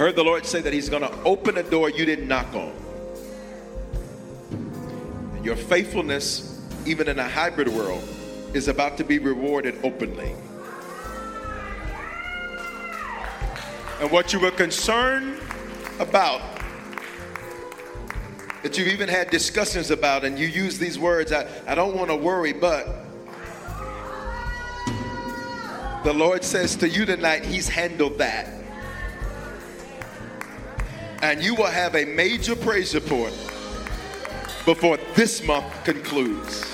Heard 0.03 0.17
the 0.17 0.25
Lord 0.25 0.45
say 0.45 0.61
that 0.61 0.73
He's 0.73 0.89
going 0.89 1.03
to 1.03 1.23
open 1.23 1.59
a 1.59 1.63
door 1.63 1.89
you 1.89 2.05
didn't 2.05 2.27
knock 2.27 2.53
on. 2.55 2.73
And 5.37 5.45
your 5.45 5.55
faithfulness, 5.55 6.61
even 6.85 7.09
in 7.09 7.21
a 7.21 7.29
hybrid 7.29 7.69
world, 7.69 8.03
is 8.53 8.67
about 8.67 8.97
to 8.97 9.05
be 9.05 9.21
rewarded 9.21 9.77
openly. 9.85 10.35
And 14.01 14.11
what 14.11 14.33
you 14.33 14.41
were 14.41 14.51
concerned 14.51 15.39
about, 16.01 16.41
that 18.65 18.77
you've 18.77 18.89
even 18.89 19.09
had 19.09 19.31
discussions 19.31 19.93
about, 19.93 20.25
and 20.25 20.37
you 20.37 20.49
use 20.49 20.79
these 20.79 20.99
words 20.99 21.31
I, 21.31 21.47
I 21.65 21.77
don't 21.77 21.95
want 21.95 22.11
to 22.11 22.17
worry, 22.17 22.53
but 22.53 22.89
the 26.03 26.13
Lord 26.13 26.43
says 26.43 26.75
to 26.77 26.89
you 26.89 27.07
tonight, 27.07 27.45
He's 27.45 27.69
handled 27.69 28.19
that 28.19 28.62
and 31.23 31.41
you 31.41 31.55
will 31.55 31.67
have 31.67 31.95
a 31.95 32.05
major 32.05 32.57
praise 32.57 32.95
report 32.95 33.33
before 34.67 34.99
this 35.15 35.43
month 35.45 35.73
concludes. 35.85 36.69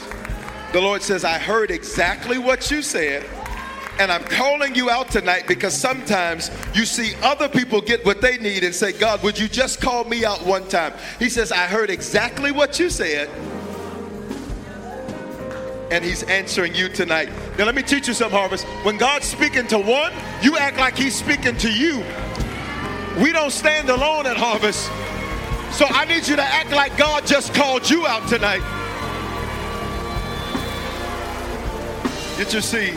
The 0.73 0.81
Lord 0.81 1.03
says, 1.03 1.23
I 1.23 1.39
heard 1.39 1.71
exactly 1.71 2.39
what 2.39 2.71
you 2.71 2.81
said, 2.81 3.27
and 3.99 4.11
I'm 4.11 4.25
calling 4.25 4.75
you 4.75 4.89
out 4.91 5.11
tonight 5.11 5.45
because 5.47 5.75
sometimes 5.75 6.51
you 6.75 6.87
see 6.87 7.15
other 7.23 7.49
people 7.49 7.81
get 7.81 8.05
what 8.07 8.23
they 8.23 8.39
need 8.39 8.65
and 8.65 8.75
say, 8.75 8.93
God, 8.93 9.23
would 9.23 9.39
you 9.39 9.49
just 9.49 9.81
call 9.81 10.05
me 10.05 10.25
out 10.25 10.45
one 10.47 10.67
time? 10.69 10.95
He 11.19 11.29
says, 11.29 11.53
I 11.53 11.67
heard 11.67 11.91
exactly 11.91 12.51
what 12.51 12.79
you 12.79 12.89
said, 12.89 13.29
and 15.91 16.03
He's 16.03 16.23
answering 16.25 16.75
you 16.75 16.89
tonight. 16.89 17.29
Now, 17.59 17.65
let 17.65 17.75
me 17.75 17.83
teach 17.83 18.09
you 18.09 18.15
some 18.15 18.31
Harvest. 18.31 18.65
When 18.83 18.97
God's 18.97 19.27
speaking 19.27 19.67
to 19.69 19.79
one, 19.79 20.13
you 20.43 20.57
act 20.57 20.79
like 20.79 20.97
He's 20.97 21.15
speaking 21.15 21.57
to 21.59 21.71
you. 21.71 22.03
We 23.17 23.33
don't 23.33 23.51
stand 23.51 23.89
alone 23.91 24.27
at 24.27 24.37
Harvest. 24.37 24.87
So 25.77 25.87
I 25.89 26.05
need 26.05 26.27
you 26.27 26.37
to 26.37 26.43
act 26.43 26.71
like 26.71 26.97
God 26.97 27.27
just 27.27 27.55
called 27.55 27.89
you 27.89 28.07
out 28.07 28.29
tonight. 28.29 28.63
Get 32.37 32.53
your 32.53 32.63
seed. 32.63 32.97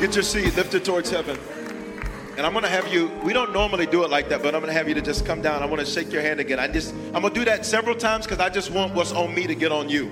Get 0.00 0.14
your 0.14 0.22
seed 0.22 0.54
lifted 0.54 0.84
towards 0.84 1.10
heaven. 1.10 1.38
And 2.36 2.44
I'm 2.44 2.52
gonna 2.52 2.68
have 2.68 2.92
you, 2.92 3.08
we 3.24 3.32
don't 3.32 3.52
normally 3.52 3.86
do 3.86 4.04
it 4.04 4.10
like 4.10 4.28
that, 4.28 4.42
but 4.42 4.54
I'm 4.54 4.60
gonna 4.60 4.72
have 4.72 4.88
you 4.88 4.94
to 4.94 5.02
just 5.02 5.24
come 5.24 5.42
down. 5.42 5.62
I 5.62 5.66
wanna 5.66 5.86
shake 5.86 6.12
your 6.12 6.22
hand 6.22 6.38
again. 6.38 6.60
I 6.60 6.68
just, 6.68 6.94
I'm 7.14 7.22
gonna 7.22 7.34
do 7.34 7.44
that 7.46 7.64
several 7.64 7.96
times 7.96 8.26
because 8.26 8.40
I 8.40 8.48
just 8.48 8.70
want 8.70 8.94
what's 8.94 9.12
on 9.12 9.34
me 9.34 9.46
to 9.46 9.54
get 9.54 9.72
on 9.72 9.88
you. 9.88 10.10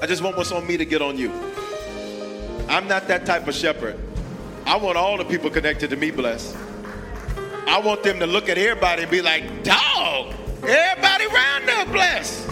I 0.00 0.06
just 0.06 0.22
want 0.22 0.36
what's 0.36 0.52
on 0.52 0.66
me 0.66 0.76
to 0.76 0.84
get 0.84 1.02
on 1.02 1.18
you. 1.18 1.30
I'm 2.68 2.88
not 2.88 3.08
that 3.08 3.26
type 3.26 3.46
of 3.48 3.54
shepherd. 3.54 3.98
I 4.64 4.76
want 4.76 4.96
all 4.96 5.18
the 5.18 5.24
people 5.24 5.50
connected 5.50 5.90
to 5.90 5.96
me 5.96 6.10
blessed. 6.10 6.56
I 7.66 7.80
want 7.80 8.02
them 8.02 8.18
to 8.18 8.26
look 8.26 8.48
at 8.48 8.58
everybody 8.58 9.02
and 9.02 9.10
be 9.10 9.22
like, 9.22 9.64
dog, 9.64 10.34
everybody 10.62 11.26
around 11.26 11.66
there 11.66 11.86
blessed. 11.86 12.48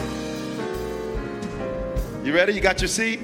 You 2.24 2.34
ready? 2.34 2.52
You 2.52 2.60
got 2.60 2.80
your 2.80 2.88
seat? 2.88 3.20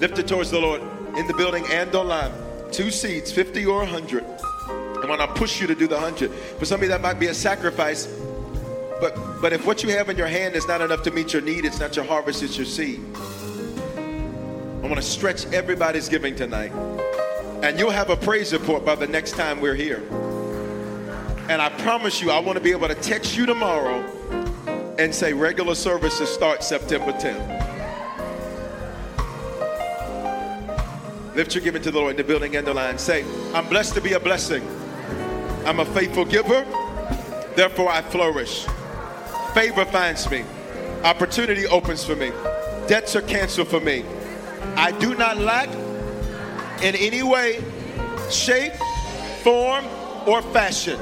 Lift 0.00 0.18
it 0.18 0.26
towards 0.26 0.50
the 0.50 0.58
Lord 0.58 0.82
in 1.16 1.26
the 1.26 1.34
building 1.34 1.64
and 1.70 1.94
online. 1.94 2.32
Two 2.72 2.90
seats, 2.90 3.32
50 3.32 3.66
or 3.66 3.78
100. 3.78 4.24
And 5.00 5.08
when 5.08 5.20
I 5.20 5.26
push 5.26 5.60
you 5.60 5.66
to 5.66 5.74
do 5.74 5.86
the 5.86 5.94
100, 5.94 6.30
for 6.30 6.64
some 6.64 6.80
of 6.80 6.82
you 6.82 6.88
that 6.88 7.00
might 7.00 7.18
be 7.18 7.26
a 7.28 7.34
sacrifice. 7.34 8.06
But, 9.00 9.16
but 9.40 9.52
if 9.52 9.66
what 9.66 9.82
you 9.82 9.90
have 9.90 10.10
in 10.10 10.16
your 10.16 10.26
hand 10.26 10.54
is 10.54 10.68
not 10.68 10.80
enough 10.80 11.02
to 11.04 11.10
meet 11.10 11.32
your 11.32 11.42
need, 11.42 11.64
it's 11.64 11.80
not 11.80 11.96
your 11.96 12.04
harvest, 12.04 12.42
it's 12.42 12.56
your 12.56 12.66
seed. 12.66 13.00
I 13.96 14.82
want 14.82 14.96
to 14.96 15.02
stretch 15.02 15.46
everybody's 15.52 16.08
giving 16.08 16.34
tonight. 16.34 16.72
And 17.62 17.78
you'll 17.78 17.90
have 17.90 18.10
a 18.10 18.16
praise 18.16 18.52
report 18.52 18.84
by 18.84 18.94
the 18.94 19.06
next 19.06 19.32
time 19.32 19.60
we're 19.60 19.74
here. 19.74 20.02
And 21.50 21.60
I 21.60 21.68
promise 21.68 22.22
you, 22.22 22.30
I 22.30 22.38
want 22.38 22.58
to 22.58 22.62
be 22.62 22.70
able 22.70 22.86
to 22.86 22.94
text 22.94 23.36
you 23.36 23.44
tomorrow 23.44 24.04
and 25.00 25.12
say 25.12 25.32
regular 25.32 25.74
services 25.74 26.28
start 26.28 26.62
September 26.62 27.10
10th. 27.10 27.66
Lift 31.34 31.52
your 31.56 31.64
giving 31.64 31.82
to 31.82 31.90
the 31.90 31.98
Lord 31.98 32.12
in 32.12 32.16
the 32.18 32.22
building 32.22 32.54
and 32.54 32.64
the 32.64 32.72
line. 32.72 32.98
Say, 32.98 33.24
I'm 33.52 33.68
blessed 33.68 33.94
to 33.94 34.00
be 34.00 34.12
a 34.12 34.20
blessing. 34.20 34.62
I'm 35.66 35.80
a 35.80 35.84
faithful 35.86 36.24
giver, 36.24 36.64
therefore 37.56 37.90
I 37.90 38.02
flourish. 38.02 38.64
Favor 39.52 39.84
finds 39.86 40.30
me. 40.30 40.44
Opportunity 41.02 41.66
opens 41.66 42.04
for 42.04 42.14
me. 42.14 42.30
Debts 42.86 43.16
are 43.16 43.22
canceled 43.22 43.66
for 43.66 43.80
me. 43.80 44.04
I 44.76 44.92
do 44.92 45.16
not 45.16 45.36
lack 45.36 45.68
in 46.80 46.94
any 46.94 47.24
way, 47.24 47.60
shape, 48.30 48.74
form, 49.42 49.84
or 50.28 50.42
fashion. 50.42 51.00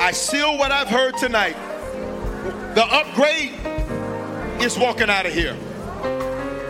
I 0.00 0.12
seal 0.12 0.56
what 0.56 0.72
I've 0.72 0.88
heard 0.88 1.18
tonight. 1.18 1.56
The 2.74 2.86
upgrade 2.86 3.52
is 4.62 4.78
walking 4.78 5.10
out 5.10 5.26
of 5.26 5.34
here. 5.34 5.54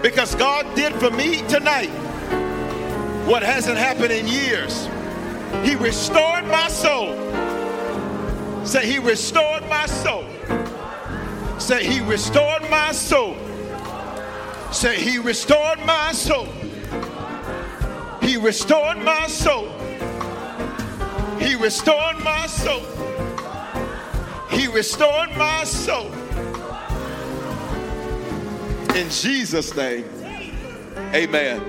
Because 0.03 0.35
God 0.35 0.67
did 0.75 0.93
for 0.95 1.13
me 1.13 1.37
tonight 1.43 1.91
what 3.29 3.45
hasn't 3.45 3.79
happened 3.79 4.11
in 4.11 4.27
years. 4.27 4.87
He 5.63 5.77
restored 5.77 6.45
my 6.49 6.67
soul. 6.67 7.15
Say, 8.67 8.91
He 8.91 8.99
restored 8.99 9.63
my 9.69 9.87
soul. 9.87 10.25
Say, 11.61 11.85
He 11.85 12.01
restored 12.01 12.69
my 12.69 12.91
soul. 12.91 13.37
Say, 14.73 15.01
He 15.01 15.19
restored 15.19 15.79
my 15.87 16.11
soul. 16.11 16.49
He 18.23 18.37
restored 18.37 18.99
my 18.99 19.29
soul. 19.29 19.69
He 21.39 21.55
restored 21.55 22.19
my 22.25 22.49
soul. 22.49 23.00
He 24.51 24.67
restored 24.67 25.31
my 25.37 25.65
soul. 25.65 26.13
In 28.97 29.09
Jesus' 29.09 29.75
name, 29.77 30.05
amen. 31.15 31.63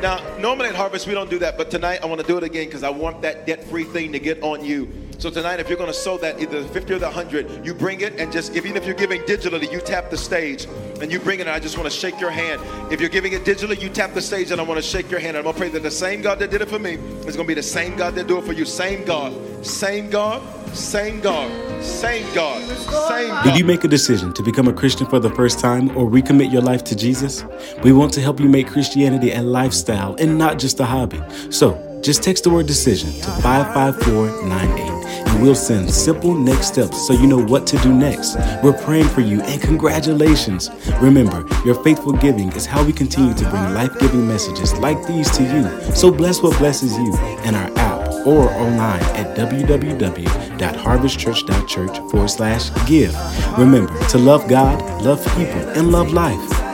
Now, 0.00 0.36
normally 0.38 0.68
at 0.68 0.74
Harvest, 0.74 1.06
we 1.06 1.14
don't 1.14 1.30
do 1.30 1.38
that, 1.38 1.56
but 1.56 1.70
tonight 1.70 2.00
I 2.02 2.06
want 2.06 2.20
to 2.20 2.26
do 2.26 2.36
it 2.36 2.42
again 2.42 2.66
because 2.66 2.82
I 2.82 2.90
want 2.90 3.22
that 3.22 3.46
debt 3.46 3.64
free 3.64 3.84
thing 3.84 4.12
to 4.12 4.18
get 4.18 4.42
on 4.42 4.64
you. 4.64 5.03
So 5.24 5.30
tonight, 5.30 5.58
if 5.58 5.70
you're 5.70 5.78
going 5.78 5.90
to 5.90 5.98
sow 5.98 6.18
that, 6.18 6.38
either 6.38 6.62
the 6.62 6.68
50 6.68 6.92
or 6.92 6.98
the 6.98 7.06
100, 7.06 7.64
you 7.64 7.72
bring 7.72 8.02
it 8.02 8.20
and 8.20 8.30
just, 8.30 8.54
even 8.54 8.76
if 8.76 8.84
you're 8.84 8.94
giving 8.94 9.22
digitally, 9.22 9.72
you 9.72 9.80
tap 9.80 10.10
the 10.10 10.18
stage 10.18 10.66
and 11.00 11.10
you 11.10 11.18
bring 11.18 11.40
it. 11.40 11.46
And 11.46 11.50
I 11.56 11.58
just 11.58 11.78
want 11.78 11.90
to 11.90 11.98
shake 11.98 12.20
your 12.20 12.28
hand. 12.28 12.60
If 12.92 13.00
you're 13.00 13.08
giving 13.08 13.32
it 13.32 13.42
digitally, 13.42 13.80
you 13.80 13.88
tap 13.88 14.12
the 14.12 14.20
stage 14.20 14.50
and 14.50 14.60
I 14.60 14.64
want 14.64 14.76
to 14.76 14.86
shake 14.86 15.10
your 15.10 15.20
hand. 15.20 15.38
And 15.38 15.38
I'm 15.38 15.44
going 15.44 15.54
to 15.54 15.58
pray 15.58 15.68
that 15.70 15.82
the 15.82 15.90
same 15.90 16.20
God 16.20 16.38
that 16.40 16.50
did 16.50 16.60
it 16.60 16.68
for 16.68 16.78
me 16.78 16.96
is 17.26 17.36
going 17.36 17.46
to 17.46 17.48
be 17.48 17.54
the 17.54 17.62
same 17.62 17.96
God 17.96 18.14
that 18.16 18.26
do 18.26 18.36
it 18.36 18.44
for 18.44 18.52
you. 18.52 18.66
Same 18.66 19.02
God, 19.06 19.32
same 19.64 20.10
God, 20.10 20.42
same 20.76 21.22
God, 21.22 21.82
same 21.82 22.34
God, 22.34 22.62
same 22.62 23.28
God. 23.28 23.44
Did 23.44 23.56
you 23.56 23.64
make 23.64 23.82
a 23.82 23.88
decision 23.88 24.34
to 24.34 24.42
become 24.42 24.68
a 24.68 24.74
Christian 24.74 25.06
for 25.06 25.20
the 25.20 25.30
first 25.30 25.58
time 25.58 25.88
or 25.96 26.06
recommit 26.06 26.52
your 26.52 26.60
life 26.60 26.84
to 26.84 26.94
Jesus? 26.94 27.46
We 27.82 27.92
want 27.92 28.12
to 28.12 28.20
help 28.20 28.40
you 28.40 28.48
make 28.50 28.66
Christianity 28.66 29.32
a 29.32 29.40
lifestyle 29.40 30.16
and 30.16 30.36
not 30.36 30.58
just 30.58 30.80
a 30.80 30.84
hobby. 30.84 31.22
So 31.48 31.80
just 32.02 32.22
text 32.22 32.44
the 32.44 32.50
word 32.50 32.66
decision 32.66 33.08
to 33.22 33.30
55498 33.40 34.93
and 35.34 35.42
we'll 35.42 35.54
send 35.54 35.90
simple 35.90 36.34
next 36.34 36.68
steps 36.68 37.06
so 37.06 37.12
you 37.12 37.26
know 37.26 37.44
what 37.44 37.66
to 37.66 37.76
do 37.78 37.92
next. 37.92 38.36
We're 38.62 38.72
praying 38.72 39.08
for 39.08 39.20
you 39.20 39.42
and 39.42 39.60
congratulations. 39.60 40.70
Remember, 41.00 41.44
your 41.64 41.74
faithful 41.82 42.12
giving 42.12 42.52
is 42.52 42.64
how 42.66 42.84
we 42.84 42.92
continue 42.92 43.34
to 43.34 43.50
bring 43.50 43.74
life 43.74 43.98
giving 43.98 44.28
messages 44.28 44.72
like 44.74 45.04
these 45.06 45.28
to 45.36 45.42
you. 45.42 45.68
So 45.94 46.12
bless 46.12 46.42
what 46.42 46.56
blesses 46.58 46.96
you 46.96 47.14
in 47.44 47.54
our 47.54 47.70
app 47.76 48.08
or 48.26 48.48
online 48.50 49.02
at 49.16 49.36
www.harvestchurch.church 49.36 51.98
forward 52.10 52.30
slash 52.30 52.70
give. 52.86 53.14
Remember 53.58 53.92
to 54.08 54.18
love 54.18 54.48
God, 54.48 54.80
love 55.02 55.22
people, 55.36 55.60
and 55.70 55.90
love 55.90 56.12
life. 56.12 56.73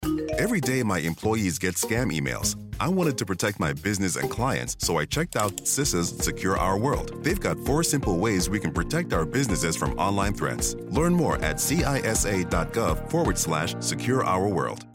Every 0.41 0.59
day, 0.59 0.81
my 0.81 0.97
employees 0.97 1.59
get 1.59 1.75
scam 1.75 2.11
emails. 2.11 2.55
I 2.79 2.87
wanted 2.87 3.15
to 3.19 3.27
protect 3.27 3.59
my 3.59 3.73
business 3.73 4.15
and 4.15 4.27
clients, 4.27 4.75
so 4.79 4.97
I 4.97 5.05
checked 5.05 5.35
out 5.35 5.55
CISA's 5.57 6.09
Secure 6.25 6.57
Our 6.57 6.79
World. 6.79 7.23
They've 7.23 7.39
got 7.39 7.59
four 7.59 7.83
simple 7.83 8.17
ways 8.17 8.49
we 8.49 8.59
can 8.59 8.73
protect 8.73 9.13
our 9.13 9.23
businesses 9.23 9.77
from 9.77 9.91
online 9.99 10.33
threats. 10.33 10.73
Learn 10.89 11.13
more 11.13 11.35
at 11.45 11.57
cisa.gov 11.57 13.07
forward 13.11 13.37
slash 13.37 13.75
secure 13.81 14.23
our 14.23 14.47
world. 14.47 14.87